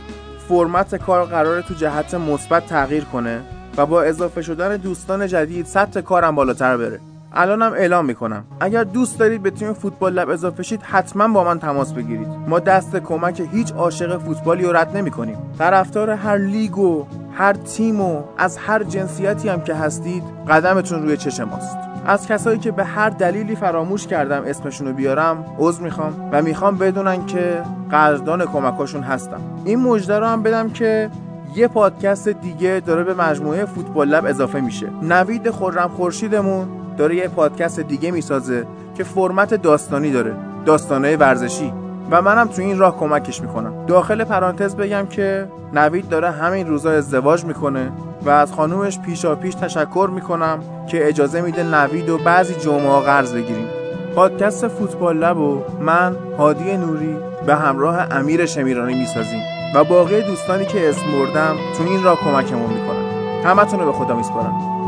فرمت 0.49 0.97
کار 0.97 1.25
قراره 1.25 1.63
تو 1.63 1.75
جهت 1.75 2.15
مثبت 2.15 2.67
تغییر 2.67 3.05
کنه 3.05 3.43
و 3.77 3.87
با 3.87 4.03
اضافه 4.03 4.43
شدن 4.43 4.77
دوستان 4.77 5.27
جدید 5.27 5.67
سطح 5.67 6.01
کارم 6.01 6.35
بالاتر 6.35 6.77
بره. 6.77 7.01
الانم 7.35 7.73
اعلام 7.73 8.05
می‌کنم. 8.05 8.45
اگر 8.61 8.85
دوست 8.85 9.19
دارید 9.19 9.43
به 9.43 9.51
تیم 9.51 9.73
فوتبال 9.73 10.13
لب 10.13 10.31
اضافه 10.31 10.63
شید 10.63 10.83
حتما 10.83 11.29
با 11.29 11.45
من 11.45 11.59
تماس 11.59 11.93
بگیرید. 11.93 12.29
ما 12.49 12.59
دست 12.59 12.97
کمک 12.97 13.43
هیچ 13.53 13.73
عاشق 13.73 14.19
فوتبالی 14.19 14.65
رو 14.65 14.77
رد 14.77 14.97
نمی‌کنیم. 14.97 15.37
طرفدار 15.59 16.11
هر 16.11 16.37
لیگ 16.37 16.79
و 16.79 17.07
هر 17.35 17.53
تیم 17.53 18.01
و 18.01 18.23
از 18.39 18.59
هر 18.59 18.83
جنسیتی 18.83 19.49
هم 19.49 19.61
که 19.61 19.75
هستید 19.75 20.23
قدمتون 20.49 21.03
روی 21.03 21.17
چشم 21.17 21.45
ماست. 21.45 21.77
از 22.07 22.29
کسایی 22.29 22.59
که 22.59 22.71
به 22.71 22.85
هر 22.85 23.11
دلیلی 23.11 23.57
فراموش 23.57 24.07
کردم 24.07 24.43
اسمشون 24.47 24.87
رو 24.87 24.93
بیارم 24.93 25.45
عذر 25.59 25.83
می‌خوام 25.83 26.29
و 26.33 26.43
می‌خوام 26.43 26.79
بدونن 26.79 27.27
که 27.27 27.63
قدردان 27.93 28.47
کمکاشون 28.47 29.03
هستم. 29.03 29.41
این 29.65 29.81
مژده 29.81 30.19
رو 30.19 30.27
هم 30.27 30.43
بدم 30.43 30.71
که 30.71 31.11
یه 31.57 31.69
پادکست 31.69 32.29
دیگه 32.29 32.83
داره 32.87 33.05
به 33.05 33.15
مجموعه 33.15 33.65
فوتبال 33.65 34.09
لب 34.09 34.27
اضافه 34.27 34.61
میشه. 34.61 34.87
نوید 35.03 35.51
خورم 35.51 35.89
خورشیدمون. 35.89 36.69
داره 36.97 37.16
یه 37.16 37.28
پادکست 37.28 37.81
دیگه 37.81 38.10
می‌سازه 38.10 38.66
که 38.97 39.05
فرمت 39.05 39.55
داستانی 39.55 40.10
داره 40.10 40.35
داستانه 40.66 41.16
ورزشی. 41.16 41.73
و 42.10 42.23
منم 42.23 42.48
تو 42.48 42.62
این 42.62 42.78
راه 42.78 42.98
کمکش 42.98 43.40
می‌کنم. 43.40 43.86
داخل 43.86 44.24
پرانتز 44.24 44.77
بگم 44.77 45.06
که 45.06 45.48
نوید 45.74 46.09
داره 46.09 46.31
همین 46.31 46.66
روزا 46.66 46.90
ازدواج 46.90 47.44
می‌کنه 47.44 47.93
و 48.24 48.31
از 48.31 48.52
خانومش 48.52 49.01
پیشا 49.01 49.35
پیش 49.35 49.55
تشکر 49.55 50.10
می‌کنم 50.14 50.59
که 50.86 51.09
اجازه 51.09 51.40
میده 51.40 51.62
نوید 51.62 52.09
و 52.09 52.19
بعضی 52.19 52.55
جمعه 52.55 52.89
ها 52.89 53.01
قرض 53.01 53.35
بگیریم. 53.35 53.66
پادکست 54.14 54.69
فوتبال 54.69 55.16
لب 55.16 55.39
و 55.39 55.62
من 55.81 56.16
هادی 56.39 56.77
نوری 56.77 57.16
به 57.47 57.55
همراه 57.55 58.06
امیر 58.10 58.47
شمیرانی 58.47 58.94
می‌سازیم. 58.94 59.40
و 59.74 59.85
باقی 59.85 60.23
دوستانی 60.23 60.64
که 60.64 60.89
اسم 60.89 61.12
بردم 61.12 61.56
تو 61.77 61.85
این 61.85 62.02
راه 62.02 62.19
کمکمون 62.20 62.70
می‌کنن. 62.73 63.02
همتون 63.44 63.81
رو 63.81 63.86
به 63.86 63.93
خدا 63.93 64.16
میسپارم. 64.16 64.82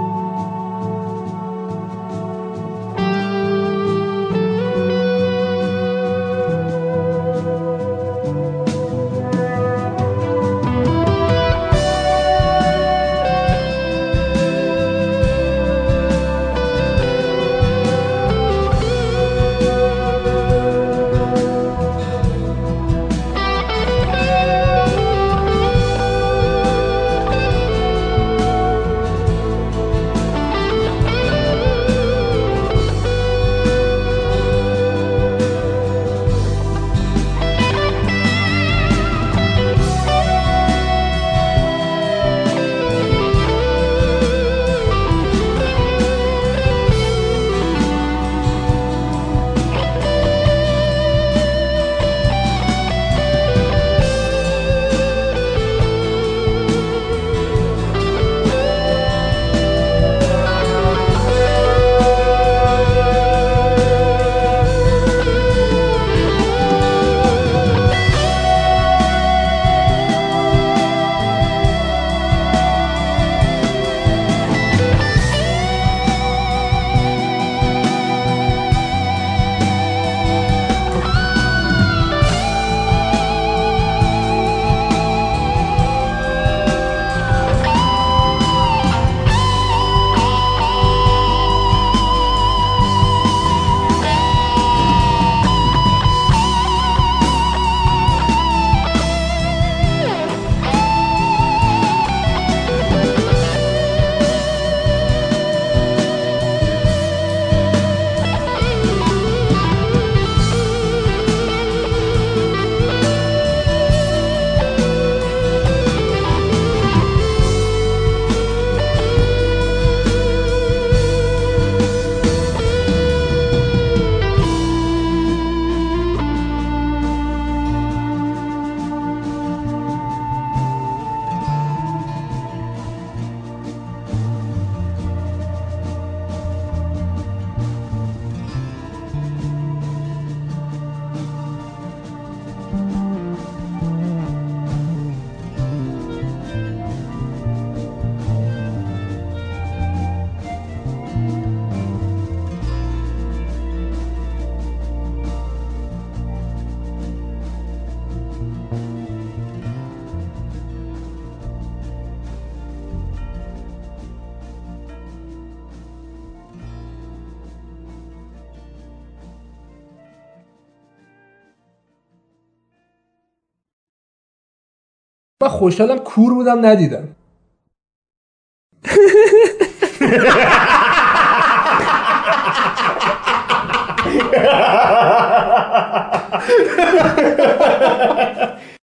خوشحالم 175.58 175.98
کور 175.98 176.34
بودم 176.34 176.66
ندیدم. 176.66 177.13